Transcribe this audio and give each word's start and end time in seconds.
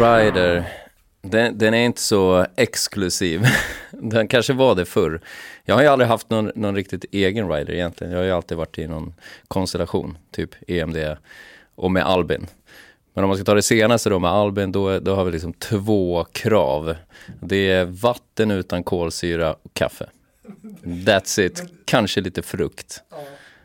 rider, 0.00 0.64
den, 1.22 1.58
den, 1.58 1.74
är 1.74 1.84
inte 1.84 2.00
så 2.00 2.46
exklusiv. 2.56 3.46
Den 3.90 4.28
kanske 4.28 4.52
var 4.52 4.74
det 4.74 4.84
förr. 4.84 5.20
Jag 5.64 5.74
har 5.74 5.82
ju 5.82 5.88
aldrig 5.88 6.08
haft 6.08 6.30
någon, 6.30 6.52
någon 6.54 6.74
riktigt 6.74 7.04
egen 7.12 7.48
rider 7.50 7.74
egentligen. 7.74 8.12
Jag 8.12 8.20
har 8.20 8.24
ju 8.24 8.32
alltid 8.32 8.58
varit 8.58 8.78
i 8.78 8.86
någon 8.86 9.14
konstellation, 9.48 10.18
typ 10.30 10.50
EMD 10.66 11.16
och 11.74 11.90
med 11.90 12.06
Albin. 12.06 12.46
Men 13.14 13.24
om 13.24 13.28
man 13.28 13.36
ska 13.36 13.44
ta 13.44 13.54
det 13.54 13.62
senaste 13.62 14.10
då 14.10 14.18
med 14.18 14.30
Albin, 14.30 14.72
då, 14.72 14.98
då 14.98 15.14
har 15.14 15.24
vi 15.24 15.32
liksom 15.32 15.52
två 15.52 16.24
krav. 16.32 16.96
Det 17.40 17.70
är 17.70 17.84
vatten 17.84 18.50
utan 18.50 18.84
kolsyra 18.84 19.52
och 19.52 19.74
kaffe. 19.74 20.06
That's 20.82 21.40
it. 21.40 21.62
Kanske 21.84 22.20
lite 22.20 22.42
frukt. 22.42 23.02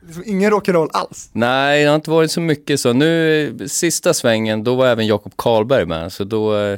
Liksom 0.05 0.23
ingen 0.25 0.51
rock'n'roll 0.51 0.89
alls? 0.93 1.29
Nej, 1.33 1.83
det 1.83 1.89
har 1.89 1.95
inte 1.95 2.11
varit 2.11 2.31
så 2.31 2.41
mycket 2.41 2.79
så. 2.79 2.93
Nu 2.93 3.67
sista 3.67 4.13
svängen, 4.13 4.63
då 4.63 4.75
var 4.75 4.87
även 4.87 5.07
Jakob 5.07 5.33
Karlberg 5.35 5.85
med. 5.85 6.13
Så 6.13 6.23
då, 6.23 6.77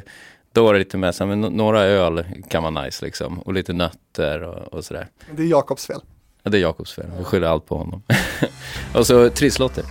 då 0.52 0.64
var 0.64 0.72
det 0.72 0.78
lite 0.78 0.96
mer 0.96 1.12
så 1.12 1.26
men 1.26 1.40
några 1.40 1.80
öl 1.80 2.24
kan 2.48 2.62
vara 2.62 2.84
nice 2.84 3.04
liksom. 3.04 3.38
Och 3.38 3.52
lite 3.52 3.72
nötter 3.72 4.42
och, 4.42 4.74
och 4.74 4.84
sådär. 4.84 5.06
Det 5.36 5.42
är 5.42 5.46
Jakobs 5.46 5.86
fel. 5.86 6.00
Ja, 6.42 6.50
det 6.50 6.58
är 6.58 6.60
Jakobs 6.60 6.92
fel. 6.92 7.06
Vi 7.18 7.24
skyller 7.24 7.46
allt 7.46 7.66
på 7.66 7.78
honom. 7.78 8.02
och 8.94 9.06
så 9.06 9.30
trisslotter. 9.30 9.84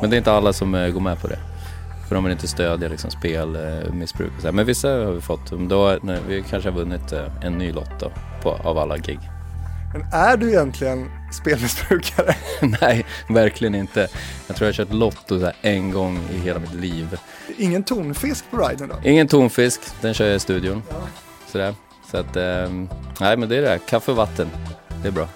Men 0.00 0.10
det 0.10 0.16
är 0.16 0.18
inte 0.18 0.32
alla 0.32 0.52
som 0.52 0.74
uh, 0.74 0.90
går 0.90 1.00
med 1.00 1.20
på 1.20 1.28
det. 1.28 1.38
För 2.08 2.14
de 2.14 2.24
vill 2.24 2.32
inte 2.32 2.48
stödja 2.48 2.88
liksom, 2.88 3.10
spelmissbruk 3.10 4.32
så. 4.42 4.52
Men 4.52 4.66
vissa 4.66 4.88
har 4.88 5.12
vi 5.12 5.20
fått. 5.20 5.50
Då, 5.50 5.98
nej, 6.02 6.18
vi 6.28 6.44
kanske 6.50 6.70
har 6.70 6.76
vunnit 6.76 7.12
uh, 7.12 7.44
en 7.44 7.58
ny 7.58 7.72
lott 7.72 8.00
då, 8.00 8.12
på, 8.42 8.50
av 8.50 8.78
alla 8.78 8.96
gig. 8.98 9.18
Men 9.92 10.02
är 10.12 10.36
du 10.36 10.48
egentligen 10.48 11.10
spelmissbrukare? 11.32 12.34
Nej, 12.80 13.06
verkligen 13.28 13.74
inte. 13.74 14.08
Jag 14.46 14.56
tror 14.56 14.66
jag 14.66 14.74
har 14.74 14.84
kört 14.84 14.92
Lotto 14.92 15.40
så 15.40 15.50
en 15.60 15.90
gång 15.90 16.20
i 16.32 16.38
hela 16.38 16.58
mitt 16.58 16.74
liv. 16.74 17.18
Ingen 17.56 17.82
tonfisk 17.82 18.44
på 18.50 18.68
riden 18.68 18.88
då? 18.88 19.08
Ingen 19.08 19.28
tonfisk, 19.28 19.80
den 20.00 20.14
kör 20.14 20.26
jag 20.26 20.36
i 20.36 20.40
studion. 20.40 20.82
Ja. 20.88 20.96
Sådär. 21.52 21.74
Så 22.10 22.16
att, 22.16 22.36
eh, 22.36 22.70
nej 23.20 23.36
men 23.36 23.48
det 23.48 23.56
är 23.56 23.62
det, 23.62 23.78
kaffe 23.78 24.10
och 24.10 24.16
vatten. 24.16 24.48
Det 25.02 25.08
är 25.08 25.12
bra. 25.12 25.28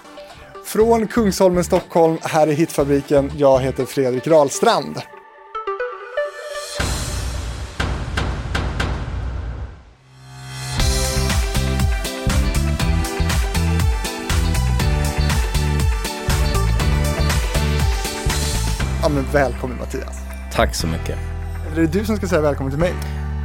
Från 0.64 1.06
Kungsholmen, 1.06 1.64
Stockholm, 1.64 2.18
här 2.22 2.46
är 2.46 2.52
Hitfabriken. 2.52 3.32
Jag 3.36 3.60
heter 3.60 3.84
Fredrik 3.84 4.26
Rahlstrand. 4.26 4.98
Välkommen 19.32 19.78
Mattias. 19.78 20.16
Tack 20.52 20.74
så 20.74 20.86
mycket. 20.86 21.18
Eller 21.66 21.82
är 21.82 21.86
det 21.86 21.98
du 21.98 22.04
som 22.04 22.16
ska 22.16 22.26
säga 22.26 22.40
välkommen 22.40 22.70
till 22.72 22.80
mig? 22.80 22.92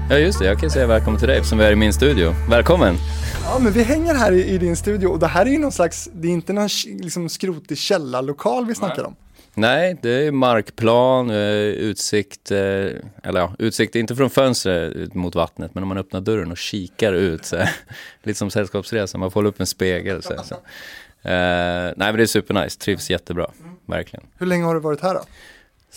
Ja, 0.10 0.18
just 0.18 0.40
det. 0.40 0.46
Jag 0.46 0.60
kan 0.60 0.70
säga 0.70 0.88
välkommen 0.88 1.20
till 1.20 1.28
dig 1.28 1.38
eftersom 1.38 1.58
vi 1.58 1.66
är 1.66 1.72
i 1.72 1.76
min 1.76 1.94
studio. 1.94 2.34
Välkommen! 2.50 2.96
Ja, 3.44 3.60
men 3.60 3.74
vi 3.74 3.84
hänger 3.84 4.14
här 4.14 4.32
i, 4.32 4.46
i 4.46 4.58
din 4.58 4.76
studio 4.76 5.08
och 5.08 5.20
det 5.20 5.28
här 5.28 5.46
är 5.46 5.50
ju 5.50 5.58
någon 5.58 5.72
slags, 5.72 6.10
det 6.14 6.28
är 6.28 6.32
inte 6.32 6.54
någon 6.54 6.70
liksom, 6.86 7.30
skrotig 7.30 7.78
källarlokal 7.78 8.66
vi 8.66 8.76
snackar 8.76 8.96
Nej. 8.96 9.06
om. 9.06 9.16
Nej, 9.54 9.98
det 10.02 10.28
är 10.28 10.32
markplan, 10.32 11.30
eh, 11.30 11.36
utsikt, 11.38 12.52
eh, 12.52 12.58
eller 12.58 13.40
ja, 13.40 13.54
utsikt 13.60 13.96
inte 13.96 14.16
från 14.16 14.30
fönstret 14.30 15.14
mot 15.14 15.36
vattnet, 15.36 15.76
men 15.76 15.84
om 15.84 15.88
man 15.88 15.98
öppnar 15.98 16.22
dörren 16.22 16.52
och 16.52 16.58
kikar 16.58 17.14
ut, 17.14 17.46
så, 17.46 17.58
lite 18.24 18.40
som 18.40 18.50
sällskapsresa, 18.50 19.18
man 19.18 19.32
får 19.32 19.40
hålla 19.40 19.50
upp 19.50 19.60
en 19.60 19.68
spegel. 19.68 20.24
Så, 20.24 20.34
så. 20.44 20.56
Uh, 20.56 21.32
nej 21.32 21.94
men 21.98 22.16
det 22.16 22.24
är 22.24 22.28
supernice, 22.28 22.80
trivs 22.80 23.10
jättebra, 23.10 23.52
verkligen. 23.86 24.26
Hur 24.38 24.46
länge 24.46 24.66
har 24.66 24.74
du 24.74 24.80
varit 24.80 25.02
här 25.02 25.14
då? 25.14 25.22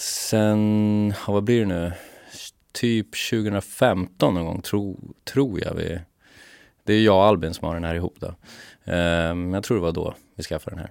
Sen, 0.00 1.14
vad 1.26 1.44
blir 1.44 1.60
det 1.60 1.66
nu? 1.66 1.92
Typ 2.72 3.06
2015 3.30 4.34
någon 4.34 4.46
gång, 4.46 4.62
tro, 4.62 5.14
tror 5.32 5.60
jag 5.60 5.74
vi... 5.74 6.00
Det 6.84 6.92
är 6.92 7.02
jag 7.02 7.16
och 7.16 7.24
Albin 7.24 7.54
som 7.54 7.68
har 7.68 7.74
den 7.74 7.84
här 7.84 7.94
ihop 7.94 8.16
då. 8.20 8.26
Um, 8.92 9.54
jag 9.54 9.64
tror 9.64 9.76
det 9.76 9.82
var 9.82 9.92
då 9.92 10.14
vi 10.36 10.42
skaffade 10.42 10.76
den 10.76 10.78
här. 10.78 10.90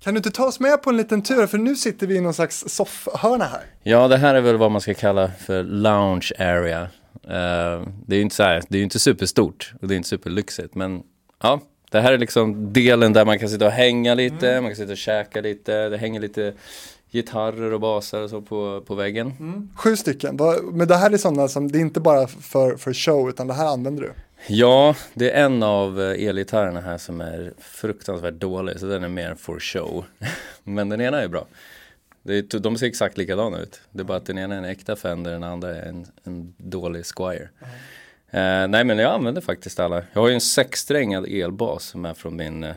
Kan 0.00 0.14
du 0.14 0.18
inte 0.18 0.30
ta 0.30 0.44
oss 0.44 0.60
med 0.60 0.82
på 0.82 0.90
en 0.90 0.96
liten 0.96 1.22
tur? 1.22 1.46
För 1.46 1.58
nu 1.58 1.76
sitter 1.76 2.06
vi 2.06 2.16
i 2.16 2.20
någon 2.20 2.34
slags 2.34 2.64
soffhörna 2.68 3.44
här. 3.44 3.64
Ja, 3.82 4.08
det 4.08 4.16
här 4.16 4.34
är 4.34 4.40
väl 4.40 4.56
vad 4.56 4.70
man 4.70 4.80
ska 4.80 4.94
kalla 4.94 5.30
för 5.30 5.62
lounge 5.62 6.32
area. 6.38 6.82
Uh, 6.82 7.88
det 8.06 8.14
är 8.14 8.16
ju 8.16 8.22
inte 8.22 8.36
så 8.36 8.42
här, 8.42 8.62
det 8.68 8.78
är 8.78 8.82
inte 8.82 8.98
superstort 8.98 9.72
och 9.80 9.88
det 9.88 9.94
är 9.94 9.96
inte 9.96 10.08
superlyxigt, 10.08 10.74
men 10.74 11.02
ja, 11.42 11.60
det 11.90 12.00
här 12.00 12.12
är 12.12 12.18
liksom 12.18 12.72
delen 12.72 13.12
där 13.12 13.24
man 13.24 13.38
kan 13.38 13.48
sitta 13.48 13.66
och 13.66 13.72
hänga 13.72 14.14
lite, 14.14 14.50
mm. 14.50 14.64
man 14.64 14.70
kan 14.70 14.76
sitta 14.76 14.92
och 14.92 14.98
käka 14.98 15.40
lite, 15.40 15.88
det 15.88 15.96
hänger 15.96 16.20
lite 16.20 16.52
gitarrer 17.10 17.72
och 17.72 17.80
basar 17.80 18.20
och 18.20 18.30
så 18.30 18.42
på, 18.42 18.82
på 18.86 18.94
väggen. 18.94 19.32
Mm. 19.40 19.70
Sju 19.76 19.96
stycken, 19.96 20.38
men 20.72 20.88
det 20.88 20.96
här 20.96 21.10
är 21.10 21.16
sådana 21.16 21.48
som, 21.48 21.72
det 21.72 21.78
är 21.78 21.80
inte 21.80 22.00
bara 22.00 22.26
för, 22.26 22.76
för 22.76 22.92
show 22.92 23.28
utan 23.28 23.46
det 23.46 23.54
här 23.54 23.66
använder 23.66 24.02
du? 24.02 24.12
Ja, 24.46 24.94
det 25.14 25.30
är 25.30 25.44
en 25.44 25.62
av 25.62 26.00
eh, 26.00 26.28
elgitarrerna 26.28 26.80
här 26.80 26.98
som 26.98 27.20
är 27.20 27.52
fruktansvärt 27.58 28.34
dålig, 28.34 28.80
så 28.80 28.86
den 28.86 29.04
är 29.04 29.08
mer 29.08 29.34
for 29.34 29.60
show. 29.60 30.04
men 30.64 30.88
den 30.88 31.00
ena 31.00 31.22
är 31.22 31.28
bra. 31.28 31.46
Är, 32.24 32.58
de 32.58 32.78
ser 32.78 32.86
exakt 32.86 33.18
likadana 33.18 33.58
ut. 33.58 33.80
Det 33.90 34.00
är 34.00 34.04
bara 34.04 34.18
att 34.18 34.26
den 34.26 34.38
ena 34.38 34.54
är 34.54 34.58
en 34.58 34.64
äkta 34.64 34.96
Fender, 34.96 35.32
den 35.32 35.42
andra 35.42 35.76
är 35.76 35.88
en, 35.88 36.06
en 36.24 36.54
dålig 36.56 37.04
Squire. 37.06 37.48
Mm. 37.60 37.74
Uh, 38.34 38.68
nej 38.68 38.84
men 38.84 38.98
jag 38.98 39.12
använder 39.12 39.40
faktiskt 39.40 39.80
alla. 39.80 40.02
Jag 40.12 40.20
har 40.20 40.28
ju 40.28 40.34
en 40.34 40.40
sexsträngad 40.40 41.26
elbas 41.28 41.84
som 41.84 42.04
är 42.04 42.14
från 42.14 42.36
min 42.36 42.64
uh, 42.64 42.72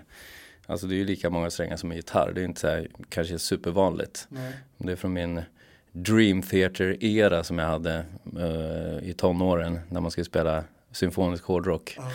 Alltså 0.69 0.87
det 0.87 0.95
är 0.95 0.97
ju 0.97 1.05
lika 1.05 1.29
många 1.29 1.49
strängar 1.49 1.77
som 1.77 1.91
en 1.91 1.97
gitarr. 1.97 2.31
Det 2.35 2.41
är 2.41 2.45
inte 2.45 2.59
så 2.59 2.67
här, 2.67 2.87
kanske 3.09 3.39
supervanligt. 3.39 4.27
Nej. 4.29 4.53
Det 4.77 4.91
är 4.91 4.95
från 4.95 5.13
min 5.13 5.41
Dream 5.91 6.41
Theater-era 6.41 7.43
som 7.43 7.59
jag 7.59 7.67
hade 7.67 8.05
uh, 8.37 9.09
i 9.09 9.13
tonåren 9.17 9.79
när 9.89 10.01
man 10.01 10.11
skulle 10.11 10.25
spela 10.25 10.63
symfonisk 10.91 11.43
hårdrock. 11.43 11.95
Uh. 11.99 12.07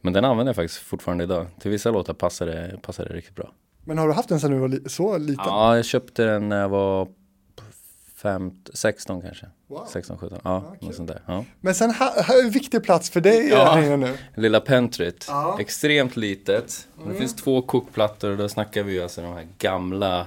Men 0.00 0.12
den 0.12 0.24
använder 0.24 0.48
jag 0.48 0.56
faktiskt 0.56 0.78
fortfarande 0.78 1.24
idag. 1.24 1.46
Till 1.60 1.70
vissa 1.70 1.90
låtar 1.90 2.14
passar 2.14 2.46
det, 2.46 2.78
passar 2.82 3.04
det 3.04 3.14
riktigt 3.14 3.34
bra. 3.34 3.52
Men 3.84 3.98
har 3.98 4.08
du 4.08 4.12
haft 4.12 4.28
den 4.28 4.40
sedan 4.40 4.50
du 4.50 4.58
var 4.58 4.68
li 4.68 4.80
så 4.86 5.18
liten? 5.18 5.44
Ja, 5.46 5.76
jag 5.76 5.84
köpte 5.84 6.24
den 6.24 6.48
när 6.48 6.60
jag 6.60 6.68
var 6.68 7.08
15, 8.26 8.74
16 8.74 9.22
kanske. 9.22 9.46
Wow. 9.68 9.86
16, 9.88 10.18
17, 10.18 10.38
ja, 10.44 10.76
ja, 10.80 10.92
sånt 10.92 11.08
där. 11.08 11.22
Ja. 11.26 11.44
Men 11.60 11.74
sen 11.74 11.90
här, 11.90 12.22
här 12.22 12.38
är 12.38 12.44
en 12.44 12.50
viktig 12.50 12.82
plats 12.82 13.10
för 13.10 13.20
dig 13.20 13.48
ja, 13.48 13.96
nu. 13.96 14.14
Lilla 14.34 14.60
pentryt, 14.60 15.24
ja. 15.28 15.56
extremt 15.60 16.16
litet. 16.16 16.88
Mm. 16.96 17.12
Det 17.12 17.18
finns 17.18 17.36
två 17.36 17.62
kokplattor 17.62 18.30
och 18.30 18.36
då 18.36 18.48
snackar 18.48 18.82
vi 18.82 19.02
alltså 19.02 19.22
de 19.22 19.32
här 19.32 19.46
gamla, 19.58 20.26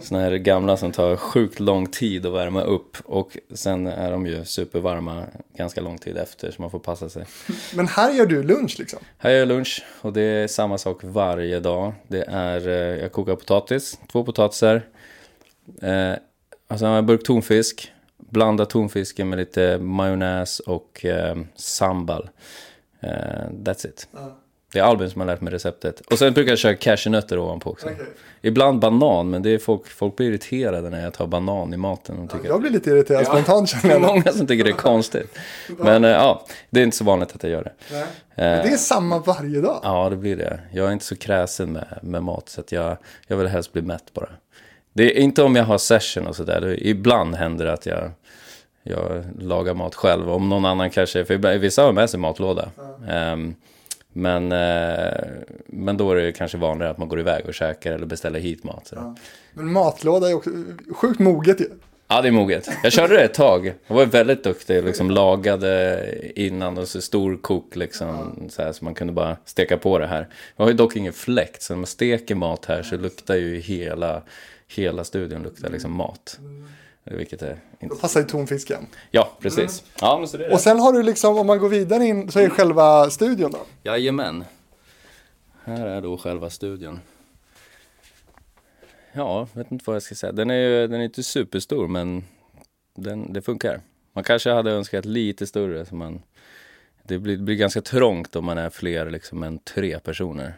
såna 0.00 0.20
här 0.20 0.32
gamla 0.32 0.76
som 0.76 0.92
tar 0.92 1.16
sjukt 1.16 1.60
lång 1.60 1.86
tid 1.86 2.26
att 2.26 2.32
värma 2.32 2.62
upp. 2.62 2.96
Och 3.04 3.38
sen 3.54 3.86
är 3.86 4.10
de 4.10 4.26
ju 4.26 4.44
supervarma 4.44 5.24
ganska 5.56 5.80
lång 5.80 5.98
tid 5.98 6.16
efter 6.16 6.50
så 6.50 6.62
man 6.62 6.70
får 6.70 6.78
passa 6.78 7.08
sig. 7.08 7.24
Men 7.74 7.88
här 7.88 8.12
gör 8.12 8.26
du 8.26 8.42
lunch 8.42 8.76
liksom? 8.78 8.98
Här 9.18 9.30
gör 9.30 9.38
jag 9.38 9.48
lunch 9.48 9.84
och 10.00 10.12
det 10.12 10.22
är 10.22 10.46
samma 10.46 10.78
sak 10.78 11.00
varje 11.02 11.60
dag. 11.60 11.92
Det 12.08 12.24
är, 12.28 12.68
eh, 12.68 13.02
jag 13.02 13.12
kokar 13.12 13.36
potatis, 13.36 13.98
två 14.12 14.24
potatisar. 14.24 14.82
Eh, 15.82 16.14
Alltså 16.72 16.86
en 16.86 17.06
burk 17.06 17.22
tonfisk, 17.22 17.92
blanda 18.18 18.66
tonfisken 18.66 19.28
med 19.28 19.38
lite 19.38 19.78
majonnäs 19.78 20.60
och 20.60 21.04
eh, 21.04 21.36
sambal. 21.54 22.30
Uh, 23.04 23.08
that's 23.64 23.86
it. 23.86 24.08
Uh. 24.14 24.26
Det 24.72 24.78
är 24.78 24.82
Albin 24.82 25.10
som 25.10 25.20
har 25.20 25.26
lärt 25.26 25.40
mig 25.40 25.52
receptet. 25.52 26.00
Och 26.00 26.18
sen 26.18 26.32
brukar 26.32 26.52
jag 26.52 26.58
köra 26.58 26.74
cashewnötter 26.74 27.38
ovanpå 27.38 27.70
också. 27.70 27.86
Okay. 27.86 28.06
Ibland 28.40 28.80
banan, 28.80 29.30
men 29.30 29.42
det 29.42 29.50
är 29.50 29.58
folk, 29.58 29.86
folk 29.86 30.16
blir 30.16 30.28
irriterade 30.28 30.90
när 30.90 31.02
jag 31.04 31.14
tar 31.14 31.26
banan 31.26 31.74
i 31.74 31.76
maten. 31.76 32.28
Ja, 32.32 32.38
jag 32.44 32.60
blir 32.60 32.70
lite 32.70 32.90
irriterad 32.90 33.20
ja. 33.20 33.24
spontant 33.24 33.68
känner 33.68 33.90
jag. 33.90 34.02
Det 34.02 34.06
är 34.06 34.08
många 34.08 34.32
som 34.32 34.46
tycker 34.46 34.64
det 34.64 34.70
är 34.70 34.74
konstigt. 34.74 35.38
Men 35.78 36.04
uh, 36.04 36.10
ja, 36.10 36.46
det 36.70 36.80
är 36.80 36.84
inte 36.84 36.96
så 36.96 37.04
vanligt 37.04 37.34
att 37.34 37.42
jag 37.42 37.52
gör 37.52 37.64
det. 37.64 37.72
Nej. 37.90 38.04
Men 38.34 38.66
det 38.66 38.72
är 38.72 38.76
samma 38.76 39.18
varje 39.18 39.60
dag? 39.60 39.80
Ja, 39.82 40.10
det 40.10 40.16
blir 40.16 40.36
det. 40.36 40.60
Jag 40.72 40.88
är 40.88 40.92
inte 40.92 41.04
så 41.04 41.16
kräsen 41.16 41.72
med, 41.72 41.98
med 42.02 42.22
mat, 42.22 42.48
så 42.48 42.62
jag, 42.68 42.96
jag 43.26 43.36
vill 43.36 43.46
helst 43.46 43.72
bli 43.72 43.82
mätt 43.82 44.12
bara. 44.12 44.28
Det 44.92 45.18
är 45.18 45.20
inte 45.20 45.42
om 45.42 45.56
jag 45.56 45.64
har 45.64 45.78
session 45.78 46.26
och 46.26 46.36
sådär. 46.36 46.76
Ibland 46.86 47.34
händer 47.34 47.64
det 47.64 47.72
att 47.72 47.86
jag, 47.86 48.10
jag 48.82 49.24
lagar 49.38 49.74
mat 49.74 49.94
själv. 49.94 50.30
Om 50.30 50.48
någon 50.48 50.64
annan 50.64 50.90
kanske, 50.90 51.24
för 51.24 51.58
vissa 51.58 51.82
har 51.82 51.92
med 51.92 52.10
sig 52.10 52.20
matlåda. 52.20 52.70
Mm. 53.08 53.32
Um, 53.32 53.54
men, 54.12 54.52
uh, 54.52 55.24
men 55.66 55.96
då 55.96 56.12
är 56.12 56.16
det 56.16 56.32
kanske 56.32 56.58
vanligare 56.58 56.90
att 56.90 56.98
man 56.98 57.08
går 57.08 57.20
iväg 57.20 57.46
och 57.46 57.54
käkar 57.54 57.92
eller 57.92 58.06
beställer 58.06 58.40
hit 58.40 58.64
mat. 58.64 58.92
Ja. 58.96 59.16
Men 59.52 59.72
matlåda 59.72 60.30
är 60.30 60.34
också 60.34 60.50
sjukt 60.94 61.18
moget 61.18 61.60
ju. 61.60 61.66
Ja, 62.08 62.22
det 62.22 62.28
är 62.28 62.32
moget. 62.32 62.68
Jag 62.82 62.92
körde 62.92 63.14
det 63.14 63.24
ett 63.24 63.34
tag. 63.34 63.74
Jag 63.86 63.94
var 63.94 64.06
väldigt 64.06 64.44
duktig, 64.44 64.84
liksom 64.84 65.10
lagade 65.10 66.08
innan 66.34 66.78
och 66.78 66.88
så 66.88 67.00
stor 67.00 67.36
kok 67.36 67.76
liksom. 67.76 68.34
Så, 68.50 68.62
här, 68.62 68.72
så 68.72 68.84
man 68.84 68.94
kunde 68.94 69.12
bara 69.12 69.36
steka 69.44 69.76
på 69.76 69.98
det 69.98 70.06
här. 70.06 70.28
Jag 70.56 70.64
har 70.64 70.70
ju 70.70 70.76
dock 70.76 70.96
ingen 70.96 71.12
fläkt, 71.12 71.62
så 71.62 71.72
när 71.72 71.78
man 71.78 71.86
steker 71.86 72.34
mat 72.34 72.64
här 72.64 72.82
så 72.82 72.96
luktar 72.96 73.34
ju 73.34 73.58
hela 73.58 74.22
hela 74.74 75.04
studion 75.04 75.42
luktar 75.42 75.70
liksom 75.70 75.92
mat. 75.92 76.38
Vilket 77.04 77.42
är 77.42 77.58
inte... 77.80 77.94
Då 77.94 78.00
passar 78.00 78.20
ju 78.20 78.26
tonfisken. 78.26 78.86
Ja, 79.10 79.32
precis. 79.40 79.80
Mm. 79.80 79.90
Ja, 80.00 80.18
men 80.18 80.28
så 80.28 80.36
det 80.36 80.46
är 80.46 80.52
Och 80.52 80.60
sen 80.60 80.80
har 80.80 80.92
du 80.92 81.02
liksom, 81.02 81.38
om 81.38 81.46
man 81.46 81.58
går 81.58 81.68
vidare 81.68 82.04
in, 82.04 82.30
så 82.30 82.38
är 82.38 82.44
mm. 82.44 82.56
själva 82.56 83.10
studion 83.10 83.50
då? 83.50 83.58
Jajamän. 83.82 84.44
Här 85.64 85.86
är 85.86 86.00
då 86.00 86.18
själva 86.18 86.50
studion. 86.50 87.00
Ja, 89.12 89.48
vet 89.52 89.72
inte 89.72 89.84
vad 89.86 89.96
jag 89.96 90.02
ska 90.02 90.14
säga. 90.14 90.32
Den 90.32 90.50
är 90.50 90.54
ju 90.54 90.86
den 90.86 91.00
är 91.00 91.04
inte 91.04 91.22
superstor, 91.22 91.88
men 91.88 92.24
den, 92.94 93.32
det 93.32 93.42
funkar. 93.42 93.80
Man 94.12 94.24
kanske 94.24 94.50
hade 94.50 94.70
önskat 94.70 95.04
lite 95.04 95.46
större 95.46 95.86
så 95.86 95.94
man 95.94 96.22
det 97.02 97.18
blir, 97.18 97.36
det 97.36 97.42
blir 97.42 97.56
ganska 97.56 97.82
trångt 97.82 98.36
om 98.36 98.44
man 98.44 98.58
är 98.58 98.70
fler 98.70 99.10
liksom 99.10 99.42
än 99.42 99.58
tre 99.58 99.98
personer. 99.98 100.54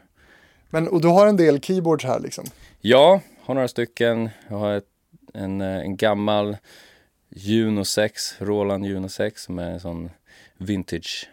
Men 0.71 0.89
och 0.89 1.01
du 1.01 1.09
har 1.09 1.27
en 1.27 1.37
del 1.37 1.61
keyboards 1.61 2.05
här 2.05 2.21
liksom? 2.21 2.45
Ja, 2.81 3.21
har 3.47 3.55
några 3.55 3.69
stycken. 3.69 4.31
Jag 4.49 4.57
har 4.57 4.73
ett, 4.73 4.89
en, 5.35 5.61
eh, 5.61 5.79
en 5.79 5.97
gammal 5.97 6.57
Juno 7.29 7.85
6, 7.85 8.37
Roland 8.39 8.87
Juno 8.87 9.09
6 9.09 9.43
som 9.43 9.59
är 9.59 9.71
en 9.71 9.81
sån 9.81 10.11
vintage 10.57 11.29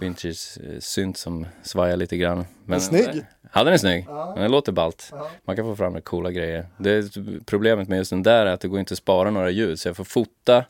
vintage 0.00 0.58
eh, 0.64 0.78
synt 0.80 1.16
som 1.16 1.46
svajar 1.62 1.96
lite 1.96 2.16
grann. 2.16 2.44
Men, 2.64 2.80
snygg! 2.80 3.24
Ja 3.54 3.64
den 3.64 3.72
är 3.72 3.78
snygg, 3.78 4.04
ja. 4.08 4.34
den 4.36 4.50
låter 4.50 4.72
ballt. 4.72 5.08
Ja. 5.10 5.30
Man 5.44 5.56
kan 5.56 5.64
få 5.64 5.76
fram 5.76 6.00
coola 6.00 6.30
grejer. 6.30 6.66
Det, 6.78 7.12
problemet 7.46 7.88
med 7.88 7.98
just 7.98 8.10
den 8.10 8.22
där 8.22 8.46
är 8.46 8.52
att 8.52 8.60
det 8.60 8.68
går 8.68 8.80
inte 8.80 8.94
att 8.94 8.98
spara 8.98 9.30
några 9.30 9.50
ljud 9.50 9.80
så 9.80 9.88
jag 9.88 9.96
får 9.96 10.04
fota 10.04 10.64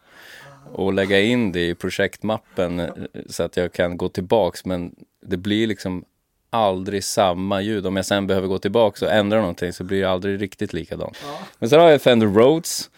och 0.73 0.93
lägga 0.93 1.20
in 1.20 1.52
det 1.52 1.69
i 1.69 1.75
projektmappen 1.75 2.81
eh, 2.81 2.88
så 3.26 3.43
att 3.43 3.56
jag 3.56 3.73
kan 3.73 3.96
gå 3.96 4.08
tillbaks 4.08 4.64
men 4.64 4.94
det 5.20 5.37
blir 5.37 5.67
liksom 5.67 6.05
aldrig 6.52 7.04
samma 7.04 7.60
ljud. 7.60 7.87
Om 7.87 7.96
jag 7.96 8.06
sen 8.06 8.26
behöver 8.26 8.49
gå 8.49 8.58
tillbaks 8.58 9.02
och 9.02 9.12
ändra 9.12 9.40
någonting 9.40 9.72
så 9.72 9.84
blir 9.84 10.00
det 10.00 10.10
aldrig 10.10 10.40
riktigt 10.43 10.72
likadant. 10.72 11.19
Ja. 11.25 11.38
Men 11.58 11.69
sen 11.69 11.81
har 11.81 11.90
jag 11.90 12.02
Fender 12.02 12.26
Rhodes 12.26 12.90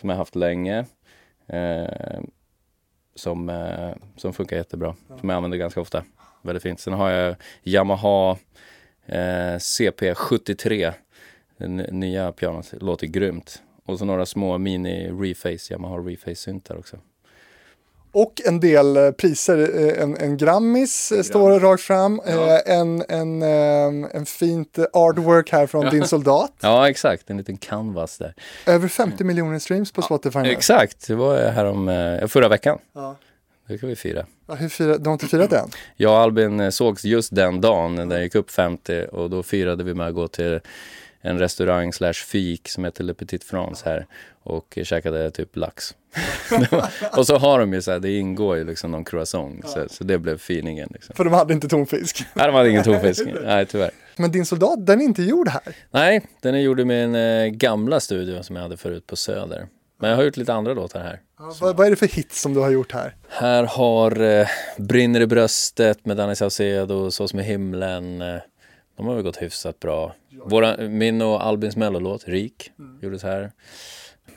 som 0.00 0.08
jag 0.08 0.16
haft 0.16 0.36
länge. 0.36 0.84
Eh, 1.46 2.20
som, 3.14 3.48
eh, 3.48 3.90
som 4.16 4.32
funkar 4.32 4.56
jättebra. 4.56 4.94
Ja. 5.08 5.18
Som 5.18 5.28
jag 5.28 5.36
använder 5.36 5.58
ganska 5.58 5.80
ofta. 5.80 6.04
Väldigt 6.42 6.62
fint. 6.62 6.80
Sen 6.80 6.92
har 6.92 7.10
jag 7.10 7.36
Yamaha 7.62 8.36
eh, 9.06 9.56
CP73. 9.58 10.92
Den 11.56 11.76
nya 11.76 12.32
pianot 12.32 12.72
låter 12.80 13.06
grymt. 13.06 13.62
Och 13.84 13.98
så 13.98 14.04
några 14.04 14.26
små 14.26 14.58
mini 14.58 15.10
reface, 15.10 15.72
Yamaha 15.72 15.96
reface 15.96 16.34
syntar 16.34 16.76
också. 16.76 16.98
Och 18.14 18.40
en 18.44 18.60
del 18.60 18.96
eh, 18.96 19.10
priser, 19.10 19.58
eh, 19.58 20.02
en, 20.02 20.16
en 20.16 20.36
Grammis 20.36 21.12
en 21.12 21.24
står 21.24 21.60
rakt 21.60 21.82
fram, 21.82 22.20
ja. 22.26 22.56
Eh, 22.56 22.78
en, 22.78 23.04
en, 23.08 23.42
en 24.04 24.26
fint 24.26 24.78
artwork 24.92 25.52
här 25.52 25.66
från 25.66 25.84
ja. 25.84 25.90
din 25.90 26.06
soldat. 26.06 26.52
Ja 26.60 26.90
exakt, 26.90 27.30
en 27.30 27.36
liten 27.36 27.56
canvas 27.56 28.18
där. 28.18 28.34
Över 28.66 28.88
50 28.88 29.24
miljoner 29.24 29.58
streams 29.58 29.92
på 29.92 30.02
Spotify 30.02 30.38
ja, 30.38 30.46
Exakt, 30.46 31.06
det 31.06 31.14
var 31.14 31.36
här 31.38 31.64
om 31.64 32.28
förra 32.28 32.48
veckan. 32.48 32.78
Ja. 32.94 33.16
Det 33.68 33.78
kan 33.78 33.88
vi 33.88 33.96
fira. 33.96 34.26
Ja, 34.46 34.54
hur 34.54 34.68
fira, 34.68 34.98
du 34.98 35.04
har 35.04 35.12
inte 35.12 35.26
firat 35.26 35.52
än? 35.52 35.68
Jag 35.96 36.12
och 36.12 36.18
Albin 36.18 36.72
sågs 36.72 37.04
just 37.04 37.34
den 37.34 37.60
dagen 37.60 37.94
när 37.94 38.06
det 38.06 38.22
gick 38.22 38.34
upp 38.34 38.50
50 38.50 39.04
och 39.12 39.30
då 39.30 39.42
firade 39.42 39.84
vi 39.84 39.94
med 39.94 40.06
att 40.06 40.14
gå 40.14 40.28
till 40.28 40.60
en 41.22 41.38
restaurang 41.38 41.92
slash 41.92 42.12
fik 42.12 42.68
som 42.68 42.84
heter 42.84 43.04
Le 43.04 43.14
Petit 43.14 43.44
France 43.44 43.82
här 43.88 44.06
och 44.42 44.78
käkade 44.82 45.30
typ 45.30 45.56
lax. 45.56 45.94
och 47.16 47.26
så 47.26 47.36
har 47.36 47.58
de 47.58 47.72
ju 47.72 47.82
så 47.82 47.90
här, 47.90 47.98
det 47.98 48.18
ingår 48.18 48.56
ju 48.56 48.64
liksom 48.64 48.90
någon 48.90 49.04
croissant, 49.04 49.68
så, 49.68 49.86
så 49.88 50.04
det 50.04 50.18
blev 50.18 50.38
finingen. 50.38 50.88
Liksom. 50.92 51.14
För 51.16 51.24
de 51.24 51.32
hade 51.32 51.54
inte 51.54 51.68
tonfisk? 51.68 52.24
Nej, 52.34 52.46
de 52.46 52.54
hade 52.54 52.70
ingen 52.70 52.84
tonfisk, 52.84 53.22
nej 53.44 53.66
tyvärr. 53.66 53.90
Men 54.16 54.32
din 54.32 54.46
soldat, 54.46 54.86
den 54.86 55.00
är 55.00 55.04
inte 55.04 55.22
gjord 55.22 55.48
här? 55.48 55.76
Nej, 55.90 56.26
den 56.40 56.54
är 56.54 56.58
gjord 56.58 56.86
med 56.86 57.04
en 57.04 57.14
eh, 57.14 57.50
gamla 57.50 58.00
studio 58.00 58.42
som 58.42 58.56
jag 58.56 58.62
hade 58.62 58.76
förut 58.76 59.06
på 59.06 59.16
Söder. 59.16 59.66
Men 60.00 60.10
jag 60.10 60.16
har 60.16 60.24
gjort 60.24 60.36
lite 60.36 60.54
andra 60.54 60.74
låtar 60.74 61.00
här. 61.00 61.20
Ja, 61.38 61.54
vad, 61.60 61.76
vad, 61.76 61.86
är 61.86 61.90
det 61.90 61.96
för 61.96 62.06
hits 62.06 62.40
som 62.40 62.54
du 62.54 62.60
har 62.60 62.70
gjort 62.70 62.92
här? 62.92 63.16
Här 63.28 63.64
har 63.64 64.20
eh, 64.20 64.46
Brinner 64.78 65.20
i 65.20 65.26
bröstet 65.26 66.06
med 66.06 66.16
Danny 66.16 66.34
Saucedo, 66.34 67.10
Så 67.10 67.28
som 67.28 67.40
i 67.40 67.42
himlen. 67.42 68.22
Eh, 68.22 68.40
de 68.96 69.06
har 69.06 69.14
väl 69.14 69.24
gått 69.24 69.42
hyfsat 69.42 69.80
bra. 69.80 70.14
Våra, 70.44 70.76
min 70.76 71.22
och 71.22 71.46
Albins 71.46 71.76
mellolåt, 71.76 72.28
Rik, 72.28 72.72
mm. 72.78 72.98
gjordes 73.02 73.22
här. 73.22 73.52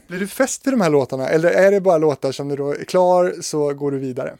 Blir 0.07 0.19
du 0.19 0.27
fäst 0.27 0.67
vid 0.67 0.73
de 0.73 0.81
här 0.81 0.89
låtarna 0.89 1.29
eller 1.29 1.49
är 1.49 1.71
det 1.71 1.81
bara 1.81 1.97
låtar 1.97 2.31
som 2.31 2.49
du 2.49 2.55
då 2.55 2.71
är 2.71 2.83
klar 2.83 3.35
så 3.41 3.73
går 3.73 3.91
du 3.91 3.99
vidare? 3.99 4.37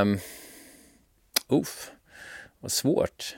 Um, 0.00 0.18
uff, 1.48 1.90
vad 2.60 2.72
svårt. 2.72 3.36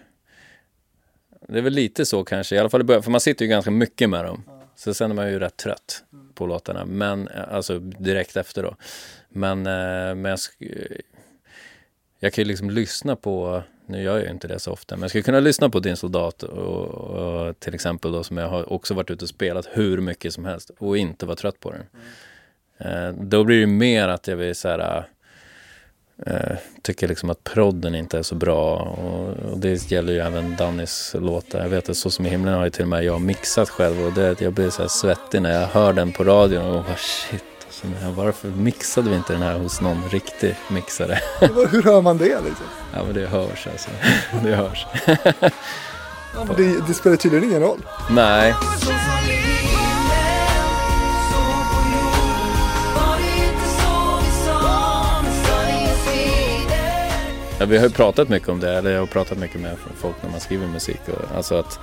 Det 1.49 1.59
är 1.59 1.63
väl 1.63 1.73
lite 1.73 2.07
så 2.07 2.25
kanske, 2.25 2.57
i 2.57 2.59
alla 2.59 2.71
fall 2.71 2.81
i 2.81 2.85
början, 2.85 3.03
för 3.03 3.11
man 3.11 3.21
sitter 3.21 3.45
ju 3.45 3.49
ganska 3.49 3.71
mycket 3.71 4.11
med 4.11 4.25
dem. 4.25 4.43
Ja. 4.47 4.53
Så 4.77 4.95
sen 4.95 5.11
är 5.11 5.15
man 5.15 5.31
ju 5.31 5.39
rätt 5.39 5.57
trött 5.57 6.05
mm. 6.13 6.33
på 6.35 6.47
låtarna, 6.47 6.85
men 6.85 7.29
alltså 7.29 7.79
direkt 7.79 8.37
efter 8.37 8.63
då. 8.63 8.77
Men, 9.29 9.59
eh, 9.67 10.15
men 10.15 10.25
jag, 10.25 10.39
jag 12.19 12.33
kan 12.33 12.45
ju 12.45 12.49
liksom 12.49 12.71
lyssna 12.71 13.17
på 13.17 13.63
nu 13.89 14.03
gör 14.03 14.17
jag 14.17 14.25
ju 14.25 14.31
inte 14.31 14.49
det 14.49 14.59
så 14.59 14.73
ofta, 14.73 14.97
men 14.97 15.03
jag 15.03 15.11
skulle 15.11 15.23
kunna 15.23 15.41
lyssna 15.41 15.71
på 15.71 15.81
Din 15.81 15.97
soldat 15.97 16.43
och, 16.43 16.87
och, 16.87 17.61
till 17.61 17.75
exempel 17.75 18.13
då 18.13 18.25
som 18.25 18.37
jag 18.37 18.49
har 18.49 18.73
också 18.73 18.95
varit 18.95 19.11
ute 19.11 19.25
och 19.25 19.29
spelat 19.29 19.69
hur 19.73 20.01
mycket 20.01 20.33
som 20.33 20.45
helst 20.45 20.71
och 20.79 20.99
inte 20.99 21.27
vara 21.27 21.37
trött 21.37 21.61
på 21.61 21.71
den. 21.71 21.81
Mm. 21.81 22.07
Eh, 22.79 23.25
då 23.25 23.45
blir 23.45 23.61
det 23.61 23.67
mer 23.67 24.09
att 24.09 24.29
jag 24.29 24.37
vill 24.37 24.55
så 24.55 24.69
här, 24.69 25.09
eh, 26.27 26.35
eh, 26.35 26.57
tycker 26.83 27.09
liksom 27.09 27.31
att 27.31 27.45
prodden 27.45 27.95
inte 27.95 28.19
är 28.19 28.23
så 28.23 28.35
bra 28.35 28.77
och, 28.77 29.51
och, 29.51 29.59
det 29.59 29.91
gäller 29.91 30.13
ju 30.13 30.19
även 30.19 30.57
Dannys 30.57 31.15
låtar. 31.19 31.63
Jag 31.63 31.69
vet 31.69 31.89
att 31.89 31.97
Så 31.97 32.11
som 32.11 32.27
i 32.27 32.29
himlen 32.29 32.55
har 32.55 32.65
ju 32.65 32.71
till 32.71 32.83
och 32.83 32.89
med 32.89 33.05
jag 33.05 33.21
mixat 33.21 33.69
själv 33.69 34.07
och 34.07 34.13
det, 34.13 34.41
jag 34.41 34.53
blir 34.53 34.71
så 34.71 34.83
här 34.83 34.89
svettig 34.89 35.43
när 35.43 35.61
jag 35.61 35.67
hör 35.67 35.93
den 35.93 36.13
på 36.13 36.25
radion 36.25 36.67
och 36.67 36.85
bara 36.85 36.97
shit 36.97 37.58
så 37.81 37.87
här, 38.05 38.11
varför 38.13 38.49
mixade 38.49 39.11
vi 39.11 39.17
inte 39.17 39.33
den 39.33 39.43
här 39.43 39.59
hos 39.59 39.81
någon 39.81 40.03
riktig 40.11 40.57
mixare? 40.69 41.19
Hur 41.71 41.83
hör 41.83 42.03
man 42.03 42.19
det 42.19 42.25
liksom? 42.41 42.67
Ja 42.95 43.05
men 43.05 43.15
det 43.15 43.27
hörs 43.27 43.67
alltså. 43.67 43.91
Det 44.43 44.55
hörs. 44.55 44.87
ja, 46.35 46.45
men 46.45 46.57
det, 46.57 46.87
det 46.87 46.95
spelar 46.95 47.17
tydligen 47.17 47.45
ingen 47.45 47.61
roll. 47.61 47.83
Nej. 48.11 48.55
Ja, 57.61 57.67
vi 57.67 57.77
har 57.77 57.85
ju 57.85 57.91
pratat 57.91 58.29
mycket 58.29 58.49
om 58.49 58.61
det, 58.61 58.79
eller 58.79 58.91
jag 58.91 59.01
har 59.01 59.07
pratat 59.07 59.39
mycket 59.39 59.61
med 59.61 59.77
folk 59.97 60.17
när 60.23 60.31
man 60.31 60.41
skriver 60.41 60.67
musik. 60.67 61.01
Och, 61.07 61.37
alltså 61.37 61.55
att 61.55 61.79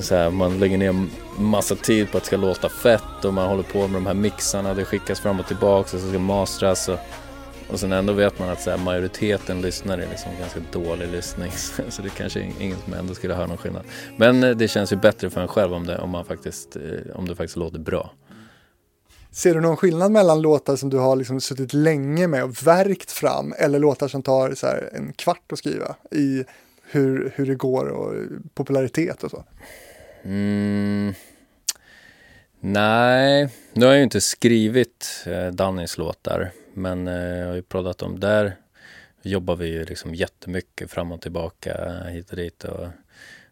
så 0.00 0.14
här, 0.14 0.30
man 0.30 0.58
lägger 0.58 0.78
ner 0.78 1.06
massa 1.38 1.74
tid 1.74 2.10
på 2.10 2.16
att 2.16 2.22
det 2.22 2.26
ska 2.26 2.36
låta 2.36 2.68
fett 2.68 3.24
och 3.24 3.34
man 3.34 3.48
håller 3.48 3.62
på 3.62 3.78
med 3.78 3.96
de 4.02 4.06
här 4.06 4.14
mixarna, 4.14 4.74
det 4.74 4.84
skickas 4.84 5.20
fram 5.20 5.40
och 5.40 5.46
tillbaka 5.46 5.96
och 5.96 6.02
så 6.02 6.08
ska 6.08 6.18
mastras. 6.18 6.88
Och, 6.88 6.98
och 7.70 7.80
sen 7.80 7.92
ändå 7.92 8.12
vet 8.12 8.38
man 8.38 8.48
att 8.48 8.62
så 8.62 8.70
här, 8.70 8.78
majoriteten 8.78 9.62
lyssnar 9.62 9.98
är 9.98 10.08
liksom 10.08 10.32
ganska 10.40 10.60
dålig 10.72 11.08
lyssning. 11.08 11.50
Så 11.88 12.02
det 12.02 12.08
kanske 12.08 12.40
är 12.40 12.52
ingen 12.60 12.76
som 12.84 12.94
ändå 12.94 13.14
skulle 13.14 13.34
höra 13.34 13.46
någon 13.46 13.56
skillnad. 13.56 13.84
Men 14.16 14.42
eh, 14.42 14.50
det 14.50 14.68
känns 14.68 14.92
ju 14.92 14.96
bättre 14.96 15.30
för 15.30 15.40
en 15.40 15.48
själv 15.48 15.74
om 15.74 15.86
det, 15.86 15.98
om 15.98 16.10
man 16.10 16.24
faktiskt, 16.24 16.76
eh, 16.76 17.16
om 17.16 17.28
det 17.28 17.34
faktiskt 17.34 17.56
låter 17.56 17.78
bra. 17.78 18.12
Ser 19.30 19.54
du 19.54 19.60
någon 19.60 19.76
skillnad 19.76 20.12
mellan 20.12 20.42
låtar 20.42 20.76
som 20.76 20.90
du 20.90 20.98
har 20.98 21.16
liksom 21.16 21.40
suttit 21.40 21.72
länge 21.72 22.26
med 22.26 22.44
och 22.44 22.66
verkt 22.66 23.12
fram 23.12 23.54
eller 23.58 23.78
låtar 23.78 24.08
som 24.08 24.22
tar 24.22 24.54
så 24.54 24.66
en 24.92 25.12
kvart 25.12 25.52
att 25.52 25.58
skriva 25.58 25.96
i 26.10 26.44
hur, 26.90 27.32
hur 27.34 27.46
det 27.46 27.54
går 27.54 27.86
och 27.86 28.14
popularitet 28.54 29.22
och 29.22 29.30
så? 29.30 29.44
Mm. 30.26 31.14
Nej, 32.60 33.48
nu 33.72 33.84
har 33.84 33.92
jag 33.92 33.98
ju 33.98 34.04
inte 34.04 34.20
skrivit 34.20 35.24
eh, 35.26 35.46
Dannys 35.46 35.98
låtar, 35.98 36.50
men 36.74 37.08
eh, 37.08 37.14
jag 37.14 37.46
har 37.46 37.54
ju 37.54 37.62
proddat 37.62 37.98
dem. 37.98 38.20
Där 38.20 38.56
jobbar 39.22 39.56
vi 39.56 39.66
ju 39.66 39.84
liksom 39.84 40.14
jättemycket 40.14 40.90
fram 40.90 41.12
och 41.12 41.20
tillbaka, 41.20 42.02
hit 42.04 42.30
och 42.30 42.36
dit 42.36 42.64
och 42.64 42.88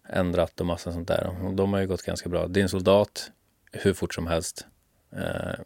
ändrat 0.08 0.60
och 0.60 0.66
massa 0.66 0.92
sånt 0.92 1.08
där. 1.08 1.36
Och 1.42 1.54
de 1.54 1.72
har 1.72 1.80
ju 1.80 1.86
gått 1.86 2.02
ganska 2.02 2.28
bra. 2.28 2.46
Din 2.46 2.68
soldat, 2.68 3.30
hur 3.72 3.94
fort 3.94 4.14
som 4.14 4.26
helst. 4.26 4.66
Eh, 5.12 5.60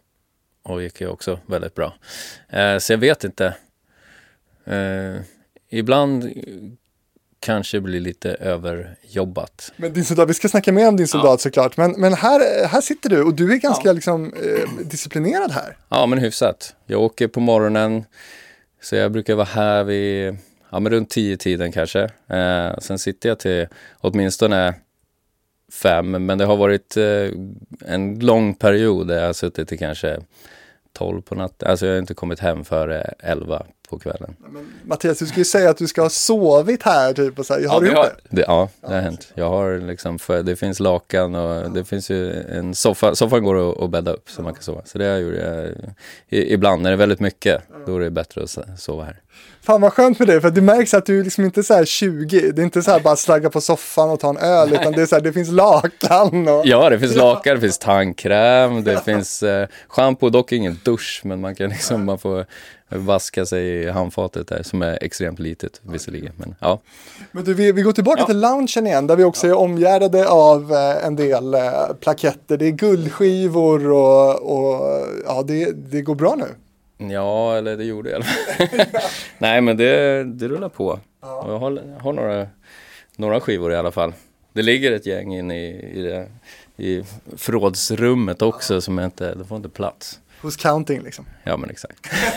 och 0.63 0.83
gick 0.83 1.01
ju 1.01 1.09
också 1.09 1.41
väldigt 1.47 1.75
bra. 1.75 1.95
Eh, 2.49 2.79
så 2.79 2.93
jag 2.93 2.99
vet 2.99 3.25
inte. 3.25 3.57
Eh, 4.65 5.21
ibland 5.69 6.33
kanske 7.41 7.81
blir 7.81 8.01
lite 8.01 8.31
överjobbat. 8.31 9.73
Men 9.77 9.93
din 9.93 10.05
soldat, 10.05 10.29
vi 10.29 10.35
ska 10.35 10.49
snacka 10.49 10.73
mer 10.73 10.89
om 10.89 10.97
din 10.97 11.09
soldat 11.09 11.31
ja. 11.31 11.39
såklart, 11.39 11.77
men, 11.77 11.91
men 11.91 12.15
här, 12.15 12.67
här 12.67 12.81
sitter 12.81 13.11
du 13.11 13.23
och 13.23 13.35
du 13.35 13.53
är 13.53 13.57
ganska 13.57 13.89
ja. 13.89 13.93
liksom, 13.93 14.33
eh, 14.33 14.85
disciplinerad 14.85 15.51
här. 15.51 15.77
Ja, 15.89 16.07
men 16.07 16.19
hyfsat. 16.19 16.75
Jag 16.87 17.03
åker 17.03 17.29
på 17.29 17.41
morgonen, 17.41 18.05
så 18.83 18.97
jag 18.97 19.13
brukar 19.13 19.35
vara 19.35 19.47
här 19.47 19.85
vid 19.85 20.37
ja, 20.71 20.81
men 20.81 20.93
runt 20.93 21.11
tio 21.11 21.37
tiden 21.37 21.73
kanske. 21.73 22.03
Eh, 22.27 22.79
sen 22.79 22.99
sitter 22.99 23.29
jag 23.29 23.39
till 23.39 23.67
åtminstone 24.01 24.75
fem, 25.73 26.11
men 26.11 26.39
det 26.39 26.45
har 26.45 26.57
varit 26.57 26.97
eh, 26.97 27.31
en 27.87 28.19
lång 28.19 28.55
period 28.55 29.09
där 29.09 29.19
jag 29.19 29.27
har 29.27 29.33
suttit 29.33 29.69
till 29.69 29.79
kanske 29.79 30.19
tolv 30.93 31.23
på 31.23 31.35
natten. 31.35 31.71
Alltså 31.71 31.87
jag 31.87 31.93
har 31.93 31.99
inte 31.99 32.15
kommit 32.15 32.41
hem 32.41 32.65
före 32.65 33.15
elva 33.19 33.67
på 33.89 33.99
kvällen. 33.99 34.37
Men, 34.53 34.73
Mattias, 34.85 35.19
du 35.19 35.27
skulle 35.27 35.41
ju 35.41 35.45
säga 35.45 35.71
att 35.71 35.77
du 35.77 35.87
ska 35.87 36.03
ha 36.03 36.11
sovit 36.11 36.83
här 36.83 37.13
typ 37.13 37.39
och 37.39 37.47
så 37.47 37.55
här. 37.55 37.69
Har 37.69 37.75
ja, 37.75 37.81
du 37.81 37.87
gjort 37.87 37.97
har, 37.97 38.13
det? 38.29 38.45
Ja, 38.47 38.69
det 38.81 38.87
har 38.87 39.01
hänt. 39.01 39.33
Jag 39.35 39.49
har 39.49 39.79
liksom, 39.79 40.19
för, 40.19 40.43
det 40.43 40.57
finns 40.57 40.81
lakan 40.81 41.35
och 41.35 41.71
det 41.71 41.85
finns 41.85 42.11
ju 42.11 42.33
en 42.43 42.75
soffa. 42.75 43.15
Soffan 43.15 43.45
går 43.45 43.71
att, 43.71 43.83
att 43.83 43.91
bädda 43.91 44.13
upp 44.13 44.31
så 44.31 44.43
man 44.43 44.55
kan 44.55 44.63
sova. 44.63 44.83
Så 44.85 44.99
det 44.99 45.19
gjorde 45.19 45.75
jag 46.29 46.43
ibland. 46.43 46.83
När 46.83 46.91
det 46.91 46.95
är 46.95 46.99
väldigt 46.99 47.21
mycket, 47.21 47.63
då 47.87 47.97
är 47.97 48.01
det 48.01 48.11
bättre 48.11 48.43
att 48.43 48.81
sova 48.81 49.05
här. 49.05 49.21
Fan 49.63 49.81
vad 49.81 49.93
skönt 49.93 50.19
med 50.19 50.29
det, 50.29 50.41
för 50.41 50.51
det 50.51 50.61
märks 50.61 50.95
att 50.95 51.07
du 51.07 51.25
liksom 51.25 51.45
inte 51.45 51.61
är 51.61 51.63
så 51.63 51.75
här 51.75 51.85
20, 51.85 52.53
det 52.53 52.63
är 52.63 52.65
inte 52.65 52.83
så 52.83 52.91
här 52.91 53.01
bara 53.01 53.17
slagga 53.17 53.51
på 53.51 53.61
soffan 53.61 54.11
och 54.11 54.21
ta 54.21 54.31
en 54.31 54.37
öl, 54.37 54.73
utan 54.73 54.93
det 54.93 55.03
är 55.03 55.07
så 55.07 55.15
här, 55.15 55.23
det 55.23 55.33
finns 55.33 55.51
lakan 55.51 56.49
och... 56.49 56.67
Ja, 56.67 56.91
det 56.91 56.99
finns 56.99 57.17
lakan, 57.17 57.55
det 57.55 57.61
finns 57.61 57.79
tandkräm, 57.79 58.85
det 58.85 59.05
finns 59.05 59.43
eh, 59.43 59.69
shampoo, 59.89 60.31
dock 60.31 60.53
ingen 60.53 60.79
dusch, 60.85 61.21
men 61.25 61.41
man 61.41 61.55
kan 61.55 61.71
liksom, 61.71 62.05
man 62.05 62.19
får 62.19 62.47
vaska 62.89 63.47
sig 63.47 63.67
i 63.67 63.91
handfatet 63.91 64.49
där 64.49 64.63
som 64.63 64.83
är 64.83 64.99
extremt 65.03 65.39
litet 65.39 65.81
visserligen. 65.83 66.33
Men, 66.37 66.55
ja. 66.61 66.81
Men 67.33 67.45
du, 67.45 67.55
vi, 67.55 67.73
vi 67.73 67.83
går 67.83 67.93
tillbaka 67.93 68.21
ja. 68.21 68.27
till 68.27 68.41
loungen 68.41 68.87
igen 68.87 69.07
där 69.07 69.17
vi 69.17 69.25
också 69.25 69.47
är 69.47 69.55
omgärdade 69.55 70.29
av 70.29 70.73
eh, 70.73 71.07
en 71.07 71.17
del 71.17 71.55
eh, 71.55 71.61
plaketter. 72.01 72.57
Det 72.57 72.67
är 72.67 72.71
guldskivor 72.71 73.91
och, 73.91 74.35
och 74.35 75.07
ja, 75.27 75.43
det, 75.43 75.73
det 75.73 76.03
går 76.03 76.15
bra 76.15 76.35
nu. 76.35 76.47
Ja, 76.99 77.57
eller 77.57 77.77
det 77.77 77.85
gjorde 77.85 78.11
jag. 78.11 78.23
Nej, 79.39 79.61
men 79.61 79.77
det, 79.77 80.25
det 80.25 80.49
rullar 80.49 80.69
på. 80.69 81.01
Ja. 81.21 81.45
jag 81.49 81.59
har, 81.59 81.83
jag 81.95 82.01
har 82.01 82.13
några, 82.13 82.47
några 83.17 83.41
skivor 83.41 83.73
i 83.73 83.77
alla 83.77 83.91
fall. 83.91 84.13
Det 84.53 84.63
ligger 84.63 84.93
ett 84.93 85.07
gäng 85.07 85.35
inne 85.35 85.67
i, 85.67 85.99
i, 85.99 86.03
det, 86.03 86.27
i 86.77 87.05
förrådsrummet 87.37 88.43
också 88.43 88.75
ja. 88.75 88.81
som 88.81 89.01
inte, 89.01 89.35
det 89.35 89.45
får 89.45 89.57
inte 89.57 89.69
plats. 89.69 90.21
Hos 90.41 90.57
counting 90.57 91.03
liksom. 91.03 91.27
Ja 91.45 91.57
men 91.57 91.71
exakt. 91.71 92.07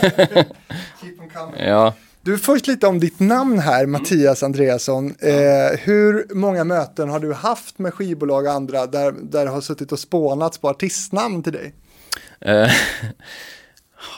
Keep 1.00 1.16
coming. 1.34 1.66
Ja. 1.66 1.94
Du, 2.24 2.38
först 2.38 2.66
lite 2.66 2.86
om 2.86 3.00
ditt 3.00 3.20
namn 3.20 3.58
här, 3.58 3.86
Mattias 3.86 4.42
Andreasson. 4.42 5.14
Eh, 5.18 5.78
hur 5.78 6.34
många 6.34 6.64
möten 6.64 7.08
har 7.08 7.20
du 7.20 7.32
haft 7.32 7.78
med 7.78 7.94
skivbolag 7.94 8.44
och 8.44 8.52
andra 8.52 8.86
där, 8.86 9.12
där 9.22 9.46
har 9.46 9.60
suttit 9.60 9.92
och 9.92 9.98
spånats 9.98 10.58
på 10.58 10.68
artistnamn 10.68 11.42
till 11.42 11.52
dig? 11.52 11.74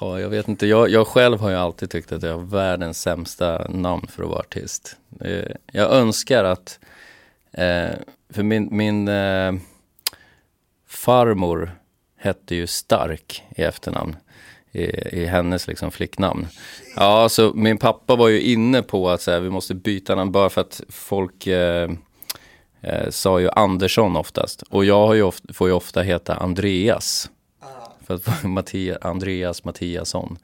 Ja, 0.01 0.21
jag 0.21 0.29
vet 0.29 0.49
inte. 0.49 0.67
Jag, 0.67 0.89
jag, 0.89 1.07
själv 1.07 1.41
har 1.41 1.51
ju 1.51 1.57
alltid 1.57 1.91
tyckt 1.91 2.13
att 2.13 2.23
jag 2.23 2.33
har 2.33 2.45
världens 2.45 3.01
sämsta 3.01 3.67
namn 3.69 4.07
för 4.07 4.23
att 4.23 4.29
vara 4.29 4.41
artist. 4.41 4.97
Eh, 5.21 5.55
jag 5.73 5.93
önskar 5.93 6.45
att, 6.45 6.79
eh, 7.53 7.91
för 8.31 8.43
min, 8.43 8.69
min 8.71 9.09
eh, 9.09 9.53
farmor 10.89 11.71
hette 12.17 12.55
ju 12.55 12.67
Stark 12.67 13.43
i 13.57 13.63
efternamn. 13.63 14.17
I, 14.73 14.85
i 15.23 15.27
hennes 15.27 15.67
liksom 15.67 15.91
flicknamn. 15.91 16.47
Ja, 16.97 17.29
så 17.29 17.53
min 17.55 17.79
pappa 17.79 18.17
var 18.17 18.29
ju 18.29 18.41
inne 18.41 18.83
på 18.83 19.11
att 19.11 19.23
så 19.23 19.31
här, 19.31 19.41
vi 19.41 19.51
måste 19.51 19.75
byta 19.75 20.15
namn 20.15 20.33
bara 20.33 20.51
för 20.51 20.61
att 20.61 20.81
folk 20.89 21.47
eh, 21.47 21.91
eh, 22.81 23.11
sa 23.11 23.41
ju 23.41 23.51
Andersson 23.51 24.17
oftast. 24.17 24.63
Och 24.63 24.85
jag 24.85 25.07
har 25.07 25.15
ju 25.15 25.23
ofta, 25.23 25.53
får 25.53 25.69
ju 25.69 25.75
ofta 25.75 26.03
heta 26.03 26.35
Andreas. 26.35 27.31
För 28.07 28.15
att 28.15 28.45
Mattias, 28.45 28.99
Andreas 29.01 29.65
Mattiasson. 29.65 30.39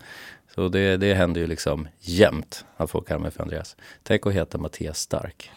Så 0.55 0.69
det, 0.69 0.97
det 0.97 1.15
händer 1.15 1.41
ju 1.41 1.47
liksom 1.47 1.89
jämt 2.01 2.65
att 2.77 2.91
folk 2.91 3.09
kallar 3.09 3.21
mig 3.21 3.31
för 3.31 3.43
Andreas. 3.43 3.77
Tänk 4.03 4.27
att 4.27 4.33
heta 4.33 4.59
Mattias 4.59 4.99
Stark. 4.99 5.51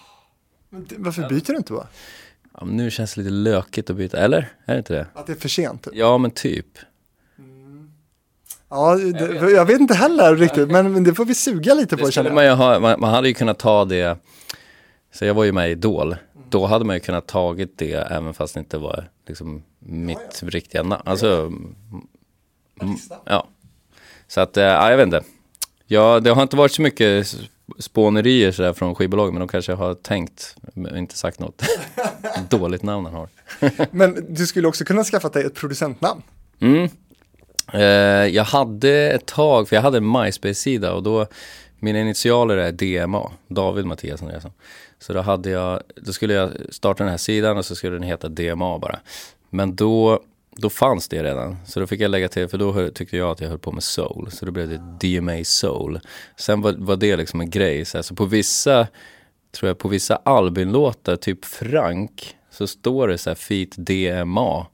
Men 0.69 0.87
varför 0.97 1.29
byter 1.29 1.47
du 1.47 1.57
inte 1.57 1.73
då? 1.73 1.87
ja, 2.59 2.65
nu 2.65 2.91
känns 2.91 3.13
det 3.13 3.21
lite 3.21 3.31
lökigt 3.31 3.89
att 3.89 3.95
byta, 3.95 4.17
eller? 4.17 4.53
Är 4.65 4.73
det 4.73 4.77
inte 4.77 4.93
det? 4.93 5.07
Att 5.13 5.27
det 5.27 5.33
är 5.33 5.37
för 5.37 5.49
sent? 5.49 5.83
Typ. 5.83 5.93
Ja, 5.95 6.17
men 6.17 6.31
typ. 6.31 6.67
Mm. 7.39 7.91
Ja, 8.69 8.95
det, 8.95 9.19
jag, 9.19 9.41
vet. 9.41 9.51
jag 9.51 9.65
vet 9.65 9.79
inte 9.79 9.93
heller 9.93 10.35
riktigt, 10.35 10.71
men 10.71 11.03
det 11.03 11.13
får 11.13 11.25
vi 11.25 11.35
suga 11.35 11.73
lite 11.73 11.97
på 11.97 12.11
känner 12.11 12.31
man, 12.31 12.57
ha, 12.57 12.79
man, 12.79 12.99
man, 12.99 13.13
hade 13.13 13.27
ju 13.27 13.33
kunnat 13.33 13.59
ta 13.59 13.85
det, 13.85 14.17
så 15.13 15.25
jag 15.25 15.33
var 15.33 15.43
ju 15.43 15.51
med 15.51 15.69
i 15.69 15.71
Idol, 15.71 16.07
mm. 16.11 16.45
då 16.49 16.65
hade 16.65 16.85
man 16.85 16.95
ju 16.95 16.99
kunnat 16.99 17.27
tagit 17.27 17.77
det 17.77 17.93
även 17.93 18.33
fast 18.33 18.53
det 18.53 18.59
inte 18.59 18.77
var 18.77 19.09
liksom 19.27 19.63
mitt 19.85 20.17
ja, 20.17 20.37
ja. 20.41 20.47
riktiga 20.47 20.83
namn. 20.83 21.03
Alltså, 21.05 21.51
ja. 23.25 23.47
Så 24.27 24.41
att, 24.41 24.57
äh, 24.57 24.63
jag 24.63 24.97
vet 24.97 25.05
inte. 25.05 25.23
Ja, 25.87 26.19
det 26.19 26.29
har 26.29 26.41
inte 26.41 26.55
varit 26.55 26.71
så 26.71 26.81
mycket 26.81 27.35
spånerier 27.79 28.51
sådär 28.51 28.73
från 28.73 28.95
skivbolagen 28.95 29.33
men 29.33 29.39
de 29.39 29.47
kanske 29.47 29.73
har 29.73 29.93
tänkt, 29.93 30.55
men 30.73 30.97
inte 30.97 31.17
sagt 31.17 31.39
något 31.39 31.63
dåligt 32.49 32.83
namn 32.83 33.05
han 33.05 33.13
har. 33.13 33.29
men 33.91 34.35
du 34.35 34.47
skulle 34.47 34.67
också 34.67 34.85
kunna 34.85 35.03
skaffa 35.03 35.29
dig 35.29 35.45
ett 35.45 35.55
producentnamn. 35.55 36.21
Mm. 36.59 36.89
Eh, 37.73 37.81
jag 38.35 38.43
hade 38.43 39.11
ett 39.11 39.25
tag, 39.25 39.69
för 39.69 39.75
jag 39.75 39.83
hade 39.83 39.97
en 39.97 40.11
MySpace-sida 40.11 40.93
och 40.93 41.03
då, 41.03 41.27
mina 41.79 41.99
initialer 41.99 42.57
är 42.57 42.71
DMA, 42.71 43.31
David 43.47 43.85
Mattias 43.85 44.21
Andreasson. 44.21 44.51
Så 44.99 45.13
då 45.13 45.21
hade 45.21 45.49
jag, 45.49 45.81
då 45.95 46.13
skulle 46.13 46.33
jag 46.33 46.51
starta 46.69 47.03
den 47.03 47.11
här 47.11 47.17
sidan 47.17 47.57
och 47.57 47.65
så 47.65 47.75
skulle 47.75 47.93
den 47.93 48.03
heta 48.03 48.29
DMA 48.29 48.79
bara. 48.79 48.99
Men 49.53 49.75
då 49.75 50.19
då 50.55 50.69
fanns 50.69 51.07
det 51.07 51.23
redan. 51.23 51.57
Så 51.65 51.79
då 51.79 51.87
fick 51.87 52.01
jag 52.01 52.11
lägga 52.11 52.27
till, 52.27 52.47
för 52.47 52.57
då 52.57 52.89
tyckte 52.89 53.17
jag 53.17 53.31
att 53.31 53.41
jag 53.41 53.49
höll 53.49 53.59
på 53.59 53.71
med 53.71 53.83
soul. 53.83 54.31
Så 54.31 54.45
då 54.45 54.51
blev 54.51 54.69
det 54.69 55.19
DMA 55.19 55.43
soul. 55.43 55.99
Sen 56.37 56.61
var, 56.61 56.73
var 56.77 56.95
det 56.95 57.15
liksom 57.15 57.41
en 57.41 57.49
grej. 57.49 57.85
Så 57.85 57.97
alltså 57.97 58.15
på 58.15 58.25
vissa, 58.25 58.87
tror 59.51 59.67
jag 59.67 59.77
på 59.77 59.87
vissa 59.87 60.15
Albin-låtar, 60.15 61.15
typ 61.15 61.45
Frank, 61.45 62.35
så 62.51 62.67
står 62.67 63.07
det 63.07 63.17
så 63.17 63.29
här 63.29 63.35
feat 63.35 63.69
DMA. 63.77 64.65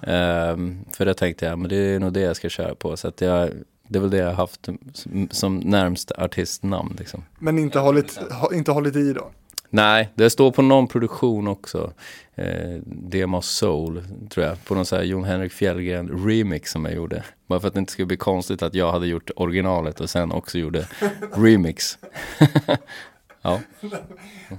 Um, 0.00 0.12
ehm, 0.12 0.84
för 0.92 1.04
det 1.04 1.14
tänkte 1.14 1.46
jag, 1.46 1.58
men 1.58 1.68
det 1.68 1.76
är 1.76 1.98
nog 1.98 2.12
det 2.12 2.20
jag 2.20 2.36
ska 2.36 2.48
köra 2.48 2.74
på. 2.74 2.96
Så 2.96 3.08
att 3.08 3.20
jag, 3.20 3.50
det 3.88 3.98
är 3.98 4.00
väl 4.00 4.10
det 4.10 4.16
jag 4.16 4.26
har 4.26 4.34
haft 4.34 4.68
som, 4.92 5.28
som 5.30 5.58
närmst 5.58 6.12
artistnamn. 6.12 6.96
Liksom. 6.98 7.24
Men 7.38 7.58
inte 7.58 7.78
hållit, 7.78 8.20
inte 8.52 8.72
hållit 8.72 8.96
i 8.96 9.12
då? 9.12 9.30
Nej, 9.70 10.08
det 10.14 10.30
står 10.30 10.50
på 10.50 10.62
någon 10.62 10.86
produktion 10.86 11.48
också. 11.48 11.92
Eh, 12.34 12.80
Demo 12.86 13.42
Soul, 13.42 14.02
tror 14.30 14.46
jag. 14.46 14.64
På 14.64 14.74
någon 14.74 14.86
sån 14.86 14.98
här 14.98 15.04
Jon 15.04 15.24
Henrik 15.24 15.52
Fjällgren 15.52 16.26
remix 16.26 16.70
som 16.70 16.84
jag 16.84 16.94
gjorde. 16.94 17.24
Bara 17.46 17.60
för 17.60 17.68
att 17.68 17.74
det 17.74 17.80
inte 17.80 17.92
skulle 17.92 18.06
bli 18.06 18.16
konstigt 18.16 18.62
att 18.62 18.74
jag 18.74 18.92
hade 18.92 19.06
gjort 19.06 19.30
originalet 19.36 20.00
och 20.00 20.10
sen 20.10 20.32
också 20.32 20.58
gjorde 20.58 20.88
remix. 21.34 21.98
ja. 23.42 23.60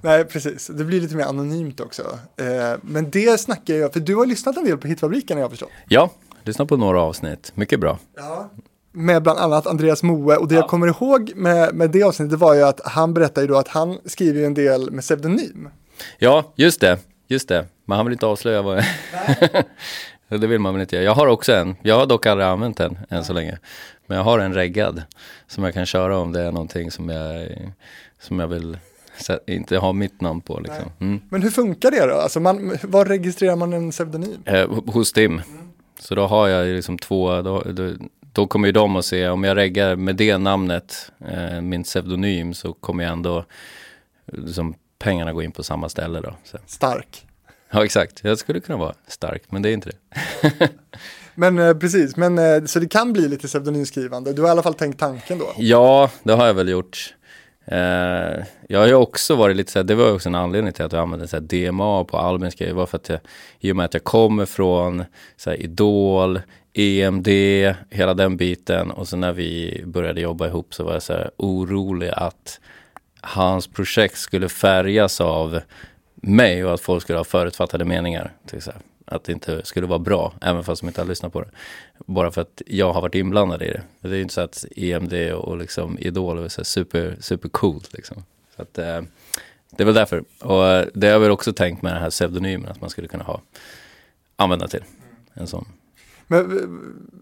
Nej, 0.01 0.25
precis. 0.25 0.67
Det 0.67 0.83
blir 0.83 1.01
lite 1.01 1.15
mer 1.15 1.25
anonymt 1.25 1.79
också. 1.79 2.19
Eh, 2.37 2.79
men 2.81 3.09
det 3.09 3.39
snackar 3.39 3.73
jag, 3.73 3.93
för 3.93 3.99
du 3.99 4.15
har 4.15 4.25
lyssnat 4.25 4.57
en 4.57 4.65
del 4.65 4.77
på 4.77 4.87
Hitfabriken 4.87 5.37
har 5.37 5.41
jag 5.41 5.49
förstått. 5.49 5.71
Ja, 5.87 6.11
lyssnat 6.43 6.67
på 6.67 6.77
några 6.77 7.01
avsnitt. 7.01 7.51
Mycket 7.55 7.79
bra. 7.79 7.99
Ja 8.15 8.49
med 8.95 9.23
bland 9.23 9.39
annat 9.39 9.67
Andreas 9.67 10.03
Moe 10.03 10.35
och 10.35 10.47
det 10.47 10.55
ja. 10.55 10.61
jag 10.61 10.69
kommer 10.69 10.87
ihåg 10.87 11.31
med, 11.35 11.75
med 11.75 11.91
det 11.91 12.03
avsnittet 12.03 12.39
var 12.39 12.53
ju 12.53 12.61
att 12.61 12.81
han 12.85 13.13
berättade 13.13 13.41
ju 13.41 13.53
då 13.53 13.57
att 13.57 13.67
han 13.67 13.97
skriver 14.05 14.45
en 14.45 14.53
del 14.53 14.91
med 14.91 15.01
pseudonym. 15.01 15.69
Ja, 16.17 16.53
just 16.55 16.81
det, 16.81 16.99
just 17.27 17.47
det. 17.47 17.65
Men 17.85 17.97
han 17.97 18.05
vill 18.05 18.13
inte 18.13 18.25
avslöja 18.25 18.61
vad 18.61 18.83
det 20.29 20.47
vill 20.47 20.59
man 20.59 20.73
väl 20.73 20.81
inte 20.81 20.95
göra. 20.95 21.05
Jag 21.05 21.15
har 21.15 21.27
också 21.27 21.53
en, 21.53 21.75
jag 21.81 21.99
har 21.99 22.05
dock 22.05 22.25
aldrig 22.25 22.47
använt 22.47 22.77
den 22.77 22.97
än 23.09 23.23
så 23.23 23.33
länge. 23.33 23.57
Men 24.07 24.17
jag 24.17 24.23
har 24.23 24.39
en 24.39 24.53
reggad 24.53 25.03
som 25.47 25.63
jag 25.63 25.73
kan 25.73 25.85
köra 25.85 26.17
om 26.17 26.31
det 26.31 26.41
är 26.41 26.51
någonting 26.51 26.91
som 26.91 27.09
jag, 27.09 27.47
som 28.19 28.39
jag 28.39 28.47
vill 28.47 28.77
inte 29.47 29.77
ha 29.77 29.93
mitt 29.93 30.21
namn 30.21 30.41
på. 30.41 30.59
Liksom. 30.59 30.91
Mm. 30.99 31.21
Men 31.29 31.41
hur 31.41 31.49
funkar 31.49 31.91
det 31.91 32.05
då? 32.05 32.15
Alltså 32.15 32.39
man, 32.39 32.77
var 32.83 33.05
registrerar 33.05 33.55
man 33.55 33.73
en 33.73 33.91
pseudonym? 33.91 34.43
Eh, 34.45 34.69
hos 34.85 35.13
Tim. 35.13 35.31
Mm. 35.31 35.43
Så 35.99 36.15
då 36.15 36.27
har 36.27 36.47
jag 36.47 36.67
liksom 36.67 36.97
två, 36.97 37.41
då, 37.41 37.61
då, 37.61 37.91
då 38.35 38.47
kommer 38.47 38.67
ju 38.67 38.71
de 38.71 38.95
att 38.95 39.05
se, 39.05 39.27
om 39.29 39.43
jag 39.43 39.57
reggar 39.57 39.95
med 39.95 40.15
det 40.15 40.37
namnet, 40.37 41.11
eh, 41.27 41.61
min 41.61 41.83
pseudonym, 41.83 42.53
så 42.53 42.73
kommer 42.73 43.03
jag 43.03 43.13
ändå, 43.13 43.45
liksom, 44.31 44.75
pengarna 44.99 45.33
gå 45.33 45.43
in 45.43 45.51
på 45.51 45.63
samma 45.63 45.89
ställe 45.89 46.21
då. 46.21 46.33
Så. 46.43 46.57
Stark. 46.65 47.27
Ja 47.71 47.85
exakt, 47.85 48.21
jag 48.23 48.37
skulle 48.37 48.59
kunna 48.59 48.77
vara 48.77 48.93
stark, 49.07 49.43
men 49.49 49.61
det 49.61 49.69
är 49.69 49.73
inte 49.73 49.89
det. 49.89 50.69
men 51.35 51.59
eh, 51.59 51.73
precis, 51.73 52.15
men 52.15 52.37
eh, 52.37 52.65
så 52.65 52.79
det 52.79 52.87
kan 52.87 53.13
bli 53.13 53.27
lite 53.27 53.47
pseudonymskrivande. 53.47 54.33
Du 54.33 54.41
har 54.41 54.49
i 54.49 54.51
alla 54.51 54.63
fall 54.63 54.73
tänkt 54.73 54.99
tanken 54.99 55.39
då? 55.39 55.53
Ja, 55.57 56.09
det 56.23 56.33
har 56.33 56.47
jag 56.47 56.53
väl 56.53 56.69
gjort. 56.69 57.13
Eh, 57.65 58.45
jag 58.69 58.79
har 58.79 58.87
ju 58.87 58.93
också 58.93 59.35
varit 59.35 59.55
lite 59.55 59.71
så 59.71 59.79
här, 59.79 59.83
det 59.83 59.95
var 59.95 60.13
också 60.13 60.29
en 60.29 60.35
anledning 60.35 60.73
till 60.73 60.85
att 60.85 60.91
jag 60.91 61.01
använde 61.01 61.27
så 61.27 61.39
DMA 61.39 62.03
på 62.03 62.17
albumens 62.17 62.55
grejer, 62.55 62.73
var 62.73 62.85
för 62.85 62.97
att 62.97 63.09
jag, 63.09 63.19
i 63.59 63.71
och 63.71 63.75
med 63.75 63.85
att 63.85 63.93
jag 63.93 64.03
kommer 64.03 64.45
från 64.45 65.03
så 65.37 65.49
här, 65.49 65.57
Idol, 65.57 66.41
EMD, 66.77 67.27
hela 67.89 68.13
den 68.13 68.37
biten. 68.37 68.91
Och 68.91 69.07
sen 69.07 69.19
när 69.19 69.33
vi 69.33 69.83
började 69.85 70.21
jobba 70.21 70.47
ihop 70.47 70.73
så 70.73 70.83
var 70.83 70.93
jag 70.93 71.03
så 71.03 71.13
här 71.13 71.31
orolig 71.37 72.09
att 72.13 72.59
hans 73.21 73.67
projekt 73.67 74.17
skulle 74.17 74.49
färgas 74.49 75.21
av 75.21 75.61
mig 76.15 76.65
och 76.65 76.73
att 76.73 76.81
folk 76.81 77.03
skulle 77.03 77.19
ha 77.19 77.23
förutfattade 77.23 77.85
meningar. 77.85 78.33
Till 78.45 78.61
Att 79.05 79.23
det 79.23 79.31
inte 79.31 79.65
skulle 79.65 79.87
vara 79.87 79.99
bra, 79.99 80.33
även 80.41 80.63
fast 80.63 80.81
de 80.81 80.87
inte 80.87 81.01
har 81.01 81.07
lyssnat 81.07 81.33
på 81.33 81.41
det. 81.41 81.49
Bara 82.05 82.31
för 82.31 82.41
att 82.41 82.61
jag 82.65 82.93
har 82.93 83.01
varit 83.01 83.15
inblandad 83.15 83.61
i 83.61 83.65
det. 83.65 83.81
Det 83.99 84.07
är 84.07 84.15
ju 84.15 84.21
inte 84.21 84.33
så 84.33 84.41
att 84.41 84.65
EMD 84.75 85.13
och 85.33 85.57
liksom 85.57 85.99
Idol 85.99 86.43
är 86.43 86.47
så 86.47 86.63
super, 86.63 87.17
super 87.19 87.49
coolt 87.49 87.93
liksom. 87.93 88.23
Så 88.55 88.61
att, 88.61 88.77
eh, 88.77 89.01
det 89.69 89.83
är 89.83 89.85
väl 89.85 89.93
därför. 89.93 90.23
Och 90.39 90.67
eh, 90.67 90.87
det 90.93 91.07
har 91.07 91.13
jag 91.13 91.19
väl 91.19 91.31
också 91.31 91.53
tänkt 91.53 91.81
med 91.81 91.93
den 91.93 92.01
här 92.01 92.09
pseudonymen, 92.09 92.71
att 92.71 92.81
man 92.81 92.89
skulle 92.89 93.07
kunna 93.07 93.23
ha, 93.23 93.41
använda 94.35 94.67
till 94.67 94.83
en 95.33 95.47
sån 95.47 95.65
men 96.27 96.69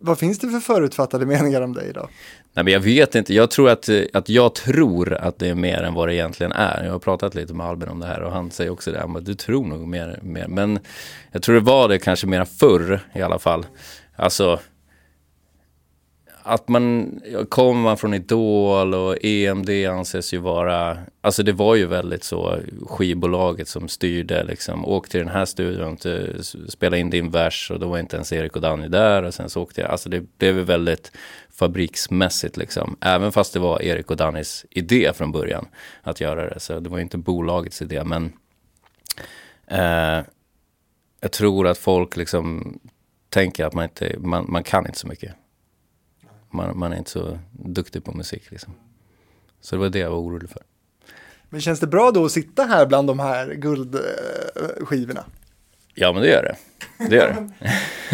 vad 0.02 0.20
finns 0.20 0.40
det 0.40 0.50
för 0.50 0.60
förutfattade 0.60 1.26
meningar 1.26 1.62
om 1.62 1.74
dig 1.74 1.92
då? 1.94 2.10
Nej, 2.54 2.64
men 2.64 2.74
jag 2.74 2.80
vet 2.80 3.16
inte. 3.16 3.34
Jag 3.34 3.52
tror 3.52 3.70
att, 3.70 3.90
eh, 3.90 4.02
att 4.14 4.30
jag 4.30 4.56
tror 4.56 5.14
att 5.14 5.40
det 5.40 5.50
är 5.50 5.56
mer 5.56 5.84
än 5.84 5.94
vad 5.94 6.08
det 6.08 6.16
egentligen 6.16 6.52
är. 6.52 6.84
Jag 6.84 6.92
har 6.92 7.00
pratat 7.00 7.36
lite 7.36 7.54
med 7.54 7.68
Albin 7.68 7.90
om 7.90 8.00
det 8.00 8.06
här 8.06 8.22
och 8.22 8.32
han 8.32 8.52
säger 8.52 8.72
också 8.72 8.92
det. 8.92 9.08
Men 9.08 9.24
du 9.24 9.36
tror 9.36 9.66
nog 9.66 9.88
mer, 9.88 10.20
mer. 10.24 10.48
Men 10.48 10.80
jag 11.32 11.42
tror 11.42 11.56
det 11.56 11.62
var 11.62 11.90
det 11.90 12.00
kanske 12.00 12.28
mera 12.28 12.46
förr 12.46 13.00
i 13.14 13.22
alla 13.22 13.40
fall. 13.40 13.66
Alltså, 14.16 14.60
att 16.46 16.68
man, 16.68 17.22
kommer 17.50 17.82
man 17.82 17.98
från 17.98 18.14
Idol 18.14 18.94
och 18.94 19.18
EMD 19.22 19.70
anses 19.70 20.34
ju 20.34 20.38
vara, 20.38 20.98
alltså 21.22 21.44
det 21.44 21.52
var 21.52 21.76
ju 21.76 21.86
väldigt 21.86 22.24
så 22.24 22.60
skivbolaget 22.88 23.68
som 23.68 23.88
styrde 23.88 24.44
liksom. 24.44 24.86
Åk 24.86 25.10
till 25.10 25.20
den 25.20 25.30
här 25.30 25.46
studion, 25.46 25.98
till, 25.98 26.44
spela 26.68 26.98
in 26.98 27.10
din 27.10 27.32
vers 27.32 27.72
och 27.72 27.80
då 27.80 27.88
var 27.88 28.00
inte 28.00 28.16
ens 28.16 28.34
Erik 28.34 28.56
och 28.56 28.62
Danny 28.62 28.88
där 28.88 29.24
och 29.24 29.34
sen 29.34 29.50
så 29.50 29.62
åkte 29.62 29.82
jag, 29.82 29.92
alltså 29.92 30.10
det 30.10 30.38
blev 30.38 30.56
väldigt 30.56 31.12
fabriksmässigt 31.52 32.58
liksom. 32.58 32.98
Även 33.02 33.32
fast 33.32 33.54
det 33.54 33.60
var 33.60 33.82
Erik 33.82 34.12
och 34.12 34.18
Dannys 34.18 34.66
idé 34.70 35.12
från 35.16 35.32
början 35.32 35.68
att 36.02 36.22
göra 36.22 36.50
det. 36.50 36.60
Så 36.60 36.80
det 36.80 36.90
var 36.90 36.98
ju 36.98 37.04
inte 37.04 37.18
bolagets 37.18 37.82
idé 37.82 38.04
men 38.04 38.34
eh, 39.68 40.26
jag 41.22 41.32
tror 41.32 41.68
att 41.68 41.78
folk 41.78 42.18
liksom 42.18 42.78
tänker 43.30 43.66
att 43.66 43.74
man 43.74 43.84
inte, 43.84 44.16
man, 44.20 44.46
man 44.50 44.64
kan 44.64 44.86
inte 44.86 45.00
så 45.00 45.08
mycket. 45.08 45.36
Man, 46.54 46.78
man 46.78 46.94
är 46.94 46.98
inte 46.98 47.12
så 47.12 47.40
duktig 47.52 48.04
på 48.04 48.12
musik 48.12 48.52
liksom. 48.52 48.74
Så 49.62 49.76
det 49.76 49.80
var 49.80 49.90
det 49.90 50.00
jag 50.00 50.10
var 50.10 50.18
orolig 50.18 50.50
för. 50.50 50.62
Men 51.50 51.62
känns 51.62 51.80
det 51.80 51.88
bra 51.88 52.12
då 52.12 52.26
att 52.26 52.32
sitta 52.32 52.64
här 52.64 52.86
bland 52.86 53.08
de 53.08 53.20
här 53.20 53.54
guldskivorna? 53.54 55.24
Ja 55.96 56.14
men 56.14 56.22
det 56.22 56.30
gör 56.30 56.44
det. 56.44 56.56
Det 57.10 57.16
gör 57.16 57.28
det. 57.28 57.50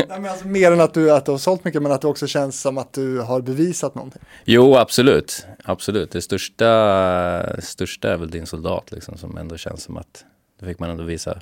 Nej, 0.08 0.20
men 0.22 0.26
alltså, 0.26 0.48
mer 0.48 0.72
än 0.72 0.82
att 0.82 0.94
du, 0.94 1.12
att 1.12 1.26
du 1.26 1.32
har 1.32 1.38
sålt 1.38 1.64
mycket 1.64 1.82
men 1.82 1.92
att 1.92 2.02
det 2.02 2.08
också 2.08 2.28
känns 2.28 2.62
som 2.62 2.78
att 2.78 2.94
du 2.94 3.20
har 3.20 3.42
bevisat 3.42 3.96
någonting. 3.96 4.22
Jo 4.46 4.76
absolut. 4.76 5.46
Absolut. 5.64 6.12
Det 6.12 6.22
största, 6.22 7.62
största 7.62 8.14
är 8.14 8.18
väl 8.18 8.30
din 8.30 8.46
soldat 8.46 8.92
liksom 8.92 9.18
som 9.18 9.38
ändå 9.38 9.58
känns 9.58 9.84
som 9.84 9.98
att 9.98 10.26
det 10.60 10.66
fick 10.66 10.80
man 10.80 10.90
ändå 10.90 11.04
visa 11.04 11.42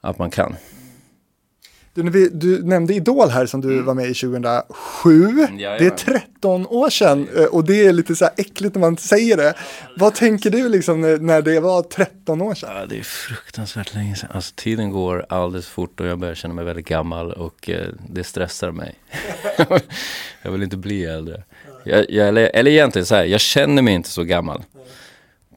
att 0.00 0.18
man 0.18 0.30
kan. 0.30 0.56
Du, 1.94 2.28
du, 2.32 2.62
nämnde 2.62 2.94
Idol 2.94 3.28
här 3.28 3.46
som 3.46 3.60
du 3.60 3.72
mm. 3.72 3.84
var 3.84 3.94
med 3.94 4.10
i 4.10 4.14
2007. 4.14 4.64
Jajamän. 5.04 5.56
Det 5.58 5.86
är 5.86 5.90
13 5.90 6.66
år 6.66 6.90
sedan 6.90 7.28
eh, 7.36 7.44
och 7.44 7.64
det 7.64 7.86
är 7.86 7.92
lite 7.92 8.16
så 8.16 8.24
här 8.24 8.34
äckligt 8.36 8.74
när 8.74 8.80
man 8.80 8.96
säger 8.96 9.36
det. 9.36 9.54
Vad 9.96 10.14
tänker 10.14 10.50
du 10.50 10.68
liksom 10.68 11.00
när 11.00 11.42
det 11.42 11.60
var 11.60 11.82
13 11.82 12.42
år 12.42 12.54
sedan? 12.54 12.70
Ja, 12.76 12.86
det 12.86 12.98
är 12.98 13.02
fruktansvärt 13.02 13.94
länge 13.94 14.16
sedan. 14.16 14.30
Alltså 14.32 14.52
tiden 14.56 14.90
går 14.90 15.26
alldeles 15.28 15.66
fort 15.66 16.00
och 16.00 16.06
jag 16.06 16.18
börjar 16.18 16.34
känna 16.34 16.54
mig 16.54 16.64
väldigt 16.64 16.86
gammal 16.86 17.32
och 17.32 17.70
eh, 17.70 17.88
det 18.08 18.24
stressar 18.24 18.70
mig. 18.70 18.94
jag 20.42 20.52
vill 20.52 20.62
inte 20.62 20.76
bli 20.76 21.04
äldre. 21.04 21.42
Jag, 21.84 22.10
jag, 22.10 22.28
eller, 22.28 22.50
eller 22.54 22.70
egentligen 22.70 23.06
så 23.06 23.14
här, 23.14 23.24
jag 23.24 23.40
känner 23.40 23.82
mig 23.82 23.94
inte 23.94 24.08
så 24.08 24.24
gammal. 24.24 24.62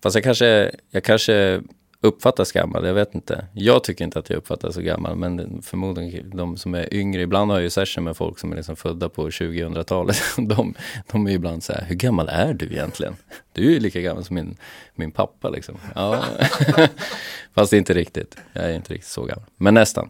Fast 0.04 0.16
jag 0.16 0.24
kanske, 0.24 0.72
jag 0.92 1.04
kanske 1.04 1.62
uppfattas 2.04 2.52
gammal, 2.52 2.86
jag 2.86 2.94
vet 2.94 3.16
inte. 3.16 3.46
Jag 3.54 3.84
tycker 3.84 4.06
inte 4.06 4.20
att 4.20 4.30
jag 4.30 4.38
uppfattas 4.38 4.76
så 4.76 4.82
gammal, 4.82 5.16
men 5.16 5.62
förmodligen 5.62 6.38
de 6.38 6.58
som 6.58 6.76
är 6.76 6.94
yngre, 6.94 7.22
ibland 7.22 7.52
har 7.52 7.58
jag 7.58 7.64
ju 7.64 7.70
session 7.70 8.04
med 8.04 8.18
folk 8.18 8.40
som 8.40 8.52
är 8.52 8.56
liksom 8.56 8.76
födda 8.76 9.10
på 9.10 9.30
2000-talet. 9.30 10.18
De, 10.38 10.74
de 11.12 11.28
är 11.28 11.32
ibland 11.32 11.64
så 11.64 11.74
här, 11.74 11.86
hur 11.86 11.96
gammal 11.96 12.30
är 12.30 12.54
du 12.54 12.66
egentligen? 12.66 13.16
Du 13.52 13.68
är 13.68 13.72
ju 13.72 13.80
lika 13.80 14.02
gammal 14.02 14.24
som 14.24 14.36
min, 14.36 14.58
min 14.96 15.12
pappa 15.12 15.50
liksom. 15.50 15.78
Ja. 15.96 16.24
Fast 17.54 17.74
inte 17.74 17.94
riktigt, 17.94 18.38
jag 18.54 18.64
är 18.64 18.76
inte 18.76 18.94
riktigt 18.94 19.12
så 19.12 19.26
gammal, 19.26 19.46
men 19.58 19.74
nästan. 19.74 20.10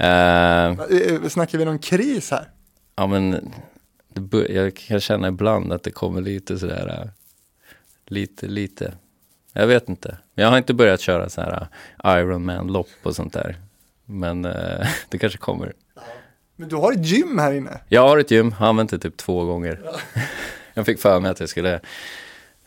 Uh, 0.00 1.28
Snackar 1.28 1.58
vi 1.58 1.64
någon 1.64 1.78
kris 1.78 2.30
här? 2.30 2.50
Ja 2.96 3.06
men, 3.06 3.52
jag 4.48 4.76
kan 4.76 5.00
känna 5.00 5.28
ibland 5.28 5.72
att 5.72 5.82
det 5.82 5.90
kommer 5.90 6.20
lite 6.20 6.58
sådär, 6.58 7.10
lite, 8.06 8.46
lite 8.46 8.92
jag 9.52 9.66
vet 9.66 9.88
inte. 9.88 10.16
Jag 10.34 10.48
har 10.48 10.58
inte 10.58 10.74
börjat 10.74 11.00
köra 11.00 11.28
så 11.28 11.40
här 11.40 11.68
uh, 12.04 12.20
Ironman-lopp 12.20 12.88
och 13.02 13.16
sånt 13.16 13.32
där. 13.32 13.56
Men 14.04 14.44
uh, 14.44 14.52
det 15.08 15.18
kanske 15.18 15.38
kommer. 15.38 15.72
Men 16.56 16.68
du 16.68 16.76
har 16.76 16.92
ett 16.92 17.06
gym 17.06 17.38
här 17.38 17.52
inne? 17.52 17.80
Jag 17.88 18.08
har 18.08 18.18
ett 18.18 18.30
gym, 18.30 18.52
har 18.52 18.68
använt 18.68 18.90
det 18.90 18.98
typ 18.98 19.16
två 19.16 19.44
gånger. 19.44 19.80
Ja. 19.84 20.00
jag 20.74 20.86
fick 20.86 21.00
för 21.00 21.20
mig 21.20 21.30
att 21.30 21.40
jag 21.40 21.48
skulle, 21.48 21.80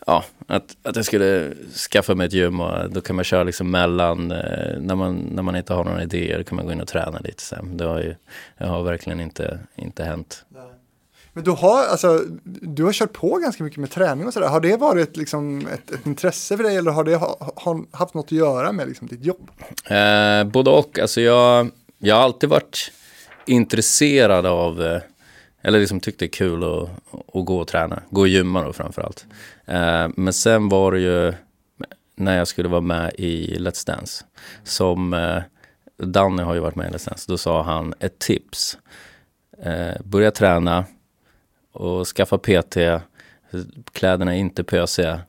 ja, 0.05 0.25
att, 0.47 0.77
att 0.83 0.95
jag 0.95 1.05
skulle 1.05 1.53
skaffa 1.91 2.15
mig 2.15 2.27
ett 2.27 2.33
gym 2.33 2.59
och 2.59 2.89
då 2.89 3.01
kan 3.01 3.15
man 3.15 3.25
köra 3.25 3.43
liksom 3.43 3.71
mellan, 3.71 4.31
uh, 4.31 4.79
när, 4.79 4.95
man, 4.95 5.15
när 5.15 5.43
man 5.43 5.55
inte 5.55 5.73
har 5.73 5.83
några 5.83 6.03
idéer, 6.03 6.43
kan 6.43 6.55
man 6.55 6.65
gå 6.65 6.71
in 6.71 6.81
och 6.81 6.87
träna 6.87 7.19
lite 7.19 7.43
sen. 7.43 7.77
Det 7.77 7.85
har 7.85 7.99
ju, 7.99 8.15
det 8.57 8.65
har 8.65 8.83
verkligen 8.83 9.19
inte, 9.19 9.59
inte 9.75 10.03
hänt. 10.03 10.45
Nej. 10.49 10.72
Men 11.33 11.43
du 11.43 11.51
har, 11.51 11.83
alltså, 11.83 12.25
du 12.43 12.83
har 12.83 12.93
kört 12.93 13.13
på 13.13 13.37
ganska 13.37 13.63
mycket 13.63 13.79
med 13.79 13.91
träning 13.91 14.27
och 14.27 14.33
sådär. 14.33 14.47
Har 14.47 14.61
det 14.61 14.77
varit 14.77 15.17
liksom 15.17 15.67
ett, 15.67 15.91
ett, 15.91 16.05
intresse 16.05 16.57
för 16.57 16.63
dig 16.63 16.75
eller 16.75 16.91
har 16.91 17.03
det 17.03 17.15
ha, 17.15 17.53
ha, 17.55 17.85
haft 17.91 18.13
något 18.13 18.25
att 18.25 18.31
göra 18.31 18.71
med 18.71 18.87
liksom 18.87 19.07
ditt 19.07 19.25
jobb? 19.25 19.51
Eh, 19.85 20.43
både 20.43 20.69
och. 20.69 20.99
Alltså 20.99 21.21
jag, 21.21 21.71
jag 21.97 22.15
har 22.15 22.23
alltid 22.23 22.49
varit 22.49 22.91
intresserad 23.45 24.45
av, 24.45 24.83
eh, 24.83 25.01
eller 25.61 25.79
liksom 25.79 25.99
tyckt 25.99 26.19
det 26.19 26.25
är 26.25 26.29
kul 26.29 26.63
att, 26.63 26.89
att 27.33 27.45
gå 27.45 27.57
och 27.57 27.67
träna. 27.67 28.01
Gå 28.09 28.21
och 28.21 28.27
gymma 28.27 28.63
då 28.63 28.73
framförallt. 28.73 29.25
Eh, 29.65 30.07
men 30.15 30.33
sen 30.33 30.69
var 30.69 30.91
det 30.91 30.99
ju 30.99 31.33
när 32.15 32.37
jag 32.37 32.47
skulle 32.47 32.69
vara 32.69 32.81
med 32.81 33.13
i 33.13 33.57
Let's 33.59 33.87
Dance. 33.87 34.25
Som 34.63 35.13
eh, 35.13 35.41
Danny 35.97 36.43
har 36.43 36.53
ju 36.53 36.59
varit 36.59 36.75
med 36.75 36.89
i 36.89 36.93
Let's 36.93 37.09
Dance. 37.09 37.25
Då 37.27 37.37
sa 37.37 37.63
han 37.63 37.93
ett 37.99 38.19
tips. 38.19 38.77
Eh, 39.63 40.01
börja 40.03 40.31
träna 40.31 40.85
och 41.73 42.07
skaffa 42.07 42.37
PT. 42.37 42.77
Kläderna 43.91 44.35
är 44.35 44.39
inte 44.39 44.63
pösiga. 44.63 45.21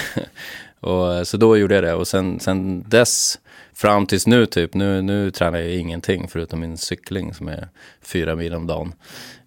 och, 0.80 1.26
så 1.26 1.36
då 1.36 1.56
gjorde 1.56 1.74
jag 1.74 1.84
det 1.84 1.94
och 1.94 2.08
sen, 2.08 2.40
sen 2.40 2.84
dess 2.88 3.38
fram 3.74 4.06
tills 4.06 4.26
nu 4.26 4.46
typ, 4.46 4.74
nu, 4.74 5.02
nu 5.02 5.30
tränar 5.30 5.58
jag 5.58 5.74
ingenting 5.74 6.28
förutom 6.28 6.60
min 6.60 6.76
cykling 6.76 7.34
som 7.34 7.48
är 7.48 7.68
fyra 8.02 8.34
mil 8.34 8.54
om 8.54 8.66
dagen. 8.66 8.92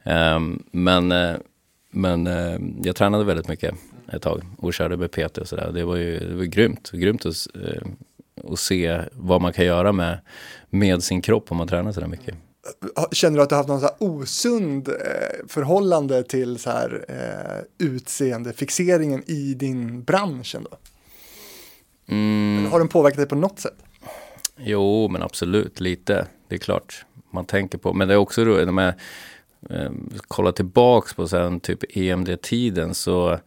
Um, 0.03 0.63
men 0.71 1.11
eh, 1.11 1.35
men 1.89 2.27
uh, 2.27 2.59
jag 2.83 2.95
tränade 2.95 3.23
väldigt 3.23 3.47
mycket 3.47 3.75
ett 4.11 4.21
tag 4.21 4.43
och 4.57 4.73
körde 4.73 4.97
med 4.97 5.11
PT 5.11 5.37
och 5.37 5.47
sådär. 5.47 5.71
Det 5.71 5.83
var 5.83 5.95
ju 5.95 6.19
det 6.19 6.35
var 6.35 6.43
grymt, 6.43 6.91
grymt 6.91 7.25
att, 7.25 7.47
uh, 7.55 7.81
att 8.51 8.59
se 8.59 9.01
vad 9.11 9.41
man 9.41 9.53
kan 9.53 9.65
göra 9.65 9.91
med, 9.91 10.19
med 10.69 11.03
sin 11.03 11.21
kropp 11.21 11.51
om 11.51 11.57
man 11.57 11.67
tränar 11.67 11.91
sådär 11.91 12.07
mycket. 12.07 12.35
Känner 13.11 13.37
du 13.37 13.43
att 13.43 13.49
du 13.49 13.55
har 13.55 13.59
haft 13.59 13.69
någon 13.69 13.81
så 13.81 13.89
osund 13.99 14.89
eh, 14.89 14.95
förhållande 15.47 16.23
till 16.23 16.59
så 16.59 16.69
här, 16.69 17.05
eh, 17.07 17.87
utseendefixeringen 17.87 19.23
i 19.25 19.53
din 19.53 20.03
bransch 20.03 20.55
ändå? 20.55 20.69
Mm. 22.09 22.71
har 22.71 22.79
den 22.79 22.87
påverkat 22.87 23.17
dig 23.17 23.27
på 23.27 23.35
något 23.35 23.59
sätt? 23.59 23.77
Jo, 24.57 25.07
men 25.07 25.23
absolut 25.23 25.79
lite. 25.79 26.27
Det 26.47 26.55
är 26.55 26.59
klart 26.59 27.05
man 27.31 27.45
tänker 27.45 27.77
på. 27.77 27.93
Men 27.93 28.07
det 28.07 28.13
är 28.13 28.17
också 28.17 28.45
roligt 28.45 28.65
när 28.65 28.71
man 28.71 28.93
eh, 29.69 29.91
kollar 30.27 30.51
tillbaks 30.51 31.13
på 31.13 31.27
sen 31.27 31.59
typ 31.59 31.97
EMD-tiden 31.97 32.93
så, 32.93 33.39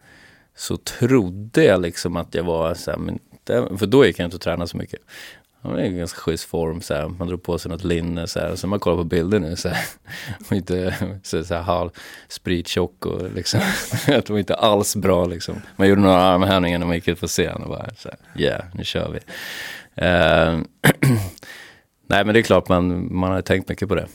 så 0.55 0.77
trodde 0.77 1.63
jag 1.63 1.81
liksom 1.81 2.15
att 2.15 2.35
jag 2.35 2.43
var 2.43 2.73
så 2.73 2.91
här, 2.91 2.97
men 2.97 3.19
för 3.77 3.85
då 3.85 4.05
gick 4.05 4.19
jag 4.19 4.25
inte 4.25 4.35
och 4.35 4.41
tränade 4.41 4.67
så 4.67 4.77
mycket. 4.77 4.99
Han 5.63 5.79
är 5.79 5.83
i 5.83 5.89
ganska 5.89 6.19
schysst 6.19 6.43
form 6.43 6.81
så 6.81 6.93
här. 6.93 7.07
Man 7.07 7.27
drog 7.27 7.43
på 7.43 7.57
sig 7.57 7.71
något 7.71 7.83
linne 7.83 8.27
så 8.27 8.39
här. 8.39 8.51
Och 8.51 8.59
så 8.59 8.67
man 8.67 8.79
kollar 8.79 8.97
på 8.97 9.03
bilder 9.03 9.39
nu 9.39 9.55
så 9.55 9.69
här. 9.69 9.85
Och 10.49 10.53
inte 10.53 10.95
så, 11.23 11.43
så 11.43 11.53
här 11.53 11.61
halv 11.61 11.89
sprittjock 12.27 13.05
och 13.05 13.31
liksom. 13.35 13.59
det 14.05 14.29
var 14.29 14.39
inte 14.39 14.55
alls 14.55 14.95
bra 14.95 15.25
liksom. 15.25 15.61
Man 15.75 15.87
gjorde 15.87 16.01
några 16.01 16.21
armhävningar 16.21 16.79
när 16.79 16.85
man 16.85 16.95
gick 16.95 17.07
ut 17.07 17.19
på 17.19 17.27
scen 17.27 17.63
och 17.63 17.69
bara 17.69 17.89
så 17.97 18.09
här. 18.09 18.41
Yeah, 18.41 18.65
nu 18.73 18.83
kör 18.83 19.09
vi. 19.09 19.19
Uh, 20.01 20.61
Nej 22.07 22.25
men 22.25 22.33
det 22.33 22.39
är 22.39 22.43
klart 22.43 22.69
man, 22.69 23.15
man 23.15 23.31
har 23.31 23.41
tänkt 23.41 23.69
mycket 23.69 23.89
på 23.89 23.95
det. 23.95 24.07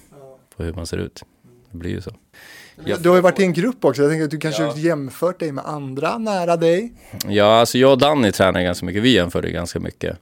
På 0.56 0.62
hur 0.62 0.72
man 0.72 0.86
ser 0.86 0.98
ut. 0.98 1.22
Det 1.70 1.78
blir 1.78 1.90
ju 1.90 2.00
så. 2.00 2.10
Du 2.98 3.08
har 3.08 3.16
ju 3.16 3.22
varit 3.22 3.40
i 3.40 3.42
en 3.42 3.52
grupp 3.52 3.84
också, 3.84 4.02
jag 4.02 4.10
tänker 4.10 4.24
att 4.24 4.30
du 4.30 4.38
kanske 4.38 4.62
ja. 4.62 4.76
jämfört 4.76 5.40
dig 5.40 5.52
med 5.52 5.64
andra 5.64 6.18
nära 6.18 6.56
dig. 6.56 6.92
Ja, 7.28 7.60
alltså 7.60 7.78
jag 7.78 7.92
och 7.92 7.98
Danny 7.98 8.32
tränar 8.32 8.62
ganska 8.62 8.86
mycket, 8.86 9.02
vi 9.02 9.12
jämförde 9.12 9.50
ganska 9.50 9.80
mycket 9.80 10.18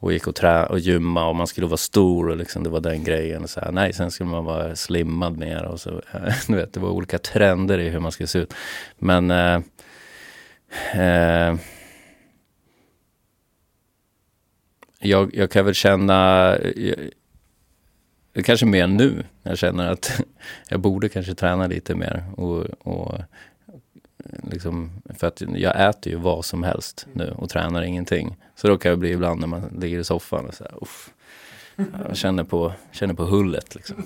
och 0.00 0.12
gick 0.12 0.26
och, 0.26 0.34
trä 0.34 0.66
och 0.66 0.78
gymma 0.78 1.28
och 1.28 1.36
man 1.36 1.46
skulle 1.46 1.66
vara 1.66 1.76
stor 1.76 2.28
och 2.28 2.36
liksom 2.36 2.62
det 2.62 2.70
var 2.70 2.80
den 2.80 3.04
grejen. 3.04 3.42
Och 3.42 3.50
så 3.50 3.60
här. 3.60 3.72
Nej, 3.72 3.92
sen 3.92 4.10
skulle 4.10 4.30
man 4.30 4.44
vara 4.44 4.76
slimmad 4.76 5.38
mer 5.38 5.64
och 5.64 5.80
så. 5.80 6.02
Du 6.46 6.54
vet, 6.54 6.72
det 6.72 6.80
var 6.80 6.90
olika 6.90 7.18
trender 7.18 7.78
i 7.78 7.88
hur 7.88 8.00
man 8.00 8.12
skulle 8.12 8.26
se 8.26 8.38
ut. 8.38 8.54
Men 8.98 9.30
eh, 9.30 9.60
eh, 10.94 11.56
jag, 14.98 15.34
jag 15.34 15.50
kan 15.50 15.64
väl 15.64 15.74
känna, 15.74 16.56
eh, 16.56 16.94
jag, 18.32 18.44
kanske 18.44 18.66
mer 18.66 18.86
nu. 18.86 19.24
Jag 19.42 19.58
känner 19.58 19.92
att 19.92 20.20
jag 20.68 20.80
borde 20.80 21.08
kanske 21.08 21.34
träna 21.34 21.66
lite 21.66 21.94
mer 21.94 22.24
och, 22.36 22.64
och 22.64 23.18
liksom, 24.42 24.90
för 25.18 25.26
att 25.26 25.42
jag 25.54 25.88
äter 25.88 26.12
ju 26.12 26.18
vad 26.18 26.44
som 26.44 26.62
helst 26.62 27.06
nu 27.12 27.34
och 27.38 27.50
tränar 27.50 27.82
ingenting. 27.82 28.36
Så 28.56 28.68
då 28.68 28.78
kan 28.78 28.90
det 28.90 28.96
bli 28.96 29.10
ibland 29.10 29.40
när 29.40 29.46
man 29.46 29.78
ligger 29.80 29.98
i 29.98 30.04
soffan 30.04 30.46
och 30.46 30.54
så 30.54 30.64
här, 30.64 30.82
uff, 30.82 31.10
jag 32.08 32.16
känner 32.16 32.44
på, 32.44 32.72
känner 32.92 33.14
på 33.14 33.24
hullet 33.24 33.74
liksom. 33.74 33.96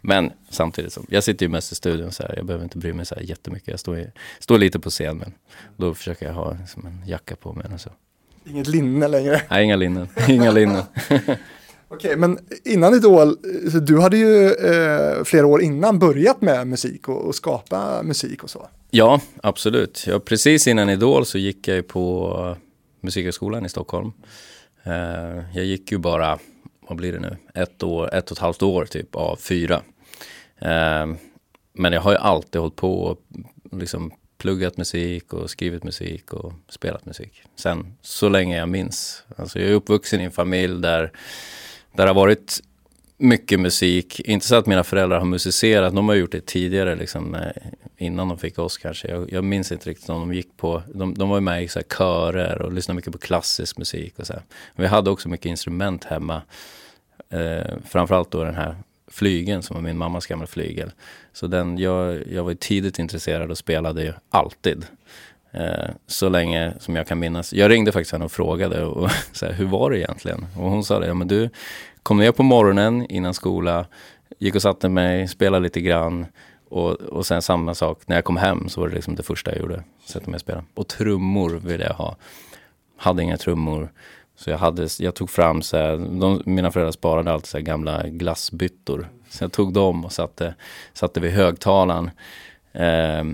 Men 0.00 0.32
samtidigt 0.48 0.92
som, 0.92 1.06
jag 1.08 1.24
sitter 1.24 1.46
ju 1.46 1.50
mest 1.50 1.72
i 1.72 1.74
studion 1.74 2.12
så 2.12 2.22
här, 2.22 2.34
jag 2.36 2.46
behöver 2.46 2.64
inte 2.64 2.78
bry 2.78 2.92
mig 2.92 3.06
så 3.06 3.14
här 3.14 3.22
jättemycket. 3.22 3.68
Jag 3.68 3.80
står, 3.80 4.10
står 4.38 4.58
lite 4.58 4.80
på 4.80 4.90
scen 4.90 5.18
men 5.18 5.32
då 5.76 5.94
försöker 5.94 6.26
jag 6.26 6.32
ha 6.32 6.56
liksom 6.60 6.86
en 6.86 7.02
jacka 7.06 7.36
på 7.36 7.52
mig 7.52 7.66
och 7.74 7.80
så. 7.80 7.90
Inget 8.44 8.66
linne 8.66 9.08
längre? 9.08 9.42
Nej, 9.50 9.64
inga 9.64 9.76
linnen. 9.76 10.08
Inga 10.28 10.50
linnen. 10.50 10.82
Okej, 11.94 12.16
men 12.16 12.38
innan 12.64 12.94
Idol, 12.94 13.36
du 13.82 14.00
hade 14.00 14.16
ju 14.16 14.46
eh, 14.46 15.24
flera 15.24 15.46
år 15.46 15.62
innan 15.62 15.98
börjat 15.98 16.40
med 16.40 16.66
musik 16.66 17.08
och, 17.08 17.24
och, 17.26 17.34
skapa 17.34 18.02
musik 18.02 18.42
och 18.42 18.50
så. 18.50 18.68
Ja, 18.90 19.20
absolut. 19.42 20.04
Ja, 20.06 20.18
precis 20.18 20.66
innan 20.66 20.90
Idol 20.90 21.26
så 21.26 21.38
gick 21.38 21.68
jag 21.68 21.76
ju 21.76 21.82
på 21.82 22.56
Musikhögskolan 23.00 23.66
i 23.66 23.68
Stockholm. 23.68 24.12
Eh, 24.82 25.44
jag 25.54 25.64
gick 25.64 25.92
ju 25.92 25.98
bara, 25.98 26.38
vad 26.88 26.98
blir 26.98 27.12
det 27.12 27.20
nu, 27.20 27.36
ett, 27.54 27.82
år, 27.82 28.14
ett 28.14 28.30
och 28.30 28.36
ett 28.36 28.42
halvt 28.42 28.62
år 28.62 28.84
typ 28.84 29.14
av 29.14 29.36
fyra. 29.36 29.82
Eh, 30.58 31.06
men 31.72 31.92
jag 31.92 32.00
har 32.00 32.12
ju 32.12 32.18
alltid 32.18 32.60
hållit 32.60 32.76
på 32.76 33.02
och 33.02 33.18
liksom 33.72 34.12
pluggat 34.38 34.76
musik 34.76 35.32
och 35.32 35.50
skrivit 35.50 35.84
musik 35.84 36.32
och 36.32 36.52
spelat 36.68 37.06
musik. 37.06 37.42
Sen 37.56 37.96
så 38.02 38.28
länge 38.28 38.58
jag 38.58 38.68
minns. 38.68 39.22
Alltså 39.36 39.58
jag 39.58 39.70
är 39.70 39.74
uppvuxen 39.74 40.20
i 40.20 40.24
en 40.24 40.30
familj 40.30 40.82
där, 40.82 41.12
där 41.96 42.04
det 42.04 42.10
har 42.10 42.14
varit 42.14 42.60
mycket 43.16 43.60
musik. 43.60 44.20
Inte 44.20 44.46
så 44.46 44.54
att 44.54 44.66
mina 44.66 44.84
föräldrar 44.84 45.18
har 45.18 45.26
musicerat, 45.26 45.94
de 45.94 46.08
har 46.08 46.14
gjort 46.14 46.32
det 46.32 46.46
tidigare 46.46 46.94
liksom, 46.94 47.34
eh, 47.34 47.50
innan 47.96 48.28
de 48.28 48.38
fick 48.38 48.58
oss 48.58 48.78
kanske. 48.78 49.08
Jag, 49.08 49.32
jag 49.32 49.44
minns 49.44 49.72
inte 49.72 49.90
riktigt 49.90 50.08
om 50.08 50.20
de 50.20 50.34
gick 50.34 50.56
på, 50.56 50.82
de, 50.94 51.14
de 51.14 51.28
var 51.28 51.40
med 51.40 51.64
i 51.64 51.68
så 51.68 51.78
här 51.78 51.86
körer 51.98 52.62
och 52.62 52.72
lyssnade 52.72 52.96
mycket 52.96 53.12
på 53.12 53.18
klassisk 53.18 53.78
musik 53.78 54.18
och 54.18 54.26
så 54.26 54.32
här. 54.32 54.42
Vi 54.76 54.86
hade 54.86 55.10
också 55.10 55.28
mycket 55.28 55.46
instrument 55.46 56.04
hemma. 56.04 56.42
Eh, 57.30 57.76
framförallt 57.88 58.30
då 58.30 58.44
den 58.44 58.54
här 58.54 58.76
flygeln 59.06 59.62
som 59.62 59.74
var 59.74 59.82
min 59.82 59.98
mammas 59.98 60.26
gamla 60.26 60.46
flygel. 60.46 60.92
Så 61.32 61.46
den, 61.46 61.78
jag, 61.78 62.22
jag 62.32 62.44
var 62.44 62.54
tidigt 62.54 62.98
intresserad 62.98 63.50
och 63.50 63.58
spelade 63.58 64.02
ju 64.02 64.12
alltid. 64.30 64.86
Eh, 65.54 65.90
så 66.06 66.28
länge 66.28 66.72
som 66.78 66.96
jag 66.96 67.06
kan 67.06 67.18
minnas. 67.18 67.52
Jag 67.52 67.70
ringde 67.70 67.92
faktiskt 67.92 68.12
henne 68.12 68.24
och 68.24 68.32
frågade 68.32 68.84
och, 68.84 69.10
så 69.32 69.46
här, 69.46 69.52
hur 69.52 69.66
var 69.66 69.90
det 69.90 69.98
egentligen? 69.98 70.46
Och 70.56 70.70
hon 70.70 70.84
sa 70.84 70.98
det, 70.98 71.06
ja 71.06 71.14
men 71.14 71.28
du 71.28 71.50
kom 72.02 72.18
ner 72.18 72.32
på 72.32 72.42
morgonen 72.42 73.06
innan 73.10 73.34
skola, 73.34 73.86
gick 74.38 74.54
och 74.54 74.62
satte 74.62 74.88
mig, 74.88 75.28
spelade 75.28 75.62
lite 75.62 75.80
grann 75.80 76.26
och, 76.68 76.92
och 76.92 77.26
sen 77.26 77.42
samma 77.42 77.74
sak, 77.74 78.02
när 78.06 78.16
jag 78.16 78.24
kom 78.24 78.36
hem 78.36 78.68
så 78.68 78.80
var 78.80 78.88
det 78.88 78.94
liksom 78.94 79.14
det 79.14 79.22
första 79.22 79.50
jag 79.50 79.60
gjorde, 79.60 79.84
sätta 80.06 80.30
mig 80.30 80.34
och 80.34 80.40
spela. 80.40 80.64
Och 80.74 80.88
trummor 80.88 81.50
ville 81.50 81.84
jag 81.84 81.94
ha. 81.94 82.16
Hade 82.96 83.22
inga 83.22 83.36
trummor. 83.36 83.92
Så 84.36 84.50
jag, 84.50 84.58
hade, 84.58 84.88
jag 84.98 85.14
tog 85.14 85.30
fram 85.30 85.62
så 85.62 85.76
här, 85.76 85.96
de, 86.20 86.42
mina 86.44 86.70
föräldrar 86.70 86.92
sparade 86.92 87.32
alltid 87.32 87.46
så 87.46 87.60
gamla 87.60 88.08
glassbyttor. 88.08 89.08
Så 89.28 89.44
jag 89.44 89.52
tog 89.52 89.72
dem 89.72 90.04
och 90.04 90.12
satte, 90.12 90.54
satte 90.92 91.20
vid 91.20 91.32
högtalaren. 91.32 92.10
Eh, 92.72 93.24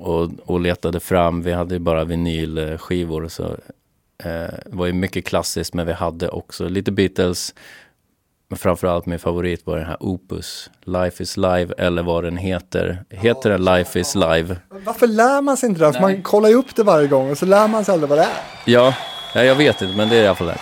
och, 0.00 0.30
och 0.44 0.60
letade 0.60 1.00
fram, 1.00 1.42
vi 1.42 1.52
hade 1.52 1.74
ju 1.74 1.78
bara 1.78 2.04
vinylskivor 2.04 3.28
så 3.28 3.44
eh, 4.24 4.30
det 4.66 4.66
var 4.66 4.86
ju 4.86 4.92
mycket 4.92 5.24
klassiskt 5.26 5.74
men 5.74 5.86
vi 5.86 5.92
hade 5.92 6.28
också 6.28 6.68
lite 6.68 6.92
Beatles. 6.92 7.54
Men 8.48 8.58
framförallt 8.58 9.06
min 9.06 9.18
favorit 9.18 9.66
var 9.66 9.76
den 9.76 9.86
här 9.86 9.96
Opus, 10.00 10.70
Life 10.84 11.22
is 11.22 11.36
Live 11.36 11.74
eller 11.78 12.02
vad 12.02 12.24
den 12.24 12.36
heter. 12.36 13.04
Heter 13.10 13.50
den 13.50 13.64
Life 13.64 14.00
is 14.00 14.14
Live? 14.14 14.56
Varför 14.84 15.06
lär 15.06 15.42
man 15.42 15.56
sig 15.56 15.68
inte 15.68 15.86
det? 15.86 15.92
För 15.92 16.00
man 16.00 16.22
kollar 16.22 16.48
ju 16.48 16.54
upp 16.54 16.76
det 16.76 16.82
varje 16.82 17.08
gång 17.08 17.30
och 17.30 17.38
så 17.38 17.46
lär 17.46 17.68
man 17.68 17.84
sig 17.84 17.92
aldrig 17.92 18.08
vad 18.08 18.18
det 18.18 18.22
är. 18.22 18.42
Ja, 18.64 18.94
Ja, 19.36 19.44
jag 19.44 19.54
vet 19.54 19.82
inte, 19.82 19.96
men 19.96 20.08
det 20.08 20.16
är 20.16 20.22
i 20.22 20.26
alla 20.26 20.34
fall 20.34 20.46
det. 20.46 20.58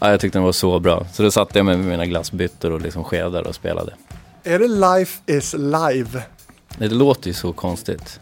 Ja, 0.00 0.10
jag 0.10 0.20
tyckte 0.20 0.38
den 0.38 0.44
var 0.44 0.52
så 0.52 0.78
bra. 0.78 1.06
Så 1.12 1.22
då 1.22 1.30
satte 1.30 1.58
jag 1.58 1.66
mig 1.66 1.76
med 1.76 1.86
mina 1.86 2.06
glassbyttor 2.06 2.70
och 2.72 2.80
liksom 2.80 3.04
skedar 3.04 3.46
och 3.46 3.54
spelade. 3.54 3.92
Är 4.44 4.58
det 4.58 4.68
Life 4.68 5.20
is 5.26 5.54
live? 5.54 6.22
Nej, 6.78 6.88
det 6.88 6.94
låter 6.94 7.28
ju 7.28 7.34
så 7.34 7.52
konstigt. 7.52 8.20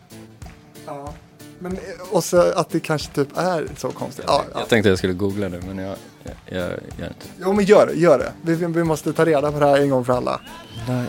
Ja. 0.87 1.15
Men 1.59 1.79
också 2.13 2.53
att 2.57 2.71
det 2.71 2.81
kanske 2.81 3.15
typ 3.15 3.37
är 3.37 3.69
så 3.77 3.89
konstigt. 3.91 4.25
Jag, 4.29 4.45
ja, 4.53 4.61
jag 4.61 4.69
tänkte 4.69 4.89
jag 4.89 4.99
skulle 4.99 5.13
googla 5.13 5.49
det, 5.49 5.61
men 5.67 5.79
jag, 5.79 5.97
jag, 6.25 6.35
jag 6.45 6.71
gör 6.99 7.09
inte. 7.09 7.27
Jo, 7.41 7.53
men 7.53 7.65
gör 7.65 7.87
det, 7.87 7.95
gör 7.95 8.19
det. 8.19 8.33
Vi, 8.43 8.55
vi 8.67 8.85
måste 8.85 9.13
ta 9.13 9.25
reda 9.25 9.53
på 9.53 9.59
det 9.59 9.67
här 9.67 9.79
en 9.79 9.91
gång 9.91 10.05
för 10.05 10.13
alla. 10.13 10.41
Nej. 10.89 11.07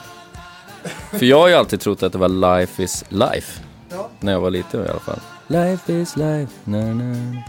För 1.12 1.26
jag 1.26 1.40
har 1.40 1.48
ju 1.48 1.54
alltid 1.54 1.80
trott 1.80 2.04
att 2.04 2.12
det 2.12 2.18
var 2.18 2.60
Life 2.60 2.84
is 2.84 3.06
life. 3.10 3.62
Ja. 3.90 4.10
När 4.20 4.32
jag 4.32 4.40
var 4.40 4.50
liten 4.50 4.86
i 4.86 4.90
alla 4.90 5.00
fall. 5.00 5.20
Life 5.48 5.94
is 5.94 6.16
life, 6.16 6.54
na 6.64 6.94
na. 6.94 7.44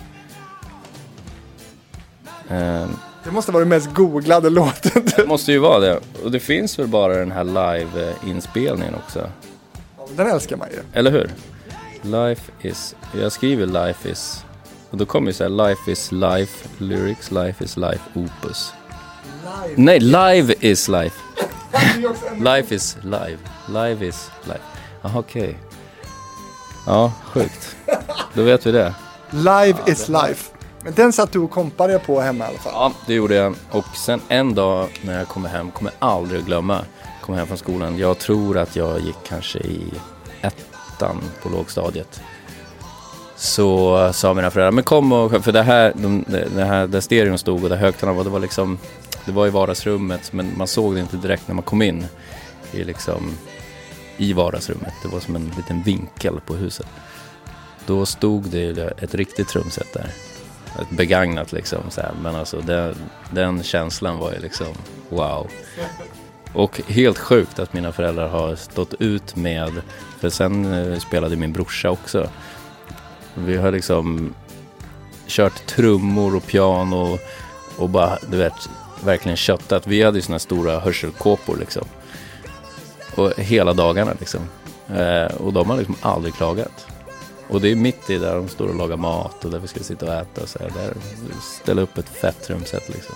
Um, 2.48 2.96
det 3.25 3.31
måste 3.31 3.53
vara 3.53 3.61
den 3.61 3.69
mest 3.69 3.95
googlade 3.95 4.51
låten. 4.51 5.07
Det 5.17 5.27
måste 5.27 5.53
ju 5.53 5.59
vara 5.59 5.81
det. 5.81 6.01
Och 6.23 6.31
det 6.31 6.41
finns 6.41 6.79
väl 6.79 6.87
bara 6.87 7.15
den 7.17 7.33
här 7.33 7.45
live-inspelningen 7.45 8.95
också. 8.95 9.31
Den 10.17 10.27
älskar 10.27 10.57
man 10.57 10.69
ju. 10.71 10.81
Eller 10.93 11.11
hur? 11.11 11.31
Life 12.03 12.53
is, 12.63 12.97
jag 13.21 13.33
skriver 13.33 13.67
life 13.67 14.11
is, 14.11 14.45
och 14.91 14.99
då 14.99 15.07
kommer 15.07 15.27
ju 15.27 15.33
såhär 15.33 15.69
life 15.69 15.91
is 15.91 16.13
life, 16.13 16.69
lyrics, 16.79 17.31
life 17.31 17.65
is 17.65 17.77
life, 17.77 18.01
opus. 18.15 18.73
Live. 19.43 19.75
Nej, 19.77 20.01
live 20.01 20.55
is 20.61 20.89
life. 20.89 21.17
life 22.39 22.75
is 22.75 22.97
live, 23.03 23.39
live 23.69 24.07
is 24.07 24.31
life. 24.45 24.65
Aha, 25.03 25.19
okej. 25.19 25.43
Okay. 25.43 25.55
Ja, 26.87 27.13
sjukt. 27.25 27.77
Då 28.35 28.43
vet 28.43 28.67
vi 28.67 28.73
det. 28.73 28.95
Live 29.31 29.79
ja, 29.87 29.93
is 29.93 30.09
life. 30.09 30.54
Men 30.85 30.92
den 30.94 31.12
satt 31.12 31.33
du 31.33 31.38
och 31.38 31.51
kompade 31.51 31.99
på 31.99 32.20
hemma 32.20 32.44
i 32.44 32.49
alla 32.49 32.59
fall. 32.59 32.73
Ja, 32.75 32.92
det 33.07 33.14
gjorde 33.14 33.35
jag. 33.35 33.55
Och 33.70 33.97
sen 33.97 34.20
en 34.29 34.55
dag 34.55 34.88
när 35.03 35.18
jag 35.18 35.29
kommer 35.29 35.49
hem, 35.49 35.70
kommer 35.70 35.92
jag 35.99 36.09
aldrig 36.09 36.44
glömma, 36.44 36.85
kom 37.20 37.35
hem 37.35 37.47
från 37.47 37.59
skolan. 37.59 37.99
Jag 37.99 38.18
tror 38.18 38.59
att 38.59 38.77
jag 38.77 39.01
gick 39.01 39.16
kanske 39.29 39.59
i 39.59 39.92
ettan 40.40 41.23
på 41.42 41.49
lågstadiet. 41.49 42.23
Så 43.37 44.12
sa 44.12 44.35
mina 44.35 44.51
föräldrar, 44.51 44.73
men 44.73 44.85
kom 44.85 45.12
och, 45.12 45.44
för 45.44 45.53
det 45.53 45.62
här, 45.62 45.92
de, 45.97 46.25
det 46.55 46.64
här 46.64 46.87
där 46.87 47.01
stereon 47.01 47.38
stod 47.38 47.64
och 47.64 47.70
där 47.70 47.77
högtalarna 47.77 48.16
var, 48.16 48.25
det 48.25 48.31
var 48.31 48.40
liksom, 48.40 48.79
det 49.25 49.33
var 49.33 49.47
i 49.47 49.51
vardagsrummet 49.51 50.33
men 50.33 50.53
man 50.57 50.66
såg 50.66 50.94
det 50.94 51.01
inte 51.01 51.16
direkt 51.16 51.49
när 51.49 51.55
man 51.55 51.64
kom 51.64 51.83
in. 51.83 52.07
I 52.73 52.85
liksom 52.85 53.33
i 54.16 54.33
vardagsrummet. 54.33 54.94
Det 55.03 55.09
var 55.09 55.20
som 55.20 55.37
en 55.37 55.53
liten 55.57 55.83
vinkel 55.83 56.40
på 56.47 56.55
huset. 56.55 56.87
Då 57.87 58.07
stod 58.07 58.42
det 58.42 59.03
ett 59.03 59.14
riktigt 59.14 59.49
trumset 59.49 59.92
där. 59.92 60.11
Ett 60.81 60.91
begagnat 60.91 61.53
liksom. 61.53 61.79
Så 61.89 62.01
här. 62.01 62.13
Men 62.23 62.37
alltså 62.37 62.61
den, 62.61 62.95
den 63.31 63.63
känslan 63.63 64.19
var 64.19 64.33
ju 64.33 64.39
liksom 64.39 64.67
wow. 65.09 65.51
Och 66.53 66.81
helt 66.87 67.19
sjukt 67.19 67.59
att 67.59 67.73
mina 67.73 67.93
föräldrar 67.93 68.29
har 68.29 68.57
stått 68.57 68.95
ut 68.95 69.37
med, 69.37 69.73
för 70.21 70.31
sen 70.31 70.75
eh, 70.75 70.99
spelade 70.99 71.37
min 71.37 71.53
brorsa 71.53 71.91
också. 71.91 72.29
Vi 73.35 73.57
har 73.57 73.73
liksom 73.73 74.35
kört 75.27 75.67
trummor 75.67 76.37
och 76.37 76.47
piano 76.47 77.19
och 77.77 77.89
bara, 77.89 78.19
du 78.31 78.37
vet, 78.37 78.69
verkligen 79.05 79.37
köttat. 79.37 79.87
Vi 79.87 80.03
hade 80.03 80.19
ju 80.19 80.23
såna 80.23 80.39
stora 80.39 80.81
hörselkåpor 80.81 81.57
liksom. 81.57 81.85
Och 83.17 83.33
hela 83.37 83.73
dagarna 83.73 84.13
liksom. 84.19 84.41
Eh, 84.95 85.37
och 85.37 85.53
de 85.53 85.71
har 85.71 85.77
liksom 85.77 85.97
aldrig 86.01 86.35
klagat. 86.35 86.87
Och 87.55 87.61
det 87.61 87.71
är 87.71 87.77
mitt 87.77 88.11
i 88.11 88.19
där 88.19 88.37
de 88.37 88.49
står 88.49 88.69
och 88.69 88.75
lagar 88.75 88.97
mat 88.97 89.45
och 89.45 89.51
där 89.51 89.59
vi 89.59 89.69
ska 89.69 89.81
sitta 89.81 90.07
och 90.07 90.12
äta 90.12 90.43
och 90.43 90.49
så 90.49 90.59
här. 90.59 90.71
Där 90.75 90.95
ställa 91.62 91.83
upp 91.83 91.99
ett 91.99 92.09
fett 92.09 92.43
trumset 92.43 92.88
liksom. 92.88 93.14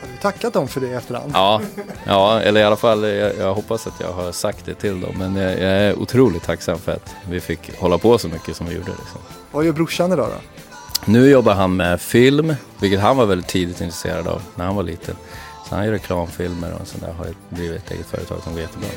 Har 0.00 0.08
du 0.12 0.16
tackat 0.22 0.52
dem 0.52 0.68
för 0.68 0.80
det 0.80 0.86
i 0.86 0.92
efterhand? 0.92 1.30
Ja, 1.34 1.60
ja 2.06 2.40
eller 2.40 2.60
i 2.60 2.64
alla 2.64 2.76
fall 2.76 3.02
jag, 3.02 3.36
jag, 3.38 3.54
hoppas 3.54 3.86
att 3.86 4.00
jag 4.00 4.12
har 4.12 4.32
sagt 4.32 4.66
det 4.66 4.74
till 4.74 5.00
dem. 5.00 5.14
Men 5.18 5.36
jag, 5.36 5.52
jag, 5.52 5.60
är 5.60 5.98
otroligt 5.98 6.42
tacksam 6.42 6.78
för 6.78 6.92
att 6.92 7.14
vi 7.28 7.40
fick 7.40 7.78
hålla 7.78 7.98
på 7.98 8.18
så 8.18 8.28
mycket 8.28 8.56
som 8.56 8.66
vi 8.66 8.74
gjorde. 8.74 8.90
Liksom. 8.90 9.20
Vad 9.50 9.64
gör 9.64 9.72
brorsan 9.72 10.12
idag 10.12 10.28
då? 10.28 10.62
Nu 11.04 11.30
jobbar 11.30 11.54
han 11.54 11.76
med 11.76 12.00
film, 12.00 12.54
vilket 12.80 13.00
han 13.00 13.16
var 13.16 13.26
väldigt 13.26 13.48
tidigt 13.48 13.80
intresserad 13.80 14.28
av 14.28 14.42
när 14.54 14.64
han 14.64 14.76
var 14.76 14.82
liten. 14.82 15.16
Så 15.68 15.74
han 15.74 15.84
gör 15.84 15.92
reklamfilmer 15.92 16.72
och 16.80 16.86
sånt 16.86 17.02
där. 17.02 17.12
Har 17.12 17.26
drivit 17.48 17.84
ett 17.84 17.90
eget 17.90 18.06
företag 18.06 18.42
som 18.42 18.52
går 18.52 18.60
jättebra. 18.60 18.88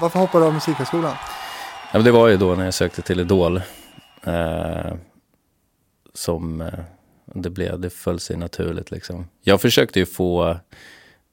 Varför 0.00 0.18
hoppade 0.18 0.44
du 0.44 0.48
av 0.48 0.54
Musikhögskolan? 0.54 1.14
Ja, 1.92 1.98
det 1.98 2.10
var 2.10 2.28
ju 2.28 2.36
då 2.36 2.54
när 2.54 2.64
jag 2.64 2.74
sökte 2.74 3.02
till 3.02 3.20
Idol. 3.20 3.56
Eh, 4.22 4.94
som 6.14 6.60
eh, 6.60 6.68
det 7.24 7.50
blev, 7.50 7.80
det 7.80 7.90
föll 7.90 8.20
sig 8.20 8.36
naturligt 8.36 8.90
liksom. 8.90 9.28
Jag 9.42 9.60
försökte 9.60 9.98
ju 9.98 10.06
få, 10.06 10.56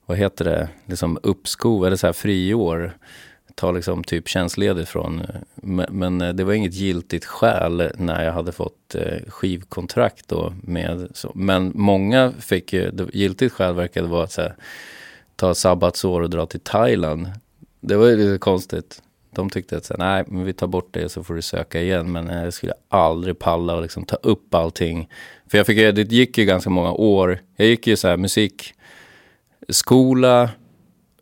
vad 0.06 0.17
heter 0.17 0.45
det, 0.45 0.69
liksom 0.86 1.19
uppskov 1.23 1.86
eller 1.86 1.95
så 1.95 2.08
här 2.08 2.13
friår 2.13 2.93
ta 3.56 3.71
liksom 3.71 4.04
typ 4.04 4.28
tjänstledigt 4.28 4.89
från. 4.89 5.23
Men, 5.56 5.86
men 5.91 6.21
eh, 6.21 6.34
det 6.34 6.43
var 6.43 6.54
inget 6.54 6.73
giltigt 6.73 7.26
skäl 7.26 7.91
när 7.97 8.26
jag 8.26 8.34
hade 8.34 8.52
fått 8.52 8.95
eh, 8.95 9.17
skivkontrakt 9.28 10.28
då 10.28 10.54
med. 10.63 11.08
Så, 11.13 11.32
men 11.36 11.71
många 11.76 12.32
fick 12.39 12.73
ju, 12.73 13.10
giltigt 13.13 13.54
skäl 13.54 13.76
verkade 13.76 14.08
vara 14.08 14.23
att 14.23 14.32
så 14.32 14.41
här, 14.41 14.56
ta 15.36 15.54
sabbatsår 15.54 16.21
och 16.21 16.30
dra 16.30 16.45
till 16.45 16.60
Thailand. 16.60 17.28
Det 17.85 17.95
var 17.95 18.07
ju 18.07 18.17
lite 18.17 18.37
konstigt. 18.37 19.01
De 19.31 19.49
tyckte 19.49 19.77
att 19.77 19.85
så 19.85 19.95
nej, 19.97 20.23
men 20.27 20.43
vi 20.43 20.53
tar 20.53 20.67
bort 20.67 20.87
det 20.91 21.09
så 21.09 21.23
får 21.23 21.33
du 21.33 21.41
söka 21.41 21.81
igen. 21.81 22.11
Men 22.11 22.29
eh, 22.29 22.43
jag 22.43 22.53
skulle 22.53 22.73
aldrig 22.89 23.39
palla 23.39 23.75
och 23.75 23.81
liksom 23.81 24.05
ta 24.05 24.15
upp 24.15 24.55
allting. 24.55 25.09
För 25.47 25.57
jag 25.57 25.67
fick, 25.67 25.77
det 25.77 26.11
gick 26.11 26.37
ju 26.37 26.45
ganska 26.45 26.69
många 26.69 26.91
år. 26.91 27.39
Jag 27.55 27.67
gick 27.67 27.87
ju 27.87 27.95
så 27.95 28.07
här 28.07 28.17
musikskola, 28.17 30.49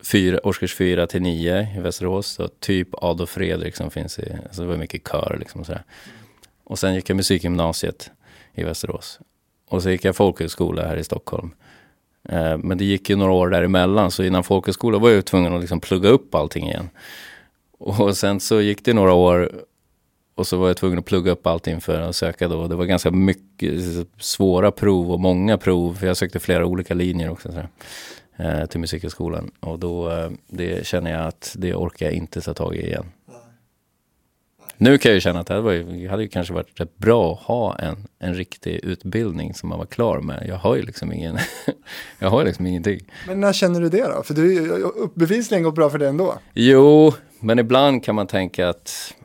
fyra, 0.04 0.39
årskurs 0.43 0.76
4 0.76 1.08
till 1.08 1.21
9 1.21 1.67
i 1.78 1.80
Västerås. 1.80 2.28
Så 2.28 2.47
typ 2.47 2.88
Adolf 2.93 3.30
Fredrik 3.30 3.76
som 3.76 3.91
finns 3.91 4.19
i, 4.19 4.36
alltså 4.43 4.62
det 4.62 4.67
var 4.67 4.78
mycket 4.78 5.08
kör 5.12 5.38
liksom 5.39 5.62
och 5.62 5.67
sådär. 5.67 5.84
Och 6.63 6.80
sen 6.80 6.95
gick 6.95 7.10
jag 7.10 7.15
musikgymnasiet 7.15 8.12
i 8.54 8.63
Västerås. 8.63 9.19
Och 9.69 9.84
så 9.84 9.89
gick 9.89 10.06
jag 10.06 10.15
folkhögskola 10.15 10.88
här 10.88 10.97
i 10.97 11.04
Stockholm. 11.04 11.52
Eh, 12.30 12.58
men 12.58 12.78
det 12.78 12.86
gick 12.86 13.10
ju 13.10 13.16
några 13.16 13.32
år 13.32 13.50
däremellan 13.50 14.12
så 14.12 14.24
innan 14.24 14.44
folkhögskola 14.44 14.98
var 14.98 15.10
jag 15.10 15.26
tvungen 15.26 15.54
att 15.54 15.62
liksom 15.62 15.80
plugga 15.80 16.10
upp 16.10 16.36
allting 16.36 16.68
igen. 16.68 16.90
Och 17.78 18.18
sen 18.18 18.40
så 18.40 18.62
gick 18.62 18.86
det 18.86 18.94
några 18.94 19.14
år 19.14 19.52
och 20.36 20.48
så 20.48 20.58
var 20.58 20.68
jag 20.68 20.78
tvungen 20.78 21.00
att 21.00 21.06
plugga 21.06 21.32
upp 21.32 21.48
allting 21.48 21.82
för 21.82 22.02
att 22.02 22.16
söka 22.16 22.48
då. 22.48 22.68
Det 22.68 22.76
var 22.76 22.86
ganska 22.86 23.12
mycket 23.12 23.82
svåra 24.20 24.72
prov 24.72 25.12
och 25.12 25.20
många 25.20 25.58
prov. 25.58 25.94
För 25.94 26.08
jag 26.08 26.18
sökte 26.18 26.40
flera 26.40 26.66
olika 26.66 26.94
linjer 26.94 27.30
också. 27.30 27.52
Så 27.52 27.60
eh, 28.44 28.66
till 28.66 28.80
Musikhögskolan. 28.80 29.52
Och 29.60 29.80
då 29.80 30.12
eh, 30.12 30.32
det 30.48 30.88
känner 30.88 31.12
jag 31.12 31.28
att 31.28 31.56
det 31.58 31.74
orkar 31.74 32.06
jag 32.06 32.16
inte 32.16 32.42
ta 32.42 32.54
tag 32.54 32.76
i 32.76 32.86
igen. 32.88 33.06
Nu 34.82 34.98
kan 34.98 35.10
jag 35.10 35.15
ju 35.15 35.22
känna 35.22 35.39
att 35.39 35.48
det 35.48 35.54
hade, 35.54 35.63
varit, 35.63 36.10
hade 36.10 36.24
ju 36.24 36.30
kanske 36.30 36.54
varit 36.54 36.80
rätt 36.80 36.98
bra 36.98 37.34
att 37.34 37.39
ha 37.39 37.76
en, 37.76 38.08
en 38.20 38.34
riktig 38.34 38.80
utbildning 38.84 39.54
som 39.54 39.70
man 39.70 39.80
var 39.80 39.86
klar 39.86 40.20
med. 40.20 40.46
Jag 40.48 40.56
har 40.56 40.76
ju 40.76 40.82
liksom 40.82 41.13
ingen, 41.13 41.38
jag 42.20 42.30
har 42.30 42.46
liksom 42.46 42.65
ingenting. 42.65 43.00
Men 43.28 43.39
när 43.39 43.54
känner 43.54 43.82
du 43.82 43.89
det 43.89 44.04
då? 44.04 44.24
För 44.24 44.34
du 44.34 45.10
bevisligen 45.15 45.63
gått 45.63 45.76
bra 45.76 45.89
för 45.89 45.98
det 45.98 46.08
ändå. 46.08 46.39
Jo, 46.54 47.13
men 47.39 47.60
ibland 47.60 48.04
kan 48.04 48.15
man 48.15 48.28
tänka 48.28 48.70
att, 48.70 49.15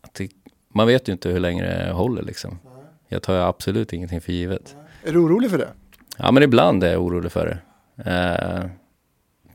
att 0.00 0.14
det, 0.14 0.30
man 0.74 0.86
vet 0.86 1.08
ju 1.08 1.12
inte 1.12 1.28
hur 1.28 1.40
länge 1.40 1.62
det 1.62 1.92
håller 1.92 2.22
liksom. 2.22 2.58
Jag 3.08 3.22
tar 3.22 3.34
ju 3.34 3.40
absolut 3.40 3.92
ingenting 3.92 4.20
för 4.20 4.32
givet. 4.32 4.76
Är 5.04 5.12
du 5.12 5.18
orolig 5.18 5.50
för 5.50 5.58
det? 5.58 5.68
Ja, 6.18 6.32
men 6.32 6.42
ibland 6.42 6.84
är 6.84 6.92
jag 6.92 7.02
orolig 7.02 7.32
för 7.32 7.46
det. 7.46 8.10
Eh, 8.10 8.70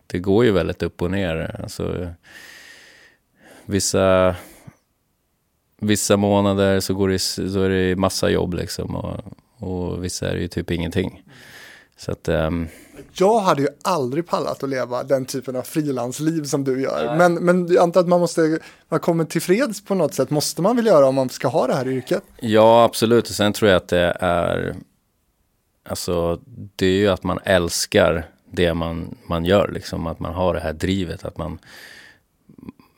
det 0.07 0.19
går 0.19 0.45
ju 0.45 0.51
väldigt 0.51 0.83
upp 0.83 1.01
och 1.01 1.11
ner. 1.11 1.59
Alltså, 1.63 2.07
vissa, 3.65 4.35
vissa 5.83 6.17
månader 6.17 6.79
så, 6.79 6.93
går 6.93 7.09
det, 7.09 7.19
så 7.19 7.61
är 7.61 7.69
det 7.69 7.95
massa 7.95 8.29
jobb 8.29 8.53
liksom 8.53 8.95
och, 8.95 9.19
och 9.57 10.03
vissa 10.03 10.29
är 10.29 10.35
det 10.35 10.41
ju 10.41 10.47
typ 10.47 10.71
ingenting. 10.71 11.23
Så 11.97 12.11
att, 12.11 12.29
um... 12.29 12.67
Jag 13.13 13.39
hade 13.39 13.61
ju 13.61 13.67
aldrig 13.81 14.27
pallat 14.27 14.63
att 14.63 14.69
leva 14.69 15.03
den 15.03 15.25
typen 15.25 15.55
av 15.55 15.61
frilansliv 15.61 16.43
som 16.43 16.63
du 16.63 16.81
gör. 16.81 17.15
Men, 17.17 17.33
men 17.33 17.67
jag 17.67 17.83
antar 17.83 18.01
att 18.01 18.07
man 18.07 18.19
måste, 18.19 18.59
man 18.89 18.99
kommer 18.99 19.25
tillfreds 19.25 19.85
på 19.85 19.95
något 19.95 20.13
sätt, 20.13 20.29
måste 20.29 20.61
man 20.61 20.75
väl 20.75 20.85
göra 20.85 21.07
om 21.07 21.15
man 21.15 21.29
ska 21.29 21.47
ha 21.47 21.67
det 21.67 21.73
här 21.73 21.87
yrket? 21.87 22.23
Ja, 22.39 22.83
absolut. 22.83 23.29
Och 23.29 23.35
sen 23.35 23.53
tror 23.53 23.71
jag 23.71 23.77
att 23.77 23.87
det 23.87 24.17
är, 24.19 24.75
alltså 25.89 26.39
det 26.75 26.85
är 26.85 26.97
ju 26.97 27.07
att 27.07 27.23
man 27.23 27.39
älskar 27.43 28.25
det 28.51 28.73
man, 28.73 29.15
man 29.27 29.45
gör, 29.45 29.71
liksom 29.73 30.07
att 30.07 30.19
man 30.19 30.33
har 30.33 30.53
det 30.53 30.59
här 30.59 30.73
drivet, 30.73 31.25
att 31.25 31.37
man, 31.37 31.59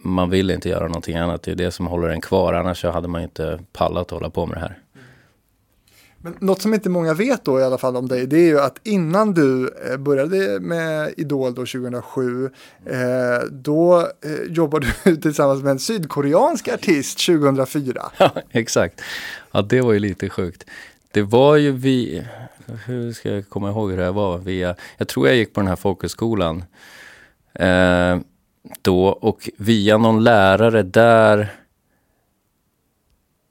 man 0.05 0.29
vill 0.29 0.51
inte 0.51 0.69
göra 0.69 0.87
någonting 0.87 1.17
annat. 1.17 1.43
Det 1.43 1.51
är 1.51 1.55
det 1.55 1.71
som 1.71 1.87
håller 1.87 2.09
en 2.09 2.21
kvar, 2.21 2.53
annars 2.53 2.81
så 2.81 2.91
hade 2.91 3.07
man 3.07 3.21
inte 3.21 3.59
pallat 3.73 4.01
att 4.01 4.11
hålla 4.11 4.29
på 4.29 4.45
med 4.45 4.57
det 4.57 4.61
här. 4.61 4.79
Men 6.25 6.35
något 6.39 6.61
som 6.61 6.73
inte 6.73 6.89
många 6.89 7.13
vet 7.13 7.45
då 7.45 7.59
i 7.59 7.63
alla 7.63 7.77
fall 7.77 7.95
om 7.95 8.07
dig, 8.07 8.27
det 8.27 8.37
är 8.37 8.47
ju 8.47 8.59
att 8.59 8.79
innan 8.83 9.33
du 9.33 9.73
eh, 9.89 9.97
började 9.97 10.59
med 10.59 11.13
Idol 11.17 11.53
då 11.53 11.61
2007, 11.61 12.49
eh, 12.85 12.97
då 13.51 13.99
eh, 13.99 14.05
jobbade 14.49 14.87
du 15.03 15.15
tillsammans 15.21 15.63
med 15.63 15.71
en 15.71 15.79
sydkoreansk 15.79 16.67
artist 16.67 17.25
2004. 17.25 18.11
Ja, 18.17 18.31
exakt. 18.51 19.01
Ja, 19.51 19.61
det 19.61 19.81
var 19.81 19.93
ju 19.93 19.99
lite 19.99 20.29
sjukt. 20.29 20.65
Det 21.11 21.21
var 21.21 21.55
ju 21.55 21.71
vi, 21.71 22.23
hur 22.85 23.13
ska 23.13 23.29
jag 23.29 23.49
komma 23.49 23.69
ihåg 23.69 23.91
hur 23.91 23.97
det 23.97 24.11
var? 24.11 24.37
Via, 24.37 24.75
jag 24.97 25.07
tror 25.07 25.27
jag 25.27 25.37
gick 25.37 25.53
på 25.53 25.59
den 25.59 25.67
här 25.67 25.75
folkhögskolan 25.75 26.63
eh, 27.53 28.17
då 28.81 29.07
och 29.07 29.49
via 29.57 29.97
någon 29.97 30.23
lärare 30.23 30.83
där 30.83 31.49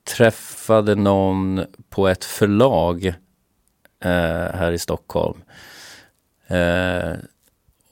träffade 0.05 0.95
någon 0.95 1.65
på 1.89 2.09
ett 2.09 2.25
förlag 2.25 3.07
eh, 4.01 4.55
här 4.55 4.73
i 4.73 4.79
Stockholm. 4.79 5.43
Eh, 6.47 7.13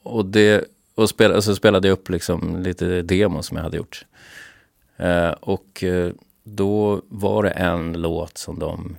och 0.02 0.24
det, 0.24 0.64
och 0.94 1.08
spel, 1.08 1.32
och 1.32 1.44
så 1.44 1.54
spelade 1.54 1.88
jag 1.88 1.92
upp 1.92 2.08
liksom 2.08 2.62
lite 2.62 3.02
demos 3.02 3.46
som 3.46 3.56
jag 3.56 3.64
hade 3.64 3.76
gjort. 3.76 4.06
Eh, 4.96 5.30
och 5.30 5.84
eh, 5.84 6.12
då 6.44 7.02
var 7.08 7.42
det 7.42 7.50
en 7.50 7.92
låt 7.92 8.38
som 8.38 8.58
de 8.58 8.96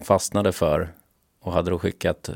fastnade 0.00 0.52
för 0.52 0.92
och 1.40 1.52
hade 1.52 1.70
då 1.70 1.78
skickat 1.78 2.30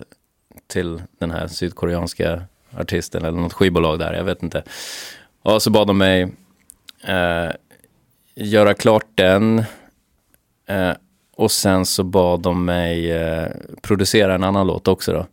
till 0.66 1.03
den 1.18 1.31
här 1.31 1.48
sydkoreanska 1.48 2.42
artisten 2.76 3.24
eller 3.24 3.38
något 3.38 3.52
skivbolag 3.52 3.98
där, 3.98 4.14
jag 4.14 4.24
vet 4.24 4.42
inte. 4.42 4.62
Och 5.42 5.62
så 5.62 5.70
bad 5.70 5.87
de 5.87 5.98
mig 5.98 6.22
eh, 7.04 7.50
göra 8.35 8.74
klart 8.74 9.07
den. 9.14 9.59
Eh, 10.68 10.92
och 11.37 11.50
sen 11.50 11.87
så 11.87 12.04
bad 12.04 12.40
de 12.40 12.64
mig 12.64 13.12
eh, 13.12 13.48
producera 13.83 14.35
en 14.35 14.44
annan 14.44 14.66
låt 14.66 14.88
också 14.88 15.12
då. 15.12 15.26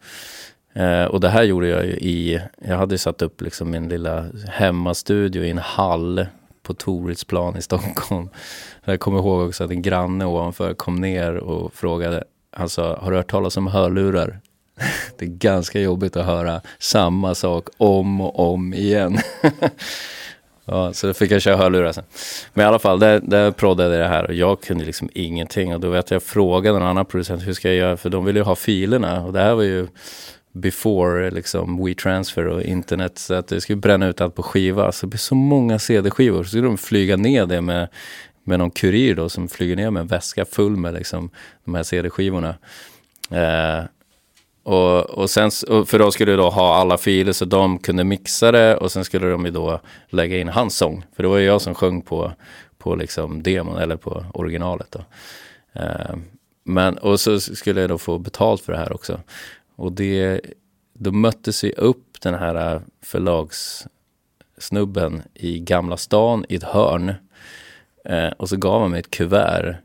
Eh, 0.81 1.05
och 1.05 1.19
det 1.19 1.29
här 1.29 1.43
gjorde 1.43 1.67
jag 1.67 1.85
ju 1.85 1.91
i, 1.91 2.41
jag 2.57 2.77
hade 2.77 2.97
satt 2.97 3.21
upp 3.21 3.41
liksom 3.41 3.71
min 3.71 3.89
lilla 3.89 4.25
hemmastudio 4.47 5.43
i 5.43 5.49
en 5.49 5.57
hall 5.57 6.25
på 6.63 6.73
Toridsplan 6.73 7.57
i 7.57 7.61
Stockholm. 7.61 8.29
Jag 8.85 8.99
kommer 8.99 9.19
ihåg 9.19 9.47
också 9.47 9.63
att 9.63 9.71
en 9.71 9.81
granne 9.81 10.25
ovanför 10.25 10.73
kom 10.73 10.95
ner 10.95 11.35
och 11.35 11.73
frågade, 11.73 12.23
han 12.51 12.69
sa, 12.69 12.97
har 12.97 13.11
du 13.11 13.17
hört 13.17 13.31
talas 13.31 13.57
om 13.57 13.67
hörlurar? 13.67 14.39
Det 15.17 15.25
är 15.25 15.29
ganska 15.29 15.79
jobbigt 15.79 16.17
att 16.17 16.25
höra 16.25 16.61
samma 16.79 17.35
sak 17.35 17.67
om 17.77 18.21
och 18.21 18.53
om 18.53 18.73
igen. 18.73 19.17
Ja, 20.67 20.93
så 20.93 21.07
då 21.07 21.13
fick 21.13 21.31
jag 21.31 21.41
köra 21.41 21.57
hörlurar 21.57 21.91
sen. 21.91 22.03
Men 22.53 22.63
i 22.63 22.67
alla 22.67 22.79
fall, 22.79 22.99
där, 22.99 23.19
där 23.23 23.51
proddade 23.51 23.97
det 23.97 24.07
här 24.07 24.27
och 24.27 24.33
jag 24.33 24.61
kunde 24.61 24.85
liksom 24.85 25.09
ingenting. 25.13 25.73
Och 25.73 25.79
då 25.79 25.89
vet 25.89 26.11
jag, 26.11 26.15
jag 26.15 26.23
frågade 26.23 26.77
en 26.77 26.83
annan 26.83 27.05
producent, 27.05 27.47
hur 27.47 27.53
ska 27.53 27.67
jag 27.67 27.77
göra? 27.77 27.97
För 27.97 28.09
de 28.09 28.25
ville 28.25 28.39
ju 28.39 28.43
ha 28.43 28.55
filerna. 28.55 29.23
Och 29.25 29.33
det 29.33 29.39
här 29.39 29.53
var 29.53 29.63
ju 29.63 29.87
before 30.53 31.31
liksom 31.31 31.85
WeTransfer 31.85 32.47
och 32.47 32.61
internet. 32.61 33.17
Så 33.17 33.33
att 33.33 33.47
det 33.47 33.61
skulle 33.61 33.77
bränna 33.77 34.07
ut 34.07 34.21
allt 34.21 34.35
på 34.35 34.43
skiva. 34.43 34.91
Så 34.91 35.05
det 35.05 35.09
blir 35.09 35.17
så 35.17 35.35
många 35.35 35.79
CD-skivor. 35.79 36.43
Så 36.43 36.49
skulle 36.49 36.63
de 36.63 36.77
flyga 36.77 37.17
ner 37.17 37.45
det 37.45 37.61
med, 37.61 37.87
med 38.43 38.59
någon 38.59 38.71
kurir 38.71 39.15
då 39.15 39.29
som 39.29 39.47
flyger 39.47 39.75
ner 39.75 39.89
med 39.91 40.01
en 40.01 40.07
väska 40.07 40.45
full 40.45 40.75
med 40.75 40.93
liksom 40.93 41.29
de 41.65 41.75
här 41.75 41.83
CD-skivorna. 41.83 42.55
Eh, 43.31 43.83
och, 44.65 45.09
och 45.09 45.29
sen, 45.29 45.51
för 45.85 45.99
då 45.99 46.11
skulle 46.11 46.31
du 46.31 46.37
då 46.37 46.49
ha 46.49 46.75
alla 46.75 46.97
filer 46.97 47.33
så 47.33 47.45
de 47.45 47.79
kunde 47.79 48.03
mixa 48.03 48.51
det 48.51 48.77
och 48.77 48.91
sen 48.91 49.05
skulle 49.05 49.29
de 49.29 49.45
ju 49.45 49.51
då 49.51 49.79
lägga 50.09 50.37
in 50.37 50.47
hans 50.47 50.77
sång. 50.77 51.05
För 51.15 51.23
det 51.23 51.29
var 51.29 51.37
ju 51.37 51.45
jag 51.45 51.61
som 51.61 51.75
sjöng 51.75 52.01
på, 52.01 52.31
på 52.77 52.95
liksom 52.95 53.43
demon 53.43 53.77
eller 53.77 53.95
på 53.95 54.25
originalet 54.33 54.87
då. 54.91 54.99
Eh, 55.73 56.15
men, 56.63 56.97
och 56.97 57.19
så 57.19 57.39
skulle 57.39 57.81
jag 57.81 57.89
då 57.89 57.97
få 57.97 58.17
betalt 58.17 58.61
för 58.61 58.73
det 58.73 58.79
här 58.79 58.93
också. 58.93 59.19
Och 59.75 59.91
det, 59.91 60.41
då 60.93 61.11
möttes 61.11 61.63
vi 61.63 61.73
upp 61.73 62.21
den 62.21 62.33
här 62.33 62.73
eh, 62.73 62.81
förlagssnubben 63.01 65.21
i 65.33 65.59
Gamla 65.59 65.97
stan 65.97 66.45
i 66.49 66.55
ett 66.55 66.63
hörn. 66.63 67.13
Eh, 68.05 68.29
och 68.29 68.49
så 68.49 68.57
gav 68.57 68.81
han 68.81 68.91
mig 68.91 68.99
ett 68.99 69.11
kuvert. 69.11 69.75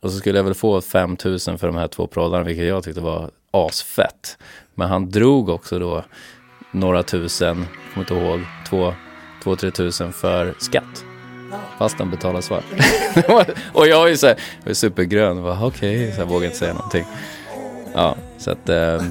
Och 0.00 0.12
så 0.12 0.18
skulle 0.18 0.38
jag 0.38 0.44
väl 0.44 0.54
få 0.54 0.80
5000 0.80 1.58
för 1.58 1.66
de 1.66 1.76
här 1.76 1.88
två 1.88 2.06
proddarna, 2.06 2.44
vilket 2.44 2.66
jag 2.66 2.84
tyckte 2.84 3.00
var 3.00 3.30
asfett. 3.54 4.38
Men 4.74 4.88
han 4.88 5.10
drog 5.10 5.48
också 5.48 5.78
då 5.78 6.04
några 6.70 7.02
tusen, 7.02 7.66
kommer 7.94 8.10
inte 8.10 8.14
ihåg, 8.14 8.40
två, 8.68 8.94
två, 9.42 9.56
tre 9.56 9.70
tusen 9.70 10.12
för 10.12 10.54
skatt. 10.58 11.04
Fast 11.78 11.98
han 11.98 12.10
betalade 12.10 12.42
svart. 12.42 12.64
och 13.72 13.86
jag 13.86 14.04
är 14.04 14.08
ju 14.08 14.16
så 14.16 14.26
här, 14.26 14.36
jag 14.62 14.70
är 14.70 14.74
supergrön, 14.74 15.46
okej, 15.46 15.66
okay, 15.66 16.12
så 16.12 16.20
jag 16.20 16.26
vågar 16.26 16.46
inte 16.46 16.58
säga 16.58 16.74
någonting. 16.74 17.04
Ja, 17.94 18.16
så 18.38 18.50
att 18.50 18.68
eh, 18.68 19.02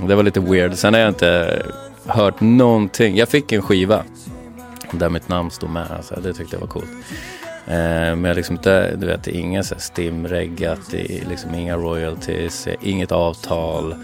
det 0.00 0.14
var 0.14 0.22
lite 0.22 0.40
weird. 0.40 0.74
Sen 0.74 0.94
har 0.94 1.00
jag 1.00 1.08
inte 1.08 1.62
hört 2.06 2.40
någonting. 2.40 3.16
Jag 3.16 3.28
fick 3.28 3.52
en 3.52 3.62
skiva 3.62 4.04
där 4.92 5.08
mitt 5.08 5.28
namn 5.28 5.50
stod 5.50 5.70
med, 5.70 5.90
alltså, 5.90 6.20
det 6.20 6.32
tyckte 6.32 6.56
jag 6.56 6.60
var 6.60 6.68
coolt. 6.68 6.90
Eh, 7.66 8.16
men 8.16 8.24
jag 8.24 8.36
liksom 8.36 8.56
inte, 8.56 8.96
du 8.96 9.06
vet, 9.06 9.26
inga 9.26 9.62
stimreggat, 9.62 10.92
liksom 11.28 11.54
inga 11.54 11.76
royalties, 11.76 12.68
inget 12.80 13.12
avtal. 13.12 13.94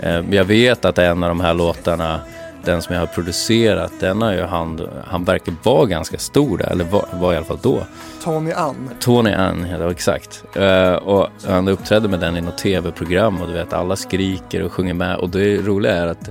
Eh, 0.00 0.22
jag 0.30 0.44
vet 0.44 0.84
att 0.84 0.98
en 0.98 1.22
av 1.22 1.28
de 1.28 1.40
här 1.40 1.54
låtarna, 1.54 2.20
den 2.64 2.82
som 2.82 2.94
jag 2.94 3.02
har 3.02 3.06
producerat, 3.06 3.92
den 4.00 4.22
har 4.22 4.32
ju 4.32 4.42
han, 4.42 4.88
han 5.04 5.24
verkar 5.24 5.54
vara 5.62 5.86
ganska 5.86 6.18
stor 6.18 6.58
där, 6.58 6.66
eller 6.66 6.84
var, 6.84 7.04
var 7.12 7.32
i 7.32 7.36
alla 7.36 7.46
fall 7.46 7.58
då. 7.62 7.82
Tony 8.24 8.52
Ann. 8.52 8.90
Tony 9.00 9.32
Ann, 9.32 9.66
ja 9.80 9.90
exakt. 9.90 10.44
Uh, 10.56 10.92
och 10.92 11.28
han 11.46 11.68
uppträdde 11.68 12.08
med 12.08 12.20
den 12.20 12.36
i 12.36 12.40
något 12.40 12.58
tv-program 12.58 13.42
och 13.42 13.48
du 13.48 13.52
vet 13.52 13.72
alla 13.72 13.96
skriker 13.96 14.62
och 14.62 14.72
sjunger 14.72 14.94
med 14.94 15.16
och 15.16 15.28
det 15.28 15.56
roliga 15.56 15.92
är 15.92 16.06
att 16.06 16.30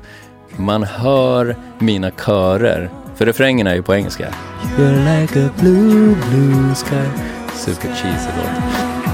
man 0.57 0.83
hör 0.83 1.55
mina 1.79 2.11
körer 2.11 2.89
för 3.15 3.25
refrängen 3.25 3.67
är 3.67 3.75
ju 3.75 3.83
på 3.83 3.95
engelska. 3.95 4.27
You're 4.77 5.21
like 5.21 5.45
a 5.45 5.49
blue, 5.59 6.15
blue 6.29 6.75
sky. 6.75 7.09
Super 7.55 7.87
cheesy 7.95 8.29
låt. 8.37 9.05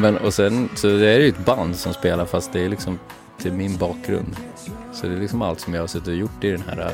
Men 0.00 0.16
och 0.16 0.34
sen 0.34 0.68
så 0.74 0.86
det 0.86 1.08
är 1.08 1.20
ju 1.20 1.28
ett 1.28 1.44
band 1.44 1.76
som 1.76 1.94
spelar 1.94 2.26
fast 2.26 2.52
det 2.52 2.64
är 2.64 2.68
liksom 2.68 2.98
till 3.38 3.52
min 3.52 3.76
bakgrund. 3.76 4.36
Så 4.92 5.06
det 5.06 5.14
är 5.14 5.18
liksom 5.18 5.42
allt 5.42 5.60
som 5.60 5.74
jag 5.74 5.82
har 5.82 5.86
suttit 5.86 6.08
och 6.08 6.14
gjort 6.14 6.44
i 6.44 6.50
den 6.50 6.62
här 6.68 6.92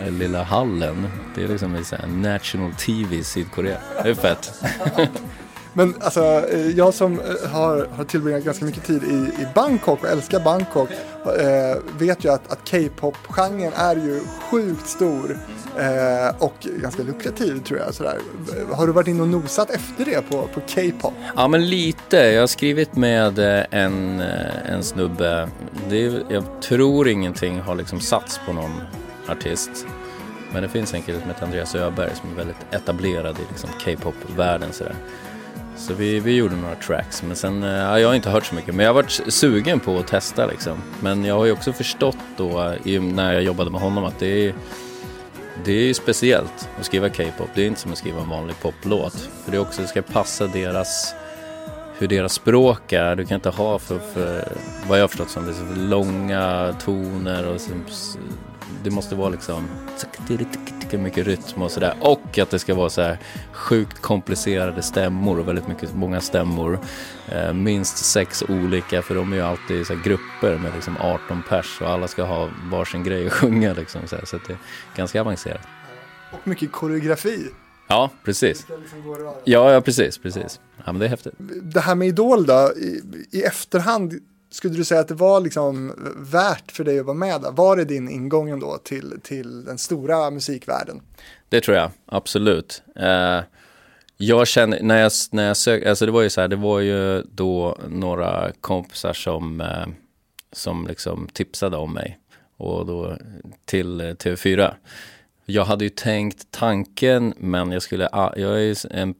eh, 0.00 0.12
lilla 0.12 0.42
hallen. 0.42 1.08
Det 1.34 1.44
är 1.44 1.48
liksom 1.48 1.74
en 1.74 2.22
national 2.22 2.72
TV 2.72 3.16
i 3.16 3.24
Sydkorea. 3.24 3.78
Det 4.02 4.10
är 4.10 4.14
fett. 4.14 4.64
Men 5.76 5.94
alltså, 6.00 6.24
eh, 6.50 6.70
jag 6.70 6.94
som 6.94 7.20
eh, 7.20 7.50
har, 7.50 7.88
har 7.96 8.04
tillbringat 8.04 8.44
ganska 8.44 8.64
mycket 8.64 8.84
tid 8.84 9.02
i, 9.02 9.42
i 9.42 9.46
Bangkok 9.54 10.02
och 10.02 10.08
älskar 10.08 10.40
Bangkok 10.40 10.90
eh, 10.90 11.76
vet 11.98 12.24
ju 12.24 12.32
att, 12.32 12.52
att 12.52 12.70
K-pop-genren 12.70 13.72
är 13.76 13.96
ju 13.96 14.20
sjukt 14.50 14.88
stor 14.88 15.38
eh, 15.78 16.36
och 16.38 16.54
ganska 16.60 17.02
lukrativ 17.02 17.58
tror 17.58 17.78
jag. 17.80 17.94
Sådär. 17.94 18.18
Har 18.72 18.86
du 18.86 18.92
varit 18.92 19.08
inne 19.08 19.22
och 19.22 19.28
nosat 19.28 19.70
efter 19.70 20.04
det 20.04 20.30
på, 20.30 20.48
på 20.54 20.60
K-pop? 20.60 21.14
Ja, 21.36 21.48
men 21.48 21.68
lite. 21.68 22.16
Jag 22.16 22.42
har 22.42 22.46
skrivit 22.46 22.96
med 22.96 23.38
eh, 23.38 23.64
en, 23.70 24.20
en 24.66 24.82
snubbe. 24.82 25.48
Det 25.88 26.06
är, 26.06 26.22
jag 26.28 26.44
tror 26.62 27.08
ingenting 27.08 27.60
har 27.60 27.74
liksom 27.74 28.00
satts 28.00 28.40
på 28.46 28.52
någon 28.52 28.80
artist. 29.28 29.86
Men 30.52 30.62
det 30.62 30.68
finns 30.68 30.94
en 30.94 31.02
kille 31.02 31.20
som 31.20 31.28
heter 31.28 31.44
Andreas 31.44 31.74
Öberg 31.74 32.10
som 32.20 32.30
är 32.32 32.34
väldigt 32.34 32.56
etablerad 32.70 33.36
i 33.38 33.42
liksom 33.48 33.70
K-pop-världen. 33.84 34.72
Sådär. 34.72 34.94
Så 35.76 35.94
vi, 35.94 36.20
vi 36.20 36.36
gjorde 36.36 36.56
några 36.56 36.74
tracks, 36.74 37.22
men 37.22 37.36
sen, 37.36 37.62
eh, 37.62 37.70
ja, 37.70 38.00
jag 38.00 38.08
har 38.08 38.14
inte 38.14 38.30
hört 38.30 38.46
så 38.46 38.54
mycket. 38.54 38.74
Men 38.74 38.84
jag 38.84 38.94
har 38.94 39.02
varit 39.02 39.20
sugen 39.28 39.80
på 39.80 39.98
att 39.98 40.06
testa 40.06 40.46
liksom. 40.46 40.82
Men 41.00 41.24
jag 41.24 41.34
har 41.34 41.44
ju 41.44 41.52
också 41.52 41.72
förstått 41.72 42.18
då, 42.36 42.74
när 43.00 43.32
jag 43.32 43.42
jobbade 43.42 43.70
med 43.70 43.80
honom, 43.80 44.04
att 44.04 44.18
det 44.18 44.48
är, 44.48 44.54
det 45.64 45.72
är 45.72 45.94
speciellt 45.94 46.68
att 46.78 46.86
skriva 46.86 47.08
K-pop. 47.08 47.48
Det 47.54 47.62
är 47.62 47.66
inte 47.66 47.80
som 47.80 47.92
att 47.92 47.98
skriva 47.98 48.20
en 48.20 48.28
vanlig 48.28 48.60
poplåt. 48.60 49.28
För 49.44 49.50
det 49.50 49.56
är 49.56 49.60
också, 49.60 49.82
det 49.82 49.88
ska 49.88 50.02
passa 50.02 50.46
deras, 50.46 51.14
hur 51.98 52.08
deras 52.08 52.32
språk 52.32 52.92
är. 52.92 53.16
Du 53.16 53.24
kan 53.24 53.34
inte 53.34 53.50
ha 53.50 53.78
för, 53.78 53.98
för 53.98 54.52
vad 54.88 54.98
jag 54.98 55.02
har 55.02 55.08
förstått 55.08 55.30
som, 55.30 55.44
det 55.44 55.50
är 55.50 55.74
så 55.74 55.80
långa 55.80 56.74
toner 56.84 57.46
och 57.48 57.60
så, 57.60 57.70
det 58.84 58.90
måste 58.90 59.14
vara 59.14 59.28
liksom 59.28 59.68
mycket 60.92 61.26
rytm 61.26 61.62
och 61.62 61.70
sådär. 61.70 61.94
Och 62.00 62.38
att 62.38 62.50
det 62.50 62.58
ska 62.58 62.74
vara 62.74 62.90
så 62.90 63.02
här 63.02 63.18
sjukt 63.52 64.02
komplicerade 64.02 64.82
stämmor 64.82 65.38
och 65.38 65.48
väldigt 65.48 65.68
mycket, 65.68 65.94
många 65.94 66.20
stämmor. 66.20 66.78
Eh, 67.28 67.52
minst 67.52 67.96
sex 67.96 68.42
olika, 68.48 69.02
för 69.02 69.14
de 69.14 69.32
är 69.32 69.36
ju 69.36 69.42
alltid 69.42 69.86
så 69.86 69.94
grupper 70.04 70.58
med 70.58 70.74
liksom 70.74 70.96
18 70.96 71.42
pers 71.48 71.80
och 71.80 71.88
alla 71.88 72.08
ska 72.08 72.22
ha 72.22 72.50
varsin 72.70 73.04
grej 73.04 73.26
att 73.26 73.32
sjunga 73.32 73.72
liksom. 73.72 74.00
Så, 74.06 74.16
här, 74.16 74.24
så 74.24 74.38
det 74.46 74.52
är 74.52 74.58
ganska 74.96 75.20
avancerat. 75.20 75.62
Och 76.32 76.48
mycket 76.48 76.72
koreografi. 76.72 77.50
Ja, 77.88 78.10
precis. 78.24 78.66
Liksom 78.80 79.34
ja, 79.44 79.72
ja, 79.72 79.80
precis, 79.80 80.18
precis. 80.18 80.60
Ja, 80.76 80.92
men 80.92 80.98
det 80.98 81.04
är 81.04 81.10
häftigt. 81.10 81.34
Det 81.62 81.80
här 81.80 81.94
med 81.94 82.08
Idol 82.08 82.46
då, 82.46 82.72
i, 82.76 83.02
i 83.30 83.42
efterhand 83.42 84.14
skulle 84.50 84.76
du 84.76 84.84
säga 84.84 85.00
att 85.00 85.08
det 85.08 85.14
var 85.14 85.40
liksom 85.40 85.90
eh, 85.90 85.94
värt 86.16 86.72
för 86.72 86.84
dig 86.84 86.98
att 86.98 87.06
vara 87.06 87.16
med 87.16 87.40
där? 87.40 87.50
Var 87.50 87.76
det 87.76 87.84
din 87.84 88.08
ingång 88.08 88.50
ändå 88.50 88.78
till, 88.84 89.20
till 89.22 89.64
den 89.64 89.78
stora 89.78 90.30
musikvärlden? 90.30 91.00
Det 91.48 91.60
tror 91.60 91.76
jag, 91.76 91.90
absolut. 92.06 92.82
Uh, 93.00 93.40
jag 94.16 94.46
känner, 94.46 94.82
när 94.82 95.02
jag, 95.02 95.12
när 95.30 95.46
jag 95.46 95.56
sökte, 95.56 95.90
alltså 95.90 96.06
det 96.06 96.12
var 96.12 96.22
ju 96.22 96.30
så 96.30 96.40
här, 96.40 96.48
det 96.48 96.56
var 96.56 96.80
ju 96.80 97.22
då 97.22 97.78
några 97.88 98.52
kompisar 98.60 99.12
som, 99.12 99.60
uh, 99.60 99.86
som 100.52 100.86
liksom 100.86 101.28
tipsade 101.32 101.76
om 101.76 101.92
mig 101.92 102.18
och 102.56 102.86
då 102.86 103.16
till 103.64 104.00
TV4. 104.00 104.74
Jag 105.44 105.64
hade 105.64 105.84
ju 105.84 105.90
tänkt 105.90 106.50
tanken, 106.50 107.34
men 107.36 107.72
jag 107.72 107.82
skulle, 107.82 108.08
jag 108.12 108.38
är 108.38 108.58
ju 108.58 108.74
en 108.90 109.14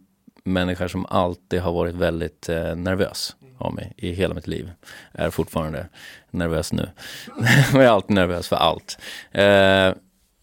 människa 0.46 0.88
som 0.88 1.06
alltid 1.06 1.60
har 1.60 1.72
varit 1.72 1.94
väldigt 1.94 2.48
eh, 2.48 2.76
nervös 2.76 3.36
av 3.58 3.74
mig 3.74 3.92
i 3.96 4.12
hela 4.12 4.34
mitt 4.34 4.46
liv. 4.46 4.70
Är 5.12 5.30
fortfarande 5.30 5.88
nervös 6.30 6.72
nu. 6.72 6.88
jag 7.72 7.84
är 7.84 7.88
alltid 7.88 8.14
nervös 8.14 8.48
för 8.48 8.56
allt. 8.56 8.98
Eh, 9.32 9.92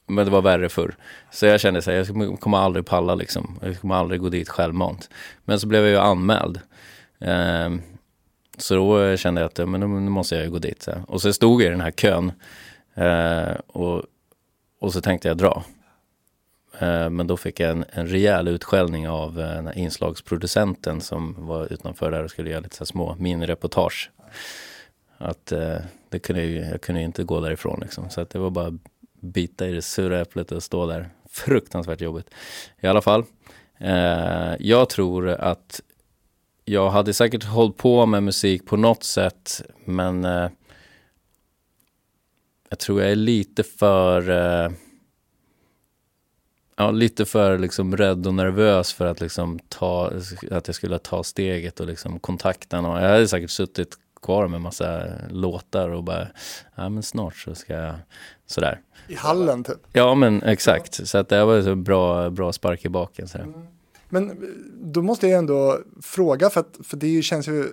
men 0.07 0.25
det 0.25 0.31
var 0.31 0.41
värre 0.41 0.69
förr. 0.69 0.95
Så 1.31 1.45
jag 1.45 1.59
kände 1.59 1.81
så 1.81 1.91
här, 1.91 1.97
jag 1.97 2.39
kommer 2.39 2.57
aldrig 2.57 2.85
palla 2.85 3.15
liksom. 3.15 3.59
Jag 3.61 3.79
kommer 3.79 3.95
aldrig 3.95 4.21
gå 4.21 4.29
dit 4.29 4.49
självmant. 4.49 5.09
Men 5.45 5.59
så 5.59 5.67
blev 5.67 5.81
jag 5.81 5.91
ju 5.91 5.97
anmäld. 5.97 6.59
Eh, 7.19 7.69
så 8.57 8.75
då 8.75 9.17
kände 9.17 9.41
jag 9.41 9.47
att 9.47 9.69
men 9.69 9.79
nu 9.79 10.09
måste 10.09 10.35
jag 10.35 10.43
ju 10.43 10.51
gå 10.51 10.59
dit. 10.59 10.81
Så 10.81 10.91
Och 11.07 11.21
så 11.21 11.33
stod 11.33 11.61
jag 11.61 11.67
i 11.67 11.69
den 11.69 11.81
här 11.81 11.91
kön. 11.91 12.31
Eh, 12.95 13.55
och, 13.67 14.03
och 14.79 14.93
så 14.93 15.01
tänkte 15.01 15.27
jag 15.27 15.37
dra. 15.37 15.63
Eh, 16.79 17.09
men 17.09 17.27
då 17.27 17.37
fick 17.37 17.59
jag 17.59 17.71
en, 17.71 17.85
en 17.89 18.07
rejäl 18.07 18.47
utskällning 18.47 19.09
av 19.09 19.39
eh, 19.39 19.47
den 19.47 19.67
här 19.67 19.77
inslagsproducenten 19.77 21.01
som 21.01 21.35
var 21.37 21.73
utanför 21.73 22.11
där 22.11 22.23
och 22.23 22.31
skulle 22.31 22.49
göra 22.49 22.59
lite 22.59 22.75
så 22.75 22.85
små 22.85 23.15
minireportage. 23.19 24.11
Att 25.17 25.51
eh, 25.51 25.77
det 26.09 26.19
kunde 26.19 26.45
jag, 26.45 26.71
jag 26.71 26.81
kunde 26.81 27.01
inte 27.01 27.23
gå 27.23 27.41
därifrån 27.41 27.79
liksom. 27.81 28.09
Så 28.09 28.21
att 28.21 28.29
det 28.29 28.39
var 28.39 28.49
bara 28.49 28.77
bita 29.19 29.67
i 29.67 29.71
det 29.71 29.81
sura 29.81 30.21
äpplet 30.21 30.51
och 30.51 30.63
stå 30.63 30.85
där. 30.85 31.09
Fruktansvärt 31.29 32.01
jobbigt. 32.01 32.29
I 32.81 32.87
alla 32.87 33.01
fall. 33.01 33.23
Eh, 33.79 34.55
jag 34.59 34.89
tror 34.89 35.29
att 35.29 35.81
jag 36.65 36.89
hade 36.89 37.13
säkert 37.13 37.43
hållit 37.43 37.77
på 37.77 38.05
med 38.05 38.23
musik 38.23 38.65
på 38.65 38.77
något 38.77 39.03
sätt 39.03 39.61
men 39.85 40.25
eh, 40.25 40.49
jag 42.69 42.79
tror 42.79 43.01
jag 43.01 43.11
är 43.11 43.15
lite 43.15 43.63
för 43.63 44.29
eh, 44.29 44.71
ja, 46.75 46.91
lite 46.91 47.25
för 47.25 47.57
liksom 47.57 47.97
rädd 47.97 48.27
och 48.27 48.33
nervös 48.33 48.93
för 48.93 49.05
att, 49.05 49.21
liksom 49.21 49.59
ta, 49.69 50.11
att 50.51 50.67
jag 50.67 50.75
skulle 50.75 50.99
ta 50.99 51.23
steget 51.23 51.79
och 51.79 51.87
liksom 51.87 52.19
kontakta 52.19 52.81
någon. 52.81 53.01
Jag 53.01 53.09
hade 53.09 53.27
säkert 53.27 53.49
suttit 53.49 53.97
kvar 54.21 54.47
med 54.47 54.61
massa 54.61 55.03
låtar 55.29 55.89
och 55.89 56.03
bara, 56.03 56.27
ja 56.75 56.89
men 56.89 57.03
snart 57.03 57.35
så 57.35 57.55
ska 57.55 57.73
jag, 57.73 57.95
sådär. 58.45 58.81
I 59.07 59.15
hallen 59.15 59.63
typ? 59.63 59.79
Ja 59.93 60.15
men 60.15 60.43
exakt, 60.43 61.07
så 61.07 61.17
att 61.17 61.29
det 61.29 61.45
var 61.45 61.67
en 61.67 61.83
bra, 61.83 62.29
bra 62.29 62.53
spark 62.53 62.85
i 62.85 62.89
baken. 62.89 63.27
Sådär. 63.27 63.45
Mm. 63.45 63.67
Men 64.09 64.53
då 64.81 65.01
måste 65.01 65.27
jag 65.27 65.39
ändå 65.39 65.79
fråga, 66.01 66.49
för, 66.49 66.59
att, 66.59 66.79
för 66.83 66.97
det 66.97 67.21
känns 67.21 67.47
ju 67.47 67.67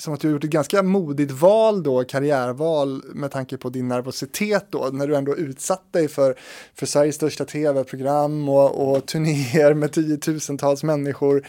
som 0.00 0.14
att 0.14 0.20
du 0.20 0.28
har 0.28 0.32
gjort 0.32 0.44
ett 0.44 0.50
ganska 0.50 0.82
modigt 0.82 1.32
val 1.32 1.82
då, 1.82 2.04
karriärval 2.04 3.02
med 3.14 3.30
tanke 3.30 3.56
på 3.56 3.70
din 3.70 3.88
nervositet 3.88 4.66
då, 4.70 4.88
när 4.92 5.06
du 5.06 5.16
ändå 5.16 5.36
utsatt 5.36 5.92
dig 5.92 6.08
för, 6.08 6.34
för 6.74 6.86
Sveriges 6.86 7.14
största 7.14 7.44
tv-program 7.44 8.48
och, 8.48 8.90
och 8.90 9.06
turnéer 9.06 9.74
med 9.74 9.92
tiotusentals 9.92 10.82
människor. 10.82 11.46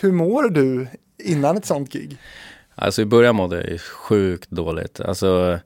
Hur 0.00 0.12
mår 0.12 0.48
du 0.48 0.86
innan 1.24 1.56
ett 1.56 1.66
sånt 1.66 1.92
gig? 1.92 2.16
Alltså 2.74 3.02
i 3.02 3.06
början 3.06 3.36
mådde 3.36 3.70
jag 3.70 3.80
sjukt 3.80 4.50
dåligt. 4.50 5.00
Alltså 5.00 5.58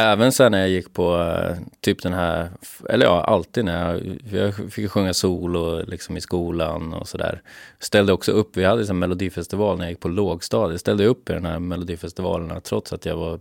Även 0.00 0.32
sen 0.32 0.52
när 0.52 0.58
jag 0.58 0.68
gick 0.68 0.92
på 0.92 1.16
eh, 1.16 1.56
typ 1.80 2.02
den 2.02 2.12
här, 2.12 2.50
eller 2.88 3.06
ja, 3.06 3.24
alltid 3.24 3.64
när 3.64 3.92
jag, 3.92 4.20
jag 4.32 4.72
fick 4.72 4.90
sjunga 4.90 5.14
solo 5.14 5.82
liksom 5.82 6.16
i 6.16 6.20
skolan 6.20 6.94
och 6.94 7.08
sådär. 7.08 7.42
Ställde 7.78 8.12
också 8.12 8.32
upp, 8.32 8.56
vi 8.56 8.64
hade 8.64 8.90
en 8.90 8.98
melodifestival 8.98 9.78
när 9.78 9.84
jag 9.84 9.90
gick 9.90 10.00
på 10.00 10.08
lågstadiet. 10.08 10.80
Ställde 10.80 11.06
upp 11.06 11.30
i 11.30 11.32
den 11.32 11.46
här 11.46 11.58
Melodifestivalen 11.58 12.60
trots 12.60 12.92
att 12.92 13.06
jag 13.06 13.16
var 13.16 13.40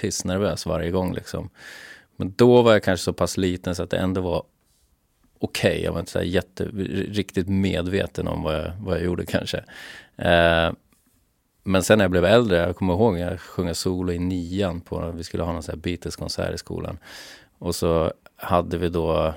pissnervös 0.00 0.66
varje 0.66 0.90
gång 0.90 1.14
liksom. 1.14 1.50
Men 2.16 2.34
då 2.36 2.62
var 2.62 2.72
jag 2.72 2.82
kanske 2.82 3.04
så 3.04 3.12
pass 3.12 3.36
liten 3.36 3.74
så 3.74 3.82
att 3.82 3.90
det 3.90 3.98
ändå 3.98 4.20
var 4.20 4.42
okej. 5.38 5.70
Okay. 5.70 5.84
Jag 5.84 5.92
var 5.92 6.00
inte 6.00 6.12
så 6.12 6.22
jätte, 6.22 6.64
riktigt 7.10 7.48
medveten 7.48 8.28
om 8.28 8.42
vad 8.42 8.54
jag, 8.54 8.72
vad 8.80 8.96
jag 8.96 9.04
gjorde 9.04 9.26
kanske. 9.26 9.64
Eh, 10.16 10.72
men 11.70 11.82
sen 11.82 11.98
när 11.98 12.04
jag 12.04 12.10
blev 12.10 12.24
äldre, 12.24 12.56
jag 12.56 12.76
kommer 12.76 12.94
ihåg 12.94 13.18
jag 13.18 13.40
sjöng 13.40 13.74
solo 13.74 14.12
i 14.12 14.18
nian 14.18 14.80
på, 14.80 15.12
vi 15.16 15.24
skulle 15.24 15.42
ha 15.42 15.52
någon 15.52 15.62
sån 15.62 15.72
här 15.72 15.80
Beatles-konsert 15.80 16.54
i 16.54 16.58
skolan. 16.58 16.98
Och 17.58 17.74
så 17.74 18.12
hade 18.36 18.78
vi 18.78 18.88
då 18.88 19.34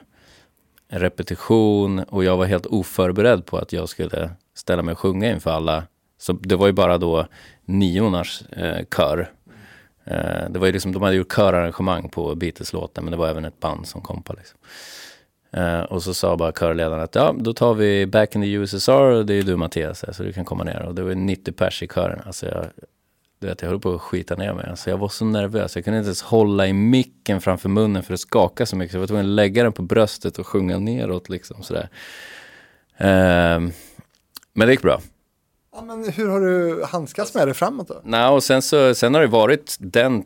en 0.88 1.00
repetition 1.00 2.00
och 2.00 2.24
jag 2.24 2.38
var 2.38 2.46
helt 2.46 2.66
oförberedd 2.66 3.46
på 3.46 3.58
att 3.58 3.74
jag 3.74 3.90
skulle 3.90 4.30
ställa 4.56 4.82
mig 4.82 4.92
och 4.92 5.00
sjunga 5.00 5.32
inför 5.32 5.52
alla. 5.52 5.84
Så 6.18 6.34
det 6.34 6.56
var 6.56 6.68
ju 6.68 6.74
bara 6.74 6.98
då 6.98 7.28
niornas 7.66 8.42
eh, 8.42 8.86
kör. 8.96 9.32
Eh, 10.04 10.50
det 10.50 10.60
var 10.60 10.66
ju 10.66 10.74
liksom, 10.74 10.92
de 10.92 11.02
hade 11.02 11.16
gjort 11.16 11.34
körarrangemang 11.34 12.10
på 12.10 12.36
Beatles-låten 12.36 13.04
men 13.04 13.12
det 13.12 13.18
var 13.18 13.28
även 13.28 13.46
ett 13.46 13.60
band 13.60 13.88
som 13.88 14.02
kompa. 14.02 14.34
Liksom. 14.34 14.60
Uh, 15.58 15.82
och 15.82 16.04
så 16.04 16.14
sa 16.14 16.38
bara 16.38 16.52
körledaren 16.52 17.04
att 17.04 17.16
ja, 17.16 17.36
då 17.40 17.54
tar 17.54 17.74
vi 17.74 18.06
Back 18.06 18.36
in 18.36 18.42
the 18.42 18.52
USSR 18.52 18.92
och 18.92 19.26
det 19.26 19.34
är 19.34 19.44
du 19.44 19.56
Mattias, 19.56 20.06
så 20.12 20.24
du 20.24 20.34
kan 20.34 20.46
komma 20.46 20.64
ner. 20.64 20.82
Och 20.82 20.96
det 20.96 21.04
var 21.04 21.16
90 21.16 21.52
pers 21.52 21.84
i 21.84 21.88
kören. 21.88 22.22
Alltså 22.26 22.46
jag, 22.46 22.66
du 23.40 23.48
vet, 23.48 23.62
jag 23.62 23.70
höll 23.70 23.80
på 23.80 23.94
att 23.94 24.02
skita 24.02 24.36
ner 24.36 24.54
mig. 24.54 24.68
Alltså 24.70 24.90
jag 24.90 24.98
var 24.98 25.10
så 25.10 25.26
nervös. 25.26 25.76
Jag 25.76 25.86
kunde 25.86 25.98
inte 26.00 26.08
ens 26.08 26.22
hålla 26.22 26.68
i 26.68 26.74
micken 26.74 27.42
framför 27.42 27.70
munnen 27.70 28.04
för 28.04 28.14
att 28.14 28.20
skaka 28.20 28.66
så 28.66 28.76
mycket. 28.76 28.92
Så 28.92 28.96
jag 28.96 29.00
var 29.00 29.08
tvungen 29.08 29.26
att 29.26 29.32
lägga 29.32 29.64
den 29.64 29.74
på 29.74 29.82
bröstet 29.82 30.40
och 30.40 30.48
sjunga 30.48 30.80
neråt 30.80 31.30
liksom 31.30 31.64
sådär. 31.64 31.90
Uh, 33.02 33.72
men 34.54 34.68
det 34.68 34.72
gick 34.72 34.82
bra. 34.82 35.02
Ja, 35.76 35.82
men 35.82 36.12
hur 36.12 36.30
har 36.30 36.42
du 36.42 36.84
handskats 36.84 37.36
med 37.36 37.48
det 37.48 37.54
framåt 37.54 37.88
då? 37.88 38.02
Nej, 38.04 38.30
och 38.30 38.44
sen, 38.44 38.62
så, 38.62 38.96
sen 38.96 39.14
har 39.14 39.22
det 39.22 39.28
varit 39.28 39.78
den 39.80 40.24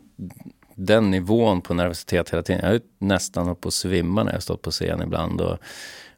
den 0.77 1.11
nivån 1.11 1.61
på 1.61 1.73
nervositet 1.73 2.29
hela 2.29 2.43
tiden. 2.43 2.61
Jag 2.63 2.71
har 2.71 2.81
nästan 2.97 3.45
hållit 3.45 3.61
på 3.61 3.67
att 3.67 3.73
svimma 3.73 4.23
när 4.23 4.33
jag 4.33 4.43
stått 4.43 4.61
på 4.61 4.71
scen 4.71 5.01
ibland. 5.01 5.41
Och, 5.41 5.57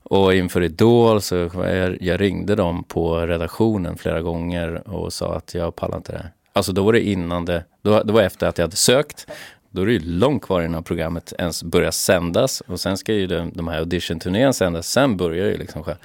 Och 0.03 0.33
inför 0.33 0.63
Idol 0.63 1.21
så 1.21 1.35
jag, 1.35 1.97
jag 2.01 2.21
ringde 2.21 2.55
dem 2.55 2.83
på 2.83 3.19
redaktionen 3.19 3.97
flera 3.97 4.21
gånger 4.21 4.87
och 4.89 5.13
sa 5.13 5.35
att 5.35 5.53
jag 5.53 5.75
pallar 5.75 5.97
inte 5.97 6.11
det. 6.11 6.27
Alltså 6.53 6.71
då 6.71 6.83
var 6.83 6.93
det 6.93 7.01
innan 7.01 7.45
det, 7.45 7.63
då, 7.81 8.03
det 8.03 8.13
var 8.13 8.21
efter 8.21 8.47
att 8.47 8.57
jag 8.57 8.65
hade 8.65 8.75
sökt. 8.75 9.27
Då 9.69 9.81
är 9.81 9.85
det 9.85 9.91
ju 9.91 9.99
långt 9.99 10.43
kvar 10.43 10.61
innan 10.61 10.83
programmet 10.83 11.33
ens 11.37 11.63
börjar 11.63 11.91
sändas. 11.91 12.61
Och 12.61 12.79
sen 12.79 12.97
ska 12.97 13.13
ju 13.13 13.27
de, 13.27 13.51
de 13.53 13.67
här 13.67 14.19
turnén 14.19 14.53
sändas. 14.53 14.87
Sen 14.87 15.17
börjar 15.17 15.45
ju 15.45 15.57
liksom 15.57 15.83
själv. 15.83 15.97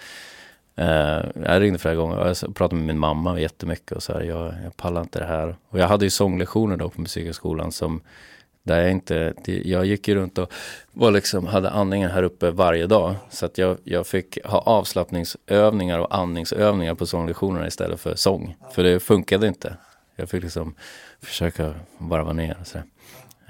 Uh, 0.78 1.44
jag 1.44 1.60
ringde 1.60 1.78
flera 1.78 1.94
gånger 1.94 2.18
och 2.18 2.28
jag 2.28 2.54
pratade 2.54 2.74
med 2.74 2.86
min 2.86 2.98
mamma 2.98 3.40
jättemycket 3.40 3.92
och 3.92 4.02
så 4.02 4.12
här, 4.12 4.20
jag, 4.20 4.54
jag 4.64 4.76
pallar 4.76 5.00
inte 5.00 5.18
det 5.18 5.26
här. 5.26 5.56
Och 5.68 5.78
jag 5.78 5.88
hade 5.88 6.04
ju 6.04 6.10
sånglektioner 6.10 6.76
då 6.76 6.88
på 6.88 7.00
Musikhögskolan 7.00 7.72
som 7.72 8.00
där 8.64 8.80
jag 8.80 8.90
inte, 8.90 9.34
jag 9.46 9.86
gick 9.86 10.08
ju 10.08 10.14
runt 10.14 10.38
och 10.38 10.52
var 10.92 11.10
liksom, 11.10 11.46
hade 11.46 11.70
andningen 11.70 12.10
här 12.10 12.22
uppe 12.22 12.50
varje 12.50 12.86
dag. 12.86 13.14
Så 13.30 13.46
att 13.46 13.58
jag, 13.58 13.78
jag 13.84 14.06
fick 14.06 14.38
ha 14.44 14.58
avslappningsövningar 14.58 15.98
och 15.98 16.16
andningsövningar 16.16 16.94
på 16.94 17.06
sånglektionerna 17.06 17.66
istället 17.66 18.00
för 18.00 18.14
sång. 18.14 18.56
För 18.72 18.82
det 18.82 19.00
funkade 19.00 19.46
inte. 19.46 19.76
Jag 20.16 20.28
fick 20.28 20.42
liksom 20.42 20.74
försöka 21.22 21.74
varva 21.98 22.32
ner 22.32 22.56
och 22.60 22.66
så. 22.66 22.78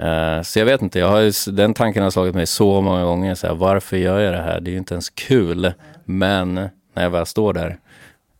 Uh, 0.00 0.06
eh, 0.06 0.42
så 0.42 0.58
jag 0.58 0.66
vet 0.66 0.82
inte, 0.82 0.98
jag 0.98 1.08
har, 1.08 1.52
den 1.52 1.74
tanken 1.74 2.02
har 2.02 2.10
slagit 2.10 2.34
mig 2.34 2.46
så 2.46 2.80
många 2.80 3.04
gånger. 3.04 3.34
Så 3.34 3.46
här, 3.46 3.54
varför 3.54 3.96
gör 3.96 4.20
jag 4.20 4.32
det 4.32 4.42
här? 4.42 4.60
Det 4.60 4.70
är 4.70 4.72
ju 4.72 4.78
inte 4.78 4.94
ens 4.94 5.10
kul. 5.10 5.72
Men 6.04 6.54
när 6.94 7.02
jag 7.02 7.10
väl 7.10 7.26
står 7.26 7.52
där 7.52 7.78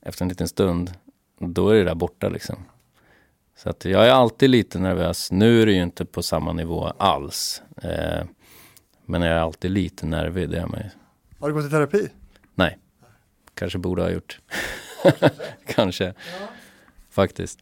efter 0.02 0.24
en 0.24 0.28
liten 0.28 0.48
stund, 0.48 0.92
då 1.40 1.68
är 1.68 1.74
det 1.74 1.84
där 1.84 1.94
borta 1.94 2.28
liksom. 2.28 2.56
Så 3.64 3.70
att 3.70 3.84
jag 3.84 4.06
är 4.06 4.10
alltid 4.10 4.50
lite 4.50 4.78
nervös. 4.78 5.32
Nu 5.32 5.62
är 5.62 5.66
det 5.66 5.72
ju 5.72 5.82
inte 5.82 6.04
på 6.04 6.22
samma 6.22 6.52
nivå 6.52 6.92
alls. 6.98 7.62
Eh, 7.82 8.24
men 9.06 9.22
jag 9.22 9.32
är 9.32 9.40
alltid 9.40 9.70
lite 9.70 10.06
nervig, 10.06 10.50
det 10.50 10.58
är 10.58 10.66
man 10.66 10.80
ju. 10.80 10.90
Har 11.40 11.48
du 11.48 11.54
gått 11.54 11.66
i 11.66 11.70
terapi? 11.70 12.08
Nej, 12.54 12.78
kanske 13.54 13.78
borde 13.78 14.02
ha 14.02 14.10
gjort. 14.10 14.40
kanske. 15.66 16.04
Ja. 16.04 16.12
Faktiskt. 17.10 17.58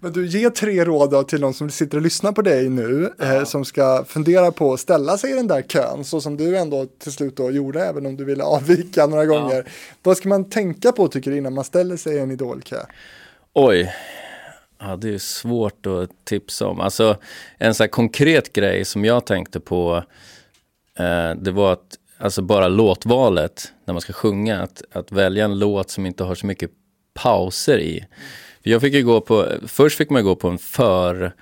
Men 0.00 0.12
du, 0.12 0.26
ge 0.26 0.50
tre 0.50 0.84
råd 0.84 1.10
då 1.10 1.22
till 1.22 1.40
någon 1.40 1.54
som 1.54 1.70
sitter 1.70 1.96
och 1.96 2.02
lyssnar 2.02 2.32
på 2.32 2.42
dig 2.42 2.68
nu, 2.68 3.12
eh, 3.20 3.44
som 3.44 3.64
ska 3.64 4.04
fundera 4.04 4.52
på 4.52 4.72
att 4.72 4.80
ställa 4.80 5.18
sig 5.18 5.30
i 5.30 5.34
den 5.34 5.46
där 5.46 5.62
kön, 5.62 6.04
så 6.04 6.20
som 6.20 6.36
du 6.36 6.56
ändå 6.58 6.86
till 6.86 7.12
slut 7.12 7.36
då 7.36 7.50
gjorde, 7.50 7.84
även 7.84 8.06
om 8.06 8.16
du 8.16 8.24
ville 8.24 8.44
avvika 8.44 9.06
några 9.06 9.26
gånger. 9.26 9.56
Ja. 9.56 9.72
Vad 10.02 10.16
ska 10.16 10.28
man 10.28 10.50
tänka 10.50 10.92
på, 10.92 11.08
tycker 11.08 11.30
du, 11.30 11.36
innan 11.36 11.54
man 11.54 11.64
ställer 11.64 11.96
sig 11.96 12.16
i 12.16 12.18
en 12.18 12.30
idolkö? 12.30 12.76
Oj, 13.52 13.92
Ja, 14.78 14.96
det 14.96 15.14
är 15.14 15.18
svårt 15.18 15.86
att 15.86 16.24
tipsa 16.24 16.66
om. 16.66 16.80
Alltså, 16.80 17.16
en 17.58 17.74
sån 17.74 17.84
här 17.84 17.88
konkret 17.88 18.52
grej 18.52 18.84
som 18.84 19.04
jag 19.04 19.26
tänkte 19.26 19.60
på, 19.60 20.04
eh, 20.98 21.30
det 21.30 21.50
var 21.50 21.72
att 21.72 21.98
alltså 22.18 22.42
bara 22.42 22.68
låtvalet 22.68 23.72
när 23.84 23.94
man 23.94 24.00
ska 24.00 24.12
sjunga, 24.12 24.62
att, 24.62 24.82
att 24.92 25.12
välja 25.12 25.44
en 25.44 25.58
låt 25.58 25.90
som 25.90 26.06
inte 26.06 26.24
har 26.24 26.34
så 26.34 26.46
mycket 26.46 26.70
pauser 27.14 27.78
i. 27.78 28.06
För 28.62 28.70
jag 28.70 28.80
fick 28.80 28.94
ju 28.94 29.04
gå 29.04 29.20
på, 29.20 29.48
först 29.66 29.98
fick 29.98 30.10
man 30.10 30.24
gå 30.24 30.36
på 30.36 30.48
en 30.48 30.58
för 30.58 31.32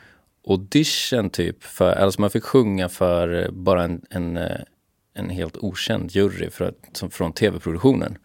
audition 0.47 1.30
typ, 1.30 1.62
för, 1.62 1.93
alltså 1.93 2.20
man 2.20 2.30
fick 2.30 2.45
sjunga 2.45 2.89
för 2.89 3.49
bara 3.51 3.85
en, 3.85 4.03
en, 4.11 4.37
eh, 4.37 4.61
en 5.14 5.30
helt 5.30 5.57
okänd 5.57 6.11
jury 6.11 6.51
för, 6.51 6.74
som, 6.93 7.11
från 7.11 7.32
tv-produktionen. 7.32 8.18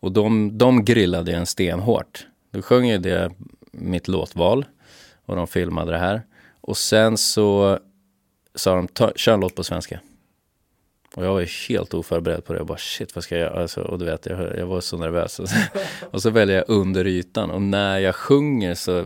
Och 0.00 0.12
de, 0.12 0.58
de 0.58 0.84
grillade 0.84 1.32
en 1.32 1.46
stenhårt. 1.46 2.26
Då 2.50 2.62
sjöng 2.62 2.88
ju 2.88 2.98
det 2.98 3.30
mitt 3.70 4.08
låtval 4.08 4.64
och 5.26 5.36
de 5.36 5.46
filmade 5.46 5.92
det 5.92 5.98
här. 5.98 6.22
Och 6.60 6.76
sen 6.76 7.18
så 7.18 7.78
sa 8.54 8.74
de, 8.74 8.88
ta, 8.88 9.12
kör 9.16 9.34
en 9.34 9.40
låt 9.40 9.54
på 9.54 9.64
svenska. 9.64 10.00
Och 11.14 11.24
jag 11.24 11.32
var 11.32 11.68
helt 11.68 11.94
oförberedd 11.94 12.44
på 12.44 12.52
det. 12.52 12.58
Jag 12.58 12.66
bara 12.66 12.78
shit, 12.78 13.14
vad 13.14 13.24
ska 13.24 13.38
jag 13.38 13.42
göra? 13.42 13.62
Alltså, 13.62 13.80
och 13.80 13.98
du 13.98 14.04
vet, 14.04 14.26
jag, 14.26 14.58
jag 14.58 14.66
var 14.66 14.80
så 14.80 14.96
nervös. 14.96 15.40
Och 16.10 16.22
så, 16.22 16.30
väljer 16.30 16.56
jag 16.56 16.64
under 16.68 17.06
ytan. 17.06 17.50
Och 17.50 17.62
när 17.62 17.98
jag 17.98 18.14
sjunger 18.14 18.74
så, 18.74 19.04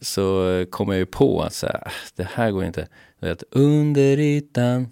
så 0.00 0.64
kommer 0.70 0.92
jag 0.92 0.98
ju 0.98 1.06
på 1.06 1.42
att 1.42 1.54
så 1.54 1.66
här, 1.66 1.82
ah, 1.86 1.90
det 2.16 2.28
här 2.34 2.50
går 2.50 2.64
inte. 2.64 2.88
Du 3.20 3.28
vet, 3.28 3.42
under 3.50 4.18
ytan 4.18 4.88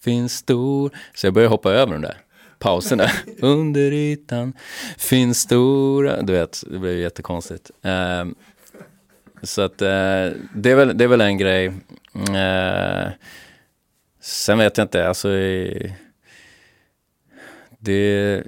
finns 0.00 0.36
stor. 0.36 0.90
Så 1.14 1.26
jag 1.26 1.34
börjar 1.34 1.48
hoppa 1.48 1.72
över 1.72 1.92
den 1.92 2.02
där 2.02 2.16
Pausen 2.60 2.98
där. 2.98 3.12
Under 3.38 3.92
ytan 3.92 4.52
finns 4.98 5.40
stora, 5.40 6.22
du 6.22 6.32
vet, 6.32 6.64
det 6.70 6.78
blir 6.78 6.96
jättekonstigt. 6.96 7.70
Uh, 7.86 8.32
så 9.42 9.62
att 9.62 9.82
uh, 9.82 10.32
det, 10.54 10.70
är 10.70 10.74
väl, 10.74 10.98
det 10.98 11.04
är 11.04 11.08
väl 11.08 11.20
en 11.20 11.38
grej. 11.38 11.68
Uh, 11.68 13.08
sen 14.20 14.58
vet 14.58 14.78
jag 14.78 14.84
inte, 14.84 15.08
alltså 15.08 15.28
det 17.78 18.42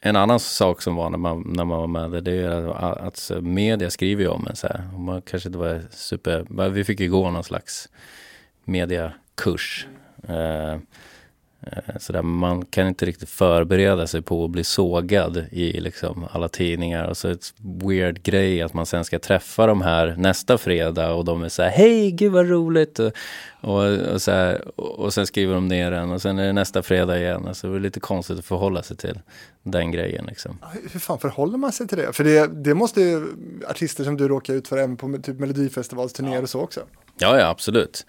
en 0.00 0.16
annan 0.16 0.40
sak 0.40 0.82
som 0.82 0.94
var 0.94 1.10
när 1.10 1.18
man, 1.18 1.52
när 1.56 1.64
man 1.64 1.78
var 1.78 1.86
med 1.86 2.10
det, 2.10 2.20
det 2.20 2.32
är 2.32 2.68
att, 2.68 3.00
alltså, 3.00 3.40
media 3.40 3.90
skriver 3.90 4.22
ju 4.22 4.28
om 4.28 4.46
en 4.46 4.56
så 4.56 4.66
här. 4.66 4.98
Man 4.98 5.22
kanske 5.22 5.48
inte 5.48 5.58
var 5.58 5.82
super, 5.90 6.68
vi 6.68 6.84
fick 6.84 7.00
ju 7.00 7.10
gå 7.10 7.30
någon 7.30 7.44
slags 7.44 7.88
mediakurs. 8.64 9.86
Uh, 9.86 9.94
Eh, 10.28 10.78
så 12.00 12.12
där, 12.12 12.22
man 12.22 12.64
kan 12.64 12.86
inte 12.88 13.06
riktigt 13.06 13.28
förbereda 13.28 14.06
sig 14.06 14.22
på 14.22 14.44
att 14.44 14.50
bli 14.50 14.64
sågad 14.64 15.46
i 15.50 15.80
liksom 15.80 16.28
alla 16.30 16.48
tidningar. 16.48 17.04
Och 17.04 17.16
så 17.16 17.28
ett 17.28 17.54
weird 17.58 18.22
grej 18.22 18.62
att 18.62 18.74
man 18.74 18.86
sen 18.86 19.04
ska 19.04 19.18
träffa 19.18 19.66
de 19.66 19.82
här 19.82 20.14
nästa 20.18 20.58
fredag 20.58 21.12
och 21.12 21.24
de 21.24 21.42
är 21.42 21.48
så 21.48 21.62
här, 21.62 21.70
hej 21.70 22.10
gud 22.10 22.32
vad 22.32 22.48
roligt! 22.48 22.98
Och, 22.98 23.12
och, 23.60 23.98
och, 23.98 24.22
så 24.22 24.30
här, 24.30 24.80
och 24.80 25.14
sen 25.14 25.26
skriver 25.26 25.54
de 25.54 25.68
ner 25.68 25.90
den 25.90 26.10
och 26.10 26.22
sen 26.22 26.38
är 26.38 26.46
det 26.46 26.52
nästa 26.52 26.82
fredag 26.82 27.18
igen. 27.18 27.48
Alltså 27.48 27.70
det 27.70 27.76
är 27.76 27.80
lite 27.80 28.00
konstigt 28.00 28.38
att 28.38 28.44
förhålla 28.44 28.82
sig 28.82 28.96
till 28.96 29.20
den 29.62 29.90
grejen. 29.90 30.24
Liksom. 30.24 30.58
Hur 30.92 31.00
fan 31.00 31.18
förhåller 31.18 31.58
man 31.58 31.72
sig 31.72 31.88
till 31.88 31.98
det? 31.98 32.12
För 32.12 32.24
det, 32.24 32.46
det 32.46 32.74
måste 32.74 33.00
ju 33.00 33.26
artister 33.70 34.04
som 34.04 34.16
du 34.16 34.28
råkar 34.28 34.54
ut 34.54 34.68
för 34.68 34.76
även 34.76 34.96
på 34.96 35.18
typ 35.22 35.38
Melodifestivalsturnéer 35.38 36.34
ja. 36.34 36.42
och 36.42 36.50
så 36.50 36.60
också. 36.60 36.80
Ja, 37.18 37.38
ja 37.38 37.48
absolut. 37.48 38.06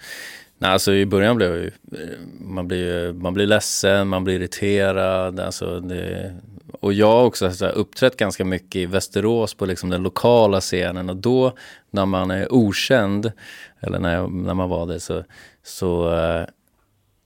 Nej, 0.62 0.72
alltså 0.72 0.94
i 0.94 1.06
början 1.06 1.36
blev 1.36 1.50
jag 1.50 1.60
ju, 1.60 1.72
eh, 1.92 2.20
man 2.40 2.68
blir, 2.68 3.14
man 3.14 3.34
blir 3.34 3.46
ledsen, 3.46 4.08
man 4.08 4.24
blir 4.24 4.36
irriterad. 4.36 5.40
Alltså 5.40 5.80
det, 5.80 6.36
och 6.80 6.94
jag 6.94 7.08
har 7.08 7.24
också 7.24 7.52
så 7.52 7.66
här, 7.66 7.72
uppträtt 7.72 8.18
ganska 8.18 8.46
mycket 8.46 8.76
i 8.76 8.86
Västerås 8.86 9.54
på 9.54 9.66
liksom 9.66 9.90
den 9.90 10.04
lokala 10.04 10.62
scenen 10.62 11.10
och 11.10 11.16
då 11.16 11.54
när 11.92 12.06
man 12.06 12.32
är 12.32 12.54
okänd, 12.54 13.32
eller 13.80 14.00
när, 14.00 14.16
jag, 14.16 14.32
när 14.32 14.54
man 14.54 14.70
var 14.70 14.86
det, 14.86 15.00
så, 15.00 15.24
så 15.64 16.16
eh, 16.16 16.46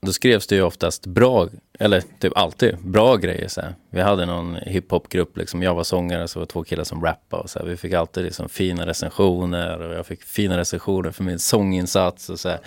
då 0.00 0.12
skrevs 0.12 0.46
det 0.46 0.54
ju 0.54 0.62
oftast 0.62 1.06
bra, 1.06 1.48
eller 1.78 2.02
typ 2.18 2.36
alltid 2.36 2.78
bra 2.78 3.16
grejer. 3.16 3.48
Så 3.48 3.60
här. 3.60 3.74
Vi 3.90 4.00
hade 4.00 4.26
någon 4.26 4.54
hiphopgrupp, 4.54 5.36
liksom, 5.36 5.62
jag 5.62 5.74
var 5.74 5.84
sångare 5.84 6.28
så 6.28 6.38
var 6.38 6.46
två 6.46 6.64
killar 6.64 6.84
som 6.84 7.04
rappade. 7.04 7.42
Och 7.42 7.50
så 7.50 7.58
här. 7.58 7.66
Vi 7.66 7.76
fick 7.76 7.92
alltid 7.92 8.24
liksom 8.24 8.48
fina 8.48 8.86
recensioner 8.86 9.80
och 9.80 9.94
jag 9.94 10.06
fick 10.06 10.22
fina 10.22 10.58
recensioner 10.58 11.10
för 11.10 11.24
min 11.24 11.38
sånginsats. 11.38 12.30
Och 12.30 12.40
så 12.40 12.48
här. 12.48 12.58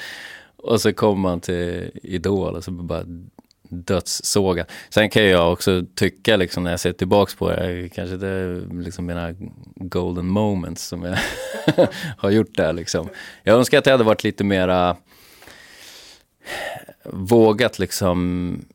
Och 0.67 0.81
så 0.81 0.93
kommer 0.93 1.21
man 1.21 1.41
till 1.41 1.91
Idol 2.03 2.55
och 2.55 2.63
så 2.63 2.71
bara 2.71 3.03
dödssåga. 3.69 4.65
Sen 4.89 5.09
kan 5.09 5.23
jag 5.23 5.53
också 5.53 5.83
tycka 5.95 6.37
liksom 6.37 6.63
när 6.63 6.71
jag 6.71 6.79
ser 6.79 6.93
tillbaks 6.93 7.35
på 7.35 7.49
det, 7.49 7.89
kanske 7.89 8.17
det 8.17 8.27
är 8.27 8.81
liksom 8.81 9.05
mina 9.05 9.33
golden 9.75 10.27
moments 10.27 10.87
som 10.87 11.03
jag 11.03 11.17
har 12.17 12.29
gjort 12.29 12.55
där 12.55 12.73
liksom. 12.73 13.09
Jag 13.43 13.57
önskar 13.57 13.77
att 13.77 13.85
jag 13.85 13.93
hade 13.93 14.03
varit 14.03 14.23
lite 14.23 14.43
mera 14.43 14.97
vågat 17.05 17.79
liksom 17.79 18.65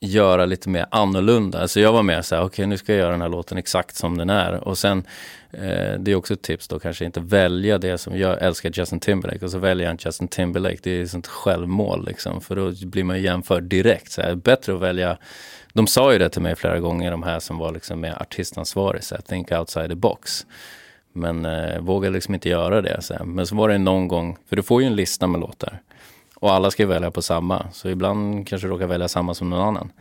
göra 0.00 0.46
lite 0.46 0.68
mer 0.68 0.86
annorlunda. 0.90 1.60
Alltså 1.60 1.80
jag 1.80 1.92
var 1.92 2.02
mer 2.02 2.22
så 2.22 2.34
här, 2.34 2.42
okej 2.42 2.46
okay, 2.46 2.66
nu 2.66 2.76
ska 2.76 2.92
jag 2.92 2.98
göra 2.98 3.10
den 3.10 3.20
här 3.20 3.28
låten 3.28 3.58
exakt 3.58 3.96
som 3.96 4.18
den 4.18 4.30
är. 4.30 4.68
Och 4.68 4.78
sen, 4.78 5.04
eh, 5.52 5.98
det 5.98 6.10
är 6.10 6.14
också 6.14 6.34
ett 6.34 6.42
tips 6.42 6.68
då, 6.68 6.78
kanske 6.78 7.04
inte 7.04 7.20
välja 7.20 7.78
det 7.78 7.98
som, 7.98 8.18
jag 8.18 8.42
älskar 8.42 8.70
Justin 8.74 9.00
Timberlake 9.00 9.44
och 9.44 9.50
så 9.50 9.58
väljer 9.58 9.86
jag 9.86 9.90
en 9.90 9.98
Justin 10.04 10.28
Timberlake. 10.28 10.78
Det 10.82 10.90
är 10.90 11.06
sånt 11.06 11.26
självmål 11.26 12.06
liksom, 12.06 12.40
för 12.40 12.56
då 12.56 12.72
blir 12.86 13.04
man 13.04 13.22
jämförd 13.22 13.62
direkt. 13.62 14.12
Så 14.12 14.22
här, 14.22 14.34
bättre 14.34 14.74
att 14.74 14.80
välja, 14.80 15.16
de 15.72 15.86
sa 15.86 16.12
ju 16.12 16.18
det 16.18 16.28
till 16.28 16.42
mig 16.42 16.56
flera 16.56 16.80
gånger, 16.80 17.10
de 17.10 17.22
här 17.22 17.40
som 17.40 17.58
var 17.58 17.72
liksom 17.72 18.00
mer 18.00 18.22
artistansvarig, 18.22 19.04
så 19.04 19.14
här, 19.14 19.22
think 19.22 19.52
outside 19.52 19.88
the 19.88 19.94
box. 19.94 20.46
Men 21.12 21.44
eh, 21.44 21.80
vågar 21.80 22.10
liksom 22.10 22.34
inte 22.34 22.48
göra 22.48 22.82
det. 22.82 23.02
Så 23.02 23.14
här. 23.14 23.24
Men 23.24 23.46
så 23.46 23.56
var 23.56 23.68
det 23.68 23.78
någon 23.78 24.08
gång, 24.08 24.36
för 24.48 24.56
du 24.56 24.62
får 24.62 24.82
ju 24.82 24.86
en 24.86 24.96
lista 24.96 25.26
med 25.26 25.40
låtar. 25.40 25.80
Och 26.40 26.52
alla 26.52 26.70
ska 26.70 26.86
välja 26.86 27.10
på 27.10 27.22
samma. 27.22 27.66
Så 27.72 27.88
ibland 27.88 28.46
kanske 28.48 28.68
du 28.68 28.72
råkar 28.72 28.86
välja 28.86 29.08
samma 29.08 29.34
som 29.34 29.50
någon 29.50 29.68
annan. 29.68 29.92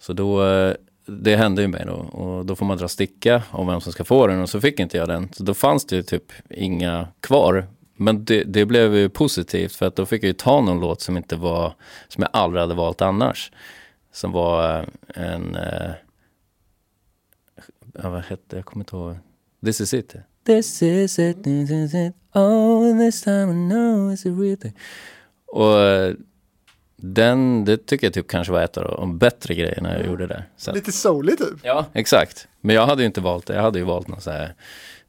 Så 0.00 0.12
då, 0.12 0.46
eh, 0.46 0.74
det 1.06 1.36
hände 1.36 1.62
ju 1.62 1.68
mig 1.68 1.84
då. 1.86 1.92
Och 1.94 2.46
då 2.46 2.56
får 2.56 2.66
man 2.66 2.78
dra 2.78 2.88
sticka 2.88 3.42
om 3.50 3.66
vem 3.66 3.80
som 3.80 3.92
ska 3.92 4.04
få 4.04 4.26
den. 4.26 4.42
Och 4.42 4.50
så 4.50 4.60
fick 4.60 4.80
inte 4.80 4.96
jag 4.96 5.08
den. 5.08 5.28
Så 5.32 5.42
då 5.42 5.54
fanns 5.54 5.86
det 5.86 5.96
ju 5.96 6.02
typ 6.02 6.32
inga 6.50 7.08
kvar. 7.20 7.66
Men 7.96 8.24
det, 8.24 8.44
det 8.44 8.66
blev 8.66 8.94
ju 8.94 9.08
positivt 9.08 9.72
för 9.72 9.86
att 9.86 9.96
då 9.96 10.06
fick 10.06 10.22
jag 10.22 10.28
ju 10.28 10.32
ta 10.32 10.60
någon 10.60 10.80
låt 10.80 11.00
som 11.00 11.16
inte 11.16 11.36
var, 11.36 11.74
som 12.08 12.22
jag 12.22 12.30
aldrig 12.32 12.60
hade 12.60 12.74
valt 12.74 13.02
annars. 13.02 13.52
Som 14.12 14.32
var 14.32 14.78
eh, 14.78 14.84
en, 15.24 15.56
eh, 15.56 15.90
vad 17.92 18.22
hette, 18.22 18.56
jag 18.56 18.64
kommer 18.64 18.84
inte 18.84 18.96
ihåg. 18.96 19.16
This 19.64 19.80
is 19.80 19.94
it. 19.94 20.14
This 20.46 20.82
is 20.82 21.18
it, 21.18 21.44
this 21.44 21.70
is 21.70 21.94
it, 21.94 22.14
oh 22.34 22.98
this 22.98 23.22
time 23.22 23.50
I 23.50 23.68
know 23.68 24.10
it's 24.10 24.26
a 24.26 24.34
real 24.40 24.56
thing. 24.56 24.72
Och 25.52 25.76
den, 26.96 27.64
det 27.64 27.86
tycker 27.86 28.06
jag 28.06 28.14
typ 28.14 28.28
kanske 28.28 28.52
var 28.52 28.62
ett 28.62 28.76
av 28.76 28.84
de 28.84 29.18
bättre 29.18 29.54
grejerna 29.54 29.98
jag 29.98 30.06
gjorde 30.06 30.26
där. 30.26 30.48
Så. 30.56 30.72
Lite 30.72 30.92
soulig 30.92 31.38
typ. 31.38 31.58
Ja, 31.62 31.86
exakt. 31.92 32.48
Men 32.60 32.76
jag 32.76 32.86
hade 32.86 33.02
ju 33.02 33.06
inte 33.06 33.20
valt 33.20 33.46
det. 33.46 33.54
Jag 33.54 33.62
hade 33.62 33.78
ju 33.78 33.84
valt 33.84 34.08
något 34.08 34.22
så 34.22 34.30
här 34.30 34.54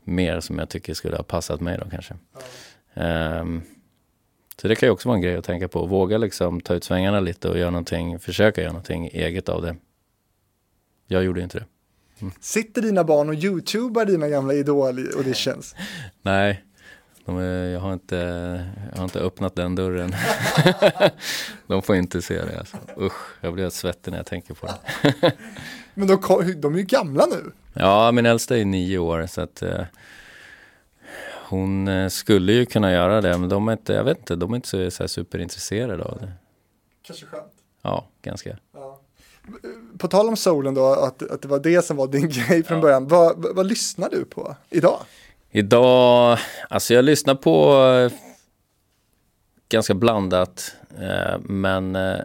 mer 0.04 0.40
som 0.40 0.60
jag 0.60 0.70
tycker 0.70 0.94
skulle 0.94 1.16
ha 1.16 1.24
passat 1.24 1.62
mig 1.62 1.78
då 1.78 1.90
kanske. 1.90 2.16
Um, 2.94 3.62
så 4.62 4.68
det 4.68 4.76
kan 4.76 4.88
ju 4.88 4.94
också 4.94 5.10
vara 5.10 5.16
en 5.16 5.22
grej 5.22 5.36
att 5.36 5.46
tänka 5.46 5.68
på. 5.68 5.86
Våga 5.86 6.18
liksom 6.18 6.62
ta 6.62 6.74
ut 6.74 6.84
svängarna 6.84 7.20
lite 7.20 7.50
och 7.50 7.58
göra 7.58 7.70
någonting, 7.70 8.20
försöka 8.20 8.62
göra 8.62 8.72
någonting 8.72 9.08
eget 9.08 9.50
av 9.50 9.62
det. 9.62 9.76
Jag 11.08 11.24
gjorde 11.24 11.42
inte 11.42 11.60
det. 11.60 11.66
Mm. 12.22 12.34
Sitter 12.40 12.82
dina 12.82 13.04
barn 13.04 13.30
och 13.30 13.36
youtubar 13.36 14.06
dina 14.06 14.30
gamla 14.30 14.54
idol-auditions? 14.54 15.76
Nej, 16.22 16.64
är, 17.28 17.70
jag, 17.70 17.80
har 17.80 17.94
inte, 17.94 18.16
jag 18.92 18.98
har 18.98 19.04
inte 19.04 19.20
öppnat 19.20 19.56
den 19.56 19.76
dörren. 19.76 20.16
de 21.68 21.82
får 21.82 21.96
inte 21.96 22.22
se 22.22 22.46
det. 22.46 22.60
Alltså. 22.60 22.78
Usch, 22.98 23.36
jag 23.42 23.54
blir 23.54 23.70
svettig 23.70 24.12
när 24.12 24.20
jag 24.20 24.26
tänker 24.26 24.54
på 24.54 24.68
det. 24.68 25.34
Men 25.94 26.08
de, 26.08 26.20
de 26.58 26.74
är 26.74 26.78
ju 26.78 26.84
gamla 26.84 27.26
nu. 27.26 27.52
Ja, 27.74 28.12
min 28.12 28.26
äldsta 28.26 28.58
är 28.58 28.66
nio 28.66 28.98
år 28.98 29.28
så 29.28 29.42
att 29.42 29.62
eh, 29.62 29.84
hon 31.52 31.88
eh, 31.88 32.10
skulle 32.10 32.54
ju 32.54 32.66
kunna 32.66 32.92
göra 32.92 33.22
det 33.22 33.38
men 33.38 33.50
de 33.50 33.68
är 33.68 33.72
inte, 33.72 33.94
jag 33.94 34.04
vet 34.04 34.18
inte, 34.18 34.36
de 34.36 34.52
är 34.52 34.56
inte 34.56 34.68
så, 34.68 34.92
så 34.92 35.08
superintresserade 35.08 36.04
av 36.04 36.18
det. 36.22 36.32
Kanske 37.02 37.26
skönt. 37.26 37.54
Ja, 37.82 38.08
ganska. 38.22 38.58
Ja. 38.74 39.02
På 39.98 40.08
tal 40.08 40.28
om 40.28 40.38
solen 40.38 40.74
då, 40.74 40.86
att, 40.86 41.32
att 41.32 41.42
det 41.42 41.48
var 41.48 41.60
det 41.60 41.86
som 41.86 41.98
var 41.98 42.08
din 42.08 42.30
grej 42.30 42.64
från 42.64 42.78
ja. 42.78 42.82
början. 42.82 43.08
Vad, 43.08 43.56
vad 43.56 43.66
lyssnar 43.66 44.10
du 44.10 44.26
på 44.26 44.56
idag? 44.70 45.00
Idag, 45.54 46.38
alltså 46.70 46.94
jag 46.94 47.06
lyssnar 47.06 47.36
på 47.36 47.84
eh, 47.84 48.12
ganska 49.70 49.94
blandat. 49.94 50.76
Eh, 51.00 51.40
men 51.40 51.96
eh, 51.96 52.20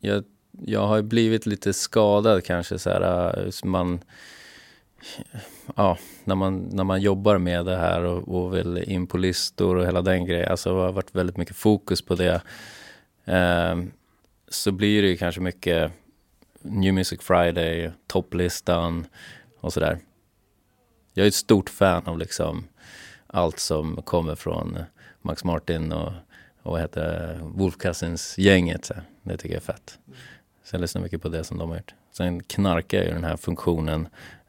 jag, 0.00 0.24
jag 0.50 0.86
har 0.86 1.02
blivit 1.02 1.46
lite 1.46 1.72
skadad 1.72 2.44
kanske 2.44 2.78
så 2.78 2.90
här. 2.90 3.66
Man, 3.66 4.00
ja, 5.76 5.98
när 6.24 6.34
man, 6.34 6.58
när 6.72 6.84
man 6.84 7.00
jobbar 7.00 7.38
med 7.38 7.66
det 7.66 7.76
här 7.76 8.04
och, 8.04 8.28
och 8.28 8.54
vill 8.54 8.78
in 8.78 9.06
på 9.06 9.18
listor 9.18 9.76
och 9.76 9.86
hela 9.86 10.02
den 10.02 10.26
grejen. 10.26 10.50
Alltså 10.50 10.74
det 10.74 10.80
har 10.80 10.92
varit 10.92 11.14
väldigt 11.14 11.36
mycket 11.36 11.56
fokus 11.56 12.02
på 12.02 12.14
det. 12.14 12.42
så 14.48 14.72
blir 14.72 15.02
det 15.02 15.08
ju 15.08 15.16
kanske 15.16 15.40
mycket 15.40 15.92
New 16.62 16.94
Music 16.94 17.20
Friday, 17.20 17.90
topplistan 18.06 19.06
och 19.60 19.72
sådär 19.72 19.98
jag 21.12 21.24
är 21.24 21.28
ett 21.28 21.34
stort 21.34 21.70
fan 21.70 22.06
av 22.06 22.18
liksom 22.18 22.64
allt 23.26 23.58
som 23.58 24.02
kommer 24.02 24.34
från 24.34 24.78
Max 25.22 25.44
Martin 25.44 25.92
och, 25.92 26.12
och 26.62 26.72
vad 26.72 26.80
heter 26.80 27.38
Wolf 27.42 27.76
Cousins-gänget. 27.76 28.90
Det 29.22 29.36
tycker 29.36 29.54
jag 29.54 29.62
är 29.62 29.66
fett. 29.66 29.98
Så 30.64 30.74
jag 30.74 30.80
lyssnar 30.80 31.02
mycket 31.02 31.22
på 31.22 31.28
det 31.28 31.44
som 31.44 31.58
de 31.58 31.68
har 31.68 31.76
gjort. 31.76 31.94
Sen 32.12 32.42
knarkar 32.42 32.98
jag 32.98 33.06
ju 33.06 33.12
den 33.12 33.24
här 33.24 33.36
funktionen 33.36 34.08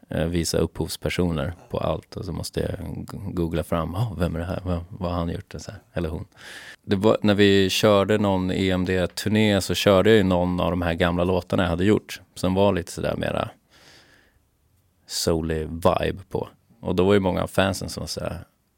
eh, 0.09 0.25
visa 0.25 0.57
upphovspersoner 0.57 1.53
på 1.69 1.77
allt 1.77 2.15
och 2.15 2.25
så 2.25 2.31
måste 2.31 2.59
jag 2.59 3.05
googla 3.35 3.63
fram, 3.63 3.95
oh, 3.95 4.19
vem 4.19 4.35
är 4.35 4.39
det 4.39 4.45
här, 4.45 4.61
vad, 4.65 4.79
vad 4.89 5.11
har 5.11 5.17
han 5.17 5.29
gjort, 5.29 5.55
så 5.57 5.71
här, 5.71 5.79
eller 5.93 6.09
hon. 6.09 6.25
Det 6.85 6.95
var, 6.95 7.17
när 7.21 7.33
vi 7.33 7.69
körde 7.69 8.17
någon 8.17 8.51
EMD-turné 8.51 9.61
så 9.61 9.73
körde 9.73 10.09
jag 10.09 10.17
ju 10.17 10.23
någon 10.23 10.59
av 10.59 10.71
de 10.71 10.81
här 10.81 10.93
gamla 10.93 11.23
låtarna 11.23 11.63
jag 11.63 11.69
hade 11.69 11.85
gjort 11.85 12.21
som 12.35 12.53
var 12.53 12.73
lite 12.73 12.91
sådär 12.91 13.15
mera 13.15 13.49
soulig 15.11 15.67
vibe 15.67 16.23
på. 16.29 16.49
Och 16.79 16.95
då 16.95 17.03
var 17.03 17.13
ju 17.13 17.19
många 17.19 17.43
av 17.43 17.47
fansen 17.47 17.89
som 17.89 18.07
sa, 18.07 18.33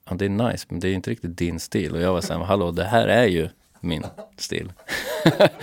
ja 0.10 0.16
det 0.16 0.26
är 0.26 0.30
nice 0.30 0.66
men 0.70 0.80
det 0.80 0.88
är 0.88 0.94
inte 0.94 1.10
riktigt 1.10 1.38
din 1.38 1.60
stil. 1.60 1.96
Och 1.96 2.02
jag 2.02 2.14
var 2.14 2.22
såhär, 2.22 2.40
hallå 2.40 2.72
det 2.72 2.84
här 2.84 3.08
är 3.08 3.26
ju 3.26 3.50
min 3.80 4.06
stil. 4.38 4.74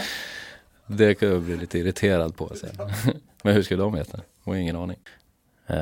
det 0.87 1.15
kan 1.15 1.29
jag 1.29 1.43
bli 1.43 1.57
lite 1.57 1.79
irriterad 1.79 2.37
på. 2.37 2.53
Så. 2.57 2.67
men 3.43 3.55
hur 3.55 3.63
skulle 3.63 3.83
de 3.83 3.93
veta? 3.93 4.21
Jag 4.45 4.53
har 4.53 4.59
ingen 4.59 4.77
aning. 4.77 4.99
Uh, 5.71 5.77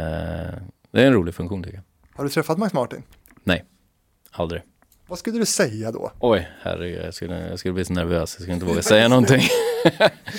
det 0.91 1.03
är 1.03 1.07
en 1.07 1.12
rolig 1.12 1.34
funktion 1.34 1.62
tycker 1.62 1.76
jag. 1.76 1.84
Har 2.16 2.24
du 2.24 2.30
träffat 2.30 2.59
Max 2.59 2.72
Martin? 2.72 3.03
Nej, 3.45 3.64
aldrig. 4.30 4.62
Vad 5.07 5.18
skulle 5.18 5.39
du 5.39 5.47
säga 5.47 5.93
då? 5.93 6.12
Oj, 6.20 6.49
herregud, 6.62 7.05
jag 7.05 7.14
skulle, 7.14 7.49
jag 7.49 7.59
skulle 7.59 7.74
bli 7.74 7.84
så 7.84 7.93
nervös. 7.93 8.34
Jag 8.34 8.43
skulle 8.43 8.55
inte 8.55 8.66
våga 8.66 8.82
säga 8.82 9.09
någonting. 9.09 9.43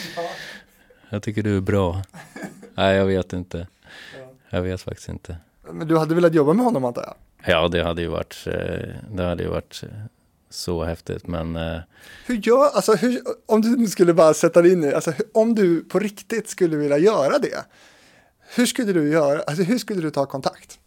jag 1.09 1.23
tycker 1.23 1.43
du 1.43 1.57
är 1.57 1.61
bra. 1.61 2.03
Nej, 2.75 2.95
jag 2.95 3.05
vet 3.05 3.33
inte. 3.33 3.67
Jag 4.49 4.61
vet 4.61 4.81
faktiskt 4.81 5.09
inte. 5.09 5.37
Men 5.71 5.87
du 5.87 5.97
hade 5.97 6.15
velat 6.15 6.33
jobba 6.33 6.53
med 6.53 6.65
honom 6.65 6.85
antar 6.85 7.01
jag? 7.01 7.15
Ja, 7.53 7.67
det 7.67 7.83
hade 7.83 8.01
ju 8.01 8.07
varit, 8.07 8.47
eh, 8.47 8.53
det 9.11 9.23
hade 9.23 9.43
ju 9.43 9.49
varit 9.49 9.83
eh, 9.83 9.89
så 10.49 10.83
häftigt, 10.83 11.27
men... 11.27 11.55
Eh, 11.55 11.79
hur 12.25 12.35
gör, 12.35 12.69
alltså 12.75 12.93
hur, 12.93 13.21
om 13.45 13.61
du 13.61 13.87
skulle 13.87 14.13
bara 14.13 14.33
sätta 14.33 14.61
dig 14.61 14.71
in 14.71 14.83
i, 14.83 14.93
alltså 14.93 15.13
om 15.33 15.55
du 15.55 15.83
på 15.83 15.99
riktigt 15.99 16.49
skulle 16.49 16.77
vilja 16.77 16.97
göra 16.97 17.39
det, 17.39 17.65
hur 18.55 18.65
skulle 18.65 18.93
du 18.93 19.09
göra, 19.09 19.41
alltså 19.41 19.63
hur 19.63 19.77
skulle 19.77 20.01
du 20.01 20.11
ta 20.11 20.25
kontakt? 20.25 20.79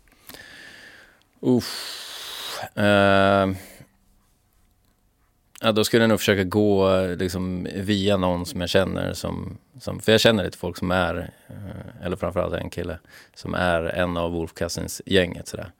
Uff. 1.41 1.99
Uh, 2.79 3.55
Ja, 5.65 5.73
då 5.73 5.85
skulle 5.85 6.03
jag 6.03 6.09
nog 6.09 6.19
försöka 6.19 6.45
gå 6.45 7.01
liksom, 7.07 7.69
via 7.75 8.17
någon 8.17 8.47
som 8.47 8.61
jag 8.61 8.71
känner. 8.71 9.13
Som, 9.13 9.59
som, 9.81 10.01
för 10.01 10.13
jag 10.13 10.21
känner 10.21 10.45
lite 10.45 10.59
folk 10.59 10.77
som 10.77 10.91
är, 10.91 11.33
eh, 11.49 12.07
eller 12.07 12.17
framförallt 12.17 12.55
en 12.55 12.71
kille, 12.71 12.99
som 13.35 13.55
är 13.55 13.83
en 13.83 14.17
av 14.17 14.33
Wolf 14.33 14.55
Cousins 14.55 15.03
gänget 15.07 15.49
sådär. 15.49 15.73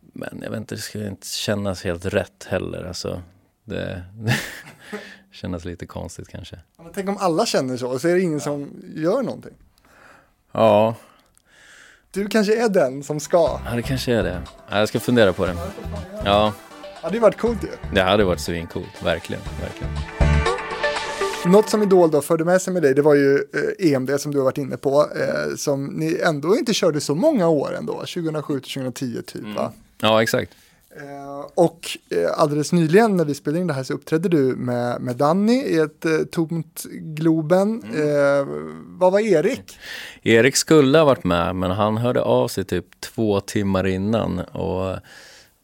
Men 0.00 0.40
jag 0.42 0.50
vet 0.50 0.58
inte, 0.58 0.74
det 0.74 0.80
skulle 0.80 1.08
inte 1.08 1.26
kännas 1.26 1.84
helt 1.84 2.04
rätt 2.04 2.46
heller. 2.48 2.84
Alltså, 2.84 3.22
det, 3.64 4.02
det 4.14 4.36
kännas 5.32 5.64
lite 5.64 5.86
konstigt 5.86 6.28
kanske. 6.28 6.58
Men 6.76 6.92
tänk 6.94 7.08
om 7.08 7.16
alla 7.16 7.46
känner 7.46 7.76
så, 7.76 7.88
och 7.88 8.00
så 8.00 8.08
är 8.08 8.14
det 8.14 8.20
ingen 8.20 8.38
ja. 8.38 8.40
som 8.40 8.82
gör 8.96 9.22
någonting. 9.22 9.54
Ja. 10.52 10.94
Du 12.10 12.28
kanske 12.28 12.64
är 12.64 12.68
den 12.68 13.02
som 13.02 13.20
ska. 13.20 13.60
Ja, 13.66 13.74
det 13.74 13.82
kanske 13.82 14.14
är 14.14 14.22
det. 14.22 14.42
Jag 14.70 14.88
ska 14.88 15.00
fundera 15.00 15.32
på 15.32 15.46
det. 15.46 15.56
Ja. 16.24 16.52
Det 17.00 17.06
hade 17.06 17.18
varit 17.18 17.38
coolt 17.38 17.64
ju. 17.64 17.68
Det 17.94 18.02
hade 18.02 18.24
varit 18.24 18.40
svincoolt, 18.40 19.02
verkligen, 19.04 19.42
verkligen. 19.60 19.92
Något 21.46 21.68
som 21.68 21.82
Idol 21.82 22.10
då 22.10 22.22
förde 22.22 22.44
med 22.44 22.62
sig 22.62 22.72
med 22.72 22.82
dig, 22.82 22.94
det 22.94 23.02
var 23.02 23.14
ju 23.14 23.34
eh, 23.34 23.92
EMD 23.92 24.20
som 24.20 24.32
du 24.32 24.38
har 24.38 24.44
varit 24.44 24.58
inne 24.58 24.76
på, 24.76 25.00
eh, 25.00 25.56
som 25.56 25.86
ni 25.86 26.20
ändå 26.24 26.56
inte 26.56 26.74
körde 26.74 27.00
så 27.00 27.14
många 27.14 27.48
år 27.48 27.74
ändå, 27.78 27.92
2007 27.92 28.60
till 28.60 28.72
2010 28.72 29.22
typ 29.22 29.42
mm. 29.42 29.54
va? 29.54 29.72
Ja, 30.00 30.22
exakt. 30.22 30.52
Eh, 30.96 31.46
och 31.54 31.98
eh, 32.10 32.30
alldeles 32.36 32.72
nyligen 32.72 33.16
när 33.16 33.24
vi 33.24 33.34
spelade 33.34 33.60
in 33.60 33.66
det 33.66 33.74
här 33.74 33.82
så 33.82 33.94
uppträdde 33.94 34.28
du 34.28 34.56
med, 34.56 35.00
med 35.00 35.16
Danny 35.16 35.62
i 35.62 35.78
ett 35.78 36.04
eh, 36.04 36.18
tomt 36.30 36.84
Globen. 36.92 37.82
Mm. 37.82 38.00
Eh, 38.00 38.46
vad 38.98 39.12
var 39.12 39.20
Erik? 39.20 39.78
Erik 40.22 40.56
skulle 40.56 40.98
ha 40.98 41.04
varit 41.04 41.24
med, 41.24 41.56
men 41.56 41.70
han 41.70 41.96
hörde 41.96 42.22
av 42.22 42.48
sig 42.48 42.64
typ 42.64 43.00
två 43.00 43.40
timmar 43.40 43.86
innan 43.86 44.38
och 44.38 44.96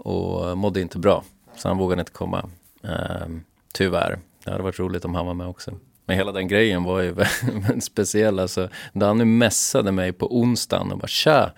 och 0.07 0.59
mådde 0.59 0.80
inte 0.80 0.98
bra. 0.98 1.24
Så 1.57 1.68
han 1.68 1.78
vågade 1.78 2.00
inte 2.00 2.12
komma. 2.12 2.50
Um, 2.82 3.44
tyvärr. 3.74 4.18
Det 4.44 4.50
hade 4.50 4.62
varit 4.62 4.78
roligt 4.78 5.04
om 5.04 5.14
han 5.14 5.26
var 5.26 5.34
med 5.34 5.46
också. 5.46 5.74
Men 6.04 6.16
hela 6.16 6.32
den 6.32 6.48
grejen 6.48 6.84
var 6.84 7.00
ju 7.00 7.14
speciell. 7.80 8.38
Alltså, 8.38 8.68
Danny 8.92 9.24
mässade 9.24 9.92
mig 9.92 10.12
på 10.12 10.38
onsdagen 10.40 10.92
och 10.92 10.98
bara 10.98 11.07
tja, 11.07 11.52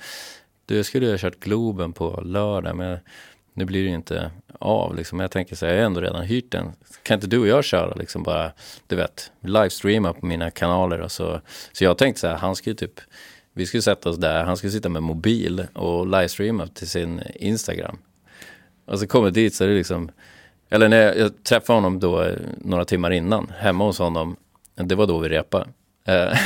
du 0.66 0.76
jag 0.76 0.86
skulle 0.86 1.07
ju 1.07 1.12
ha 1.12 1.18
kört 1.18 1.40
Globen 1.40 1.92
på 1.92 2.20
lördag 2.20 2.76
men 2.76 2.99
nu 3.55 3.64
blir 3.64 3.82
det 3.82 3.88
ju 3.88 3.94
inte 3.94 4.30
av 4.59 4.96
liksom. 4.96 5.20
Jag 5.20 5.30
tänker 5.30 5.57
så 5.57 5.66
här, 5.66 5.72
jag 5.72 5.80
har 5.80 5.86
ändå 5.86 6.01
redan 6.01 6.22
hyrt 6.22 6.53
den. 6.53 6.72
Kan 7.03 7.14
inte 7.14 7.26
du 7.26 7.38
och 7.38 7.49
jag 7.49 7.64
köra 7.64 7.94
liksom 7.94 8.22
bara, 8.22 8.53
du 8.86 8.96
vet, 8.96 9.32
livestreama 9.40 10.12
på 10.12 10.26
mina 10.26 10.51
kanaler 10.51 11.01
och 11.01 11.12
så. 11.12 11.40
Så 11.72 11.84
jag 11.84 11.99
tänkte 11.99 12.20
så 12.20 12.26
här, 12.26 12.36
han 12.36 12.57
skulle 12.57 12.76
typ, 12.76 13.01
vi 13.53 13.66
skulle 13.66 13.82
sätta 13.82 14.11
oss 14.11 14.16
där, 14.16 14.44
han 14.44 14.57
skulle 14.57 14.72
sitta 14.72 14.88
med 14.88 15.03
mobil 15.03 15.66
och 15.74 16.07
livestreama 16.07 16.66
till 16.66 16.88
sin 16.88 17.22
Instagram. 17.34 17.99
Och 18.89 18.99
så 18.99 19.07
kommer 19.07 19.30
dit 19.30 19.55
så 19.55 19.64
är 19.64 19.68
det 19.68 19.74
liksom, 19.74 20.11
eller 20.70 20.89
när 20.89 21.03
jag, 21.03 21.18
jag 21.18 21.45
träffade 21.45 21.76
honom 21.76 22.01
då 22.01 22.22
eh, 22.22 22.36
några 22.59 22.84
timmar 22.84 23.11
innan, 23.11 23.53
hemma 23.59 23.84
hos 23.84 23.99
honom, 23.99 24.36
det 24.74 24.95
var 24.95 25.07
då 25.07 25.18
vi 25.18 25.28
repade. 25.28 25.66
Eh, 26.05 26.39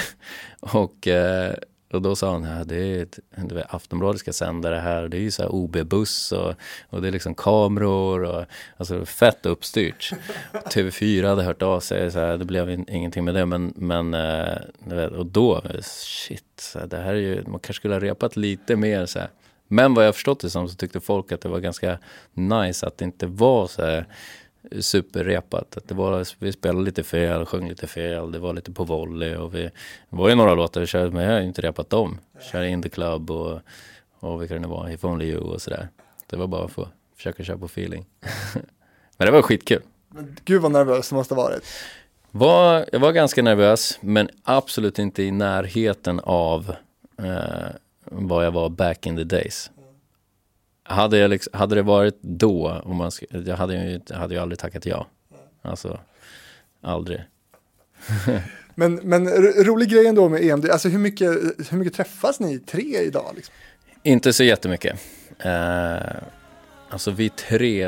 och, 0.60 1.08
eh, 1.08 1.54
och 1.92 2.02
då 2.02 2.16
sa 2.16 2.32
han, 2.32 2.66
det 2.66 2.76
är 2.76 3.02
ett, 3.02 3.18
det 3.36 3.66
Aftonbladet 3.68 4.20
ska 4.20 4.32
sända 4.32 4.70
det 4.70 4.80
här, 4.80 5.08
det 5.08 5.16
är 5.16 5.20
ju 5.20 5.30
så 5.30 5.42
här 5.42 5.54
OB-buss 5.54 6.32
och, 6.32 6.54
och 6.90 7.02
det 7.02 7.08
är 7.08 7.12
liksom 7.12 7.34
kameror 7.34 8.24
och 8.24 8.44
alltså 8.76 9.04
fett 9.04 9.46
uppstyrt. 9.46 10.12
TV4 10.52 11.28
hade 11.28 11.42
hört 11.42 11.62
av 11.62 11.80
sig, 11.80 12.10
så 12.10 12.18
här, 12.18 12.38
det 12.38 12.44
blev 12.44 12.70
in, 12.70 12.86
ingenting 12.88 13.24
med 13.24 13.34
det, 13.34 13.46
men, 13.46 13.72
men 13.76 14.14
eh, 14.14 15.04
och 15.04 15.26
då, 15.26 15.56
eh, 15.56 15.80
shit, 15.82 16.44
så 16.60 16.78
här, 16.78 16.86
det 16.86 16.96
här 16.96 17.14
är 17.14 17.20
ju, 17.20 17.42
man 17.46 17.60
kanske 17.60 17.72
skulle 17.72 17.94
ha 17.94 18.00
repat 18.00 18.36
lite 18.36 18.76
mer 18.76 19.06
så 19.06 19.18
här. 19.18 19.28
Men 19.72 19.94
vad 19.94 20.06
jag 20.06 20.14
förstått 20.14 20.40
det 20.40 20.50
som 20.50 20.68
så 20.68 20.74
tyckte 20.74 21.00
folk 21.00 21.32
att 21.32 21.40
det 21.40 21.48
var 21.48 21.60
ganska 21.60 21.98
nice 22.32 22.86
att 22.86 22.98
det 22.98 23.04
inte 23.04 23.26
var 23.26 23.66
så 23.66 23.82
här 23.82 24.06
superrepat. 24.80 25.76
Att 25.76 25.88
det 25.88 25.94
var, 25.94 26.26
vi 26.38 26.52
spelade 26.52 26.84
lite 26.84 27.02
fel, 27.02 27.46
sjöng 27.46 27.68
lite 27.68 27.86
fel, 27.86 28.32
det 28.32 28.38
var 28.38 28.52
lite 28.52 28.72
på 28.72 28.84
volley 28.84 29.36
och 29.36 29.54
vi, 29.54 29.62
det 29.62 30.16
var 30.16 30.28
ju 30.28 30.34
några 30.34 30.54
låtar 30.54 30.80
vi 30.80 30.86
körde 30.86 31.10
men 31.10 31.24
jag 31.24 31.32
har 31.32 31.40
inte 31.40 31.62
repat 31.62 31.90
dem. 31.90 32.18
Körde 32.52 32.68
In 32.68 32.82
the 32.82 32.88
Club 32.88 33.30
och, 33.30 33.60
och 34.20 34.42
vilka 34.42 34.54
det 34.54 34.60
nu 34.60 34.68
var, 34.68 34.90
If 34.90 35.04
Only 35.04 35.26
You 35.26 35.40
och 35.40 35.62
sådär. 35.62 35.88
Det 36.26 36.36
var 36.36 36.46
bara 36.46 36.68
för 36.68 36.82
att 36.82 36.92
försöka 37.16 37.44
köra 37.44 37.58
på 37.58 37.66
feeling. 37.66 38.06
men 39.16 39.26
det 39.26 39.30
var 39.30 39.42
skitkul. 39.42 39.82
Men 40.08 40.36
gud 40.44 40.62
vad 40.62 40.72
nervös 40.72 41.08
det 41.08 41.14
måste 41.14 41.34
ha 41.34 41.42
varit. 41.42 41.62
Var, 42.30 42.86
jag 42.92 43.00
var 43.00 43.12
ganska 43.12 43.42
nervös 43.42 43.98
men 44.00 44.28
absolut 44.42 44.98
inte 44.98 45.22
i 45.22 45.30
närheten 45.30 46.20
av 46.20 46.74
eh, 47.18 47.70
vad 48.12 48.46
jag 48.46 48.50
var 48.50 48.68
back 48.68 49.06
in 49.06 49.16
the 49.16 49.24
days. 49.24 49.70
Hade, 50.84 51.18
jag 51.18 51.30
liksom, 51.30 51.58
hade 51.58 51.74
det 51.74 51.82
varit 51.82 52.18
då, 52.22 52.82
om 52.84 52.96
man, 52.96 53.10
jag 53.30 53.56
hade 53.56 53.74
ju, 53.74 54.00
hade 54.14 54.34
ju 54.34 54.40
aldrig 54.40 54.58
tackat 54.58 54.86
ja. 54.86 55.06
Alltså, 55.62 56.00
aldrig. 56.80 57.20
men, 58.74 58.94
men 58.94 59.28
rolig 59.64 59.90
grej 59.90 60.06
ändå 60.06 60.28
med 60.28 60.44
EMD, 60.44 60.70
alltså 60.70 60.88
hur 60.88 60.98
mycket, 60.98 61.30
hur 61.70 61.76
mycket 61.76 61.94
träffas 61.94 62.40
ni 62.40 62.58
tre 62.58 62.98
idag? 62.98 63.32
Liksom? 63.36 63.54
Inte 64.02 64.32
så 64.32 64.44
jättemycket. 64.44 65.00
Eh, 65.38 65.96
alltså 66.88 67.10
vi 67.10 67.28
tre, 67.28 67.78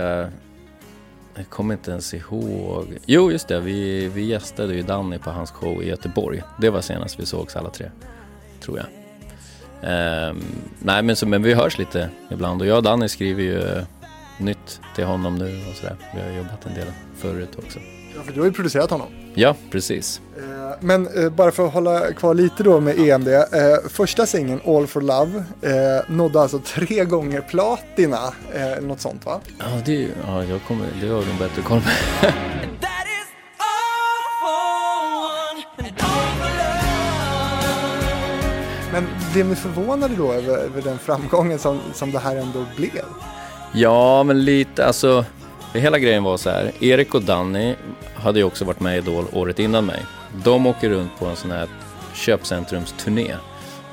jag 1.34 1.50
kommer 1.50 1.74
inte 1.74 1.90
ens 1.90 2.14
ihåg. 2.14 2.98
Jo, 3.06 3.32
just 3.32 3.48
det, 3.48 3.60
vi, 3.60 4.08
vi 4.08 4.24
gästade 4.24 4.74
ju 4.74 4.82
Danny 4.82 5.18
på 5.18 5.30
hans 5.30 5.50
show 5.50 5.82
i 5.82 5.88
Göteborg. 5.88 6.42
Det 6.60 6.70
var 6.70 6.80
senast 6.80 7.20
vi 7.20 7.26
sågs 7.26 7.56
alla 7.56 7.70
tre, 7.70 7.90
tror 8.60 8.78
jag. 8.78 9.03
Eh, 9.86 10.34
nej, 10.78 11.02
men, 11.02 11.16
så, 11.16 11.26
men 11.26 11.42
vi 11.42 11.54
hörs 11.54 11.78
lite 11.78 12.08
ibland 12.30 12.60
och 12.60 12.66
jag 12.66 12.76
och 12.76 12.82
Danny 12.82 13.08
skriver 13.08 13.42
ju 13.42 13.84
nytt 14.38 14.80
till 14.94 15.04
honom 15.04 15.34
nu 15.34 15.60
och 15.70 15.76
sådär. 15.76 15.96
Vi 16.14 16.20
har 16.20 16.36
jobbat 16.36 16.66
en 16.66 16.74
del 16.74 16.86
förut 17.18 17.58
också. 17.58 17.78
Ja, 18.16 18.22
för 18.22 18.32
du 18.32 18.40
har 18.40 18.46
ju 18.46 18.52
producerat 18.52 18.90
honom. 18.90 19.06
Ja, 19.34 19.54
precis. 19.70 20.20
Eh, 20.36 20.76
men 20.80 21.24
eh, 21.24 21.30
bara 21.30 21.50
för 21.50 21.66
att 21.66 21.72
hålla 21.72 22.12
kvar 22.12 22.34
lite 22.34 22.62
då 22.62 22.80
med 22.80 22.98
EMD. 22.98 23.28
Eh, 23.28 23.42
första 23.88 24.26
singeln, 24.26 24.60
All 24.66 24.86
for 24.86 25.00
Love, 25.00 25.44
nådde 26.08 26.40
alltså 26.40 26.58
tre 26.58 27.04
gånger 27.04 27.40
platina. 27.40 28.18
något 28.80 29.00
sånt 29.00 29.26
va? 29.26 29.40
Ja, 29.58 29.64
det, 29.84 30.08
ja 30.26 30.44
jag 30.44 30.60
kommer, 30.68 30.86
det 31.00 31.08
har 31.08 31.22
de 31.22 31.38
bättre 31.38 31.62
koll 31.62 31.80
på. 31.80 32.26
Men 38.94 39.06
blev 39.32 39.46
ni 39.46 39.54
förvånade 39.54 40.14
då 40.16 40.32
över, 40.32 40.58
över 40.58 40.82
den 40.82 40.98
framgången 40.98 41.58
som, 41.58 41.80
som 41.94 42.10
det 42.10 42.18
här 42.18 42.36
ändå 42.36 42.64
blev? 42.76 43.04
Ja, 43.72 44.22
men 44.22 44.44
lite, 44.44 44.86
alltså 44.86 45.24
hela 45.72 45.98
grejen 45.98 46.24
var 46.24 46.36
så 46.36 46.50
här. 46.50 46.72
Erik 46.80 47.14
och 47.14 47.22
Danny 47.22 47.74
hade 48.14 48.38
ju 48.38 48.44
också 48.44 48.64
varit 48.64 48.80
med 48.80 48.94
i 48.94 48.98
Idol 48.98 49.24
året 49.32 49.58
innan 49.58 49.86
mig. 49.86 50.02
De 50.44 50.66
åker 50.66 50.90
runt 50.90 51.18
på 51.18 51.26
en 51.26 51.36
sån 51.36 51.50
här 51.50 51.68
köpcentrumsturné 52.14 53.36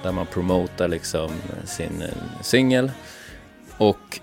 där 0.04 0.12
man 0.12 0.26
promotar 0.26 0.88
liksom 0.88 1.32
sin 1.66 2.02
eh, 2.02 2.42
singel. 2.42 2.92
Och 3.78 4.20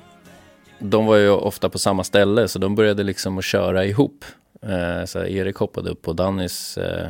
de 0.78 1.06
var 1.06 1.16
ju 1.16 1.30
ofta 1.30 1.68
på 1.68 1.78
samma 1.78 2.04
ställe 2.04 2.48
så 2.48 2.58
de 2.58 2.74
började 2.74 3.02
liksom 3.02 3.38
att 3.38 3.44
köra 3.44 3.84
ihop. 3.84 4.24
Eh, 4.62 5.04
så 5.04 5.24
Erik 5.24 5.56
hoppade 5.56 5.90
upp 5.90 6.02
på 6.02 6.12
Dannys, 6.12 6.78
eh, 6.78 7.08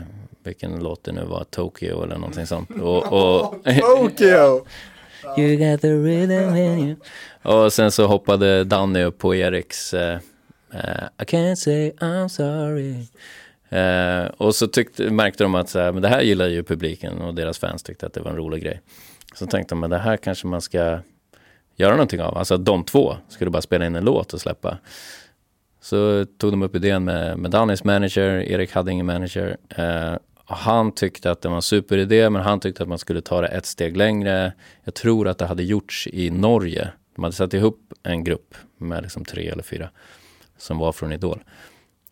vilken 0.49 0.78
låt 0.78 1.05
det 1.05 1.12
nu 1.12 1.24
var, 1.24 1.44
Tokyo 1.44 2.03
eller 2.03 2.16
någonting 2.16 2.46
sånt. 2.46 2.70
Och, 2.70 3.12
och 3.12 3.55
Tokyo! 3.80 4.66
You 5.38 5.57
got 5.57 5.80
the 5.80 5.92
rhythm 5.92 6.57
in 6.57 6.78
you. 6.78 6.96
Och 7.42 7.72
sen 7.72 7.90
så 7.90 8.07
hoppade 8.07 8.64
Danny 8.64 9.03
upp 9.03 9.18
på 9.18 9.34
Eriks 9.34 9.94
uh, 9.94 10.18
I 11.18 11.24
can't 11.24 11.55
say 11.55 11.90
I'm 11.90 12.28
sorry. 12.28 13.07
Uh, 13.72 14.30
och 14.36 14.55
så 14.55 14.66
tyckte, 14.66 15.11
märkte 15.11 15.44
de 15.44 15.55
att 15.55 15.68
så 15.68 15.78
här, 15.78 15.92
men 15.92 16.03
det 16.03 16.09
här 16.09 16.20
gillar 16.20 16.46
ju 16.46 16.62
publiken 16.62 17.18
och 17.18 17.34
deras 17.34 17.59
fans 17.59 17.82
tyckte 17.82 18.07
att 18.07 18.12
det 18.12 18.20
var 18.20 18.30
en 18.30 18.36
rolig 18.36 18.62
grej. 18.62 18.80
Så 19.34 19.46
tänkte 19.46 19.74
de, 19.74 19.80
men 19.80 19.90
det 19.90 19.99
här 19.99 20.16
kanske 20.16 20.46
man 20.46 20.61
ska 20.61 20.99
göra 21.76 21.92
någonting 21.92 22.22
av. 22.22 22.38
Alltså 22.38 22.57
de 22.57 22.84
två 22.84 23.16
skulle 23.28 23.51
bara 23.51 23.62
spela 23.62 23.86
in 23.86 23.96
en 23.96 24.05
låt 24.05 24.32
och 24.32 24.40
släppa. 24.40 24.78
Så 25.80 26.26
tog 26.38 26.53
de 26.53 26.62
upp 26.62 26.76
idén 26.76 27.05
med, 27.05 27.38
med 27.38 27.51
Dannys 27.51 27.84
manager, 27.84 28.30
Erik 28.30 28.72
hade 28.72 28.92
ingen 28.92 29.07
manager. 29.07 29.57
Uh, 29.78 30.16
han 30.55 30.92
tyckte 30.92 31.30
att 31.30 31.40
det 31.40 31.49
var 31.49 31.57
en 31.57 31.62
superidé 31.62 32.30
men 32.30 32.42
han 32.42 32.61
tyckte 32.61 32.82
att 32.82 32.88
man 32.88 32.99
skulle 32.99 33.20
ta 33.20 33.40
det 33.40 33.49
ett 33.49 33.66
steg 33.66 33.96
längre. 33.96 34.53
Jag 34.84 34.94
tror 34.94 35.28
att 35.28 35.38
det 35.38 35.46
hade 35.46 35.62
gjorts 35.62 36.09
i 36.12 36.30
Norge. 36.30 36.88
De 37.14 37.24
hade 37.24 37.36
satt 37.36 37.55
ihop 37.55 37.92
en 38.03 38.24
grupp 38.24 38.55
med 38.78 39.03
liksom 39.03 39.24
tre 39.24 39.49
eller 39.49 39.62
fyra 39.62 39.90
som 40.59 40.78
var 40.78 40.92
från 40.92 41.12
Idol. 41.12 41.44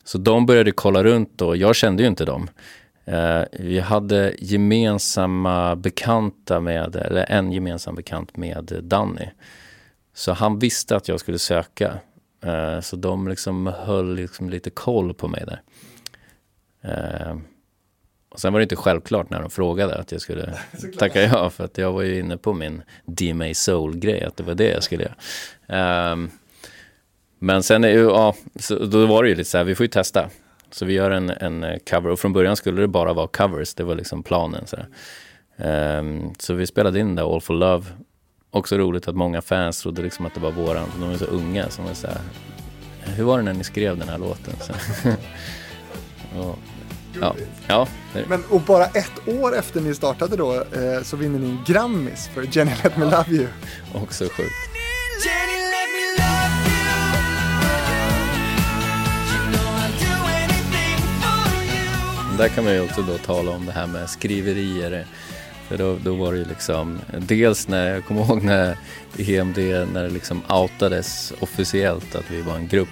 Så 0.04 0.18
de 0.18 0.46
började 0.46 0.72
kolla 0.72 1.04
runt 1.04 1.42
och 1.42 1.56
jag 1.56 1.76
kände 1.76 2.02
ju 2.02 2.08
inte 2.08 2.24
dem. 2.24 2.48
Eh, 3.04 3.42
vi 3.52 3.80
hade 3.80 4.34
gemensamma 4.38 5.76
bekanta 5.76 6.60
med, 6.60 6.96
eller 6.96 7.30
en 7.30 7.52
gemensam 7.52 7.94
bekant 7.94 8.36
med 8.36 8.80
Danny. 8.82 9.28
Så 10.14 10.32
han 10.32 10.58
visste 10.58 10.96
att 10.96 11.08
jag 11.08 11.20
skulle 11.20 11.38
söka. 11.38 11.98
Eh, 12.44 12.80
så 12.80 12.96
de 12.96 13.28
liksom 13.28 13.66
höll 13.66 14.14
liksom 14.14 14.50
lite 14.50 14.70
koll 14.70 15.14
på 15.14 15.28
mig 15.28 15.44
där. 15.46 15.62
Eh, 16.82 17.36
och 18.28 18.40
sen 18.40 18.52
var 18.52 18.60
det 18.60 18.62
inte 18.62 18.76
självklart 18.76 19.30
när 19.30 19.40
de 19.40 19.50
frågade 19.50 19.94
att 19.94 20.12
jag 20.12 20.20
skulle 20.20 20.58
tacka 20.98 21.22
ja, 21.22 21.50
för 21.50 21.64
att 21.64 21.78
jag 21.78 21.92
var 21.92 22.02
ju 22.02 22.18
inne 22.18 22.36
på 22.36 22.52
min 22.52 22.82
DMA 23.04 23.54
Soul-grej, 23.54 24.24
att 24.24 24.36
det 24.36 24.42
var 24.42 24.54
det 24.54 24.70
jag 24.70 24.82
skulle 24.82 25.02
göra. 25.68 26.12
Um, 26.12 26.30
men 27.38 27.62
sen, 27.62 27.84
är 27.84 27.88
ju, 27.88 28.02
ja, 28.02 28.34
så, 28.60 28.78
då 28.78 29.06
var 29.06 29.22
det 29.22 29.28
ju 29.28 29.34
lite 29.34 29.50
så 29.50 29.58
här, 29.58 29.64
vi 29.64 29.74
får 29.74 29.84
ju 29.84 29.88
testa. 29.88 30.30
Så 30.70 30.84
vi 30.84 30.92
gör 30.92 31.10
en, 31.10 31.30
en 31.30 31.80
cover, 31.90 32.10
och 32.10 32.18
från 32.18 32.32
början 32.32 32.56
skulle 32.56 32.80
det 32.80 32.88
bara 32.88 33.12
vara 33.12 33.26
covers, 33.26 33.74
det 33.74 33.84
var 33.84 33.94
liksom 33.94 34.22
planen. 34.22 34.66
Så, 34.66 34.76
um, 35.64 36.34
så 36.38 36.54
vi 36.54 36.66
spelade 36.66 37.00
in 37.00 37.14
det, 37.14 37.22
All 37.22 37.40
for 37.40 37.54
Love. 37.54 37.84
Också 38.50 38.78
roligt 38.78 39.08
att 39.08 39.16
många 39.16 39.42
fans 39.42 39.82
trodde 39.82 40.02
liksom 40.02 40.26
att 40.26 40.34
det 40.34 40.40
var 40.40 40.50
våran, 40.50 40.88
de 41.00 41.10
är 41.10 41.16
så 41.16 41.24
unga, 41.24 41.70
som 41.70 41.84
var 41.84 41.94
så 41.94 42.06
här, 42.06 42.20
hur 43.16 43.24
var 43.24 43.38
det 43.38 43.44
när 43.44 43.54
ni 43.54 43.64
skrev 43.64 43.98
den 43.98 44.08
här 44.08 44.18
låten? 44.18 44.54
Så, 44.60 44.72
och, 46.40 46.58
Ja. 47.20 47.36
ja. 47.66 47.88
Men 48.28 48.44
och 48.44 48.60
bara 48.60 48.84
ett 48.84 49.28
år 49.28 49.56
efter 49.56 49.80
ni 49.80 49.94
startade 49.94 50.36
då 50.36 50.54
eh, 50.54 51.02
så 51.02 51.16
vinner 51.16 51.38
ni 51.38 51.50
en 51.50 51.58
Grammis 51.66 52.30
för 52.34 52.48
Jenny 52.52 52.72
Let 52.82 52.96
Me 52.96 53.04
Love 53.04 53.30
You. 53.30 53.46
Också 53.94 54.24
sjukt. 54.24 54.52
Där 62.38 62.48
kan 62.48 62.64
man 62.64 62.72
ju 62.72 62.80
också 62.80 63.02
då 63.02 63.18
tala 63.18 63.50
om 63.50 63.66
det 63.66 63.72
här 63.72 63.86
med 63.86 64.10
skriverier. 64.10 65.06
För 65.68 65.78
då, 65.78 65.98
då 66.04 66.14
var 66.14 66.32
det 66.32 66.38
ju 66.38 66.44
liksom, 66.44 67.00
dels 67.18 67.68
när, 67.68 67.94
jag 67.94 68.04
kommer 68.04 68.24
ihåg 68.24 68.42
när 68.42 68.76
EMD, 69.18 69.58
när 69.92 70.02
det 70.02 70.10
liksom 70.10 70.42
outades 70.48 71.32
officiellt 71.40 72.14
att 72.14 72.30
vi 72.30 72.42
var 72.42 72.54
en 72.54 72.68
grupp 72.68 72.88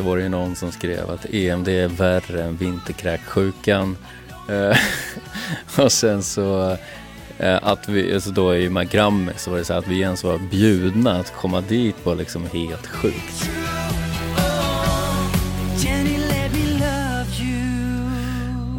så 0.00 0.06
var 0.06 0.16
det 0.16 0.22
ju 0.22 0.28
någon 0.28 0.56
som 0.56 0.72
skrev 0.72 1.10
att 1.10 1.34
EMD 1.34 1.68
är 1.68 1.88
värre 1.88 2.42
än 2.42 2.56
vinterkräksjukan. 2.56 3.96
Eh, 4.48 4.76
och 5.84 5.92
sen 5.92 6.22
så 6.22 6.76
eh, 7.38 7.58
att 7.62 7.88
vi, 7.88 8.14
alltså 8.14 8.30
då 8.30 8.56
i 8.56 8.70
Magrammi 8.70 9.32
så 9.36 9.50
var 9.50 9.58
det 9.58 9.64
så 9.64 9.74
att 9.74 9.88
vi 9.88 10.00
ens 10.00 10.24
var 10.24 10.38
bjudna 10.38 11.12
att 11.12 11.32
komma 11.32 11.60
dit 11.60 11.96
var 12.04 12.14
liksom 12.14 12.46
helt 12.52 12.86
sjukt. 12.86 13.50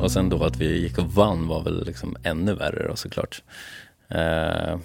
Och 0.01 0.11
sen 0.11 0.29
då 0.29 0.43
att 0.43 0.57
vi 0.57 0.81
gick 0.81 0.97
och 0.97 1.13
vann 1.13 1.47
var 1.47 1.63
väl 1.63 1.85
liksom 1.85 2.17
ännu 2.23 2.53
värre 2.53 2.87
då 2.87 2.95
såklart. 2.95 3.43
Eh, 4.09 4.79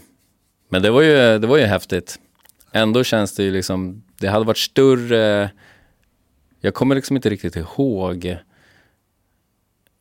men 0.68 0.82
det 0.82 0.90
var 0.90 1.02
ju, 1.02 1.38
det 1.38 1.46
var 1.46 1.56
ju 1.56 1.64
häftigt. 1.64 2.18
Ändå 2.72 3.04
känns 3.04 3.36
det 3.36 3.42
ju 3.42 3.52
liksom, 3.52 4.02
det 4.20 4.28
hade 4.28 4.44
varit 4.44 4.58
större 4.58 5.50
jag 6.66 6.74
kommer 6.74 6.94
liksom 6.94 7.16
inte 7.16 7.30
riktigt 7.30 7.56
ihåg 7.56 8.38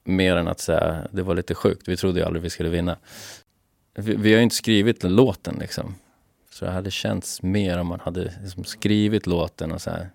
mer 0.04 0.36
än 0.36 0.48
att 0.48 0.60
säga, 0.60 1.08
det 1.12 1.24
var 1.24 1.36
lite 1.36 1.56
sjukt. 1.56 1.88
Vi 1.88 1.98
trodde 1.98 2.20
ju 2.20 2.26
aldrig 2.26 2.44
vi 2.44 2.50
skulle 2.50 2.70
vinna. 2.70 2.98
Vi, 3.96 4.16
vi 4.16 4.32
har 4.32 4.38
ju 4.38 4.44
inte 4.44 4.56
skrivit 4.56 5.04
låten 5.04 5.56
liksom. 5.60 5.96
Så 6.50 6.66
det 6.66 6.72
hade 6.72 6.92
känts 6.92 7.42
mer 7.42 7.80
om 7.80 7.88
man 7.88 8.00
hade 8.00 8.34
liksom 8.42 8.64
skrivit 8.64 9.28
låten 9.28 9.72
och 9.72 9.82
så 9.82 9.90
här. 9.90 10.10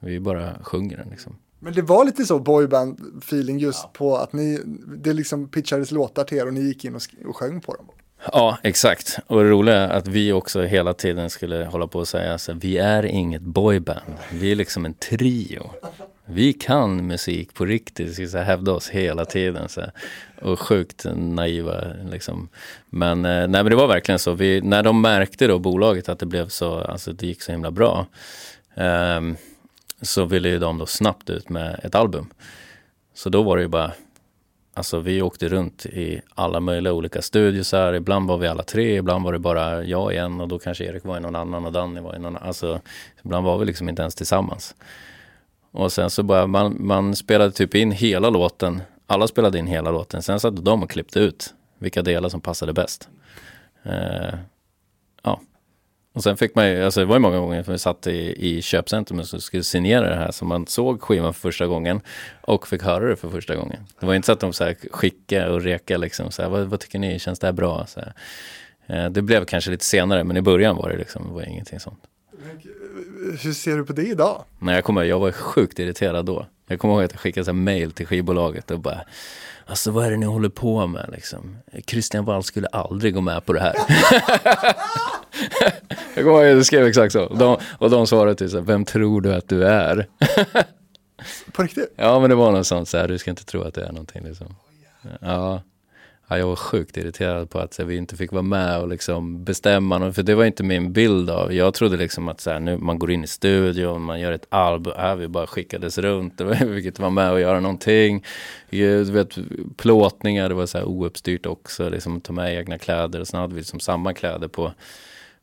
Vi 0.00 0.20
bara 0.20 0.58
sjunger 0.62 0.96
den 0.96 1.08
liksom. 1.08 1.36
Men 1.58 1.72
det 1.72 1.82
var 1.82 2.04
lite 2.04 2.24
så 2.24 2.38
boyband 2.38 3.00
feeling 3.18 3.58
just 3.58 3.80
ja. 3.82 3.90
på 3.92 4.16
att 4.16 4.32
ni, 4.32 4.60
det 4.96 5.12
liksom 5.12 5.48
pitchades 5.48 5.90
låtar 5.90 6.24
till 6.24 6.38
er 6.38 6.46
och 6.46 6.54
ni 6.54 6.60
gick 6.60 6.84
in 6.84 6.94
och, 6.94 7.02
och 7.26 7.36
sjöng 7.36 7.60
på 7.60 7.74
dem. 7.74 7.86
Ja, 8.32 8.58
exakt. 8.62 9.18
Och 9.26 9.44
det 9.44 9.50
roliga 9.50 9.76
är 9.76 9.88
att 9.88 10.08
vi 10.08 10.32
också 10.32 10.62
hela 10.62 10.94
tiden 10.94 11.30
skulle 11.30 11.64
hålla 11.64 11.86
på 11.86 11.98
och 11.98 12.08
säga 12.08 12.38
så 12.38 12.52
vi 12.52 12.78
är 12.78 13.02
inget 13.02 13.42
boyband. 13.42 14.14
Vi 14.32 14.52
är 14.52 14.56
liksom 14.56 14.84
en 14.84 14.94
trio. 14.94 15.70
Vi 16.24 16.52
kan 16.52 17.06
musik 17.06 17.54
på 17.54 17.64
riktigt, 17.64 18.18
vi 18.18 18.28
ska 18.28 18.38
hävda 18.38 18.72
oss 18.72 18.88
hela 18.88 19.24
tiden. 19.24 19.68
Så, 19.68 19.82
och 20.42 20.60
sjukt 20.60 21.06
naiva 21.14 21.84
liksom. 22.10 22.48
Men, 22.90 23.24
eh, 23.24 23.30
nej, 23.30 23.48
men 23.48 23.64
det 23.64 23.76
var 23.76 23.86
verkligen 23.86 24.18
så. 24.18 24.32
Vi, 24.32 24.60
när 24.60 24.82
de 24.82 25.00
märkte 25.00 25.46
då 25.46 25.58
bolaget 25.58 26.08
att 26.08 26.18
det 26.18 26.26
blev 26.26 26.48
så, 26.48 26.78
alltså 26.78 27.12
det 27.12 27.26
gick 27.26 27.42
så 27.42 27.52
himla 27.52 27.70
bra. 27.70 28.06
Um, 28.74 29.36
så 30.02 30.24
ville 30.24 30.48
ju 30.48 30.58
de 30.58 30.78
då 30.78 30.86
snabbt 30.86 31.30
ut 31.30 31.48
med 31.48 31.80
ett 31.82 31.94
album. 31.94 32.30
Så 33.14 33.28
då 33.28 33.42
var 33.42 33.56
det 33.56 33.62
ju 33.62 33.68
bara 33.68 33.92
Alltså 34.74 35.00
vi 35.00 35.22
åkte 35.22 35.48
runt 35.48 35.86
i 35.86 36.20
alla 36.34 36.60
möjliga 36.60 36.92
olika 36.92 37.22
studiosar. 37.22 37.92
Ibland 37.92 38.28
var 38.28 38.38
vi 38.38 38.48
alla 38.48 38.62
tre, 38.62 38.96
ibland 38.96 39.24
var 39.24 39.32
det 39.32 39.38
bara 39.38 39.84
jag 39.84 40.12
igen 40.12 40.40
och 40.40 40.48
då 40.48 40.58
kanske 40.58 40.84
Erik 40.84 41.04
var 41.04 41.16
i 41.16 41.20
någon 41.20 41.36
annan 41.36 41.66
och 41.66 41.72
Danny 41.72 42.00
var 42.00 42.16
i 42.16 42.18
någon 42.18 42.36
annan. 42.36 42.48
Alltså 42.48 42.80
ibland 43.24 43.46
var 43.46 43.58
vi 43.58 43.64
liksom 43.64 43.88
inte 43.88 44.02
ens 44.02 44.14
tillsammans. 44.14 44.74
Och 45.70 45.92
sen 45.92 46.10
så 46.10 46.22
bara, 46.22 46.46
man, 46.46 46.76
man 46.86 47.16
spelade 47.16 47.52
typ 47.52 47.74
in 47.74 47.92
hela 47.92 48.30
låten. 48.30 48.82
Alla 49.06 49.28
spelade 49.28 49.58
in 49.58 49.66
hela 49.66 49.90
låten. 49.90 50.22
Sen 50.22 50.40
satt 50.40 50.64
de 50.64 50.82
och 50.82 50.90
klippte 50.90 51.20
ut 51.20 51.54
vilka 51.78 52.02
delar 52.02 52.28
som 52.28 52.40
passade 52.40 52.72
bäst. 52.72 53.08
Eh. 53.82 54.34
Och 56.12 56.22
sen 56.22 56.36
fick 56.36 56.54
man 56.54 56.68
ju, 56.68 56.84
alltså 56.84 57.00
det 57.00 57.06
var 57.06 57.16
ju 57.16 57.20
många 57.20 57.38
gånger 57.38 57.62
som 57.62 57.72
vi 57.72 57.78
satt 57.78 58.06
i, 58.06 58.48
i 58.48 58.62
köpcentrum 58.62 59.20
och 59.20 59.42
skulle 59.42 59.62
signera 59.62 60.08
det 60.08 60.16
här. 60.16 60.30
Så 60.30 60.44
man 60.44 60.66
såg 60.66 61.02
skivan 61.02 61.34
för 61.34 61.40
första 61.40 61.66
gången 61.66 62.00
och 62.40 62.68
fick 62.68 62.82
höra 62.82 63.08
det 63.08 63.16
för 63.16 63.28
första 63.28 63.56
gången. 63.56 63.86
Det 64.00 64.06
var 64.06 64.14
inte 64.14 64.26
så 64.26 64.32
att 64.32 64.40
de 64.40 64.52
så 64.52 64.64
här 64.64 64.76
skickade 64.90 65.50
och 65.50 65.62
rekade 65.62 65.98
liksom. 65.98 66.30
Så 66.30 66.42
här, 66.42 66.48
vad, 66.48 66.66
vad 66.66 66.80
tycker 66.80 66.98
ni, 66.98 67.18
känns 67.18 67.38
det 67.38 67.46
här 67.46 67.52
bra? 67.52 67.86
Så 67.86 68.00
här. 68.00 68.14
Eh, 68.86 69.10
det 69.10 69.22
blev 69.22 69.44
kanske 69.44 69.70
lite 69.70 69.84
senare, 69.84 70.24
men 70.24 70.36
i 70.36 70.42
början 70.42 70.76
var 70.76 70.90
det 70.90 70.96
liksom, 70.96 71.28
det 71.28 71.34
var 71.34 71.42
ingenting 71.42 71.80
sånt. 71.80 72.00
Hur 73.42 73.52
ser 73.52 73.76
du 73.76 73.84
på 73.84 73.92
det 73.92 74.06
idag? 74.06 74.44
Nej, 74.58 74.74
jag 74.74 74.84
kommer 74.84 75.04
jag 75.04 75.18
var 75.18 75.32
sjukt 75.32 75.78
irriterad 75.78 76.26
då. 76.26 76.46
Jag 76.66 76.78
kommer 76.78 76.94
ihåg 76.94 77.02
att 77.02 77.12
jag 77.12 77.20
skickade 77.20 77.44
så 77.44 77.52
mail 77.52 77.92
till 77.92 78.06
skivbolaget 78.06 78.70
och 78.70 78.80
bara 78.80 79.00
Alltså 79.72 79.90
vad 79.90 80.06
är 80.06 80.10
det 80.10 80.16
ni 80.16 80.26
håller 80.26 80.48
på 80.48 80.86
med 80.86 81.08
liksom? 81.12 81.56
Christian 81.86 82.24
Wall 82.24 82.42
skulle 82.42 82.66
aldrig 82.66 83.14
gå 83.14 83.20
med 83.20 83.46
på 83.46 83.52
det 83.52 83.60
här. 83.60 83.74
jag 86.14 86.24
kommer 86.24 86.30
ihåg 86.30 86.44
att 86.44 86.56
jag 86.56 86.66
skrev 86.66 86.86
exakt 86.86 87.12
så. 87.12 87.24
Och 87.24 87.38
de, 87.38 87.56
och 87.78 87.90
de 87.90 88.06
svarade 88.06 88.34
till 88.34 88.50
så 88.50 88.56
här, 88.56 88.64
vem 88.64 88.84
tror 88.84 89.20
du 89.20 89.34
att 89.34 89.48
du 89.48 89.64
är? 89.64 90.08
på 91.52 91.62
riktigt? 91.62 91.94
Ja 91.96 92.20
men 92.20 92.30
det 92.30 92.36
var 92.36 92.52
något 92.52 92.66
sånt 92.66 92.88
så 92.88 92.98
här, 92.98 93.08
du 93.08 93.18
ska 93.18 93.30
inte 93.30 93.44
tro 93.44 93.62
att 93.62 93.74
det 93.74 93.84
är 93.84 93.92
någonting 93.92 94.24
liksom. 94.24 94.56
Ja. 95.20 95.62
Ja, 96.32 96.38
jag 96.38 96.46
var 96.46 96.56
sjukt 96.56 96.96
irriterad 96.96 97.50
på 97.50 97.58
att 97.58 97.78
här, 97.78 97.84
vi 97.84 97.96
inte 97.96 98.16
fick 98.16 98.32
vara 98.32 98.42
med 98.42 98.80
och 98.80 98.88
liksom 98.88 99.44
bestämma. 99.44 100.12
För 100.12 100.22
det 100.22 100.34
var 100.34 100.44
inte 100.44 100.62
min 100.62 100.92
bild 100.92 101.30
av. 101.30 101.52
Jag 101.54 101.74
trodde 101.74 101.96
liksom 101.96 102.28
att 102.28 102.40
så 102.40 102.50
här, 102.50 102.60
nu, 102.60 102.78
man 102.78 102.98
går 102.98 103.10
in 103.10 103.24
i 103.24 103.26
studion, 103.26 104.02
man 104.02 104.20
gör 104.20 104.32
ett 104.32 104.46
album. 104.48 104.92
Äh, 104.98 105.14
vi 105.14 105.28
bara 105.28 105.46
skickades 105.46 105.98
runt. 105.98 106.40
Vi 106.40 106.56
fick 106.56 106.86
inte 106.86 107.02
vara 107.02 107.10
med 107.10 107.32
och 107.32 107.40
göra 107.40 107.60
någonting. 107.60 108.24
Du 108.70 109.04
vet, 109.04 109.38
plåtningar, 109.76 110.48
det 110.48 110.54
var 110.54 110.66
så 110.66 110.78
här 110.78 110.84
ouppstyrt 110.84 111.46
också. 111.46 111.88
Liksom 111.88 112.20
ta 112.20 112.32
med 112.32 112.54
egna 112.54 112.78
kläder. 112.78 113.20
Och 113.20 113.28
sen 113.28 113.40
hade 113.40 113.54
vi 113.54 113.60
liksom 113.60 113.80
samma 113.80 114.14
kläder 114.14 114.48
på 114.48 114.72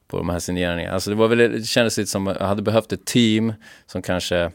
på 0.07 0.17
de 0.17 0.29
här 0.29 0.39
signeringarna. 0.39 0.93
Alltså 0.93 1.09
det, 1.09 1.15
var 1.15 1.27
väl, 1.27 1.37
det 1.37 1.63
kändes 1.63 1.97
lite 1.97 2.11
som 2.11 2.27
att 2.27 2.37
jag 2.39 2.47
hade 2.47 2.61
behövt 2.61 2.91
ett 2.91 3.05
team 3.05 3.53
som 3.85 4.01
kanske 4.01 4.51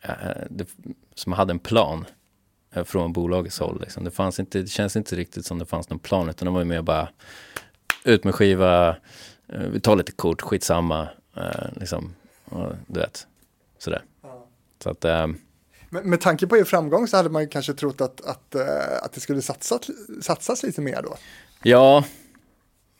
äh, 0.00 0.14
det, 0.50 0.68
som 1.14 1.32
hade 1.32 1.50
en 1.50 1.58
plan 1.58 2.04
från 2.84 3.12
bolagets 3.12 3.58
håll. 3.58 3.80
Liksom. 3.80 4.04
Det, 4.04 4.10
fanns 4.10 4.40
inte, 4.40 4.60
det 4.60 4.68
känns 4.68 4.96
inte 4.96 5.16
riktigt 5.16 5.46
som 5.46 5.58
det 5.58 5.66
fanns 5.66 5.90
någon 5.90 5.98
plan 5.98 6.28
utan 6.28 6.46
de 6.46 6.54
var 6.54 6.60
ju 6.60 6.64
mer 6.64 6.82
bara 6.82 7.08
ut 8.04 8.24
med 8.24 8.34
skiva, 8.34 8.88
eh, 9.48 9.60
vi 9.72 9.80
tar 9.80 9.96
lite 9.96 10.12
kort, 10.12 10.42
skitsamma. 10.42 11.08
Eh, 11.36 11.66
liksom, 11.76 12.14
och, 12.44 12.72
du 12.86 13.00
vet, 13.00 13.26
sådär. 13.78 14.04
Ja. 14.22 14.46
Så 14.82 14.90
att, 14.90 15.04
eh, 15.04 15.26
med, 15.90 16.04
med 16.04 16.20
tanke 16.20 16.46
på 16.46 16.56
er 16.56 16.64
framgång 16.64 17.08
så 17.08 17.16
hade 17.16 17.28
man 17.28 17.42
ju 17.42 17.48
kanske 17.48 17.74
trott 17.74 18.00
att, 18.00 18.20
att, 18.20 18.54
att 19.02 19.12
det 19.12 19.20
skulle 19.20 19.42
satsat, 19.42 19.88
satsas 20.22 20.62
lite 20.62 20.80
mer 20.80 21.02
då? 21.02 21.16
Ja, 21.62 22.04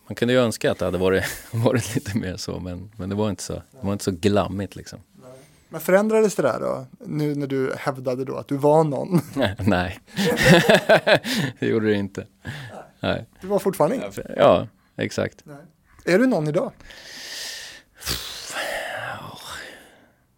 man 0.07 0.15
kunde 0.15 0.35
ju 0.35 0.41
önska 0.41 0.73
att 0.73 0.79
det 0.79 0.85
hade 0.85 0.99
varit, 0.99 1.25
varit 1.51 1.95
lite 1.95 2.19
mer 2.19 2.37
så, 2.37 2.61
men, 2.61 2.91
men 2.97 3.09
det 3.09 3.15
var 3.15 3.31
inte 3.31 3.43
så. 3.43 3.53
Det 3.53 3.87
var 3.87 3.93
inte 3.93 4.05
så 4.05 4.11
glammigt 4.11 4.77
liksom. 4.77 4.99
Men 5.75 5.81
förändrades 5.81 6.35
det 6.35 6.43
där 6.43 6.61
då? 6.61 6.87
Nu 7.07 7.35
när 7.35 7.47
du 7.47 7.75
hävdade 7.79 8.25
då 8.25 8.37
att 8.37 8.49
du 8.49 8.57
var 8.57 8.85
någon? 8.85 9.21
Nej, 9.59 9.99
det 11.59 11.67
gjorde 11.67 11.87
det 11.87 11.95
inte. 11.95 12.27
Nej. 13.01 13.27
Du 13.41 13.47
var 13.47 13.59
fortfarande 13.59 13.97
ingen? 13.97 14.13
Ja, 14.37 14.69
exakt. 14.97 15.43
Nej. 15.45 15.57
Är 16.05 16.19
du 16.19 16.27
någon 16.27 16.49
idag? 16.49 16.73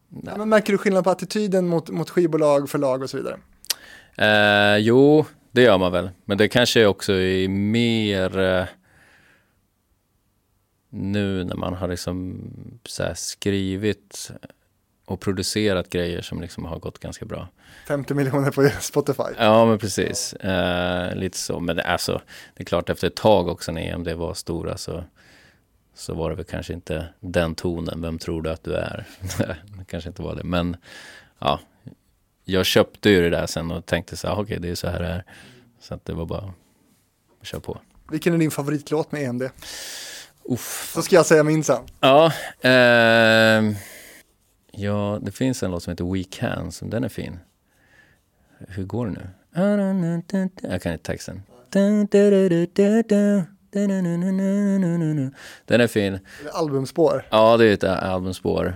Nej. 0.09 0.35
Men 0.39 0.49
märker 0.49 0.73
du 0.73 0.79
skillnad 0.79 1.05
på 1.05 1.11
attityden 1.11 1.69
mot, 1.69 1.91
mot 1.91 2.11
skivbolag, 2.11 2.71
förlag 2.71 3.03
och 3.03 3.11
så 3.11 3.17
vidare? 3.17 3.39
Eh, 4.17 4.79
jo, 4.79 5.25
det 5.53 5.63
gör 5.63 5.79
man 5.79 5.93
väl. 5.93 6.11
Men 6.25 6.39
det 6.39 6.49
kanske 6.49 6.87
också 6.87 7.13
är 7.13 7.49
mer 7.49 8.39
eh, 8.39 8.65
nu 10.91 11.45
när 11.45 11.57
man 11.57 11.75
har 11.75 11.89
liksom 11.89 12.41
skrivit 13.15 14.31
och 15.07 15.21
producerat 15.21 15.91
grejer 15.91 16.23
som 16.23 16.41
liksom 16.41 16.65
har 16.65 16.79
gått 16.79 16.99
ganska 16.99 17.25
bra. 17.25 17.49
50 17.89 18.15
miljoner 18.15 18.51
på 18.51 18.71
Spotify. 18.81 19.23
Ja, 19.39 19.67
men 19.67 19.79
precis. 19.79 20.35
Uh, 20.45 21.15
lite 21.15 21.39
så. 21.39 21.61
Men 21.61 21.77
det, 21.77 21.83
alltså, 21.83 22.21
det 22.55 22.63
är 22.63 22.65
klart 22.65 22.91
efter 22.91 23.07
ett 23.07 23.17
tag 23.17 23.49
också 23.49 23.73
när 23.73 23.83
EMD 23.83 24.09
var 24.09 24.35
stora 24.35 24.77
så, 24.77 25.05
så 25.95 26.15
var 26.15 26.31
det 26.31 26.37
väl 26.37 26.45
kanske 26.45 26.73
inte 26.73 27.09
den 27.21 27.55
tonen. 27.55 28.03
Vem 28.03 28.19
tror 28.19 28.43
du 28.43 28.51
att 28.51 28.65
du 28.65 28.75
är? 28.75 29.07
det 29.79 29.85
kanske 29.87 30.09
inte 30.09 30.23
var 30.23 30.35
det. 30.35 30.45
Men 30.45 30.77
ja, 31.39 31.61
jag 32.45 32.67
köpte 32.67 33.11
ju 33.11 33.23
det 33.23 33.31
där 33.31 33.47
sen 33.47 33.71
och 33.71 33.87
tänkte 33.87 34.17
så 34.17 34.27
här, 34.27 34.35
okej, 34.35 34.43
okay, 34.43 34.59
det 34.59 34.69
är 34.69 34.75
så 34.75 34.89
här 34.89 34.99
det 34.99 35.09
är. 35.09 35.25
Så 35.81 35.95
att 35.95 36.05
det 36.05 36.13
var 36.13 36.27
bara 36.27 36.55
att 37.41 37.47
köra 37.47 37.61
på. 37.61 37.79
Vilken 38.11 38.35
är 38.35 38.39
din 38.39 38.51
favoritlåt 38.51 39.13
med 39.13 39.23
EMD? 39.23 39.43
Uff. 40.45 40.91
Så 40.95 41.03
ska 41.03 41.17
jag 41.17 41.27
säga 41.27 41.43
min 41.43 41.65
sen. 41.65 41.83
Ja, 42.01 42.33
uh, 42.65 43.77
Ja, 44.79 45.19
det 45.23 45.33
finns 45.33 45.63
en 45.63 45.71
låt 45.71 45.83
som 45.83 45.91
heter 45.91 46.05
We 46.15 46.25
Can, 46.31 46.73
som 46.73 46.91
den 46.91 47.05
är 47.05 47.09
fin. 47.09 47.39
Hur 48.69 48.85
går 48.85 49.07
det 49.07 49.13
nu? 49.13 49.29
Jag 50.63 50.83
kan 50.83 50.93
inte 50.93 51.05
texten. 51.05 51.43
Den 55.67 55.81
är 55.81 55.87
fin. 55.87 56.19
Albumspår? 56.53 57.27
Ja, 57.31 57.57
det 57.57 57.65
är 57.65 57.73
ett 57.73 57.85
albumspår. 57.85 58.75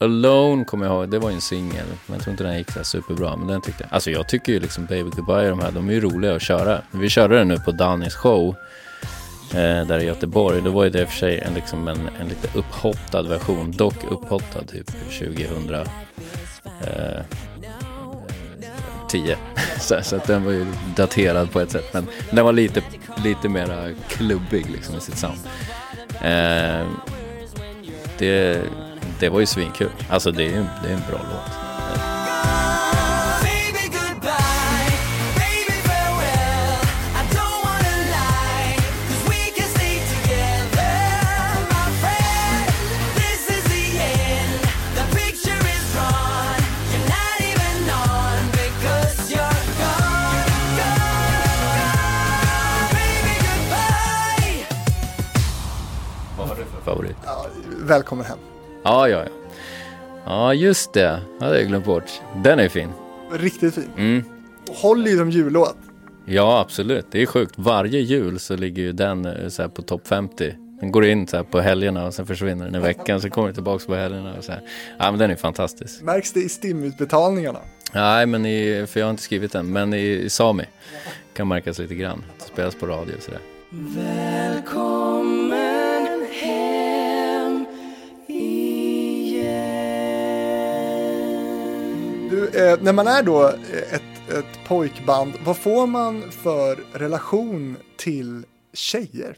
Alone 0.00 0.64
kommer 0.64 0.86
jag 0.86 0.94
ihåg, 0.94 1.10
det 1.10 1.18
var 1.18 1.30
ju 1.30 1.34
en 1.34 1.40
singel. 1.40 1.86
Men 2.06 2.14
jag 2.14 2.22
tror 2.22 2.32
inte 2.32 2.44
den 2.44 2.58
gick 2.58 2.70
så 2.70 2.84
superbra. 2.84 3.36
Men 3.36 3.46
den 3.46 3.60
tyckte 3.60 3.82
jag. 3.82 3.92
Alltså 3.92 4.10
jag 4.10 4.28
tycker 4.28 4.52
ju 4.52 4.60
liksom 4.60 4.86
Baby 4.86 5.10
Goodbye 5.10 5.48
de 5.48 5.60
här, 5.60 5.72
de 5.72 5.88
är 5.88 5.92
ju 5.92 6.00
roliga 6.00 6.34
att 6.34 6.42
köra. 6.42 6.82
Vi 6.92 7.08
körde 7.08 7.38
den 7.38 7.48
nu 7.48 7.58
på 7.58 7.72
Dannys 7.72 8.14
show 8.14 8.54
eh, 9.54 9.86
där 9.86 9.98
i 9.98 10.04
Göteborg. 10.04 10.62
Då 10.62 10.70
var 10.70 10.84
ju 10.84 10.90
det 10.90 11.00
i 11.00 11.04
och 11.04 11.08
för 11.08 11.16
sig 11.16 11.38
en, 11.38 11.54
liksom 11.54 11.88
en, 11.88 12.08
en 12.20 12.28
lite 12.28 12.58
upphottad 12.58 13.22
version, 13.22 13.72
dock 13.72 14.04
upphottad 14.10 14.62
typ 14.64 14.86
2010. 15.18 15.86
Eh, 19.12 19.38
så, 19.80 20.00
så 20.02 20.16
att 20.16 20.24
den 20.24 20.44
var 20.44 20.52
ju 20.52 20.66
daterad 20.96 21.52
på 21.52 21.60
ett 21.60 21.70
sätt, 21.70 21.94
men 21.94 22.06
den 22.30 22.44
var 22.44 22.52
lite, 22.52 22.82
lite 23.24 23.48
mera 23.48 23.88
klubbig 24.08 24.70
liksom 24.70 24.96
i 24.96 25.00
sitt 25.00 25.18
sound. 25.18 25.38
Eh, 26.22 26.86
det, 28.18 28.62
det 29.20 29.28
var 29.28 29.40
ju 29.40 29.46
svinkul. 29.46 29.90
Alltså 30.10 30.30
det 30.30 30.46
är, 30.46 30.66
det 30.82 30.88
är 30.88 30.94
en 30.94 31.02
bra 31.10 31.20
låt. 31.32 31.57
Välkommen 57.88 58.24
hem. 58.24 58.38
Ja, 58.84 59.08
ja, 59.08 59.18
ja. 59.18 59.30
Ja, 60.24 60.54
just 60.54 60.92
det. 60.92 61.20
Det 61.38 61.44
hade 61.44 61.58
jag 61.58 61.68
glömt 61.68 61.84
bort. 61.84 62.10
Den 62.44 62.58
är 62.58 62.68
fin. 62.68 62.88
Riktigt 63.32 63.74
fin. 63.74 63.90
Mm. 63.96 64.24
Håller 64.68 65.10
ju 65.10 65.16
som 65.18 65.30
jullåt. 65.30 65.76
Ja, 66.24 66.60
absolut. 66.60 67.06
Det 67.10 67.22
är 67.22 67.26
sjukt. 67.26 67.54
Varje 67.56 68.00
jul 68.00 68.38
så 68.38 68.56
ligger 68.56 68.82
ju 68.82 68.92
den 68.92 69.26
eh, 69.26 69.48
så 69.48 69.68
på 69.68 69.82
topp 69.82 70.08
50. 70.08 70.54
Den 70.80 70.92
går 70.92 71.04
in 71.04 71.26
så 71.26 71.44
på 71.44 71.60
helgerna 71.60 72.06
och 72.06 72.14
sen 72.14 72.26
försvinner 72.26 72.64
den 72.64 72.74
i 72.74 72.78
veckan. 72.78 73.20
Så 73.20 73.30
kommer 73.30 73.48
den 73.48 73.54
tillbaka 73.54 73.84
på 73.86 73.94
helgerna. 73.94 74.34
Och 74.38 74.44
så 74.44 74.52
här. 74.52 74.60
Ja, 74.98 75.10
men 75.10 75.18
den 75.18 75.30
är 75.30 75.36
fantastisk. 75.36 76.02
Märks 76.02 76.32
det 76.32 76.40
i 76.40 76.48
STIM-utbetalningarna? 76.48 77.60
Nej, 77.94 78.26
men 78.26 78.46
i, 78.46 78.86
för 78.88 79.00
jag 79.00 79.06
har 79.06 79.10
inte 79.10 79.22
skrivit 79.22 79.52
den. 79.52 79.72
Men 79.72 79.94
i, 79.94 80.06
i 80.06 80.30
Sami 80.30 80.64
kan 81.34 81.48
märkas 81.48 81.78
lite 81.78 81.94
grann. 81.94 82.24
Det 82.38 82.44
spelas 82.44 82.74
på 82.74 82.86
radio 82.86 83.14
och 83.16 83.22
sådär. 83.22 83.40
Eh, 92.54 92.78
när 92.80 92.92
man 92.92 93.06
är 93.06 93.22
då 93.22 93.48
eh, 93.48 93.94
ett, 93.94 94.30
ett 94.30 94.64
pojkband, 94.66 95.32
vad 95.44 95.56
får 95.56 95.86
man 95.86 96.30
för 96.30 96.98
relation 96.98 97.76
till 97.96 98.44
tjejer? 98.72 99.36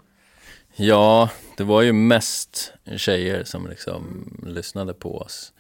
Ja, 0.76 1.30
det 1.56 1.64
var 1.64 1.82
ju 1.82 1.92
mest 1.92 2.72
tjejer 2.96 3.44
som 3.44 3.68
liksom 3.68 4.30
lyssnade 4.46 4.94
på 4.94 5.18
oss. 5.18 5.52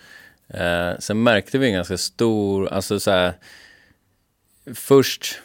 Eh, 0.48 0.98
sen 0.98 1.22
märkte 1.22 1.58
vi 1.58 1.66
en 1.66 1.74
ganska 1.74 1.98
stor, 1.98 2.68
alltså 2.68 3.00
så 3.00 3.10
här, 3.10 3.32
först, 4.74 5.40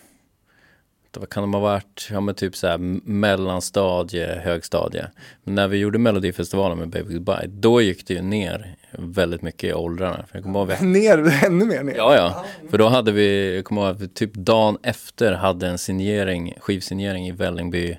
vad 1.14 1.30
kan 1.30 1.44
de 1.44 1.54
ha 1.54 1.62
varit, 1.62 2.08
ja 2.12 2.22
men 2.22 2.36
typ 2.36 2.56
så 2.56 2.68
här 2.68 2.78
mellanstadie, 3.04 4.42
högstadie. 4.44 5.12
Men 5.44 5.56
när 5.56 5.68
vi 5.68 5.78
gjorde 5.78 6.00
Melodifestivalen 6.00 6.78
med 6.78 6.90
Baby 6.90 7.14
Goodbye, 7.14 7.48
då 7.48 7.82
gick 7.82 8.08
det 8.08 8.14
ju 8.14 8.22
ner 8.22 8.76
väldigt 8.98 9.42
mycket 9.42 9.64
i 9.70 9.74
åldrarna. 9.74 10.26
För 10.28 10.38
jag 10.38 10.44
kommer 10.44 10.60
ihåg, 10.60 10.82
ner, 10.82 11.46
ännu 11.46 11.66
mer 11.66 11.84
ner? 11.84 11.96
Ja, 11.96 12.16
ja. 12.16 12.46
För 12.70 12.78
då 12.78 12.88
hade 12.88 13.12
vi, 13.12 13.56
jag 13.56 13.66
kommer 13.66 13.88
ihåg 13.88 14.04
att 14.04 14.16
typ 14.16 14.34
dagen 14.34 14.78
efter 14.84 15.34
hade 15.34 15.68
en 15.68 15.78
signering, 15.78 16.54
skivsignering 16.60 17.28
i 17.28 17.32
Vällingby 17.32 17.98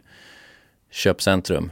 köpcentrum. 0.91 1.71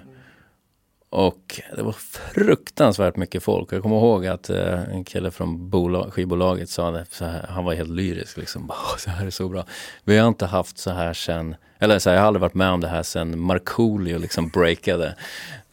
Och 1.15 1.61
det 1.77 1.83
var 1.83 1.93
fruktansvärt 1.93 3.17
mycket 3.17 3.43
folk. 3.43 3.73
Jag 3.73 3.83
kommer 3.83 3.97
ihåg 3.97 4.27
att 4.27 4.51
eh, 4.51 4.83
en 4.83 5.05
kille 5.05 5.31
från 5.31 5.71
bolag, 5.71 6.13
skivbolaget 6.13 6.69
sa 6.69 6.91
det, 6.91 7.07
här, 7.21 7.47
han 7.49 7.65
var 7.65 7.75
helt 7.75 7.91
lyrisk 7.91 8.37
liksom. 8.37 8.73
Så 8.99 9.11
här 9.11 9.27
är 9.27 9.31
så 9.31 9.49
bra. 9.49 9.65
Vi 10.05 10.19
har 10.19 10.29
inte 10.29 10.47
haft 10.47 10.79
så 10.79 10.91
här 10.91 11.13
sen, 11.13 11.57
eller 11.79 11.99
så 11.99 12.11
här, 12.11 12.17
jag 12.17 12.23
har 12.23 12.27
aldrig 12.27 12.41
varit 12.41 12.55
med 12.55 12.71
om 12.71 12.81
det 12.81 12.89
här 12.89 13.03
sen 13.03 13.39
Markoolio 13.39 14.19
liksom 14.19 14.49
breakade. 14.49 15.17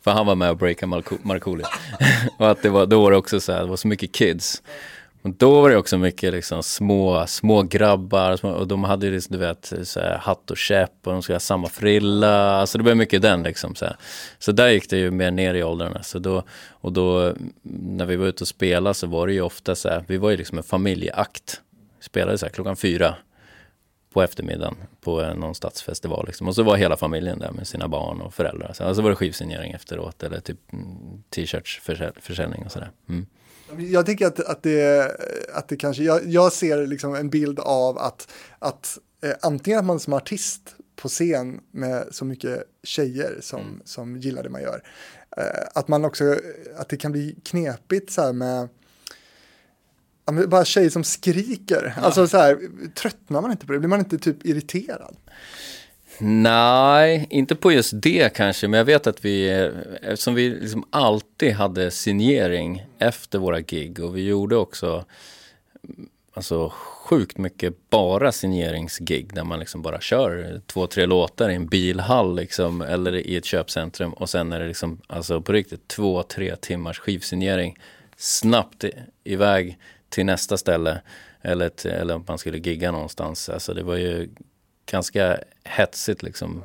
För 0.04 0.12
han 0.12 0.26
var 0.26 0.36
med 0.36 0.50
och 0.50 0.58
breakade 0.58 1.04
Markoolio. 1.24 1.66
och 2.38 2.52
att 2.52 2.62
det 2.62 2.70
var, 2.70 2.86
då 2.86 3.02
var 3.02 3.12
det 3.12 3.18
också 3.18 3.40
så 3.40 3.52
här, 3.52 3.60
det 3.60 3.68
var 3.68 3.78
så 3.78 3.88
mycket 3.88 4.12
kids. 4.12 4.62
Och 5.22 5.30
då 5.30 5.62
var 5.62 5.70
det 5.70 5.78
också 5.78 5.98
mycket 5.98 6.34
liksom 6.34 6.64
små, 6.64 7.28
små 7.28 7.64
grabbar 7.64 8.36
små, 8.36 8.50
och 8.50 8.68
de 8.68 8.84
hade 8.84 9.06
ju 9.06 9.12
liksom, 9.14 9.34
du 9.34 9.40
vet, 9.40 9.74
så 9.84 10.00
här, 10.00 10.18
hatt 10.18 10.52
och 10.52 10.58
käpp 10.58 10.94
och 11.04 11.14
de 11.14 11.22
skulle 11.22 11.36
ha 11.36 11.40
samma 11.40 11.70
frilla. 11.70 12.52
Alltså 12.52 12.78
det 12.78 12.84
blev 12.84 12.98
mycket 12.98 13.22
den 13.22 13.44
liksom. 13.44 13.76
Så, 13.76 13.86
här. 13.86 13.96
så 14.40 14.52
där 14.52 14.70
gick 14.70 14.90
det 14.90 14.98
ju 14.98 15.12
mer 15.12 15.32
ner 15.32 15.54
i 15.54 15.64
åldrarna. 15.64 16.04
Så 16.04 16.20
då, 16.20 16.44
och 16.70 16.94
då 16.94 17.34
när 17.64 18.06
vi 18.06 18.16
var 18.16 18.28
ute 18.28 18.44
och 18.44 18.48
spelade 18.48 18.94
så 18.94 19.08
var 19.08 19.28
det 19.28 19.34
ju 19.34 19.42
ofta 19.42 19.76
så 19.76 19.90
här, 19.90 20.04
vi 20.08 20.18
var 20.18 20.30
ju 20.30 20.38
liksom 20.38 20.58
en 20.58 20.64
familjeakt. 20.64 21.62
Vi 22.00 22.06
spelade 22.06 22.38
så 22.38 22.46
här 22.46 22.54
klockan 22.54 22.76
fyra 22.76 23.16
på 24.14 24.22
eftermiddagen 24.22 24.76
på 25.02 25.34
någon 25.34 25.56
stadsfestival. 25.56 26.26
Liksom. 26.28 26.48
Och 26.48 26.56
så 26.56 26.64
var 26.64 26.78
hela 26.78 26.98
familjen 26.98 27.40
där 27.40 27.52
med 27.52 27.68
sina 27.68 27.88
barn 27.88 28.22
och 28.22 28.34
föräldrar. 28.34 28.74
Så 28.74 28.84
alltså 28.84 29.02
var 29.02 29.10
det 29.10 29.16
skivsignering 29.16 29.72
efteråt 29.72 30.24
eller 30.24 30.40
typ 30.40 30.74
mm, 30.74 31.24
t-shirtsförsäljning 31.30 32.66
och 32.66 32.72
sådär. 32.72 32.92
Mm. 33.10 33.26
Jag 33.78 34.06
tänker 34.06 34.28
att, 34.28 34.40
att, 34.40 34.64
det, 34.64 35.12
att 35.54 35.68
det 35.68 35.76
kanske, 35.76 36.04
jag, 36.04 36.28
jag 36.28 36.54
ser 36.54 36.88
liksom 36.88 37.16
en 37.16 37.30
bild 37.30 37.60
av 37.60 37.98
att, 37.98 38.32
att 38.60 38.98
eh, 39.24 39.34
antingen 39.42 39.80
att 39.80 39.86
man 39.86 40.00
som 40.00 40.14
artist 40.14 40.76
på 40.96 41.08
scen 41.08 41.60
med 41.72 42.08
så 42.12 42.26
mycket 42.26 42.64
tjejer 42.84 43.38
som, 43.42 43.60
mm. 43.60 43.82
som 43.86 44.18
gillar 44.18 44.44
det 44.44 44.50
man 44.50 44.62
gör. 44.62 44.84
Eh, 45.38 45.68
att 45.74 45.88
man 45.88 46.06
också, 46.06 46.38
att 46.78 46.90
det 46.90 46.98
kan 46.98 47.12
bli 47.12 47.36
knepigt 47.44 48.12
så 48.12 48.22
här 48.22 48.34
med 48.34 48.70
bara 50.32 50.66
tjejer 50.66 50.90
som 50.90 51.04
skriker. 51.04 51.94
Ja. 51.98 52.02
Alltså 52.02 52.28
så 52.28 52.38
här, 52.38 52.60
tröttnar 52.96 53.42
man 53.42 53.52
inte 53.52 53.66
på 53.66 53.74
det? 53.74 53.80
Blir 53.80 53.90
man 53.90 54.00
inte 54.00 54.18
typ 54.18 54.46
irriterad? 54.46 55.16
Nej, 56.24 57.28
inte 57.30 57.56
på 57.56 57.72
just 57.72 57.94
det 57.94 58.34
kanske, 58.34 58.68
men 58.68 58.78
jag 58.78 58.86
vet 58.86 59.08
att 59.08 59.26
vi, 59.26 59.50
eftersom 60.02 60.34
vi 60.34 60.50
liksom 60.50 60.86
alltid 60.90 61.54
hade 61.54 61.92
signering 61.92 62.86
efter 63.00 63.40
våra 63.40 63.60
gig 63.62 64.00
och 64.00 64.18
vi 64.18 64.28
gjorde 64.28 64.56
också 64.56 65.06
alltså, 66.34 66.72
sjukt 66.76 67.38
mycket 67.38 67.90
bara 67.90 68.32
signeringsgig 68.32 69.34
där 69.34 69.44
man 69.44 69.60
liksom 69.60 69.82
bara 69.82 70.02
kör 70.02 70.62
två, 70.66 70.88
tre 70.88 71.06
låtar 71.06 71.50
i 71.50 71.56
en 71.56 71.68
bilhall 71.68 72.36
liksom, 72.36 72.82
eller 72.82 73.16
i 73.16 73.36
ett 73.36 73.46
köpcentrum 73.46 74.14
och 74.14 74.30
sen 74.30 74.52
är 74.52 74.60
det 74.60 74.68
liksom, 74.68 75.02
alltså 75.08 75.42
på 75.42 75.54
riktigt 75.54 75.88
två, 75.88 76.24
tre 76.24 76.56
timmars 76.56 77.00
skivsignering 77.00 77.78
snabbt 78.18 78.86
iväg 79.24 79.78
till 80.12 80.26
nästa 80.26 80.58
ställe 80.58 81.02
eller, 81.42 81.70
till, 81.70 81.92
eller 81.92 82.16
om 82.16 82.26
man 82.28 82.38
skulle 82.38 82.58
gigga 82.58 82.92
någonstans. 82.92 83.50
Alltså 83.50 83.74
det 83.74 83.84
var 83.84 83.96
ju 83.96 84.30
ganska 84.86 85.38
hetsigt 85.64 86.24
liksom. 86.24 86.64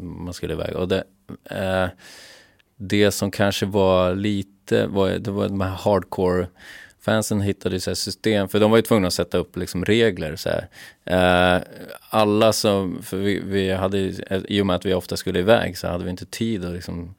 Man 0.00 0.34
skulle 0.34 0.52
iväg. 0.52 0.76
Och 0.76 0.88
det, 0.88 1.04
eh, 1.50 1.86
det 2.76 3.10
som 3.10 3.30
kanske 3.30 3.66
var 3.66 4.14
lite, 4.14 4.86
var, 4.86 5.10
det 5.10 5.30
var 5.30 5.48
de 5.48 5.60
här 5.60 5.70
hardcore 5.70 6.46
fansen 7.00 7.40
hittade 7.40 7.80
så 7.80 7.94
system, 7.94 8.48
för 8.48 8.60
de 8.60 8.70
var 8.70 8.78
ju 8.78 8.82
tvungna 8.82 9.06
att 9.06 9.14
sätta 9.14 9.38
upp 9.38 9.56
liksom 9.56 9.84
regler. 9.84 10.36
Så 10.36 10.48
eh, 11.04 11.58
alla 12.10 12.52
som, 12.52 13.02
för 13.02 13.16
vi, 13.16 13.40
vi, 13.44 13.72
hade, 13.72 13.98
i 14.48 14.60
och 14.60 14.66
med 14.66 14.76
att 14.76 14.86
vi 14.86 14.94
ofta 14.94 15.16
skulle 15.16 15.38
iväg 15.38 15.78
så 15.78 15.88
hade 15.88 16.04
vi 16.04 16.10
inte 16.10 16.26
tid 16.26 16.64
att 16.64 16.72
liksom, 16.74 17.14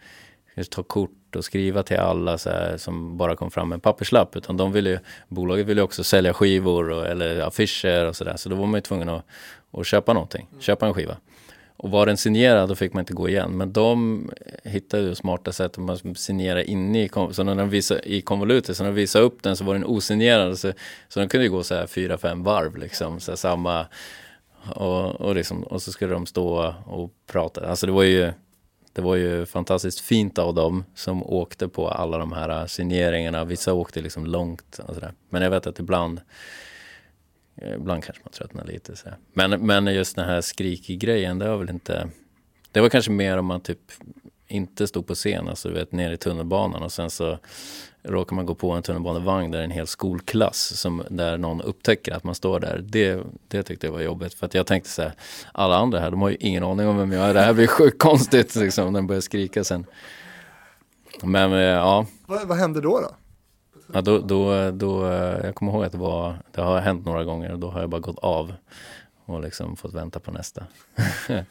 ta 0.64 0.84
kort 0.84 1.36
och 1.36 1.46
skriva 1.46 1.84
till 1.84 1.98
alla 1.98 2.38
så 2.38 2.50
här, 2.50 2.78
som 2.78 3.18
bara 3.18 3.36
kom 3.36 3.52
fram 3.52 3.70
med 3.70 3.76
en 3.76 3.80
papperslapp. 3.80 4.36
Utan 4.36 4.58
de 4.58 4.72
ville 4.72 4.90
ju, 4.90 5.00
bolaget 5.28 5.66
ville 5.66 5.82
också 5.82 6.04
sälja 6.04 6.34
skivor 6.34 6.90
och, 6.90 7.08
eller 7.08 7.40
affischer 7.40 8.06
och 8.06 8.16
sådär. 8.16 8.36
Så 8.38 8.50
då 8.50 8.56
var 8.56 8.66
man 8.66 8.78
ju 8.78 8.82
tvungen 8.82 9.10
att, 9.10 9.26
och 9.72 9.86
köpa 9.86 10.14
någonting, 10.14 10.48
mm. 10.52 10.62
köpa 10.62 10.88
en 10.88 10.94
skiva. 10.94 11.18
Och 11.78 11.92
var 11.92 12.06
den 12.06 12.18
signerad 12.18 12.70
då 12.70 12.76
fick 12.76 12.94
man 12.94 13.02
inte 13.02 13.14
gå 13.14 13.30
igen. 13.30 13.58
Men 13.58 13.74
de 13.74 14.30
hittade 14.64 15.04
ju 15.04 15.16
smarta 15.16 15.52
sätt 15.52 15.78
att 15.90 16.18
signera 16.18 16.64
inne 16.64 17.04
i, 17.04 17.10
så 17.32 17.44
när 17.44 17.56
de 17.56 17.70
visade, 17.70 18.02
i 18.14 18.22
konvolutet, 18.22 18.78
så 18.78 18.84
när 18.84 18.90
de 18.90 18.96
visade 18.96 19.26
upp 19.26 19.44
den 19.44 19.56
så 19.56 19.64
var 19.64 19.74
den 19.74 19.86
osignerad. 19.86 20.60
Så, 20.60 20.72
så 21.08 21.20
den 21.20 21.30
kunde 21.30 21.46
ju 21.46 21.52
gå 21.52 21.64
så 21.64 21.76
här 21.76 21.88
fyra, 21.88 22.18
fem 22.18 22.44
varv 22.44 22.78
liksom. 22.78 23.20
Så 23.20 23.38
samma, 23.38 23.86
och, 24.76 25.22
och, 25.22 25.36
liksom, 25.36 25.64
och 25.64 25.82
så 25.82 25.92
skulle 25.92 26.14
de 26.14 26.26
stå 26.26 26.76
och 26.86 27.12
prata. 27.32 27.70
Alltså 27.70 27.86
det 27.86 27.92
var 27.92 28.04
ju, 28.04 28.32
det 28.96 29.02
var 29.02 29.16
ju 29.16 29.46
fantastiskt 29.46 30.00
fint 30.00 30.38
av 30.38 30.54
dem 30.54 30.84
som 30.94 31.24
åkte 31.24 31.68
på 31.68 31.90
alla 31.90 32.18
de 32.18 32.32
här 32.32 32.62
äh, 32.62 32.66
signeringarna. 32.66 33.46
Vissa 33.46 33.74
åkte 33.74 34.02
liksom 34.02 34.26
långt. 34.26 34.80
Och 34.88 34.94
sådär. 34.94 35.14
Men 35.30 35.42
jag 35.42 35.50
vet 35.50 35.68
att 35.68 35.80
ibland 35.80 36.22
eh, 37.56 37.74
ibland 37.74 38.04
kanske 38.04 38.24
man 38.24 38.32
tröttnar 38.32 38.66
lite. 38.66 38.96
Så. 38.96 39.10
Men, 39.34 39.66
men 39.66 39.88
just 39.88 40.16
den 40.16 40.26
här 40.26 40.42
skrikig 40.42 41.00
grejen, 41.00 41.40
det 41.40 41.50
var 41.50 41.58
väl 41.58 41.70
inte... 41.70 42.10
Det 42.72 42.82
var 42.82 42.90
kanske 42.90 43.12
mer 43.12 43.38
om 43.38 43.46
man 43.46 43.62
typ 43.62 43.92
inte 44.48 44.88
stod 44.88 45.08
på 45.08 45.16
scen, 45.16 45.48
alltså 45.48 45.70
du 45.70 45.76
vet 45.76 45.92
ner 45.92 46.12
i 46.12 46.18
tunnelbanan 46.18 46.84
och 46.84 46.92
sen 46.92 47.10
så 47.10 47.40
råkar 48.08 48.36
man 48.36 48.46
gå 48.46 48.56
på 48.56 48.72
en 48.72 48.84
tunnelbanevagn 48.84 49.52
där 49.52 49.62
en 49.62 49.72
hel 49.72 49.88
skolklass 49.88 50.80
som 50.80 51.04
där 51.10 51.38
någon 51.38 51.62
upptäcker 51.62 52.14
att 52.14 52.24
man 52.24 52.36
står 52.36 52.60
där. 52.60 52.82
Det, 52.84 53.24
det 53.48 53.64
tyckte 53.64 53.88
jag 53.88 53.92
var 53.92 54.02
jobbigt 54.02 54.34
för 54.34 54.46
att 54.46 54.54
jag 54.54 54.68
tänkte 54.68 54.90
så 54.90 55.02
här, 55.02 55.14
alla 55.52 55.78
andra 55.78 56.00
här, 56.00 56.12
de 56.12 56.22
har 56.22 56.30
ju 56.30 56.38
ingen 56.40 56.64
aning 56.64 56.88
om 56.88 56.98
vem 56.98 57.12
jag 57.12 57.30
är. 57.30 57.34
Det 57.34 57.42
här 57.42 57.54
blir 57.54 57.68
sjukt 57.68 58.00
konstigt 58.00 58.56
liksom, 58.56 58.94
när 58.94 59.00
de 59.00 59.08
börjar 59.08 59.22
skrika 59.22 59.64
sen. 59.64 59.86
Men 61.24 61.54
eh, 61.54 61.60
ja. 61.60 62.06
Vad, 62.26 62.48
vad 62.48 62.58
hände 62.58 62.82
då 62.82 63.00
då? 63.00 63.16
Ja, 63.94 64.02
då, 64.02 64.20
då, 64.20 64.72
då, 64.72 65.06
jag 65.44 65.56
kommer 65.56 65.72
ihåg 65.72 65.84
att 65.84 65.92
det 65.92 65.98
var, 65.98 66.38
det 66.52 66.62
har 66.62 66.80
hänt 66.80 67.06
några 67.06 67.24
gånger 67.24 67.52
och 67.52 67.60
då 67.60 67.70
har 67.70 67.80
jag 67.80 67.90
bara 67.90 68.02
gått 68.02 68.20
av 68.20 68.54
och 69.26 69.42
liksom 69.42 69.76
fått 69.76 69.94
vänta 69.94 70.20
på 70.20 70.32
nästa. 70.32 70.64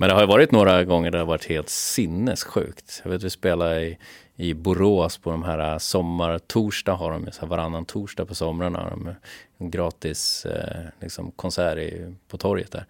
Men 0.00 0.08
det 0.08 0.14
har 0.14 0.26
varit 0.26 0.52
några 0.52 0.84
gånger 0.84 1.10
där 1.10 1.18
det 1.18 1.24
har 1.24 1.28
varit 1.28 1.48
helt 1.48 1.68
sinnessjukt. 1.68 3.00
Jag 3.04 3.10
vet 3.10 3.22
vi 3.22 3.30
spelade 3.30 3.80
i, 3.80 3.98
i 4.40 4.54
Borås 4.54 5.18
på 5.18 5.30
de 5.30 5.42
här 5.42 5.72
äh, 5.72 5.78
sommartorsdag 5.78 6.94
har 6.94 7.12
de 7.12 7.32
så 7.32 7.40
här 7.40 7.48
varannan 7.48 7.84
torsdag 7.84 8.26
på 8.26 8.34
somrarna. 8.34 8.90
De 8.90 9.06
äh, 9.06 9.14
en 9.58 9.70
gratis 9.70 10.46
eh, 10.46 10.86
liksom 11.00 11.30
konsert 11.30 11.78
i, 11.78 12.14
på 12.28 12.38
torget 12.38 12.72
där. 12.72 12.86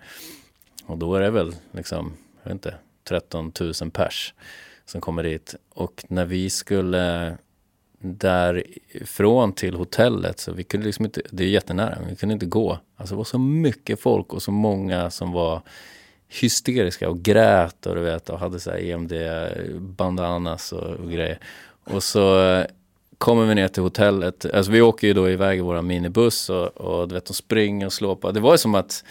Och 0.85 0.99
då 0.99 1.15
är 1.15 1.21
det 1.21 1.31
väl 1.31 1.55
liksom, 1.73 2.13
jag 2.43 2.45
vet 2.45 2.53
inte, 2.53 2.75
13 3.05 3.53
000 3.61 3.91
pers 3.91 4.35
som 4.85 5.01
kommer 5.01 5.23
dit. 5.23 5.55
Och 5.75 6.05
när 6.09 6.25
vi 6.25 6.51
skulle 6.51 7.37
därifrån 8.01 9.53
till 9.53 9.75
hotellet. 9.75 10.39
Så 10.39 10.53
vi 10.53 10.65
kunde 10.65 10.87
liksom 10.87 11.05
inte, 11.05 11.23
det 11.31 11.45
är 11.45 11.49
jättenära, 11.49 11.97
men 12.01 12.09
vi 12.09 12.17
kunde 12.17 12.33
inte 12.33 12.47
gå. 12.47 12.79
Alltså 12.97 13.15
det 13.15 13.17
var 13.17 13.25
så 13.25 13.39
mycket 13.39 14.01
folk 14.01 14.33
och 14.33 14.43
så 14.43 14.51
många 14.51 15.11
som 15.11 15.33
var 15.33 15.63
hysteriska 16.29 17.09
och 17.09 17.23
grät 17.23 17.87
och 17.87 17.95
du 17.95 18.01
vet 18.01 18.31
och 18.31 18.39
hade 18.39 18.61
så 18.61 18.71
här 18.71 18.79
EMD 18.79 19.13
bandanas 19.81 20.73
och, 20.73 20.95
och 20.95 21.11
grejer. 21.11 21.39
Och 21.85 22.03
så 22.03 22.43
eh, 22.43 22.67
kommer 23.19 23.47
vi 23.47 23.55
ner 23.55 23.69
till 23.69 23.83
hotellet, 23.83 24.47
alltså 24.55 24.73
vi 24.73 24.81
åker 24.81 25.07
ju 25.07 25.15
då 25.15 25.31
iväg 25.31 25.59
i 25.59 25.63
våra 25.63 25.83
minibuss 25.83 26.51
och, 26.51 26.67
och 26.67 27.09
du 27.09 27.15
vet 27.15 27.27
de 27.27 27.35
springer 27.35 27.87
och 27.87 27.93
slår 27.93 28.17
på. 28.17 28.31
Det 28.31 28.41
var 28.41 28.53
ju 28.53 28.59
som 28.59 28.75
att 28.75 29.05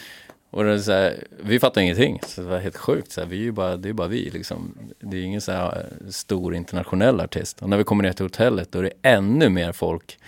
och 0.50 0.64
det 0.64 0.80
så 0.80 0.92
här, 0.92 1.24
vi 1.44 1.60
fattade 1.60 1.84
ingenting, 1.84 2.20
så 2.28 2.42
det 2.42 2.48
var 2.48 2.60
helt 2.60 2.78
sjukt. 2.78 3.12
Så 3.12 3.22
här, 3.22 3.28
vi 3.28 3.38
är 3.38 3.42
ju 3.42 3.52
bara, 3.52 3.78
det 3.78 3.90
är 3.90 3.94
bara 3.94 4.08
vi 4.08 4.30
liksom. 4.30 4.78
Det 5.00 5.18
är 5.18 5.22
ingen 5.22 5.42
så 5.42 5.52
här 5.52 5.68
eh, 5.68 6.10
stor 6.10 6.56
internationell 6.56 7.20
artist. 7.20 7.62
Och 7.62 7.70
när 7.70 7.78
vi 7.78 7.84
kommer 7.84 8.04
ner 8.04 8.14
till 8.14 8.26
hotellet 8.26 8.72
då 8.72 8.80
är 8.80 8.84
det 8.84 8.94
ännu 9.02 9.50
mer 9.50 9.72
folk 9.72 10.20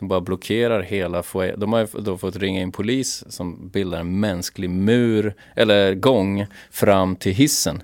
som 0.00 0.08
bara 0.08 0.20
blockerar 0.20 0.82
hela 0.82 1.22
foajén. 1.22 1.60
De 1.60 1.72
har 1.72 2.00
då 2.00 2.18
fått 2.18 2.36
ringa 2.36 2.60
in 2.60 2.72
polis 2.72 3.24
som 3.28 3.68
bildar 3.68 4.00
en 4.00 4.20
mänsklig 4.20 4.70
mur, 4.70 5.34
eller 5.56 5.94
gång, 5.94 6.46
fram 6.70 7.16
till 7.16 7.32
hissen. 7.32 7.82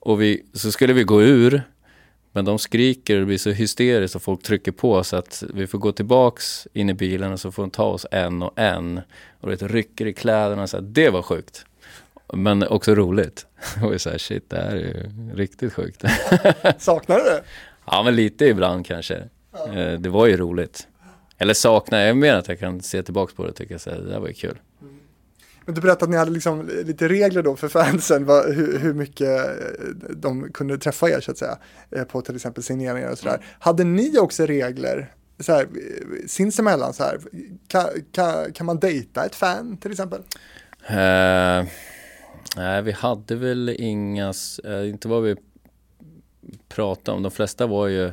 Och 0.00 0.22
vi, 0.22 0.42
så 0.52 0.72
skulle 0.72 0.92
vi 0.92 1.04
gå 1.04 1.22
ur 1.22 1.62
men 2.32 2.44
de 2.44 2.58
skriker 2.58 3.14
och 3.14 3.20
det 3.20 3.26
blir 3.26 3.38
så 3.38 3.50
hysteriskt 3.50 4.16
och 4.16 4.22
folk 4.22 4.42
trycker 4.42 4.72
på 4.72 5.04
så 5.04 5.16
att 5.16 5.42
vi 5.54 5.66
får 5.66 5.78
gå 5.78 5.92
tillbaks 5.92 6.68
in 6.72 6.90
i 6.90 6.94
bilen 6.94 7.32
och 7.32 7.40
så 7.40 7.52
får 7.52 7.62
de 7.62 7.70
ta 7.70 7.84
oss 7.84 8.06
en 8.10 8.42
och 8.42 8.52
en. 8.58 9.00
Och 9.40 9.50
det 9.50 9.62
rycker 9.62 10.06
i 10.06 10.12
kläderna. 10.12 10.66
Så 10.66 10.76
här, 10.76 10.84
det 10.84 11.10
var 11.10 11.22
sjukt. 11.22 11.64
Men 12.32 12.68
också 12.68 12.94
roligt. 12.94 13.46
Och 13.84 14.00
så 14.00 14.10
här, 14.10 14.18
shit, 14.18 14.50
det 14.50 14.56
här 14.56 14.70
är 14.70 14.76
ju 14.76 15.10
riktigt 15.34 15.72
sjukt. 15.72 16.04
Saknar 16.78 17.16
du 17.16 17.24
det? 17.24 17.42
Ja, 17.90 18.02
men 18.02 18.16
lite 18.16 18.44
ibland 18.44 18.86
kanske. 18.86 19.22
Ja. 19.52 19.74
Eh, 19.74 20.00
det 20.00 20.08
var 20.08 20.26
ju 20.26 20.36
roligt. 20.36 20.86
Eller 21.38 21.54
saknar, 21.54 21.98
jag 21.98 22.16
menar 22.16 22.38
att 22.38 22.48
jag 22.48 22.58
kan 22.58 22.80
se 22.80 23.02
tillbaks 23.02 23.34
på 23.34 23.42
det 23.42 23.48
och 23.48 23.56
tycka 23.56 23.78
så 23.78 23.90
här, 23.90 23.98
det 23.98 24.08
där 24.08 24.20
var 24.20 24.28
ju 24.28 24.34
kul. 24.34 24.58
Mm. 24.80 24.94
Men 25.64 25.74
du 25.74 25.80
berättade 25.80 26.04
att 26.04 26.10
ni 26.10 26.16
hade 26.16 26.30
liksom 26.30 26.70
lite 26.84 27.08
regler 27.08 27.42
då 27.42 27.56
för 27.56 27.68
fansen, 27.68 28.24
vad, 28.24 28.54
hur, 28.54 28.78
hur, 28.78 28.94
mycket 28.94 29.46
eh, 29.46 29.84
de 30.16 30.52
kunde 30.52 30.78
träffa 30.78 31.10
er 31.10 31.20
så 31.20 31.30
att 31.30 31.38
säga, 31.38 31.58
eh, 31.90 32.04
på 32.04 32.22
till 32.22 32.36
exempel 32.36 32.62
signeringar 32.62 33.10
och 33.10 33.18
sådär. 33.18 33.34
Mm. 33.34 33.46
Hade 33.58 33.84
ni 33.84 34.18
också 34.18 34.46
regler 34.46 35.12
så 35.40 35.52
här, 35.52 35.68
sinsemellan 36.26 36.92
så 36.92 37.04
här, 37.04 37.18
kan, 37.68 37.86
kan, 38.12 38.52
kan 38.52 38.66
man 38.66 38.78
dejta 38.78 39.24
ett 39.24 39.34
fan 39.34 39.76
till 39.76 39.90
exempel? 39.90 40.20
Uh, 40.90 41.68
nej, 42.56 42.82
vi 42.82 42.92
hade 42.92 43.34
väl 43.34 43.76
inga, 43.78 44.32
uh, 44.66 44.88
inte 44.88 45.08
vad 45.08 45.22
vi 45.22 45.36
pratade 46.68 47.16
om, 47.16 47.22
de 47.22 47.30
flesta 47.30 47.66
var 47.66 47.86
ju 47.86 48.12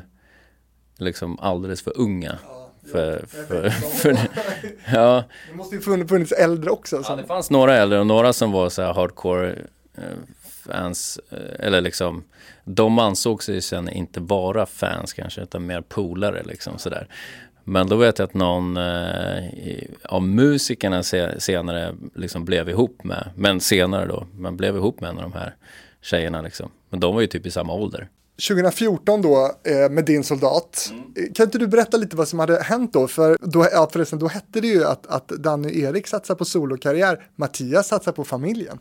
liksom 0.98 1.40
alldeles 1.40 1.82
för 1.82 1.98
unga. 1.98 2.40
Ja, 2.44 2.55
för, 2.92 3.26
för, 3.48 3.70
för, 3.70 4.18
ja. 4.94 5.24
Det 5.50 5.56
måste 5.56 5.76
ju 5.76 5.82
funnits 5.82 6.32
äldre 6.32 6.70
också. 6.70 7.04
Ja, 7.08 7.16
det 7.16 7.24
fanns 7.24 7.52
några 7.52 7.78
äldre 7.78 8.00
och 8.00 8.08
några 8.08 8.34
som 8.34 8.52
var 8.52 8.70
så 8.70 8.82
här 8.82 8.94
hardcore 8.94 9.50
uh, 9.98 10.04
fans, 10.66 11.20
eller 11.60 11.82
liksom 11.82 12.24
de 12.64 13.00
ansåg 13.00 13.44
sig 13.44 13.62
sen 13.62 13.90
inte 13.90 14.20
vara 14.20 14.66
fans 14.66 15.14
kanske 15.14 15.42
utan 15.42 15.66
mer 15.66 15.82
polare 15.82 16.44
liksom 16.44 16.78
sådär. 16.78 17.08
Men 17.64 17.88
då 17.88 17.96
vet 17.96 18.20
jag 18.20 18.26
att 18.26 18.34
någon 18.34 18.78
eh, 18.78 19.44
av 20.04 20.24
musikerna 20.24 21.04
se, 21.04 21.40
senare 21.42 21.96
liksom 22.16 22.46
blev 22.46 22.70
ihop 22.70 23.04
med, 23.04 23.30
men 23.36 23.60
senare 23.62 24.06
då, 24.06 24.28
man 24.38 24.58
blev 24.58 24.76
ihop 24.76 25.02
med 25.02 25.10
en 25.10 25.18
av 25.18 25.24
de 25.24 25.34
här 25.34 25.56
tjejerna 26.02 26.42
liksom. 26.42 26.72
Men 26.90 27.00
de 27.00 27.14
var 27.16 27.22
ju 27.22 27.28
typ 27.28 27.46
i 27.46 27.52
samma 27.52 27.74
ålder. 27.74 28.10
2014 28.48 29.22
då 29.22 29.52
eh, 29.64 29.90
med 29.90 30.06
din 30.06 30.24
soldat. 30.24 30.92
Mm. 30.92 31.34
Kan 31.34 31.44
inte 31.44 31.58
du 31.58 31.68
berätta 31.68 31.98
lite 31.98 32.16
vad 32.16 32.28
som 32.28 32.40
hade 32.40 32.64
hänt 32.64 32.94
då? 32.94 33.08
För 33.08 33.38
då, 33.42 33.68
ja, 33.72 33.90
förresten, 33.92 34.20
då 34.20 34.28
hette 34.28 34.62
det 34.62 34.68
ju 34.68 34.86
att, 34.86 35.08
att 35.08 35.28
Danny 35.28 35.68
och 35.68 35.76
Erik 35.76 36.08
satsar 36.08 36.36
på 36.36 36.46
solokarriär, 36.46 37.28
Mattias 37.36 37.88
satsar 37.88 38.12
på 38.12 38.24
familjen. 38.24 38.80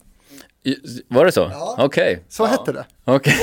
Var 1.08 1.24
det 1.24 1.32
så? 1.32 1.40
Ja, 1.52 1.76
Okej. 1.78 2.12
Okay. 2.12 2.24
Så 2.28 2.42
ja. 2.42 2.46
hette 2.46 2.72
det. 2.72 3.12
Okay. 3.12 3.34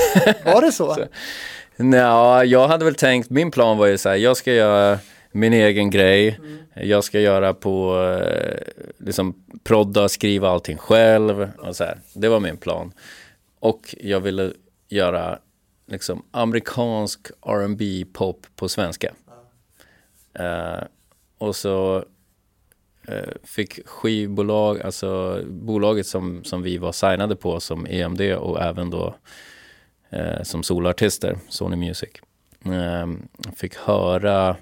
Var 0.52 0.62
det 0.62 0.72
så? 0.72 0.94
så. 1.76 1.82
Nja, 1.82 2.44
jag 2.44 2.68
hade 2.68 2.84
väl 2.84 2.94
tänkt, 2.94 3.30
min 3.30 3.50
plan 3.50 3.78
var 3.78 3.86
ju 3.86 3.98
så 3.98 4.08
här, 4.08 4.16
jag 4.16 4.36
ska 4.36 4.52
göra 4.52 4.98
min 5.32 5.52
egen 5.52 5.90
grej. 5.90 6.38
Mm. 6.38 6.58
Jag 6.88 7.04
ska 7.04 7.20
göra 7.20 7.54
på, 7.54 8.02
eh, 8.04 8.72
liksom 8.98 9.34
prodda, 9.64 10.08
skriva 10.08 10.48
allting 10.48 10.76
själv 10.76 11.48
och 11.58 11.76
så 11.76 11.84
här. 11.84 12.00
Det 12.14 12.28
var 12.28 12.40
min 12.40 12.56
plan. 12.56 12.92
Och 13.60 13.94
jag 14.00 14.20
ville 14.20 14.52
göra 14.88 15.38
liksom 15.92 16.22
amerikansk 16.30 17.30
R&B 17.46 18.04
pop 18.12 18.46
på 18.56 18.68
svenska. 18.68 19.14
Uh, 20.40 20.84
och 21.38 21.56
så 21.56 22.04
uh, 23.08 23.32
fick 23.44 23.88
skivbolag, 23.88 24.82
alltså 24.82 25.40
bolaget 25.46 26.06
som, 26.06 26.44
som 26.44 26.62
vi 26.62 26.78
var 26.78 26.92
signade 26.92 27.36
på 27.36 27.60
som 27.60 27.86
EMD 27.86 28.20
och 28.20 28.62
även 28.62 28.90
då 28.90 29.14
uh, 30.12 30.42
som 30.42 30.62
solartister, 30.62 31.38
Sony 31.48 31.76
Music. 31.76 32.10
fick 33.56 33.76
höra 33.76 34.56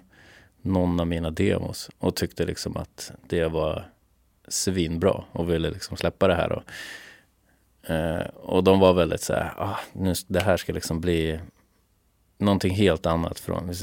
någon 0.63 1.01
av 1.01 1.07
mina 1.07 1.31
demos 1.31 1.91
och 1.99 2.17
tyckte 2.17 2.45
liksom 2.45 2.77
att 2.77 3.13
det 3.29 3.45
var 3.45 3.91
svinbra 4.49 5.25
och 5.33 5.51
ville 5.51 5.71
liksom 5.71 5.97
släppa 5.97 6.29
det 6.29 6.35
här. 6.35 6.53
Och, 6.53 6.63
eh, 7.83 8.27
och 8.35 8.65
de 8.65 8.81
var 8.81 8.93
väldigt 8.93 9.21
så 9.21 9.33
här, 9.33 9.55
ah, 9.59 9.79
nu, 9.93 10.15
det 10.27 10.41
här 10.41 10.57
ska 10.57 10.73
liksom 10.73 11.01
bli 11.01 11.41
någonting 12.41 12.75
helt 12.75 13.07
annat 13.07 13.41
från, 13.41 13.75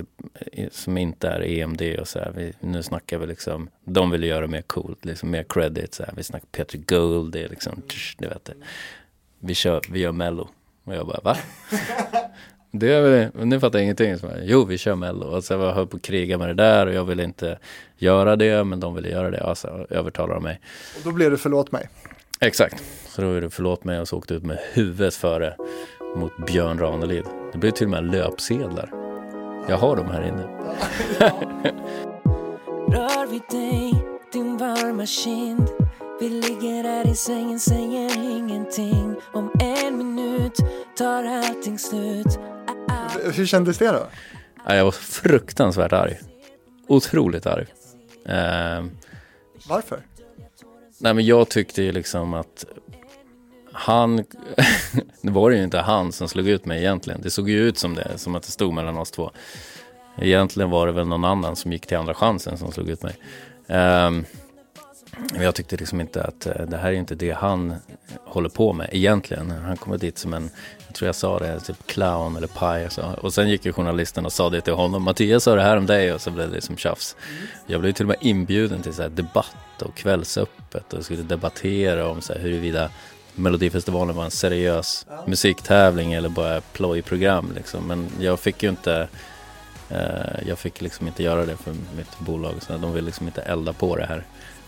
som 0.71 0.97
inte 0.97 1.27
är 1.27 1.41
EMD 1.41 1.81
och 1.99 2.07
så 2.07 2.19
här. 2.19 2.31
Vi, 2.35 2.53
nu 2.59 2.83
snackar 2.83 3.17
vi 3.17 3.27
liksom, 3.27 3.69
de 3.85 4.11
ville 4.11 4.27
göra 4.27 4.47
mer 4.47 4.61
coolt, 4.61 5.05
liksom 5.05 5.31
mer 5.31 5.43
credit. 5.43 5.93
Så 5.93 6.03
här. 6.03 6.13
Vi 6.17 6.23
snackar 6.23 6.47
Peter 6.51 6.77
Gold, 6.77 7.33
det 7.33 7.43
är 7.43 7.49
liksom, 7.49 7.81
tsch, 7.87 8.15
du 8.17 8.27
vet 8.27 8.45
det. 8.45 8.53
Vi, 9.39 9.55
kör, 9.55 9.81
vi 9.89 9.99
gör 9.99 10.11
mello. 10.11 10.49
Och 10.83 10.95
jag 10.95 11.07
bara, 11.07 11.19
va? 11.23 11.37
Det 12.71 12.93
är 12.93 13.01
väl, 13.01 13.47
nu 13.47 13.59
fattar 13.59 13.79
jag 13.79 13.83
ingenting. 13.83 14.17
Så, 14.17 14.31
jo, 14.41 14.65
vi 14.65 14.77
kör 14.77 14.95
mello. 14.95 15.25
Och 15.25 15.43
så 15.43 15.57
var 15.57 15.65
jag 15.65 15.73
höll 15.73 15.87
på 15.87 15.97
att 15.97 16.03
kriga 16.03 16.37
med 16.37 16.47
det 16.47 16.53
där 16.53 16.87
och 16.87 16.93
jag 16.93 17.05
ville 17.05 17.23
inte 17.23 17.59
göra 17.97 18.35
det, 18.35 18.63
men 18.63 18.79
de 18.79 18.95
ville 18.95 19.09
göra 19.09 19.31
det. 19.31 19.43
Alltså 19.43 19.87
övertalade 19.89 20.33
de 20.33 20.43
mig. 20.43 20.59
Och 20.97 21.01
då 21.03 21.11
blev 21.11 21.31
det 21.31 21.37
förlåt 21.37 21.71
mig. 21.71 21.89
Exakt. 22.39 22.83
Så 23.07 23.21
då 23.21 23.33
är 23.33 23.41
det 23.41 23.49
förlåt 23.49 23.83
mig 23.83 23.99
och 23.99 24.07
så 24.07 24.17
åkte 24.17 24.33
ut 24.33 24.43
med 24.43 24.59
huvudet 24.73 25.15
före 25.15 25.55
mot 26.15 26.47
Björn 26.47 26.79
Ranelid. 26.79 27.25
Det 27.51 27.57
blev 27.57 27.71
till 27.71 27.85
och 27.85 27.91
med 27.91 28.11
löpsedlar. 28.11 28.89
Jag 29.69 29.77
har 29.77 29.95
dem 29.95 30.07
här 30.11 30.27
inne. 30.27 30.43
Rör 32.91 33.27
vid 33.27 33.41
dig, 33.49 34.03
din 34.33 34.57
varma 34.57 35.05
kind 35.05 35.69
vi 36.19 36.29
ligger 36.29 36.83
här 36.83 37.07
i 37.07 37.15
sängen, 37.15 37.59
säger 37.59 38.17
ingenting 38.37 39.15
Om 39.33 39.51
en 39.59 39.97
minut 39.97 40.57
tar 40.97 41.23
allting 41.23 41.79
slut 41.79 42.39
hur 43.23 43.45
kändes 43.45 43.77
det 43.77 43.91
då? 43.91 44.07
Jag 44.65 44.83
var 44.83 44.91
fruktansvärt 44.91 45.93
arg. 45.93 46.19
Otroligt 46.87 47.45
arg. 47.45 47.65
Eh, 48.25 48.85
Varför? 49.67 50.01
Nej 50.99 51.13
men 51.13 51.25
jag 51.25 51.49
tyckte 51.49 51.83
ju 51.83 51.91
liksom 51.91 52.33
att 52.33 52.65
han, 53.71 54.17
det 55.21 55.31
var 55.31 55.49
ju 55.49 55.63
inte 55.63 55.79
han 55.79 56.11
som 56.11 56.29
slog 56.29 56.47
ut 56.47 56.65
mig 56.65 56.79
egentligen. 56.79 57.21
Det 57.21 57.29
såg 57.29 57.49
ju 57.49 57.59
ut 57.59 57.77
som 57.77 57.95
det, 57.95 58.17
som 58.17 58.35
att 58.35 58.43
det 58.43 58.51
stod 58.51 58.73
mellan 58.73 58.97
oss 58.97 59.11
två. 59.11 59.31
Egentligen 60.17 60.69
var 60.69 60.87
det 60.87 60.93
väl 60.93 61.07
någon 61.07 61.25
annan 61.25 61.55
som 61.55 61.71
gick 61.71 61.87
till 61.87 61.97
andra 61.97 62.13
chansen 62.13 62.57
som 62.57 62.71
slog 62.71 62.89
ut 62.89 63.03
mig. 63.03 63.15
Um, 63.67 64.25
jag 65.39 65.55
tyckte 65.55 65.77
liksom 65.77 66.01
inte 66.01 66.23
att 66.23 66.45
eh, 66.45 66.65
det 66.67 66.77
här 66.77 66.89
är 66.89 66.95
inte 66.95 67.15
det 67.15 67.31
han 67.31 67.75
håller 68.25 68.49
på 68.49 68.73
med 68.73 68.89
egentligen. 68.91 69.51
Han 69.51 69.77
kommer 69.77 69.97
dit 69.97 70.17
som 70.17 70.33
en 70.33 70.49
tror 70.93 71.07
jag 71.07 71.15
sa 71.15 71.39
det, 71.39 71.59
typ 71.59 71.87
clown 71.87 72.35
eller 72.35 72.47
paj. 72.47 72.89
Så. 72.89 73.01
Och 73.21 73.33
sen 73.33 73.49
gick 73.49 73.65
ju 73.65 73.73
journalisten 73.73 74.25
och 74.25 74.33
sa 74.33 74.49
det 74.49 74.61
till 74.61 74.73
honom. 74.73 75.03
Mattias 75.03 75.43
sa 75.43 75.55
det 75.55 75.61
här 75.61 75.77
om 75.77 75.85
dig 75.85 76.13
och 76.13 76.21
så 76.21 76.31
blev 76.31 76.49
det 76.49 76.55
liksom 76.55 76.77
tjafs. 76.77 77.15
Jag 77.65 77.81
blev 77.81 77.91
till 77.93 78.05
och 78.05 78.07
med 78.07 78.17
inbjuden 78.21 78.81
till 78.81 78.93
så 78.93 79.01
här 79.01 79.09
debatt 79.09 79.81
och 79.81 79.95
kvällsöppet 79.95 80.93
och 80.93 81.03
skulle 81.05 81.23
debattera 81.23 82.09
om 82.09 82.21
så 82.21 82.33
här 82.33 82.39
huruvida 82.39 82.89
Melodifestivalen 83.35 84.15
var 84.15 84.25
en 84.25 84.31
seriös 84.31 85.05
musiktävling 85.27 86.13
eller 86.13 86.29
bara 86.29 86.61
plojprogram 86.61 87.51
liksom. 87.55 87.87
Men 87.87 88.09
jag 88.19 88.39
fick 88.39 88.63
ju 88.63 88.69
inte 88.69 89.07
eh, 89.89 90.47
jag 90.47 90.57
fick 90.59 90.81
liksom 90.81 91.07
inte 91.07 91.23
göra 91.23 91.45
det 91.45 91.57
för 91.57 91.71
mitt 91.97 92.19
bolag. 92.19 92.53
Så 92.59 92.77
de 92.77 92.93
vill 92.93 93.05
liksom 93.05 93.27
inte 93.27 93.41
elda 93.41 93.73
på 93.73 93.95
det 93.95 94.05
här. 94.05 94.23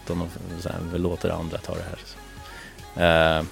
De 0.07 0.27
så 0.59 0.69
här, 0.69 0.79
vill 0.91 1.01
låta 1.01 1.33
andra 1.33 1.57
ta 1.57 1.73
det 1.75 1.83
här. 1.89 1.99
Eh, 3.39 3.45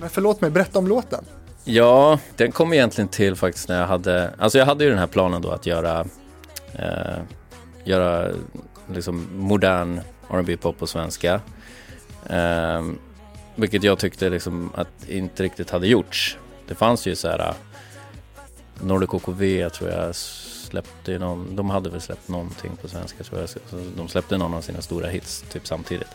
Men 0.00 0.10
förlåt 0.10 0.40
mig, 0.40 0.50
berätta 0.50 0.78
om 0.78 0.88
låten. 0.88 1.24
Ja, 1.68 2.18
den 2.36 2.52
kom 2.52 2.72
egentligen 2.72 3.08
till 3.08 3.36
faktiskt 3.36 3.68
när 3.68 3.80
jag 3.80 3.86
hade, 3.86 4.30
alltså 4.38 4.58
jag 4.58 4.66
hade 4.66 4.84
ju 4.84 4.90
den 4.90 4.98
här 4.98 5.06
planen 5.06 5.42
då 5.42 5.50
att 5.50 5.66
göra, 5.66 6.06
eh, 6.72 7.18
göra 7.84 8.30
liksom 8.92 9.28
modern 9.34 10.00
R&B 10.30 10.56
pop 10.56 10.78
på 10.78 10.86
svenska. 10.86 11.40
Eh, 12.26 12.82
vilket 13.54 13.82
jag 13.82 13.98
tyckte 13.98 14.30
liksom 14.30 14.70
att 14.74 15.08
inte 15.08 15.42
riktigt 15.42 15.70
hade 15.70 15.86
gjorts. 15.86 16.38
Det 16.68 16.74
fanns 16.74 17.06
ju 17.06 17.16
så 17.16 17.28
här, 17.28 17.38
eh, 17.38 17.54
Nordic 18.82 19.10
KKV 19.10 19.70
tror 19.70 19.90
jag 19.90 20.14
släppte 20.14 21.18
någon, 21.18 21.56
de 21.56 21.70
hade 21.70 21.90
väl 21.90 22.00
släppt 22.00 22.28
någonting 22.28 22.76
på 22.82 22.88
svenska 22.88 23.24
tror 23.24 23.40
jag. 23.40 23.48
Så 23.48 23.58
de 23.96 24.08
släppte 24.08 24.38
någon 24.38 24.54
av 24.54 24.60
sina 24.60 24.82
stora 24.82 25.08
hits 25.08 25.44
typ 25.52 25.66
samtidigt. 25.66 26.10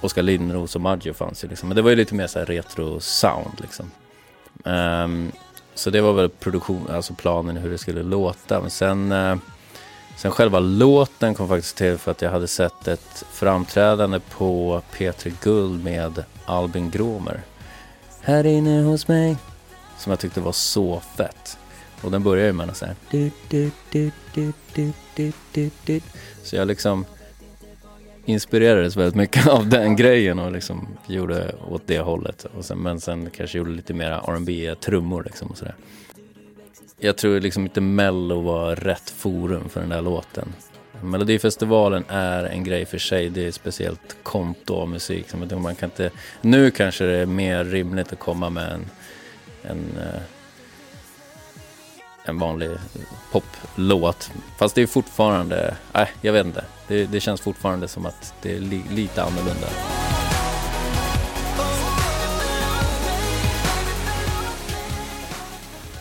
Oskar 0.00 0.22
Lindros 0.22 0.74
och 0.74 0.80
Maggio 0.80 1.12
fanns 1.12 1.44
ju 1.44 1.48
liksom, 1.48 1.68
men 1.68 1.76
det 1.76 1.82
var 1.82 1.90
ju 1.90 1.96
lite 1.96 2.14
mer 2.14 2.26
så 2.26 2.38
här 2.38 2.46
retro 2.46 3.00
sound 3.00 3.60
liksom. 3.60 3.90
Um, 4.64 5.32
så 5.74 5.90
det 5.90 6.00
var 6.00 6.12
väl 6.12 6.28
produktion, 6.28 6.90
alltså 6.90 7.14
planen 7.14 7.56
hur 7.56 7.70
det 7.70 7.78
skulle 7.78 8.02
låta. 8.02 8.60
Men 8.60 8.70
sen, 8.70 9.12
uh, 9.12 9.36
sen 10.16 10.30
själva 10.30 10.58
låten 10.58 11.34
kom 11.34 11.48
faktiskt 11.48 11.76
till 11.76 11.98
för 11.98 12.10
att 12.10 12.22
jag 12.22 12.30
hade 12.30 12.48
sett 12.48 12.88
ett 12.88 13.24
framträdande 13.32 14.20
på 14.20 14.82
P3 14.92 15.32
Guld 15.42 15.84
med 15.84 16.24
Albin 16.46 16.90
Gromer. 16.90 17.42
Här 18.20 18.46
inne 18.46 18.82
hos 18.82 19.08
mig. 19.08 19.36
Som 19.98 20.10
jag 20.10 20.18
tyckte 20.18 20.40
var 20.40 20.52
så 20.52 21.00
fett. 21.16 21.58
Och 22.02 22.10
den 22.10 22.22
börjar 22.22 22.46
ju 22.46 22.52
med 22.52 22.66
något 22.66 22.76
så 22.76 22.86
här. 22.86 22.96
Så 26.42 26.56
jag 26.56 26.68
liksom 26.68 27.04
inspirerades 28.26 28.96
väldigt 28.96 29.14
mycket 29.14 29.46
av 29.48 29.68
den 29.68 29.96
grejen 29.96 30.38
och 30.38 30.52
liksom 30.52 30.88
gjorde 31.06 31.54
åt 31.68 31.82
det 31.86 31.98
hållet. 31.98 32.46
Och 32.56 32.64
sen, 32.64 32.78
men 32.78 33.00
sen 33.00 33.30
kanske 33.30 33.58
gjorde 33.58 33.70
lite 33.70 33.94
mera 33.94 34.16
R&B 34.16 34.74
trummor 34.80 35.24
liksom 35.24 35.48
och 35.48 35.58
sådär. 35.58 35.74
Jag 36.98 37.16
tror 37.16 37.40
liksom 37.40 37.62
inte 37.62 37.80
Mello 37.80 38.40
var 38.40 38.76
rätt 38.76 39.10
forum 39.10 39.68
för 39.68 39.80
den 39.80 39.88
där 39.88 40.02
låten. 40.02 40.52
Melodifestivalen 41.02 42.04
är 42.08 42.44
en 42.44 42.64
grej 42.64 42.84
för 42.84 42.98
sig, 42.98 43.28
det 43.30 43.46
är 43.46 43.50
speciellt 43.52 44.16
konto 44.22 44.74
av 44.74 44.88
musik. 44.88 45.26
Man 45.34 45.74
kan 45.74 45.90
inte, 45.90 46.10
nu 46.40 46.70
kanske 46.70 47.04
det 47.04 47.16
är 47.16 47.26
mer 47.26 47.64
rimligt 47.64 48.12
att 48.12 48.18
komma 48.18 48.50
med 48.50 48.72
en, 48.72 48.86
en 49.62 49.98
eh, 49.98 50.20
en 52.28 52.38
vanlig 52.38 52.70
poplåt. 53.32 54.30
Fast 54.58 54.74
det 54.74 54.82
är 54.82 54.86
fortfarande, 54.86 55.76
nej 55.92 56.08
jag 56.20 56.32
vet 56.32 56.46
inte. 56.46 56.64
Det, 56.88 57.04
det, 57.04 57.20
känns 57.20 57.40
fortfarande 57.40 57.88
som 57.88 58.06
att 58.06 58.34
det 58.42 58.56
är 58.56 58.60
li, 58.60 58.82
lite 58.90 59.22
annorlunda. 59.22 59.66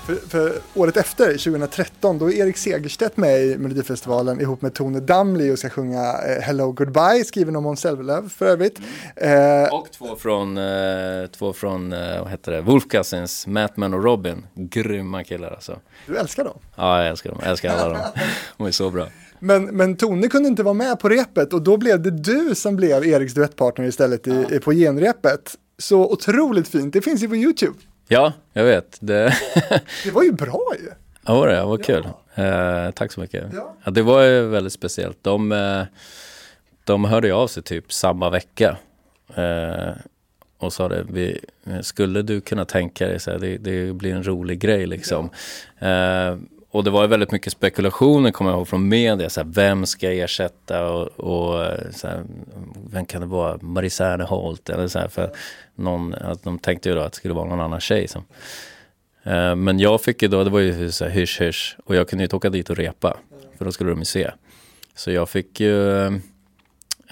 För, 0.05 0.15
för, 0.15 0.53
året 0.73 0.97
efter, 0.97 1.25
2013, 1.25 2.17
då 2.17 2.31
är 2.31 2.35
Erik 2.35 2.57
Segerstedt 2.57 3.17
med 3.17 3.41
i 3.41 3.57
Melodifestivalen 3.57 4.41
ihop 4.41 4.61
med 4.61 4.73
Tone 4.73 4.99
Damli 4.99 5.51
och 5.51 5.59
ska 5.59 5.69
sjunga 5.69 5.99
eh, 5.99 6.41
Hello 6.41 6.71
Goodbye, 6.71 7.23
skriven 7.25 7.55
av 7.55 7.61
Måns 7.61 7.79
Zelmerlöw 7.79 8.29
för 8.29 8.45
övrigt. 8.45 8.79
Eh, 9.15 9.73
och 9.73 9.91
två 9.91 10.15
från, 10.15 10.57
eh, 10.57 11.27
två 11.37 11.53
från 11.53 11.93
eh, 11.93 12.21
vad 12.21 12.29
heter 12.31 12.51
det, 12.51 12.61
Wolf 12.61 12.87
Cousins, 12.87 13.47
Mattman 13.47 13.93
och 13.93 14.03
Robin. 14.03 14.45
Grymma 14.55 15.23
killar 15.23 15.51
alltså. 15.51 15.79
Du 16.07 16.17
älskar 16.17 16.43
dem? 16.43 16.59
Ja, 16.75 16.97
jag 16.97 17.07
älskar 17.07 17.29
dem. 17.29 17.39
Jag 17.41 17.51
älskar 17.51 17.77
alla 17.77 17.89
dem. 17.89 18.11
De 18.57 18.67
är 18.67 18.71
så 18.71 18.89
bra. 18.89 19.07
Men, 19.39 19.65
men 19.65 19.95
Tone 19.97 20.27
kunde 20.27 20.49
inte 20.49 20.63
vara 20.63 20.73
med 20.73 20.99
på 20.99 21.09
repet 21.09 21.53
och 21.53 21.61
då 21.61 21.77
blev 21.77 22.01
det 22.01 22.11
du 22.11 22.55
som 22.55 22.75
blev 22.75 23.05
Eriks 23.05 23.33
duettpartner 23.33 23.85
istället 23.85 24.27
i, 24.27 24.45
ja. 24.51 24.59
på 24.59 24.71
genrepet. 24.71 25.55
Så 25.77 26.11
otroligt 26.11 26.67
fint, 26.67 26.93
det 26.93 27.01
finns 27.01 27.23
ju 27.23 27.29
på 27.29 27.35
YouTube. 27.35 27.75
Ja, 28.07 28.33
jag 28.53 28.63
vet. 28.63 28.97
Det, 28.99 29.33
det 30.03 30.11
var 30.11 30.23
ju 30.23 30.31
bra 30.31 30.73
ju. 30.79 30.89
Ja, 31.25 31.45
det 31.45 31.63
var 31.63 31.77
kul. 31.77 32.07
Ja. 32.35 32.43
Eh, 32.43 32.91
tack 32.91 33.11
så 33.11 33.19
mycket. 33.19 33.43
Ja. 33.53 33.75
ja. 33.83 33.91
det 33.91 34.01
var 34.01 34.23
ju 34.23 34.47
väldigt 34.47 34.73
speciellt. 34.73 35.17
De, 35.21 35.51
eh, 35.51 35.83
de 36.83 37.05
hörde 37.05 37.33
av 37.33 37.47
sig 37.47 37.63
typ 37.63 37.93
samma 37.93 38.29
vecka. 38.29 38.77
Eh, 39.35 39.93
och 40.57 40.73
sa 40.73 40.89
det, 40.89 41.05
vi, 41.09 41.39
skulle 41.81 42.21
du 42.21 42.41
kunna 42.41 42.65
tänka 42.65 43.07
dig, 43.07 43.19
så 43.19 43.31
här, 43.31 43.39
det, 43.39 43.57
det 43.57 43.93
blir 43.93 44.15
en 44.15 44.27
rolig 44.27 44.59
grej 44.59 44.85
liksom. 44.85 45.29
Ja. 45.79 45.87
Eh, 45.87 46.37
och 46.75 46.83
det 46.83 46.89
var 46.89 47.07
väldigt 47.07 47.31
mycket 47.31 47.53
spekulationer 47.53 48.31
kommer 48.31 48.51
jag 48.51 48.57
ihåg 48.57 48.67
från 48.67 48.87
media. 48.87 49.29
Så 49.29 49.41
här, 49.41 49.47
vem 49.47 49.85
ska 49.85 50.11
ersätta 50.11 50.89
och, 50.89 51.07
och 51.07 51.63
eh, 51.63 51.91
så 51.91 52.07
här, 52.07 52.23
vem 52.91 53.05
kan 53.05 53.21
det 53.21 53.27
vara? 53.27 53.57
Marie 53.61 54.23
Holt 54.23 54.69
eller 54.69 54.87
så 54.87 54.99
här, 54.99 55.07
för 55.07 55.31
någon, 55.75 56.13
att 56.13 56.43
de 56.43 56.59
tänkte 56.59 56.89
ju 56.89 56.95
då 56.95 57.01
att 57.01 57.11
det 57.11 57.17
skulle 57.17 57.33
vara 57.33 57.49
någon 57.49 57.59
annan 57.61 57.79
tjej 57.79 58.07
som. 58.07 58.23
Eh, 59.23 59.55
men 59.55 59.79
jag 59.79 60.01
fick 60.01 60.21
ju 60.21 60.27
då, 60.27 60.43
det 60.43 60.49
var 60.49 60.59
ju 60.59 60.91
så 60.91 61.05
här 61.05 61.11
hysch 61.11 61.41
hysch 61.41 61.77
och 61.85 61.95
jag 61.95 62.09
kunde 62.09 62.23
ju 62.23 62.25
inte 62.25 62.35
åka 62.35 62.49
dit 62.49 62.69
och 62.69 62.77
repa. 62.77 63.17
För 63.57 63.65
då 63.65 63.71
skulle 63.71 63.89
de 63.89 63.99
ju 63.99 64.05
se. 64.05 64.31
Så 64.95 65.11
jag 65.11 65.29
fick 65.29 65.59
ju 65.59 66.05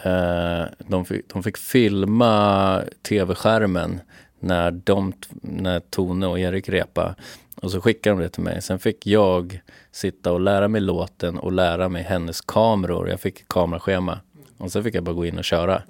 eh, 0.03 0.66
de, 0.78 1.05
fick, 1.05 1.34
de 1.34 1.43
fick 1.43 1.57
filma 1.57 2.82
tv-skärmen 3.01 4.01
när, 4.39 4.72
de, 4.72 5.14
när 5.41 5.80
Tone 5.80 6.28
och 6.28 6.39
Erik 6.39 6.70
repade 6.70 7.16
och 7.64 7.72
så 7.72 7.82
skickade 7.82 8.16
de 8.16 8.24
det 8.24 8.30
till 8.30 8.43
mig. 8.43 8.61
Sen 8.61 8.80
fick 8.80 9.07
jag 9.07 9.61
sitta 9.91 10.32
och 10.32 10.39
lära 10.39 10.68
mig 10.68 10.82
låten 10.82 11.38
och 11.38 11.51
lära 11.51 11.89
mig 11.89 12.03
hennes 12.03 12.41
kameror. 12.41 13.09
Jag 13.09 13.20
fick 13.20 13.47
kameraschema. 13.47 14.20
Och 14.57 14.72
sen 14.72 14.84
fick 14.84 14.95
jag 14.95 15.03
bara 15.03 15.16
gå 15.16 15.26
in 15.26 15.38
och 15.38 15.43
köra. 15.43 15.82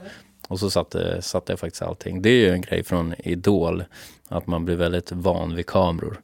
Och 0.47 0.59
så 0.59 0.69
satte, 0.69 1.21
satte 1.21 1.51
jag 1.51 1.59
faktiskt 1.59 1.82
allting. 1.82 2.21
Det 2.21 2.30
är 2.30 2.47
ju 2.47 2.49
en 2.49 2.61
grej 2.61 2.84
från 2.84 3.13
Idol. 3.17 3.84
Att 4.28 4.47
man 4.47 4.65
blir 4.65 4.76
väldigt 4.76 5.11
van 5.11 5.55
vid 5.55 5.65
kameror. 5.65 6.21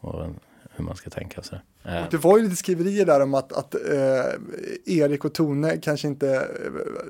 Och 0.00 0.26
hur 0.78 0.84
man 0.84 0.96
ska 0.96 1.10
tänka 1.10 1.42
sig. 1.42 1.60
Och 1.82 2.10
det 2.10 2.16
var 2.16 2.38
ju 2.38 2.44
lite 2.44 2.56
skriverier 2.56 3.06
där 3.06 3.20
om 3.20 3.34
att, 3.34 3.52
att 3.52 3.74
eh, 3.74 4.98
Erik 4.98 5.24
och 5.24 5.34
Tone 5.34 5.76
kanske 5.76 6.08
inte, 6.08 6.48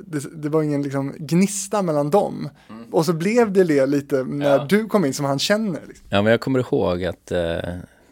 det, 0.07 0.43
det 0.43 0.49
var 0.49 0.62
ingen 0.62 0.83
liksom 0.83 1.14
gnista 1.19 1.83
mellan 1.83 2.11
dem. 2.11 2.49
Mm. 2.69 2.85
Och 2.91 3.07
så 3.07 3.12
blev 3.12 3.53
det 3.53 3.87
lite 3.87 4.25
när 4.25 4.51
ja. 4.51 4.66
du 4.69 4.87
kom 4.87 5.05
in 5.05 5.14
som 5.14 5.25
han 5.25 5.39
känner. 5.39 5.81
Liksom. 5.89 6.07
Ja, 6.11 6.23
men 6.23 6.31
jag 6.31 6.41
kommer 6.41 6.59
ihåg 6.59 7.05
att 7.05 7.33
eh, 7.33 7.59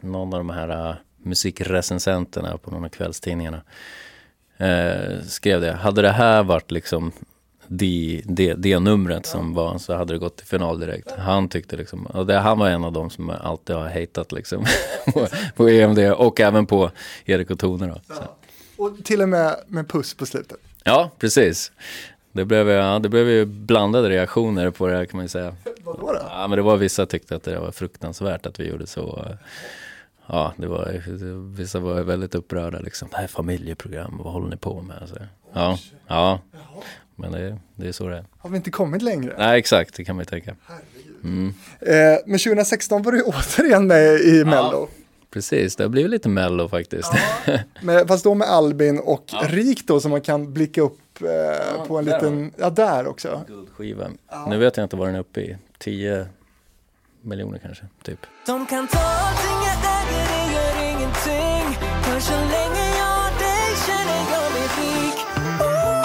någon 0.00 0.34
av 0.34 0.40
de 0.40 0.50
här 0.50 0.90
uh, 0.90 0.96
musikrecensenterna 1.22 2.58
på 2.58 2.70
någon 2.70 2.84
av 2.84 2.88
kvällstidningarna 2.88 3.62
eh, 4.56 5.20
skrev 5.22 5.60
det. 5.60 5.72
Hade 5.72 6.02
det 6.02 6.10
här 6.10 6.42
varit 6.42 6.70
liksom 6.70 7.12
det, 7.68 8.22
det, 8.24 8.54
det 8.54 8.78
numret 8.78 9.26
som 9.26 9.54
var 9.54 9.78
så 9.78 9.94
hade 9.94 10.14
det 10.14 10.18
gått 10.18 10.36
till 10.36 10.46
final 10.46 10.80
direkt. 10.80 11.10
Han 11.10 11.48
tyckte 11.48 11.76
liksom, 11.76 12.06
och 12.06 12.26
det, 12.26 12.38
han 12.38 12.58
var 12.58 12.68
en 12.68 12.84
av 12.84 12.92
dem 12.92 13.10
som 13.10 13.30
alltid 13.30 13.76
har 13.76 13.88
hatat 13.88 14.32
liksom 14.32 14.64
på, 15.14 15.26
på 15.56 15.68
EMD 15.68 15.98
och 15.98 16.40
även 16.40 16.66
på 16.66 16.90
Erik 17.24 17.50
och 17.50 17.58
Tone 17.58 17.86
då. 17.86 18.00
Ja. 18.08 18.36
Och 18.76 19.04
till 19.04 19.22
och 19.22 19.28
med 19.28 19.56
med 19.66 19.88
puss 19.88 20.14
på 20.14 20.26
slutet. 20.26 20.58
Ja, 20.84 21.10
precis. 21.18 21.72
Det 22.32 22.44
blev, 22.44 22.68
ja, 22.68 22.98
det 22.98 23.08
blev 23.08 23.28
ju 23.28 23.44
blandade 23.44 24.08
reaktioner 24.08 24.70
på 24.70 24.86
det 24.86 24.96
här 24.96 25.04
kan 25.04 25.16
man 25.16 25.24
ju 25.24 25.28
säga. 25.28 25.54
Vadå 25.84 26.12
då? 26.12 26.20
Ja, 26.30 26.46
men 26.48 26.56
det 26.56 26.62
var 26.62 26.76
vissa 26.76 27.06
tyckte 27.06 27.36
att 27.36 27.42
det 27.42 27.58
var 27.58 27.70
fruktansvärt 27.72 28.46
att 28.46 28.60
vi 28.60 28.68
gjorde 28.68 28.86
så. 28.86 29.26
Ja, 30.28 30.52
det 30.56 30.66
var, 30.66 31.02
vissa 31.56 31.78
var 31.78 32.02
väldigt 32.02 32.34
upprörda 32.34 32.78
liksom. 32.78 33.08
Det 33.10 33.16
här 33.16 33.24
är 33.24 33.28
familjeprogram, 33.28 34.20
vad 34.24 34.32
håller 34.32 34.48
ni 34.48 34.56
på 34.56 34.82
med? 34.82 34.98
Alltså, 35.00 35.16
ja, 35.52 35.78
ja. 36.06 36.40
Men 37.16 37.32
det, 37.32 37.58
det 37.74 37.88
är 37.88 37.92
så 37.92 38.08
det 38.08 38.16
är. 38.16 38.24
Har 38.38 38.50
vi 38.50 38.56
inte 38.56 38.70
kommit 38.70 39.02
längre? 39.02 39.34
Nej, 39.38 39.58
exakt, 39.58 39.94
det 39.94 40.04
kan 40.04 40.16
man 40.16 40.20
ju 40.22 40.26
tänka. 40.26 40.56
Mm. 41.24 41.54
Eh, 41.80 42.18
men 42.26 42.38
2016 42.38 43.02
var 43.02 43.12
du 43.12 43.22
återigen 43.26 43.86
med 43.86 44.20
i 44.20 44.44
Mello. 44.44 44.88
Precis, 45.30 45.76
det 45.76 45.84
har 45.84 45.88
blivit 45.88 46.10
lite 46.10 46.28
Mello 46.28 46.68
faktiskt. 46.68 47.12
Ja, 47.46 47.58
med, 47.82 48.08
fast 48.08 48.24
då 48.24 48.34
med 48.34 48.48
Albin 48.48 48.98
och 48.98 49.24
ja. 49.32 49.42
Rik 49.48 49.86
då 49.86 50.00
som 50.00 50.10
man 50.10 50.20
kan 50.20 50.52
blicka 50.52 50.82
upp 50.82 51.22
eh, 51.22 51.28
ja, 51.28 51.84
på 51.88 51.98
en 51.98 52.04
liten, 52.04 52.52
ja 52.56 52.70
där 52.70 53.06
också. 53.06 53.44
Guldskiva. 53.48 54.10
Ja. 54.30 54.46
Nu 54.50 54.58
vet 54.58 54.76
jag 54.76 54.84
inte 54.84 54.96
vad 54.96 55.08
den 55.08 55.14
är 55.14 55.20
uppe 55.20 55.40
i, 55.40 55.56
10 55.78 56.26
miljoner 57.22 57.58
kanske, 57.58 57.84
typ. 58.02 58.26
De 58.46 58.66
kan 58.66 58.88
ta 58.88 58.98
allting 60.06 60.18
jag 60.18 60.28
det 60.32 60.44
gör 60.54 60.76
ingenting. 60.92 61.66
För 62.02 62.20
så 62.20 62.32
länge 62.32 62.84
jag 63.00 63.12
har 63.20 63.32
dig 63.44 63.68
känner 63.86 64.20
jag 64.32 64.46
mig 64.54 64.66
rik 64.78 65.18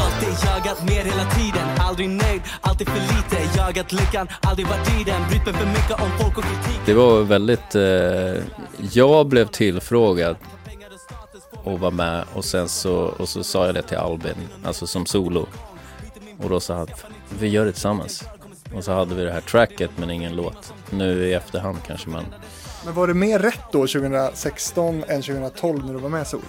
Alltid 0.03 0.33
jagat 0.47 0.83
mer 0.89 1.03
hela 1.11 1.25
tiden 1.29 1.67
Aldrig 1.79 2.09
nöjd, 2.09 2.41
alltid 2.61 2.87
för 2.89 2.99
lite 2.99 3.57
Jagat 3.57 3.91
lyckan, 3.91 4.27
aldrig 4.41 4.67
varit 4.67 5.01
i 5.01 5.03
den 5.03 5.21
Brytt 5.29 5.45
mig 5.45 5.53
för 5.53 5.65
mycket 5.65 6.01
om 6.01 6.11
folk 6.19 6.37
och 6.37 6.43
kritik 6.43 6.81
Det 6.85 6.93
var 6.93 7.21
väldigt, 7.21 7.75
eh, 7.75 8.43
jag 8.91 9.27
blev 9.27 9.47
tillfrågad 9.47 10.35
och 11.63 11.79
var 11.79 11.91
med 11.91 12.23
och 12.33 12.45
sen 12.45 12.69
så, 12.69 12.95
och 12.95 13.29
så 13.29 13.43
sa 13.43 13.65
jag 13.65 13.75
det 13.75 13.81
till 13.81 13.97
Albin, 13.97 14.35
alltså 14.63 14.87
som 14.87 15.05
solo. 15.05 15.47
Och 16.43 16.49
då 16.49 16.59
sa 16.59 16.73
han 16.73 16.83
att 16.83 17.05
vi 17.39 17.47
gör 17.47 17.65
det 17.65 17.71
tillsammans. 17.71 18.23
Och 18.75 18.83
så 18.83 18.91
hade 18.91 19.15
vi 19.15 19.23
det 19.23 19.31
här 19.31 19.41
tracket 19.41 19.91
men 19.95 20.11
ingen 20.11 20.35
låt. 20.35 20.73
Nu 20.89 21.27
i 21.27 21.33
efterhand 21.33 21.77
kanske 21.87 22.09
man... 22.09 22.25
Men 22.85 22.93
var 22.93 23.07
det 23.07 23.13
mer 23.13 23.39
rätt 23.39 23.71
då 23.71 23.87
2016 23.87 25.03
än 25.07 25.21
2012 25.21 25.85
när 25.85 25.93
du 25.93 25.99
var 25.99 26.09
med 26.09 26.27
solo? 26.27 26.43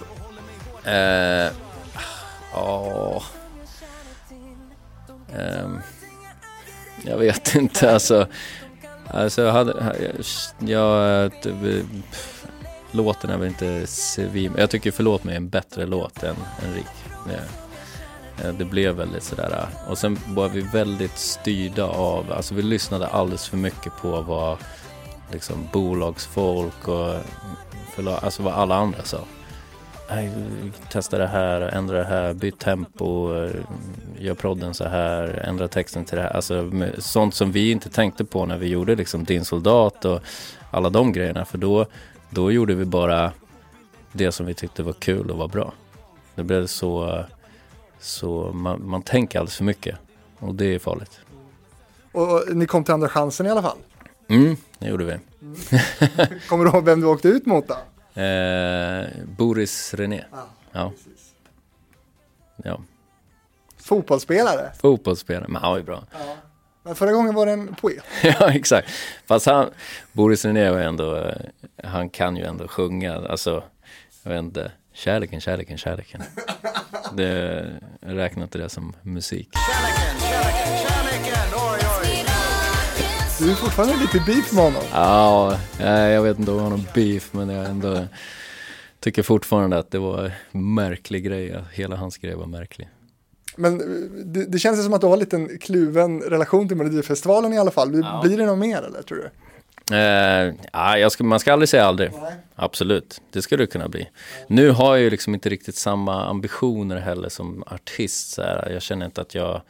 Eh, 0.85 1.51
ja, 2.53 3.22
Eh, 5.35 5.68
jag 7.05 7.18
vet 7.18 7.55
inte 7.55 7.93
alltså. 7.93 8.26
Alltså 9.07 9.43
jag 9.43 9.53
hade, 9.53 9.95
jag, 10.59 11.24
eh, 11.24 11.85
låten 12.91 13.30
är 13.30 13.39
väl 13.39 13.49
inte 13.49 13.87
svim. 13.87 14.53
Jag 14.59 14.70
tycker 14.70 14.91
Förlåt 14.91 15.24
mig 15.24 15.33
är 15.33 15.37
en 15.37 15.49
bättre 15.49 15.86
låt 15.86 16.23
än, 16.23 16.36
än 16.65 16.74
Rik. 16.74 16.86
Det, 17.27 18.44
eh, 18.44 18.55
det 18.55 18.65
blev 18.65 18.94
väldigt 18.94 19.23
sådär. 19.23 19.51
Eh. 19.51 19.90
Och 19.90 19.98
sen 19.98 20.19
var 20.27 20.48
vi 20.48 20.61
väldigt 20.61 21.19
styrda 21.19 21.85
av, 21.85 22.32
alltså 22.32 22.55
vi 22.55 22.62
lyssnade 22.62 23.07
alldeles 23.07 23.48
för 23.48 23.57
mycket 23.57 23.97
på 23.97 24.20
vad 24.20 24.59
liksom 25.33 25.69
bolagsfolk 25.73 26.89
och 26.89 27.15
förlag, 27.95 28.19
alltså 28.23 28.43
vad 28.43 28.55
alla 28.55 28.75
andra 28.75 29.03
sa 29.03 29.19
testa 30.91 31.19
det 31.19 31.27
här, 31.27 31.61
ändra 31.61 31.99
det 31.99 32.05
här, 32.05 32.35
byt 32.35 32.59
tempo, 32.59 33.33
gör 34.19 34.35
prodden 34.35 34.75
så 34.75 34.85
här, 34.85 35.43
ändra 35.45 35.69
texten 35.69 36.05
till 36.05 36.17
det 36.17 36.23
här. 36.23 36.37
Alltså 36.37 36.71
sånt 36.99 37.35
som 37.35 37.53
vi 37.53 37.71
inte 37.71 37.91
tänkte 37.91 38.25
på 38.25 38.47
när 38.47 38.59
vi 38.59 38.67
gjorde 38.67 38.95
liksom 38.95 39.25
Din 39.25 39.45
soldat 39.45 40.05
och 40.05 40.21
alla 40.71 40.91
de 40.91 41.13
grejerna. 41.13 41.45
För 41.45 41.59
då, 41.59 41.87
då 42.31 42.53
gjorde 42.53 42.75
vi 42.75 42.85
bara 42.85 43.33
det 44.13 44.33
som 44.33 44.47
vi 44.47 44.55
tyckte 44.55 44.83
var 44.83 44.93
kul 44.93 45.31
och 45.31 45.39
var 45.39 45.49
bra. 45.49 45.73
Det 46.35 46.43
blev 46.43 46.67
så, 46.67 47.25
så 48.01 48.53
man, 48.53 48.89
man 48.89 49.03
tänker 49.03 49.39
alldeles 49.39 49.57
för 49.57 49.65
mycket 49.65 49.97
och 50.39 50.55
det 50.55 50.75
är 50.75 50.79
farligt. 50.79 51.21
Och 52.13 52.43
ni 52.53 52.67
kom 52.67 52.85
till 52.85 52.95
andra 52.95 53.09
chansen 53.09 53.47
i 53.47 53.51
alla 53.51 53.63
fall? 53.63 53.79
Mm, 54.33 54.57
det 54.79 54.89
gjorde 54.89 55.05
vi. 55.05 55.13
Mm. 55.13 55.57
Kommer 56.49 56.65
du 56.65 56.71
ihåg 56.71 56.85
vem 56.85 57.01
du 57.01 57.07
åkte 57.07 57.29
ut 57.29 57.47
mot 57.47 57.69
då? 57.69 57.75
Eh, 58.23 59.07
Boris 59.27 59.95
René. 59.95 60.25
Ah, 60.31 60.39
ja. 60.73 60.93
ja. 62.65 62.81
Fotbollsspelare? 63.77 64.73
Fotbollsspelare, 64.81 65.49
men 65.49 65.63
han 65.63 65.71
var 65.71 65.79
ju 65.79 65.85
bra. 65.85 66.05
Ja. 66.13 66.37
Men 66.83 66.95
förra 66.95 67.13
gången 67.13 67.35
var 67.35 67.47
det 67.47 67.53
en 67.53 67.75
poet. 67.75 68.05
ja, 68.23 68.51
exakt. 68.51 68.89
Fast 69.27 69.47
han, 69.47 69.71
Boris 70.13 70.45
René 70.45 70.71
var 70.71 70.79
ändå, 70.79 71.17
eh, 71.17 71.35
han 71.85 72.11
kan 72.11 72.37
ju 72.37 72.45
ändå 72.45 72.69
sjunga, 72.69 73.15
alltså, 73.15 73.65
jag 74.23 74.31
vet 74.31 74.39
inte, 74.39 74.73
kärleken, 74.93 75.41
kärleken, 75.41 75.79
kärleken. 75.79 76.23
det, 77.13 77.81
jag 78.01 78.17
räknar 78.17 78.43
inte 78.43 78.59
det 78.59 78.69
som 78.69 78.97
musik. 79.03 79.49
Kärleken, 79.53 80.21
kärleken, 80.21 80.89
kärleken, 80.89 81.55
oj, 81.55 81.79
oj. 81.81 81.91
Du 83.39 83.51
är 83.51 83.55
fortfarande 83.55 83.97
lite 83.97 84.23
beef 84.27 84.53
med 84.53 84.65
honom. 84.65 84.83
Ja, 84.93 85.59
jag 85.89 86.23
vet 86.23 86.39
inte 86.39 86.51
om 86.51 86.57
jag 86.57 86.65
har 86.65 86.71
någon 86.71 86.87
beef 86.95 87.33
men 87.33 87.49
jag 87.49 87.67
ändå 87.67 88.05
tycker 89.01 89.23
fortfarande 89.23 89.79
att 89.79 89.91
det 89.91 89.99
var 89.99 90.33
en 90.53 90.75
märklig 90.75 91.25
grej. 91.25 91.65
Hela 91.73 91.97
hans 91.97 92.17
grej 92.19 92.35
var 92.35 92.47
märklig. 92.47 92.89
Men 93.57 93.81
eh, 93.81 93.87
det, 94.25 94.45
det 94.45 94.59
känns 94.59 94.85
som 94.85 94.95
att 94.95 95.01
du 95.01 95.07
har 95.07 95.15
en 95.15 95.21
liten 95.21 95.59
kluven 95.59 96.21
relation 96.21 96.69
till 96.69 96.77
Melodifestivalen 96.77 97.53
i 97.53 97.59
alla 97.59 97.71
fall. 97.71 97.95
Ja. 97.95 98.21
Blir 98.25 98.39
det 98.39 98.47
något 98.47 98.59
mer 98.59 98.83
eller 98.83 99.03
tror 99.03 99.19
du? 99.19 99.31
Eh, 99.97 100.55
ja, 100.73 101.11
ska, 101.11 101.25
man 101.25 101.41
ska 101.41 101.53
aldrig 101.53 101.69
säga 101.69 101.85
aldrig. 101.85 102.11
Nej. 102.23 102.33
Absolut, 102.55 103.21
det 103.31 103.43
skulle 103.43 103.63
det 103.63 103.67
kunna 103.67 103.89
bli. 103.89 104.09
Nu 104.47 104.71
har 104.71 104.95
jag 104.95 105.03
ju 105.03 105.11
liksom 105.11 105.35
inte 105.35 105.49
riktigt 105.49 105.77
samma 105.77 106.25
ambitioner 106.25 106.97
heller 106.97 107.29
som 107.29 107.65
artist. 107.67 108.31
Så 108.31 108.43
här. 108.43 108.71
Jag 108.71 108.83
känner 108.83 109.07
inte 109.07 109.21
att 109.21 109.35
jag, 109.35 109.63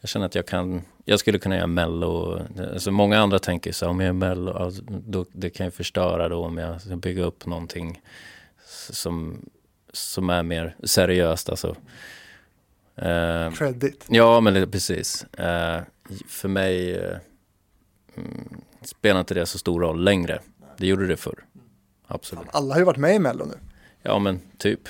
jag 0.00 0.08
känner 0.08 0.26
att 0.26 0.34
jag 0.34 0.46
kan, 0.46 0.82
jag 1.04 1.18
skulle 1.18 1.38
kunna 1.38 1.56
göra 1.56 1.66
mello. 1.66 2.40
Alltså 2.72 2.90
många 2.90 3.18
andra 3.18 3.38
tänker 3.38 3.72
så 3.72 3.84
här, 3.84 3.90
om 3.90 4.00
jag 4.00 4.06
gör 4.06 4.12
mello, 4.12 4.52
alltså, 4.52 4.82
då, 4.88 5.26
det 5.32 5.50
kan 5.50 5.66
ju 5.66 5.70
förstöra 5.70 6.28
då 6.28 6.44
om 6.44 6.58
jag 6.58 6.98
bygga 6.98 7.24
upp 7.24 7.46
någonting 7.46 8.00
som, 8.90 9.44
som 9.92 10.30
är 10.30 10.42
mer 10.42 10.76
seriöst. 10.84 11.48
Alltså. 11.48 11.76
Eh, 12.96 13.52
Credit. 13.52 14.06
Ja, 14.08 14.40
men 14.40 14.70
precis. 14.70 15.24
Eh, 15.24 15.80
för 16.28 16.48
mig 16.48 16.98
mm, 18.16 18.62
spelar 18.82 19.20
inte 19.20 19.34
det 19.34 19.46
så 19.46 19.58
stor 19.58 19.80
roll 19.80 20.04
längre. 20.04 20.40
Det 20.76 20.86
gjorde 20.86 21.06
det 21.06 21.16
förr. 21.16 21.44
Absolut. 22.06 22.46
Alla 22.50 22.74
har 22.74 22.80
ju 22.80 22.84
varit 22.84 22.96
med 22.96 23.14
i 23.14 23.18
Mello 23.18 23.44
nu. 23.44 23.54
Ja, 24.02 24.18
men 24.18 24.40
typ. 24.58 24.80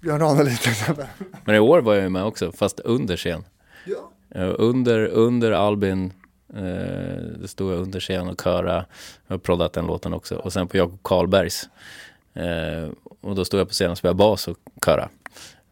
Björn 0.00 0.20
Ranelid 0.20 0.60
till 0.60 0.70
exempel. 0.70 1.06
Men 1.44 1.54
i 1.54 1.58
år 1.58 1.80
var 1.80 1.94
jag 1.94 2.02
ju 2.02 2.08
med 2.08 2.24
också, 2.24 2.52
fast 2.52 2.80
under 2.80 3.16
scen. 3.16 3.44
Ja. 3.84 4.10
Eh, 4.30 4.54
under, 4.58 5.06
under 5.06 5.52
Albin, 5.52 6.12
eh, 6.54 7.46
stod 7.46 7.72
jag 7.72 7.78
under 7.78 8.00
scen 8.00 8.28
och 8.28 8.40
köra. 8.44 8.84
Jag 9.26 9.34
har 9.34 9.38
proddat 9.38 9.72
den 9.72 9.86
låten 9.86 10.14
också. 10.14 10.36
Och 10.36 10.52
sen 10.52 10.68
på 10.68 10.76
Jakob 10.76 10.98
Karlbergs. 11.02 11.68
Eh, 12.34 12.88
och 13.20 13.34
då 13.34 13.44
stod 13.44 13.60
jag 13.60 13.68
på 13.68 13.72
scenen 13.72 13.92
och 13.92 13.98
spelade 13.98 14.16
bas 14.16 14.48
och 14.48 14.58
köra. 14.84 15.08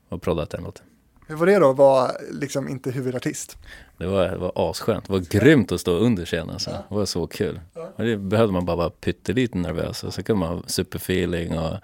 Och 0.08 0.22
proddat 0.22 0.50
den 0.50 0.64
låten. 0.64 0.84
Hur 1.28 1.36
var 1.36 1.46
det 1.46 1.58
då 1.58 1.70
att 1.70 1.76
vara 1.76 2.10
liksom 2.30 2.68
inte 2.68 2.90
huvudartist? 2.90 3.58
Det 3.96 4.06
var, 4.06 4.28
det 4.28 4.36
var 4.36 4.52
askönt. 4.54 5.06
Det 5.06 5.12
var 5.12 5.20
grymt 5.20 5.72
att 5.72 5.80
stå 5.80 5.92
under 5.92 6.24
scenen. 6.24 6.50
Alltså. 6.50 6.70
Det 6.70 6.94
var 6.94 7.04
så 7.04 7.26
kul. 7.26 7.60
Och 7.96 8.04
det 8.04 8.16
behövde 8.16 8.52
man 8.52 8.64
bara 8.64 8.76
vara 8.76 8.90
pyttelite 8.90 9.58
nervös. 9.58 10.04
Och 10.04 10.14
så 10.14 10.22
kunde 10.22 10.40
man 10.40 10.56
ha 10.56 10.62
superfeeling. 10.66 11.58
Och, 11.58 11.76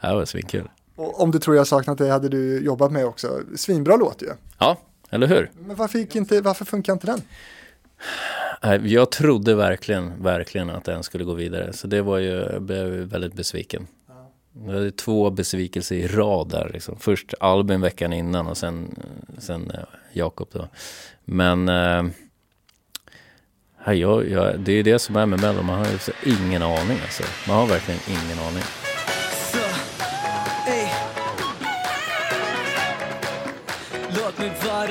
ja, 0.00 0.08
det 0.08 0.14
var 0.14 0.24
svinkul. 0.24 0.68
Och 0.96 1.20
om 1.20 1.30
du 1.30 1.38
tror 1.38 1.56
jag 1.56 1.66
saknat 1.66 1.98
det 1.98 2.08
hade 2.08 2.28
du 2.28 2.64
jobbat 2.64 2.92
med 2.92 3.06
också. 3.06 3.40
Svinbra 3.56 3.96
låt 3.96 4.22
ju. 4.22 4.30
Ja, 4.58 4.76
eller 5.12 5.26
hur? 5.26 5.50
Men 5.66 5.76
varför, 5.76 5.98
gick 5.98 6.16
inte, 6.16 6.40
varför 6.40 6.64
funkar 6.64 6.92
inte 6.92 7.06
den? 7.06 7.22
Jag 8.88 9.10
trodde 9.10 9.54
verkligen, 9.54 10.22
verkligen 10.22 10.70
att 10.70 10.84
den 10.84 11.02
skulle 11.02 11.24
gå 11.24 11.34
vidare. 11.34 11.72
Så 11.72 11.86
det 11.86 12.02
var 12.02 12.18
ju, 12.18 12.30
jag 12.30 12.62
blev 12.62 12.88
väldigt 12.88 13.34
besviken. 13.34 13.86
Det 14.52 14.72
var 14.72 14.90
två 14.90 15.30
besvikelser 15.30 15.96
i 15.96 16.06
rad 16.06 16.48
där. 16.48 16.70
Liksom. 16.72 16.96
Först 16.98 17.34
Albin 17.40 17.80
veckan 17.80 18.12
innan 18.12 18.46
och 18.46 18.56
sen, 18.56 19.02
sen 19.38 19.70
eh, 19.70 19.80
Jakob 20.12 20.48
då. 20.52 20.68
Men 21.24 21.68
här, 23.84 23.92
jag, 23.92 24.28
jag, 24.28 24.60
det 24.60 24.72
är 24.72 24.82
det 24.82 24.98
som 24.98 25.16
är 25.16 25.26
med 25.26 25.40
Mello. 25.40 25.62
Man 25.62 25.78
har 25.78 25.86
ju 25.86 25.98
ingen 26.32 26.62
aning 26.62 26.98
alltså. 27.02 27.22
Man 27.48 27.56
har 27.56 27.66
verkligen 27.66 28.00
ingen 28.08 28.38
aning. 28.38 28.62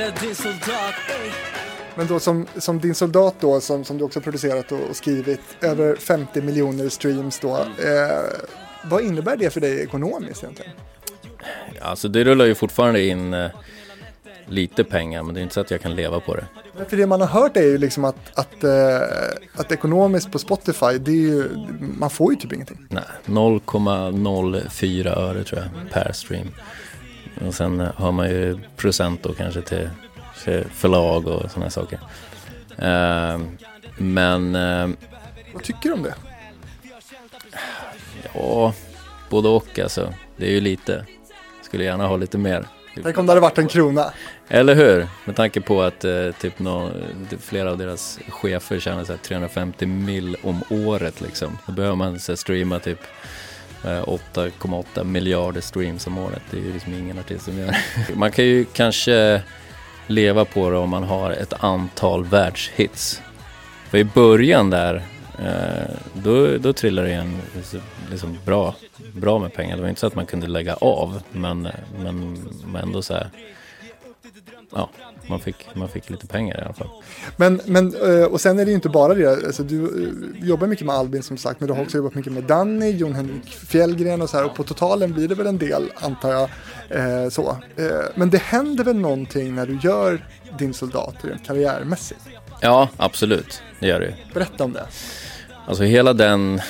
Vara 0.02 0.14
din 0.22 0.36
soldat, 0.36 0.96
ey. 1.10 1.32
Men 1.96 2.08
då 2.08 2.20
som, 2.20 2.48
som 2.58 2.80
din 2.80 2.96
soldat 2.96 3.36
då, 3.40 3.62
som, 3.62 3.84
som 3.84 3.98
du 3.98 4.04
också 4.04 4.22
producerat 4.22 4.72
och, 4.72 4.80
och 4.90 4.96
skrivit, 4.96 5.42
över 5.62 5.96
50 5.96 6.42
miljoner 6.42 6.90
streams 6.90 7.40
då. 7.40 7.58
Eh, 7.58 7.66
vad 8.84 9.04
innebär 9.04 9.38
det 9.38 9.50
för 9.50 9.62
dig 9.62 9.84
ekonomiskt 9.84 10.44
egentligen? 10.44 10.72
Alltså 11.82 12.08
det 12.08 12.24
rullar 12.24 12.46
ju 12.46 12.56
fortfarande 12.56 13.04
in 13.04 13.34
eh, 13.34 13.50
lite 14.48 14.84
pengar 14.84 15.24
men 15.24 15.34
det 15.34 15.40
är 15.40 15.42
inte 15.42 15.54
så 15.54 15.62
att 15.62 15.72
jag 15.72 15.82
kan 15.82 15.96
leva 15.96 16.20
på 16.20 16.36
det. 16.36 16.46
Men 16.78 16.86
För 16.86 16.98
det 16.98 17.08
man 17.08 17.22
har 17.22 17.28
hört 17.28 17.58
är 17.58 17.64
ju 17.64 17.78
liksom 17.78 18.06
att, 18.06 18.16
att, 18.34 18.64
eh, 18.64 19.00
att 19.54 19.72
ekonomiskt 19.72 20.32
på 20.32 20.40
Spotify, 20.40 20.98
det 20.98 21.12
är 21.12 21.16
ju, 21.16 21.50
man 21.80 22.10
får 22.10 22.34
ju 22.34 22.40
typ 22.40 22.54
ingenting. 22.54 22.88
Nej, 22.90 23.04
0,04 23.26 25.08
öre 25.08 25.44
tror 25.44 25.62
jag 25.62 25.92
per 25.92 26.12
stream. 26.12 26.48
Och 27.48 27.54
sen 27.54 27.80
eh, 27.80 27.92
har 27.96 28.12
man 28.12 28.30
ju 28.30 28.60
procent 28.78 29.24
då 29.24 29.34
kanske 29.34 29.62
till, 29.62 29.90
förlag 30.74 31.28
och 31.28 31.52
sådana 31.52 31.70
saker. 31.70 32.00
Eh, 32.78 33.40
men 33.98 34.56
eh, 34.56 34.90
Vad 35.54 35.64
tycker 35.64 35.90
du 35.90 35.94
om 35.94 36.04
det? 36.04 36.16
ja, 38.34 38.74
både 39.30 39.50
och 39.50 39.80
alltså. 39.80 40.14
Det 40.38 40.46
är 40.46 40.52
ju 40.52 40.62
lite. 40.62 41.06
Skulle 41.62 41.84
gärna 41.84 42.08
ha 42.08 42.18
lite 42.18 42.38
mer. 42.38 42.66
Tänk 43.04 43.18
om 43.18 43.26
det 43.26 43.32
hade 43.32 43.42
varit 43.42 43.58
en 43.58 43.68
krona. 43.68 44.14
Eller 44.48 44.76
hur? 44.76 45.08
Med 45.26 45.36
tanke 45.36 45.62
på 45.62 45.82
att 45.82 46.06
eh, 46.06 46.32
typ 46.40 46.60
nå, 46.60 46.90
flera 47.40 47.72
av 47.72 47.78
deras 47.78 48.20
chefer 48.30 48.80
tjänar 48.80 49.04
så 49.04 49.12
här 49.12 49.20
350 49.20 49.86
mil 49.86 50.38
om 50.44 50.64
året 50.70 51.22
liksom. 51.22 51.58
Då 51.66 51.72
behöver 51.72 51.96
man 51.96 52.20
så 52.20 52.38
streama 52.38 52.80
typ 52.80 53.00
Eh, 53.86 54.04
8,8 54.04 55.04
miljarder 55.04 55.62
streams 55.62 56.08
om 56.08 56.18
året. 56.18 56.42
Det 56.52 56.58
är 56.58 56.62
ju 56.62 56.74
liksom 56.74 56.94
ingen 56.94 57.20
artist 57.20 57.46
som 57.46 57.58
gör. 57.58 57.76
Man 58.16 58.32
kan 58.32 58.46
ju 58.46 58.66
kanske 58.66 59.42
leva 60.08 60.46
på 60.46 60.70
det 60.70 60.78
om 60.78 60.90
man 60.90 61.04
har 61.04 61.32
ett 61.32 61.54
antal 61.64 62.26
världshits. 62.26 63.22
För 63.90 63.98
i 63.98 64.04
början 64.04 64.70
där, 64.70 65.04
eh, 65.40 65.96
då, 66.14 66.58
då 66.58 66.74
trillade 66.74 67.08
det 67.08 67.12
igen 67.12 67.42
liksom 68.12 68.38
bra, 68.46 68.76
bra 69.14 69.40
med 69.40 69.54
pengar. 69.54 69.76
Det 69.76 69.82
var 69.82 69.90
inte 69.90 70.02
så 70.02 70.08
att 70.08 70.16
man 70.16 70.26
kunde 70.26 70.48
lägga 70.48 70.74
av, 70.74 71.22
men, 71.32 71.66
eh, 71.66 71.72
men, 72.04 72.48
men 72.66 72.82
ändå 72.84 73.02
så 73.02 73.14
här 73.14 73.30
ja, 74.72 74.90
man 75.28 75.40
fick, 75.40 75.76
man 75.76 75.90
fick 75.90 76.10
lite 76.10 76.28
pengar 76.28 76.60
i 76.60 76.62
alla 76.62 76.74
fall. 76.74 76.90
Men, 77.38 77.62
men, 77.66 77.96
eh, 77.96 78.24
och 78.24 78.42
sen 78.42 78.60
är 78.60 78.66
det 78.66 78.72
ju 78.72 78.76
inte 78.76 78.90
bara 78.90 79.14
det, 79.14 79.46
alltså, 79.46 79.64
du 79.64 79.84
eh, 79.84 80.48
jobbar 80.48 80.68
mycket 80.68 80.86
med 80.86 80.96
Albin 80.96 81.24
som 81.24 81.38
sagt, 81.38 81.60
men 81.60 81.68
du 81.68 81.74
har 81.74 81.82
också 81.82 81.98
jobbat 81.98 82.16
mycket 82.16 82.34
med 82.34 82.44
Danny, 82.44 82.92
Jon 82.92 83.16
Henrik 83.16 83.46
Fjällgren 83.46 84.22
och 84.22 84.30
så 84.30 84.38
här, 84.38 84.46
och 84.46 84.56
på 84.56 84.64
totalen 84.64 85.14
blir 85.14 85.28
det 85.28 85.36
väl 85.36 85.48
en 85.48 85.58
del, 85.58 85.92
antar 85.96 86.32
jag. 86.32 86.50
Eh, 86.90 87.30
så. 87.30 87.58
Eh, 87.76 87.86
men 88.16 88.30
det 88.30 88.42
händer 88.42 88.84
väl 88.84 88.96
någonting 88.96 89.56
när 89.56 89.66
du 89.66 89.80
gör 89.82 90.26
din 90.60 90.74
soldat 90.74 91.16
rent 91.22 91.46
karriärmässigt? 91.46 92.22
Ja, 92.62 92.90
absolut. 92.98 93.62
Det 93.80 93.88
gör 93.88 94.00
det 94.00 94.06
ju. 94.06 94.14
Berätta 94.34 94.64
om 94.64 94.74
det. 94.74 94.86
Alltså 95.66 95.84
hela 95.84 96.14
den... 96.14 96.62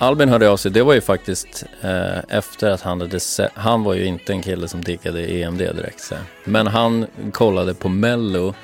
Albin 0.00 0.28
hörde 0.28 0.50
av 0.50 0.56
sig, 0.56 0.70
det 0.70 0.82
var 0.82 0.94
ju 0.94 1.00
faktiskt 1.00 1.64
eh, 1.80 2.18
efter 2.28 2.70
att 2.70 2.80
han 2.80 3.00
hade 3.00 3.20
sett, 3.20 3.50
Han 3.54 3.84
var 3.84 3.94
ju 3.94 4.04
inte 4.04 4.32
en 4.32 4.42
kille 4.42 4.68
som 4.68 4.84
diggade 4.84 5.32
EMD 5.32 5.58
direkt. 5.58 6.00
Så. 6.00 6.14
Men 6.44 6.66
han 6.66 7.06
kollade 7.32 7.74
på 7.74 7.88
Mello 7.88 8.54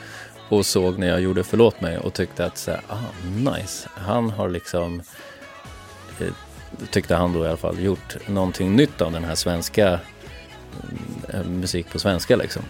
och 0.49 0.67
såg 0.67 0.99
när 0.99 1.09
jag 1.09 1.21
gjorde 1.21 1.45
Förlåt 1.45 1.81
mig 1.81 1.99
och 1.99 2.15
tyckte 2.15 2.47
att 2.47 2.59
så, 2.59 2.71
här, 2.71 2.81
ah, 2.89 3.53
nice. 3.53 3.89
Han 3.95 4.31
har 4.31 4.49
liksom, 4.49 5.03
eh, 6.21 6.27
tyckte 6.91 7.15
han 7.15 7.33
då 7.33 7.45
i 7.45 7.49
alla 7.49 7.57
fall, 7.57 7.81
gjort 7.81 8.17
någonting 8.27 8.77
nytt 8.77 9.01
av 9.01 9.13
den 9.13 9.25
här 9.25 9.35
svenska 9.35 10.01
eh, 11.29 11.45
musik 11.45 11.91
på 11.93 11.99
svenska 11.99 12.37
liksom. 12.37 12.63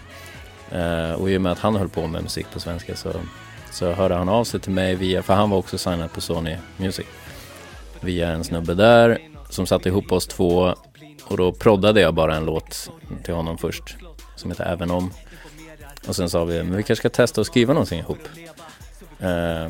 Eh, 0.71 1.11
och 1.11 1.29
i 1.29 1.37
och 1.37 1.41
med 1.41 1.51
att 1.51 1.59
han 1.59 1.75
höll 1.75 1.89
på 1.89 2.07
med 2.07 2.23
musik 2.23 2.47
på 2.53 2.59
svenska 2.59 2.95
så, 2.95 3.11
så 3.71 3.91
hörde 3.91 4.15
han 4.15 4.29
av 4.29 4.43
sig 4.43 4.59
till 4.59 4.71
mig 4.71 4.95
via, 4.95 5.23
för 5.23 5.33
han 5.33 5.49
var 5.49 5.57
också 5.57 5.77
signad 5.77 6.11
på 6.11 6.21
Sony 6.21 6.57
Music. 6.77 7.05
Via 8.05 8.29
en 8.29 8.43
snubbe 8.43 8.73
där 8.73 9.19
som 9.49 9.65
satte 9.65 9.89
ihop 9.89 10.11
oss 10.11 10.27
två 10.27 10.75
och 11.23 11.37
då 11.37 11.51
proddade 11.51 12.01
jag 12.01 12.13
bara 12.13 12.35
en 12.35 12.45
låt 12.45 12.91
till 13.23 13.33
honom 13.33 13.57
först 13.57 13.95
som 14.35 14.51
heter 14.51 14.65
Även 14.65 14.91
om. 14.91 15.11
Och 16.07 16.15
sen 16.15 16.29
sa 16.29 16.45
vi, 16.45 16.63
men 16.63 16.77
vi 16.77 16.83
kanske 16.83 16.95
ska 16.95 17.09
testa 17.09 17.41
att 17.41 17.47
skriva 17.47 17.73
någonting 17.73 17.99
ihop. 17.99 18.19
Eh, 19.19 19.69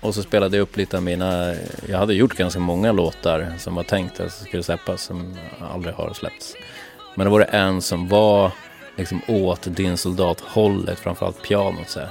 och 0.00 0.14
så 0.14 0.22
spelade 0.22 0.56
jag 0.56 0.62
upp 0.62 0.76
lite 0.76 0.96
av 0.96 1.02
mina, 1.02 1.54
jag 1.88 1.98
hade 1.98 2.14
gjort 2.14 2.36
ganska 2.36 2.60
många 2.60 2.92
låtar 2.92 3.54
som 3.58 3.74
var 3.74 3.82
tänkt 3.82 4.20
att 4.20 4.32
skulle 4.32 4.62
släppas 4.62 5.02
som 5.02 5.36
aldrig 5.72 5.94
har 5.94 6.12
släppts. 6.12 6.54
Men 7.14 7.24
det 7.24 7.30
var 7.30 7.38
det 7.38 7.44
en 7.44 7.82
som 7.82 8.08
var 8.08 8.52
liksom 8.96 9.20
åt 9.28 9.76
din 9.76 9.96
soldat 9.96 10.40
hållet, 10.40 10.98
framförallt 10.98 11.42
pianot 11.42 11.88
så 11.88 12.00
här. 12.00 12.08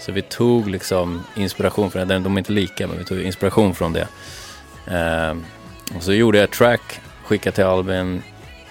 Så 0.00 0.12
vi 0.12 0.22
tog 0.22 0.70
liksom 0.70 1.22
inspiration 1.36 1.90
från 1.90 2.08
det, 2.08 2.18
de 2.18 2.34
är 2.36 2.38
inte 2.38 2.52
lika 2.52 2.86
men 2.86 2.98
vi 2.98 3.04
tog 3.04 3.20
inspiration 3.20 3.74
från 3.74 3.92
det. 3.92 4.08
Eh, 4.86 5.36
och 5.96 6.02
så 6.02 6.12
gjorde 6.12 6.38
jag 6.38 6.44
ett 6.44 6.52
track, 6.52 7.00
skickade 7.24 7.54
till 7.54 7.64
Albin, 7.64 8.22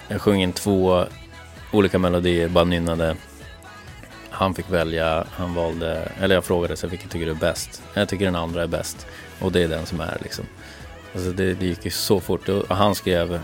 jag 0.07 0.21
sjöng 0.21 0.41
in 0.41 0.53
två 0.53 1.05
olika 1.71 1.99
melodier, 1.99 2.49
bara 2.49 2.63
nynnade. 2.63 3.15
Han 4.29 4.53
fick 4.53 4.69
välja, 4.69 5.25
han 5.31 5.53
valde, 5.53 6.11
eller 6.19 6.35
jag 6.35 6.43
frågade 6.43 6.77
sig 6.77 6.89
vilken 6.89 7.09
tycker 7.09 7.25
du 7.25 7.31
är 7.31 7.35
bäst? 7.35 7.83
Jag 7.93 8.09
tycker 8.09 8.25
den 8.25 8.35
andra 8.35 8.63
är 8.63 8.67
bäst 8.67 9.07
och 9.39 9.51
det 9.51 9.63
är 9.63 9.67
den 9.67 9.85
som 9.85 10.01
är 10.01 10.17
liksom. 10.21 10.45
Alltså 11.13 11.31
det, 11.31 11.53
det 11.53 11.65
gick 11.65 11.85
ju 11.85 11.91
så 11.91 12.19
fort 12.19 12.49
och 12.49 12.75
han 12.75 12.95
skrev 12.95 13.39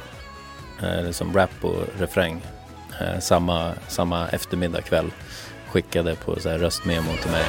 eh, 0.83 1.03
liksom 1.03 1.33
rap 1.33 1.49
och 1.61 1.83
refräng 1.99 2.41
eh, 3.01 3.19
samma, 3.19 3.73
samma 3.87 4.27
eftermiddag 4.27 4.81
kväll. 4.81 5.11
Skickade 5.67 6.15
på 6.15 6.39
så 6.39 6.49
här 6.49 6.57
röstmemo 6.57 7.11
till 7.21 7.31
mig. 7.31 7.45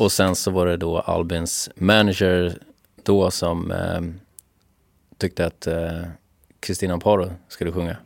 Och 0.00 0.12
sen 0.12 0.36
så 0.36 0.50
var 0.50 0.66
det 0.66 0.76
då 0.76 0.98
Albins 0.98 1.70
manager 1.74 2.58
då 3.02 3.30
som 3.30 3.72
eh, 3.72 4.00
tyckte 5.18 5.46
att 5.46 5.66
eh, 5.66 6.02
Kristina 6.60 6.94
Amparo 6.94 7.30
skulle 7.48 7.72
sjunga. 7.72 7.96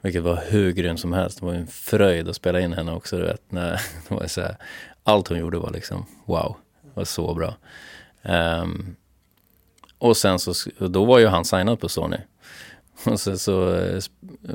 Vilket 0.00 0.22
var 0.22 0.44
hur 0.48 0.72
grymt 0.72 1.00
som 1.00 1.12
helst. 1.12 1.40
Det 1.40 1.46
var 1.46 1.54
en 1.54 1.66
fröjd 1.66 2.28
att 2.28 2.36
spela 2.36 2.60
in 2.60 2.72
henne 2.72 2.92
också. 2.92 3.16
Du 3.16 3.22
vet, 3.22 3.42
när 3.48 3.70
det 4.08 4.14
var 4.14 4.26
så 4.26 4.40
här, 4.40 4.56
allt 5.02 5.28
hon 5.28 5.38
gjorde 5.38 5.58
var 5.58 5.70
liksom 5.70 6.06
wow, 6.24 6.56
var 6.94 7.04
så 7.04 7.34
bra. 7.34 7.54
Um, 8.22 8.96
och 9.98 10.16
sen 10.16 10.38
så, 10.38 10.54
då 10.88 11.04
var 11.04 11.18
ju 11.18 11.26
han 11.26 11.44
signad 11.44 11.80
på 11.80 11.88
Sony. 11.88 12.18
Och 13.04 13.20
sen 13.20 13.38
så 13.38 13.74
eh, 13.74 14.02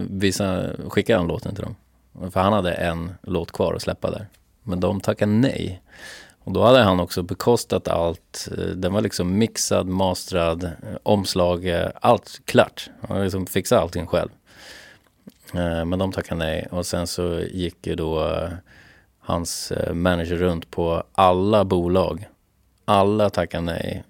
visa, 0.10 0.70
skickade 0.90 1.20
han 1.20 1.28
låten 1.28 1.56
till 1.56 1.64
dem. 1.64 1.76
För 2.32 2.40
han 2.40 2.54
hade 2.54 2.74
en 2.74 3.12
låt 3.22 3.52
kvar 3.52 3.74
att 3.74 3.82
släppa 3.82 4.12
där. 4.12 4.28
Men 4.64 4.80
de 4.80 5.02
tackade 5.02 5.32
nej. 5.32 5.82
Och 6.44 6.52
då 6.52 6.64
hade 6.64 6.80
han 6.80 7.00
också 7.00 7.24
bekostat 7.24 7.88
allt. 7.88 8.50
Eh, 8.58 8.66
den 8.66 8.94
var 8.94 9.02
liksom 9.02 9.38
mixad, 9.38 9.88
mastrad, 9.88 10.64
eh, 10.64 10.72
omslag, 11.04 11.90
allt 12.02 12.42
klart. 12.46 12.90
Han 13.02 13.24
liksom 13.24 13.46
fixade 13.46 13.82
allting 13.82 14.08
själv. 14.08 14.30
Eh, 15.54 15.86
men 15.86 16.00
de 16.00 16.12
tackade 16.12 16.40
nej. 16.40 16.68
Och 16.72 16.86
sen 16.86 17.08
så 17.08 17.40
gick 17.40 17.88
ju 17.88 17.96
då 17.96 18.40
hans 19.20 19.74
manager 19.94 20.36
runt 20.36 20.72
på 20.72 21.04
alla 21.12 21.66
bolag. 21.66 22.28
Alla 22.86 23.30
tackade 23.30 23.64
nej. 23.64 24.04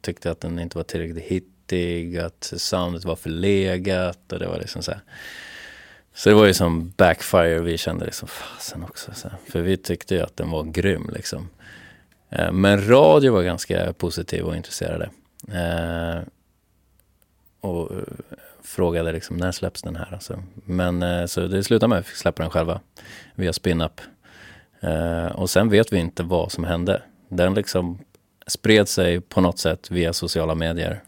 Tyckte 0.00 0.30
att 0.30 0.40
den 0.40 0.58
inte 0.58 0.76
var 0.76 0.84
tillräckligt 0.84 1.24
hittig, 1.24 2.18
att 2.18 2.52
soundet 2.56 3.04
var 3.04 3.16
förlegat 3.16 4.32
och 4.32 4.38
det 4.38 4.46
var 4.46 4.58
liksom 4.58 4.82
så 4.82 4.90
här. 4.90 5.00
Så 6.14 6.28
det 6.28 6.34
var 6.34 6.46
ju 6.46 6.54
som 6.54 6.92
backfire, 6.96 7.58
vi 7.58 7.78
kände 7.78 8.04
liksom 8.04 8.28
fasen 8.28 8.82
också. 8.82 9.10
Så. 9.14 9.28
För 9.48 9.60
vi 9.60 9.76
tyckte 9.76 10.14
ju 10.14 10.20
att 10.20 10.36
den 10.36 10.50
var 10.50 10.62
grym 10.62 11.10
liksom. 11.14 11.48
Eh, 12.30 12.52
men 12.52 12.88
radio 12.88 13.32
var 13.32 13.42
ganska 13.42 13.92
positiv 13.92 14.44
och 14.44 14.56
intresserade. 14.56 15.10
Eh, 15.52 16.22
och 17.60 17.92
eh, 17.92 17.98
frågade 18.62 19.12
liksom 19.12 19.36
när 19.36 19.52
släpps 19.52 19.82
den 19.82 19.96
här 19.96 20.12
alltså. 20.12 20.42
Men 20.54 21.28
så 21.28 21.40
det 21.40 21.64
slutade 21.64 21.88
med 21.88 21.98
att 21.98 22.04
vi 22.04 22.08
fick 22.08 22.16
släppa 22.16 22.42
den 22.42 22.50
själva 22.50 22.80
via 23.34 23.52
spin-up. 23.52 24.00
Och 25.34 25.50
sen 25.50 25.68
vet 25.68 25.92
vi 25.92 25.98
inte 25.98 26.22
vad 26.22 26.52
som 26.52 26.64
hände. 26.64 27.02
Den 27.28 27.54
liksom 27.54 27.98
spred 28.46 28.88
sig 28.88 29.20
på 29.20 29.40
något 29.40 29.58
sätt 29.58 29.90
via 29.90 30.12
sociala 30.12 30.54
medier. 30.54 31.02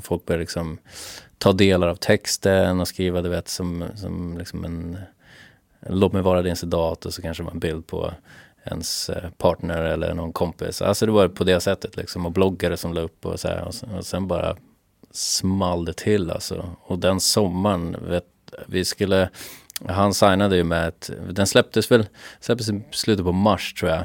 Folk 0.00 0.26
började 0.26 0.40
liksom 0.40 0.78
ta 1.38 1.52
delar 1.52 1.88
av 1.88 1.96
texten 1.96 2.80
och 2.80 2.88
skriva, 2.88 3.22
du 3.22 3.28
vet, 3.28 3.48
som, 3.48 3.84
som 3.96 4.38
liksom 4.38 4.64
en 4.64 4.98
Låt 5.88 6.12
mig 6.12 6.22
vara 6.22 6.42
din 6.42 6.56
sedat 6.56 7.06
och 7.06 7.14
så 7.14 7.22
kanske 7.22 7.42
det 7.42 7.44
var 7.44 7.52
en 7.52 7.58
bild 7.58 7.86
på 7.86 8.14
ens 8.64 9.08
eh, 9.08 9.30
partner 9.30 9.82
eller 9.82 10.14
någon 10.14 10.32
kompis. 10.32 10.82
Alltså 10.82 11.06
det 11.06 11.12
var 11.12 11.28
på 11.28 11.44
det 11.44 11.60
sättet 11.60 11.96
liksom 11.96 12.26
och 12.26 12.32
bloggare 12.32 12.76
som 12.76 12.94
la 12.94 13.00
upp 13.00 13.26
och 13.26 13.40
så 13.40 13.48
här, 13.48 13.64
och, 13.64 13.96
och 13.96 14.06
sen 14.06 14.28
bara 14.28 14.56
small 15.10 15.84
det 15.84 15.92
till 15.92 16.30
alltså. 16.30 16.76
Och 16.82 16.98
den 16.98 17.20
sommaren, 17.20 17.96
vet, 18.08 18.24
vi 18.66 18.84
skulle, 18.84 19.30
han 19.88 20.14
signade 20.14 20.56
ju 20.56 20.64
med 20.64 20.88
ett, 20.88 21.10
den 21.30 21.46
släpptes 21.46 21.90
väl, 21.90 22.06
släpptes 22.40 22.68
i 22.68 22.82
slutet 22.90 23.24
på 23.24 23.32
mars 23.32 23.74
tror 23.74 23.90
jag. 23.90 24.04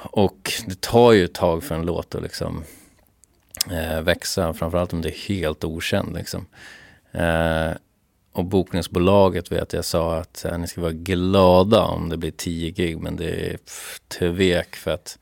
Och 0.00 0.52
det 0.66 0.80
tar 0.80 1.12
ju 1.12 1.24
ett 1.24 1.34
tag 1.34 1.64
för 1.64 1.74
en 1.74 1.86
låt 1.86 2.14
att 2.14 2.22
liksom 2.22 2.64
eh, 3.70 4.00
växa, 4.00 4.54
framförallt 4.54 4.92
om 4.92 5.02
det 5.02 5.08
är 5.08 5.28
helt 5.28 5.64
okänd 5.64 6.16
liksom. 6.16 6.46
Eh, 7.12 7.70
och 8.32 8.44
bokningsbolaget 8.44 9.52
vet 9.52 9.72
jag 9.72 9.84
sa 9.84 10.16
att 10.16 10.44
eh, 10.44 10.58
ni 10.58 10.66
ska 10.66 10.80
vara 10.80 10.92
glada 10.92 11.82
om 11.82 12.08
det 12.08 12.16
blir 12.16 12.30
10 12.30 12.70
gig, 12.70 12.98
men 12.98 13.16
det 13.16 13.30
är 13.30 13.58
tvek 14.08 14.76
för 14.76 14.90
att 14.90 15.18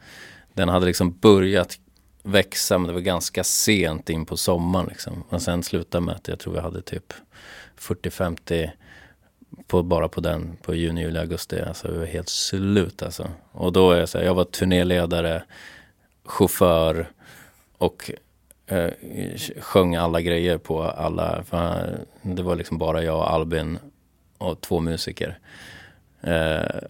den 0.53 0.69
hade 0.69 0.87
liksom 0.87 1.19
börjat 1.19 1.79
växa, 2.23 2.79
men 2.79 2.87
det 2.87 2.93
var 2.93 3.01
ganska 3.01 3.45
sent 3.45 4.11
in 4.11 4.27
på 4.27 4.37
sommaren 4.37 4.87
liksom. 4.89 5.25
Och 5.29 5.43
sen 5.43 5.63
slutade 5.63 6.05
med 6.05 6.15
att 6.15 6.29
jag 6.29 6.39
tror 6.39 6.53
vi 6.53 6.61
hade 6.61 6.83
typ 6.83 7.13
40-50 7.79 8.71
på, 9.67 9.83
bara 9.83 10.09
på 10.09 10.21
den, 10.21 10.57
på 10.63 10.75
juni, 10.75 11.01
juli, 11.01 11.19
augusti. 11.19 11.61
Alltså 11.61 11.93
vi 11.93 11.99
var 11.99 12.07
helt 12.07 12.29
slut 12.29 13.03
alltså. 13.03 13.31
Och 13.53 13.73
då 13.73 13.91
är 13.91 14.01
jag 14.01 14.09
så 14.09 14.19
här, 14.19 14.25
jag 14.25 14.35
var 14.35 14.45
turnéledare, 14.45 15.43
chaufför 16.25 17.11
och 17.79 18.11
eh, 18.67 18.91
sjöng 19.61 19.95
alla 19.95 20.21
grejer 20.21 20.59
på 20.59 20.83
alla, 20.83 21.45
det 22.23 22.43
var 22.43 22.57
liksom 22.57 22.79
bara 22.79 23.03
jag 23.03 23.17
och 23.17 23.33
Albin 23.33 23.79
och 24.39 24.61
två 24.61 24.81
musiker. 24.81 25.39
Eh, 26.21 26.81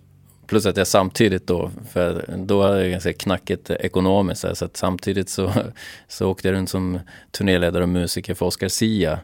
plus 0.47 0.67
att 0.67 0.77
jag 0.77 0.87
samtidigt 0.87 1.47
då, 1.47 1.71
för 1.91 2.25
då 2.37 2.63
hade 2.63 2.83
jag 2.83 2.91
ganska 2.91 3.13
knackigt 3.13 3.71
ekonomiskt 3.71 4.45
så 4.55 4.65
att 4.65 4.77
samtidigt 4.77 5.29
så, 5.29 5.53
så 6.09 6.31
åkte 6.31 6.49
jag 6.49 6.55
runt 6.55 6.71
som 6.71 7.01
turnéledare 7.31 7.83
och 7.83 7.89
musiker 7.89 8.35
för 8.35 8.47
Oscar 8.47 8.69
Sia. 8.69 9.21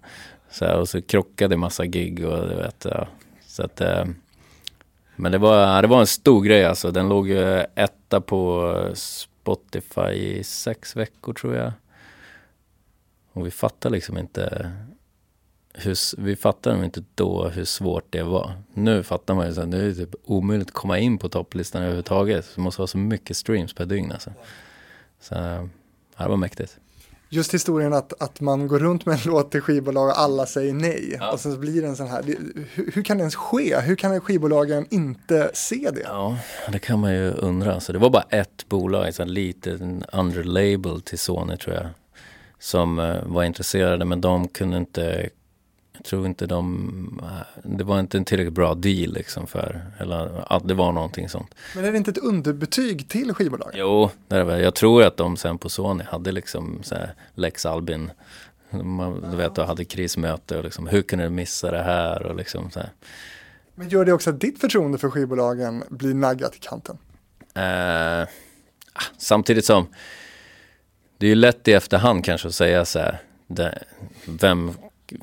Så 0.50 0.64
här, 0.64 0.76
och 0.76 0.88
så 0.88 1.02
krockade 1.02 1.56
massa 1.56 1.86
gig 1.86 2.24
och 2.26 2.48
du 2.48 2.54
vet, 2.54 2.86
ja, 2.90 3.08
så 3.46 3.62
att, 3.62 3.80
eh, 3.80 4.04
men 5.16 5.32
det 5.32 5.38
var, 5.38 5.82
det 5.82 5.88
var 5.88 6.00
en 6.00 6.06
stor 6.06 6.42
grej 6.42 6.64
alltså. 6.64 6.90
Den 6.90 7.08
låg 7.08 7.28
ju 7.28 7.64
etta 7.74 8.20
på 8.20 8.74
Spotify 8.94 10.10
i 10.10 10.44
sex 10.44 10.96
veckor 10.96 11.32
tror 11.32 11.56
jag. 11.56 11.72
Och 13.32 13.46
vi 13.46 13.50
fattade 13.50 13.94
liksom 13.94 14.18
inte 14.18 14.72
hur, 15.74 16.20
vi 16.20 16.36
fattade 16.36 16.84
inte 16.84 17.04
då 17.14 17.48
hur 17.48 17.64
svårt 17.64 18.06
det 18.10 18.22
var. 18.22 18.52
Nu 18.74 19.02
fattar 19.02 19.34
man 19.34 19.46
ju 19.52 19.60
att 19.60 19.68
nu 19.68 19.84
är 19.84 19.88
det 19.88 19.94
typ 19.94 20.14
omöjligt 20.24 20.68
att 20.68 20.74
komma 20.74 20.98
in 20.98 21.18
på 21.18 21.28
topplistan 21.28 21.82
överhuvudtaget. 21.82 22.48
Det 22.54 22.60
måste 22.60 22.80
vara 22.80 22.86
så 22.86 22.98
mycket 22.98 23.36
streams 23.36 23.74
per 23.74 23.86
dygn 23.86 24.12
alltså. 24.12 24.32
Så 25.20 25.34
ja, 25.34 25.68
det 26.16 26.28
var 26.28 26.36
mäktigt 26.36 26.78
just 27.32 27.54
historien 27.54 27.92
att, 27.92 28.22
att 28.22 28.40
man 28.40 28.68
går 28.68 28.78
runt 28.78 29.06
med 29.06 29.14
en 29.14 29.20
låt 29.26 29.50
till 29.50 29.60
skivbolag 29.60 30.08
och 30.08 30.20
alla 30.20 30.46
säger 30.46 30.74
nej. 30.74 31.16
Ja. 31.20 31.32
Och 31.32 31.40
sen 31.40 31.52
så 31.52 31.58
blir 31.58 31.82
det 31.82 31.88
en 31.88 31.96
sån 31.96 32.08
här, 32.08 32.22
det, 32.22 32.36
hur, 32.74 32.90
hur, 32.94 33.02
kan 33.02 33.16
det 33.16 33.20
ens 33.20 33.36
ske? 33.36 33.80
Hur 33.80 33.96
kan 33.96 34.20
skivbolagen 34.20 34.86
inte 34.90 35.50
se 35.54 35.90
det? 35.94 36.00
Ja, 36.04 36.38
det 36.72 36.78
kan 36.78 37.00
man 37.00 37.14
ju 37.14 37.30
undra. 37.30 37.80
Så 37.80 37.92
det 37.92 37.98
var 37.98 38.10
bara 38.10 38.26
ett 38.30 38.68
bolag, 38.68 39.20
en 39.20 39.34
liten 39.34 40.04
underlabel 40.12 41.00
till 41.00 41.18
Sony 41.18 41.56
tror 41.56 41.76
jag, 41.76 41.86
som 42.62 42.98
uh, 42.98 43.24
var 43.26 43.44
intresserade 43.44 44.04
men 44.04 44.20
de 44.20 44.48
kunde 44.48 44.76
inte 44.76 45.30
jag 45.92 46.04
tror 46.04 46.26
inte 46.26 46.46
de, 46.46 47.22
det 47.62 47.84
var 47.84 48.00
inte 48.00 48.18
en 48.18 48.24
tillräckligt 48.24 48.54
bra 48.54 48.74
deal 48.74 49.12
liksom 49.12 49.46
för, 49.46 49.80
eller 49.98 50.52
att 50.52 50.68
det 50.68 50.74
var 50.74 50.92
någonting 50.92 51.28
sånt. 51.28 51.54
Men 51.74 51.84
är 51.84 51.92
det 51.92 51.98
inte 51.98 52.10
ett 52.10 52.18
underbetyg 52.18 53.08
till 53.08 53.34
skivbolaget? 53.34 53.74
Jo, 53.78 54.10
det 54.28 54.36
är 54.36 54.44
det 54.44 54.60
Jag 54.60 54.74
tror 54.74 55.02
att 55.02 55.16
de 55.16 55.36
sen 55.36 55.58
på 55.58 55.68
Sony 55.68 56.04
hade 56.04 56.32
liksom 56.32 56.78
så 56.82 56.94
här 56.94 57.14
Lex 57.34 57.66
Albin, 57.66 58.10
man, 58.70 59.30
du 59.30 59.36
vet, 59.36 59.58
och 59.58 59.66
hade 59.66 59.84
krismöte 59.84 60.58
och 60.58 60.64
liksom 60.64 60.86
hur 60.86 61.02
kunde 61.02 61.24
du 61.24 61.30
missa 61.30 61.70
det 61.70 61.82
här 61.82 62.26
och 62.26 62.36
liksom 62.36 62.70
så 62.70 62.80
här. 62.80 62.90
Men 63.74 63.88
gör 63.88 64.04
det 64.04 64.12
också 64.12 64.30
att 64.30 64.40
ditt 64.40 64.60
förtroende 64.60 64.98
för 64.98 65.10
skivbolagen 65.10 65.84
blir 65.88 66.14
naggat 66.14 66.56
i 66.56 66.58
kanten? 66.58 66.98
Eh, 67.54 68.28
samtidigt 69.18 69.64
som 69.64 69.86
det 71.22 71.26
är 71.26 71.28
ju 71.28 71.34
lätt 71.34 71.68
i 71.68 71.72
efterhand 71.72 72.24
kanske 72.24 72.48
att 72.48 72.54
säga 72.54 72.84
så 72.84 72.98
här, 72.98 73.18
det, 73.46 73.78
vem 74.26 74.72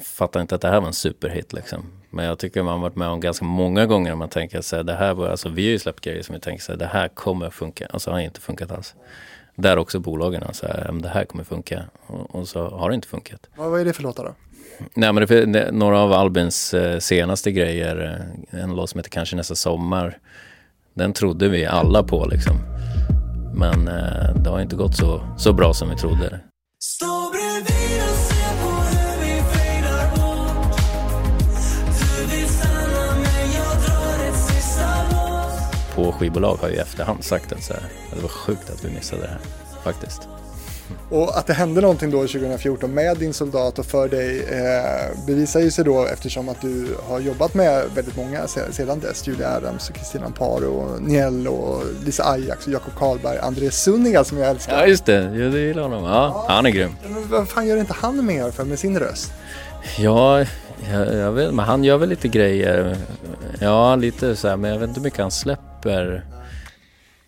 fattar 0.02 0.42
inte 0.42 0.56
att 0.56 0.62
det 0.62 0.68
här 0.68 0.80
var 0.80 0.88
en 0.88 0.94
superhit 0.94 1.54
liksom. 1.54 1.86
Men 2.10 2.26
jag 2.26 2.40
tycker 2.40 2.64
man 2.64 2.74
har 2.74 2.80
varit 2.80 2.96
med 2.96 3.08
om 3.08 3.20
ganska 3.20 3.46
många 3.46 3.86
gånger 3.86 4.16
man 4.16 4.30
tänker 4.30 4.62
sig 4.62 4.84
det 4.84 4.94
här 4.94 5.14
var, 5.14 5.30
alltså 5.30 5.50
vi 5.50 5.66
har 5.66 5.72
ju 5.72 5.80
släppt 5.80 6.02
grejer 6.02 6.24
som 6.24 6.36
vi 6.36 6.42
tänker 6.42 6.64
sig 6.64 6.78
det 6.78 6.86
här 6.86 7.08
kommer 7.08 7.50
funka, 7.50 7.88
alltså 7.88 8.12
har 8.12 8.20
inte 8.20 8.42
funkat 8.42 8.72
alls. 8.72 8.96
Där 9.56 9.78
också 9.78 10.00
bolagen, 10.00 10.44
alltså 10.44 10.68
det 11.04 11.10
här 11.10 11.26
kommer 11.26 11.44
funka 11.44 11.84
och, 12.08 12.36
och, 12.36 12.48
så 12.48 12.70
har 12.70 12.90
det 12.90 12.96
inte 12.96 13.08
funkat. 13.08 13.50
Vad 13.56 13.82
är 13.82 13.86
det 13.86 13.94
för 13.94 14.04
låtar 14.04 14.24
då? 14.24 14.36
Nej 14.94 15.14
men 15.14 15.26
det, 15.26 15.46
det, 15.46 15.72
några 15.72 16.00
av 16.00 16.14
Albins 16.14 16.74
eh, 16.74 17.00
senaste 17.00 17.52
grejer, 17.52 18.26
eh, 18.52 18.64
en 18.64 18.76
låt 18.76 18.90
som 18.90 19.00
heter 19.00 19.10
Kanske 19.10 19.36
nästa 19.36 19.56
sommar, 19.56 20.18
den 20.94 21.14
trodde 21.14 21.50
vi 21.50 21.66
alla 21.66 22.04
på 22.04 22.26
liksom. 22.26 22.56
Men 23.54 23.88
eh, 23.88 24.36
det 24.36 24.50
har 24.50 24.62
inte 24.62 24.76
gått 24.76 24.96
så, 24.96 25.22
så 25.38 25.54
bra 25.54 25.74
som 25.74 25.90
vi 25.90 25.96
trodde. 25.96 26.40
På 35.96 36.12
skivbolag 36.12 36.56
har 36.56 36.70
ju 36.70 36.76
efterhand 36.76 37.24
sagt 37.24 37.52
att 37.52 37.64
så 37.64 37.74
här, 37.74 37.84
det 38.16 38.22
var 38.22 38.30
sjukt 38.30 38.70
att 38.70 38.86
vi 38.86 38.90
missade 38.90 39.22
det 39.22 39.28
här, 39.28 39.40
faktiskt. 39.84 40.39
Och 41.10 41.38
att 41.38 41.48
det 41.48 41.54
hände 41.54 41.82
någonting 41.82 42.12
då 42.12 42.18
2014 42.18 42.94
med 42.94 43.18
din 43.18 43.34
soldat 43.34 43.80
och 43.80 43.86
för 43.86 44.08
dig 44.08 44.40
eh, 44.40 45.26
bevisar 45.28 45.60
ju 45.60 45.72
sig 45.72 45.86
då 45.86 46.06
eftersom 46.06 46.50
att 46.50 46.62
du 46.62 46.88
har 47.10 47.20
jobbat 47.20 47.54
med 47.54 47.84
väldigt 47.96 48.18
många 48.18 48.48
sedan 48.48 49.00
dess. 49.00 49.28
Julia 49.28 49.56
Adams, 49.56 49.90
Kristina 49.90 50.26
Amparo, 50.26 50.98
Niel 51.00 51.48
och 51.48 51.84
Lisa 52.06 52.24
Ajax 52.24 52.68
och 52.68 52.74
Jakob 52.74 52.94
Karlberg, 52.98 53.38
André 53.38 53.72
Sunniga 53.72 54.24
som 54.24 54.38
jag 54.38 54.50
älskar. 54.50 54.78
Ja 54.78 54.86
just 54.86 55.06
det, 55.06 55.24
jag 55.24 55.54
gillar 55.54 55.84
honom. 55.84 56.04
Ja, 56.04 56.46
ja, 56.48 56.54
han 56.54 56.66
är 56.66 56.70
grym. 56.70 56.96
Men 57.04 57.30
vad 57.30 57.50
fan 57.50 57.68
gör 57.68 57.78
inte 57.78 57.94
han 57.94 58.26
mer 58.26 58.52
för 58.52 58.66
med 58.66 58.80
sin 58.80 59.00
röst? 59.00 59.32
Ja, 59.98 60.40
jag, 60.92 61.16
jag 61.16 61.32
vet, 61.32 61.54
men 61.54 61.66
han 61.66 61.84
gör 61.84 61.98
väl 61.98 62.10
lite 62.10 62.28
grejer. 62.28 62.98
Ja, 63.60 63.96
lite 63.96 64.36
så 64.36 64.48
här, 64.48 64.58
men 64.58 64.72
jag 64.72 64.80
vet 64.80 64.88
inte 64.88 65.00
hur 65.00 65.04
mycket 65.04 65.20
han 65.20 65.32
släpper 65.32 65.70
släpper 65.82 66.24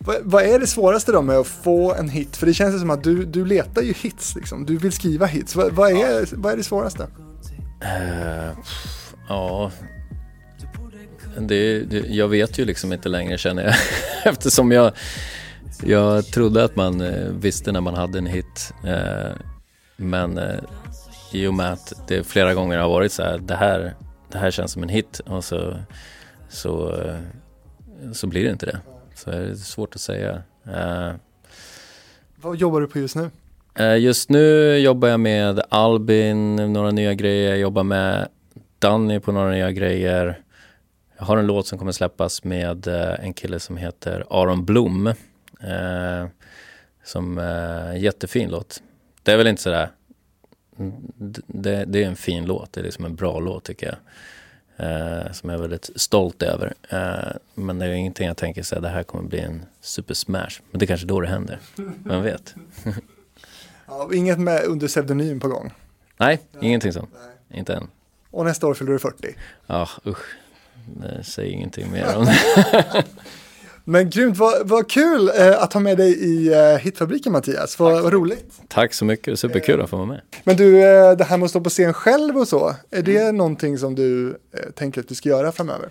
vad, 0.04 0.16
vad 0.22 0.42
är 0.42 0.58
det 0.58 0.66
svåraste 0.66 1.12
då 1.12 1.22
med 1.22 1.36
att 1.36 1.46
få 1.46 1.94
en 1.94 2.08
hit? 2.08 2.36
För 2.36 2.46
det 2.46 2.54
känns 2.54 2.80
som 2.80 2.90
att 2.90 3.04
du, 3.04 3.24
du 3.24 3.44
letar 3.44 3.82
ju 3.82 3.92
hits 3.92 4.34
liksom. 4.34 4.66
Du 4.66 4.76
vill 4.76 4.92
skriva 4.92 5.26
hits. 5.26 5.56
Vad, 5.56 5.72
vad 5.72 5.90
är, 5.90 6.36
vad 6.36 6.52
är 6.52 6.56
det 6.56 6.62
svåraste? 6.62 7.02
Uh, 7.82 8.58
ja, 9.28 9.70
det, 11.38 11.80
det, 11.80 11.98
jag 12.08 12.28
vet 12.28 12.58
ju 12.58 12.64
liksom 12.64 12.92
inte 12.92 13.08
längre 13.08 13.38
känner 13.38 13.62
jag. 13.62 13.74
Eftersom 14.32 14.72
jag, 14.72 14.92
jag 15.84 16.26
trodde 16.26 16.64
att 16.64 16.76
man 16.76 17.00
eh, 17.00 17.28
visste 17.28 17.72
när 17.72 17.80
man 17.80 17.94
hade 17.94 18.18
en 18.18 18.26
hit. 18.26 18.72
Uh, 18.84 19.32
men 19.96 20.38
uh, 20.38 20.60
i 21.32 21.46
och 21.46 21.54
med 21.54 21.72
att 21.72 21.92
det 22.08 22.24
flera 22.24 22.54
gånger 22.54 22.78
har 22.78 22.88
varit 22.88 23.12
så 23.12 23.22
här, 23.22 23.38
det 23.38 23.54
här, 23.54 23.94
det 24.32 24.38
här 24.38 24.50
känns 24.50 24.72
som 24.72 24.82
en 24.82 24.88
hit 24.88 25.20
och 25.26 25.44
så, 25.44 25.76
så, 26.48 27.00
så 28.12 28.26
blir 28.26 28.44
det 28.44 28.50
inte 28.50 28.66
det. 28.66 28.80
Så 29.14 29.30
det 29.30 29.36
är 29.36 29.54
svårt 29.54 29.94
att 29.94 30.00
säga. 30.00 30.42
Eh, 30.66 31.12
Vad 32.36 32.56
jobbar 32.56 32.80
du 32.80 32.86
på 32.86 32.98
just 32.98 33.16
nu? 33.16 33.30
Eh, 33.74 33.96
Just 33.98 34.30
nu 34.30 34.76
jobbar 34.78 35.08
jag 35.08 35.20
med 35.20 35.60
Albin, 35.68 36.56
några 36.56 36.90
nya 36.90 37.14
grejer. 37.14 37.50
Jag 37.50 37.58
jobbar 37.58 37.82
med 37.82 38.28
Danny 38.78 39.20
på 39.20 39.32
några 39.32 39.50
nya 39.50 39.70
grejer. 39.72 40.40
Jag 41.18 41.24
har 41.24 41.36
en 41.36 41.46
låt 41.46 41.66
som 41.66 41.78
kommer 41.78 41.92
släppas 41.92 42.44
med 42.44 42.86
eh, 42.86 43.24
en 43.24 43.32
kille 43.32 43.60
som 43.60 43.76
heter 43.76 44.24
Aron 44.30 44.64
Blom. 44.64 45.12
Som 47.04 47.38
jättefin 47.96 48.50
låt. 48.50 48.82
Det 49.22 49.32
är 49.32 49.36
väl 49.36 49.46
inte 49.46 49.62
sådär... 49.62 49.88
d- 51.16 51.40
Det, 51.46 51.84
det 51.84 52.02
är 52.04 52.06
en 52.08 52.16
fin 52.16 52.44
låt, 52.46 52.72
det 52.72 52.80
är 52.80 52.84
liksom 52.84 53.04
en 53.04 53.14
bra 53.14 53.40
låt 53.40 53.64
tycker 53.64 53.86
jag. 53.86 53.96
Eh, 54.82 55.32
som 55.32 55.50
jag 55.50 55.58
är 55.58 55.60
väldigt 55.60 55.90
stolt 55.96 56.42
över. 56.42 56.74
Eh, 56.88 57.32
men 57.54 57.78
det 57.78 57.86
är 57.86 57.90
ingenting 57.92 58.26
jag 58.26 58.36
tänker 58.36 58.62
säga, 58.62 58.80
det 58.80 58.88
här 58.88 59.02
kommer 59.02 59.28
bli 59.28 59.40
en 59.40 59.64
super 59.80 60.14
smash. 60.14 60.60
Men 60.70 60.78
det 60.78 60.84
är 60.84 60.86
kanske 60.86 61.06
då 61.06 61.20
det 61.20 61.28
händer. 61.28 61.58
Vem 62.04 62.22
vet? 62.22 62.54
Ja, 63.86 64.10
inget 64.14 64.38
med 64.38 64.64
under 64.64 64.88
pseudonym 64.88 65.40
på 65.40 65.48
gång. 65.48 65.72
Nej, 66.16 66.40
ingenting 66.60 66.92
sånt. 66.92 67.10
Inte 67.50 67.74
än. 67.74 67.88
Och 68.30 68.44
nästa 68.44 68.66
år 68.66 68.74
fyller 68.74 68.92
du 68.92 68.98
40. 68.98 69.34
Ja, 69.66 69.88
usch. 70.06 70.36
Det 71.00 71.24
säger 71.24 71.52
ingenting 71.52 71.92
mer 71.92 72.16
om 72.16 72.24
det. 72.24 73.04
Men 73.84 74.10
grymt, 74.10 74.36
vad, 74.38 74.68
vad 74.68 74.90
kul 74.90 75.28
eh, 75.38 75.62
att 75.62 75.72
ha 75.72 75.80
med 75.80 75.96
dig 75.96 76.12
i 76.24 76.52
eh, 76.52 76.76
Hitfabriken 76.78 77.32
Mattias. 77.32 77.78
Vad, 77.78 78.02
vad 78.02 78.12
roligt. 78.12 78.60
Tack 78.68 78.94
så 78.94 79.04
mycket, 79.04 79.38
superkul 79.38 79.80
att 79.80 79.90
få 79.90 79.96
vara 79.96 80.06
med. 80.06 80.20
Men 80.44 80.56
du, 80.56 80.82
eh, 80.82 81.12
det 81.16 81.24
här 81.24 81.36
med 81.36 81.44
att 81.44 81.50
stå 81.50 81.60
på 81.60 81.70
scen 81.70 81.92
själv 81.94 82.36
och 82.36 82.48
så, 82.48 82.74
är 82.90 83.02
det 83.02 83.32
någonting 83.32 83.78
som 83.78 83.94
du 83.94 84.28
eh, 84.30 84.70
tänker 84.74 85.00
att 85.00 85.08
du 85.08 85.14
ska 85.14 85.28
göra 85.28 85.52
framöver? 85.52 85.88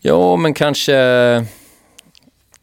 Ja, 0.00 0.36
men 0.36 0.54
kanske, 0.54 0.94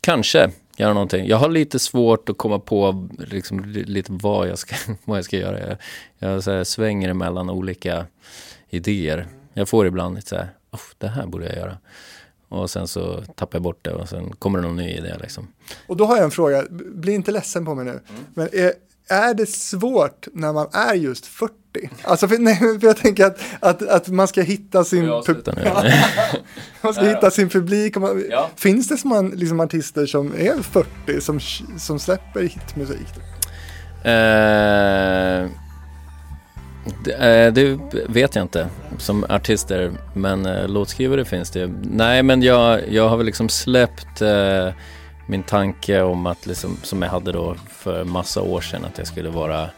kanske 0.02 0.52
göra 0.78 0.94
någonting. 0.94 1.28
Jag 1.28 1.38
har 1.38 1.50
lite 1.50 1.80
svårt 1.80 2.30
att 2.30 2.38
komma 2.38 2.60
på 2.60 3.08
liksom, 3.18 3.66
li- 3.66 3.84
lite 3.84 4.12
vad 4.12 4.48
jag 4.48 4.58
ska, 4.60 4.76
vad 5.06 5.18
jag 5.18 5.26
ska 5.26 5.38
göra. 5.38 5.60
Jag, 5.68 5.78
jag 6.20 6.44
så 6.44 6.52
här, 6.52 6.64
svänger 6.64 7.10
emellan 7.10 7.50
olika 7.50 8.06
idéer. 8.70 9.28
Jag 9.54 9.70
får 9.70 9.88
ibland 9.88 10.16
lite 10.16 10.28
så 10.30 10.36
här, 10.36 10.50
"Oh, 10.72 10.80
det 10.98 11.08
här 11.08 11.26
borde 11.26 11.46
jag 11.46 11.56
göra. 11.56 11.78
Och 12.50 12.70
sen 12.70 12.88
så 12.88 13.22
tappar 13.36 13.56
jag 13.58 13.64
bort 13.64 13.86
det 13.86 13.92
och 13.92 14.10
sen 14.10 14.36
kommer 14.40 14.60
det 14.60 14.68
någon 14.68 14.76
ny 14.76 14.90
idé 14.90 15.16
liksom. 15.22 15.48
Och 15.88 15.98
då 15.98 16.06
har 16.06 16.16
jag 16.16 16.26
en 16.26 16.32
fråga, 16.32 16.64
bli 16.70 17.14
inte 17.14 17.32
ledsen 17.32 17.66
på 17.66 17.76
mig 17.76 17.86
nu. 17.86 18.00
Men 18.34 18.50
är, 18.54 18.74
är 19.10 19.34
det 19.34 19.50
svårt 19.50 20.28
när 20.34 20.54
man 20.54 20.68
är 20.74 20.94
just 20.94 21.26
40? 21.26 21.54
Alltså 22.04 22.28
för, 22.28 22.38
nej, 22.40 22.56
för 22.56 22.88
jag 22.88 22.98
tänker 22.98 23.26
att, 23.26 23.40
att, 23.60 23.82
att 23.82 24.08
man 24.08 24.28
ska 24.28 24.42
hitta 24.42 24.84
sin, 24.84 25.06
man 26.82 26.94
ska 26.94 27.04
hitta 27.04 27.32
sin 27.32 27.50
publik. 27.50 27.98
Man, 27.98 28.24
Ja. 28.30 28.50
Finns 28.56 28.88
det 28.88 28.98
som 28.98 29.10
man, 29.10 29.30
liksom 29.30 29.60
artister 29.60 30.06
som 30.06 30.34
är 30.34 30.62
40 30.62 31.22
som, 31.22 31.40
som 31.80 32.00
släpper 32.00 32.42
hitmusik? 32.42 33.08
Eh, 34.04 35.67
det, 37.04 37.14
eh, 37.14 37.54
det 37.54 37.80
vet 38.10 38.36
jag 38.36 38.42
inte 38.44 38.68
som 38.98 39.26
artister, 39.30 39.92
men 40.14 40.46
eh, 40.46 40.68
låtskrivare 40.68 41.26
finns 41.26 41.52
det. 41.52 41.68
Nej, 41.84 42.24
men 42.24 42.42
jag, 42.42 42.82
jag 42.90 43.10
har 43.10 43.18
väl 43.18 43.26
liksom 43.26 43.50
släppt 43.50 44.22
eh, 44.22 44.70
min 45.28 45.44
tanke 45.44 46.02
om 46.02 46.26
att, 46.26 46.46
liksom, 46.46 46.78
som 46.84 47.02
jag 47.02 47.10
hade 47.10 47.32
då 47.32 47.56
för 47.70 48.04
massa 48.04 48.42
år 48.42 48.62
sedan, 48.62 48.86
att 48.86 48.98
jag 48.98 49.08
skulle 49.08 49.30
vara, 49.30 49.70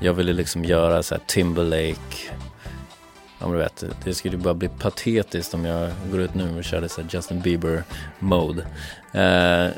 jag 0.00 0.12
ville 0.12 0.32
liksom 0.32 0.64
göra 0.64 1.02
så 1.02 1.14
här 1.14 1.22
Timberlake, 1.26 2.30
ja 3.38 3.46
men 3.46 3.52
du 3.52 3.58
vet, 3.58 3.84
det 4.04 4.14
skulle 4.14 4.36
bara 4.36 4.54
bli 4.54 4.68
patetiskt 4.68 5.54
om 5.54 5.64
jag 5.64 5.90
går 6.10 6.20
ut 6.20 6.34
nu 6.34 6.58
och 6.58 6.64
körde 6.64 6.88
så 6.88 7.00
här 7.00 7.08
Justin 7.12 7.40
Bieber 7.40 7.82
mode. 8.18 8.66
Eh, 9.12 9.72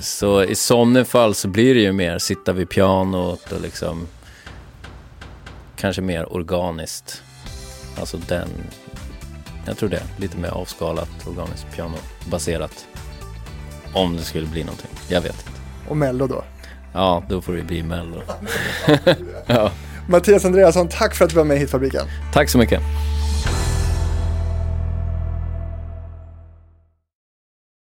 så 0.00 0.42
i 0.42 0.54
sådana 0.54 1.04
fall 1.04 1.34
så 1.34 1.48
blir 1.48 1.74
det 1.74 1.80
ju 1.80 1.92
mer 1.92 2.18
sitta 2.18 2.52
vid 2.52 2.68
pianot 2.68 3.52
och 3.52 3.60
liksom 3.60 4.06
kanske 5.76 6.02
mer 6.02 6.32
organiskt. 6.32 7.22
Alltså 8.00 8.16
den, 8.28 8.48
jag 9.66 9.76
tror 9.76 9.88
det, 9.88 10.02
lite 10.16 10.36
mer 10.36 10.48
avskalat 10.48 11.26
organiskt 11.26 11.66
pianobaserat. 11.76 12.86
Om 13.92 14.16
det 14.16 14.22
skulle 14.22 14.46
bli 14.46 14.64
någonting, 14.64 14.90
jag 15.08 15.20
vet 15.20 15.32
inte. 15.32 15.60
Och 15.88 15.96
Mello 15.96 16.26
då? 16.26 16.44
Ja, 16.92 17.22
då 17.28 17.40
får 17.40 17.52
det 17.52 17.62
bli 17.62 17.82
Mello. 17.82 18.22
ja, 19.46 19.70
Mattias 20.08 20.44
Andreasson, 20.44 20.88
tack 20.88 21.14
för 21.14 21.24
att 21.24 21.30
du 21.30 21.36
var 21.36 21.44
med 21.44 21.56
i 21.56 21.60
Hitfabriken. 21.60 22.06
tack 22.32 22.48
så 22.50 22.58
mycket. 22.58 22.80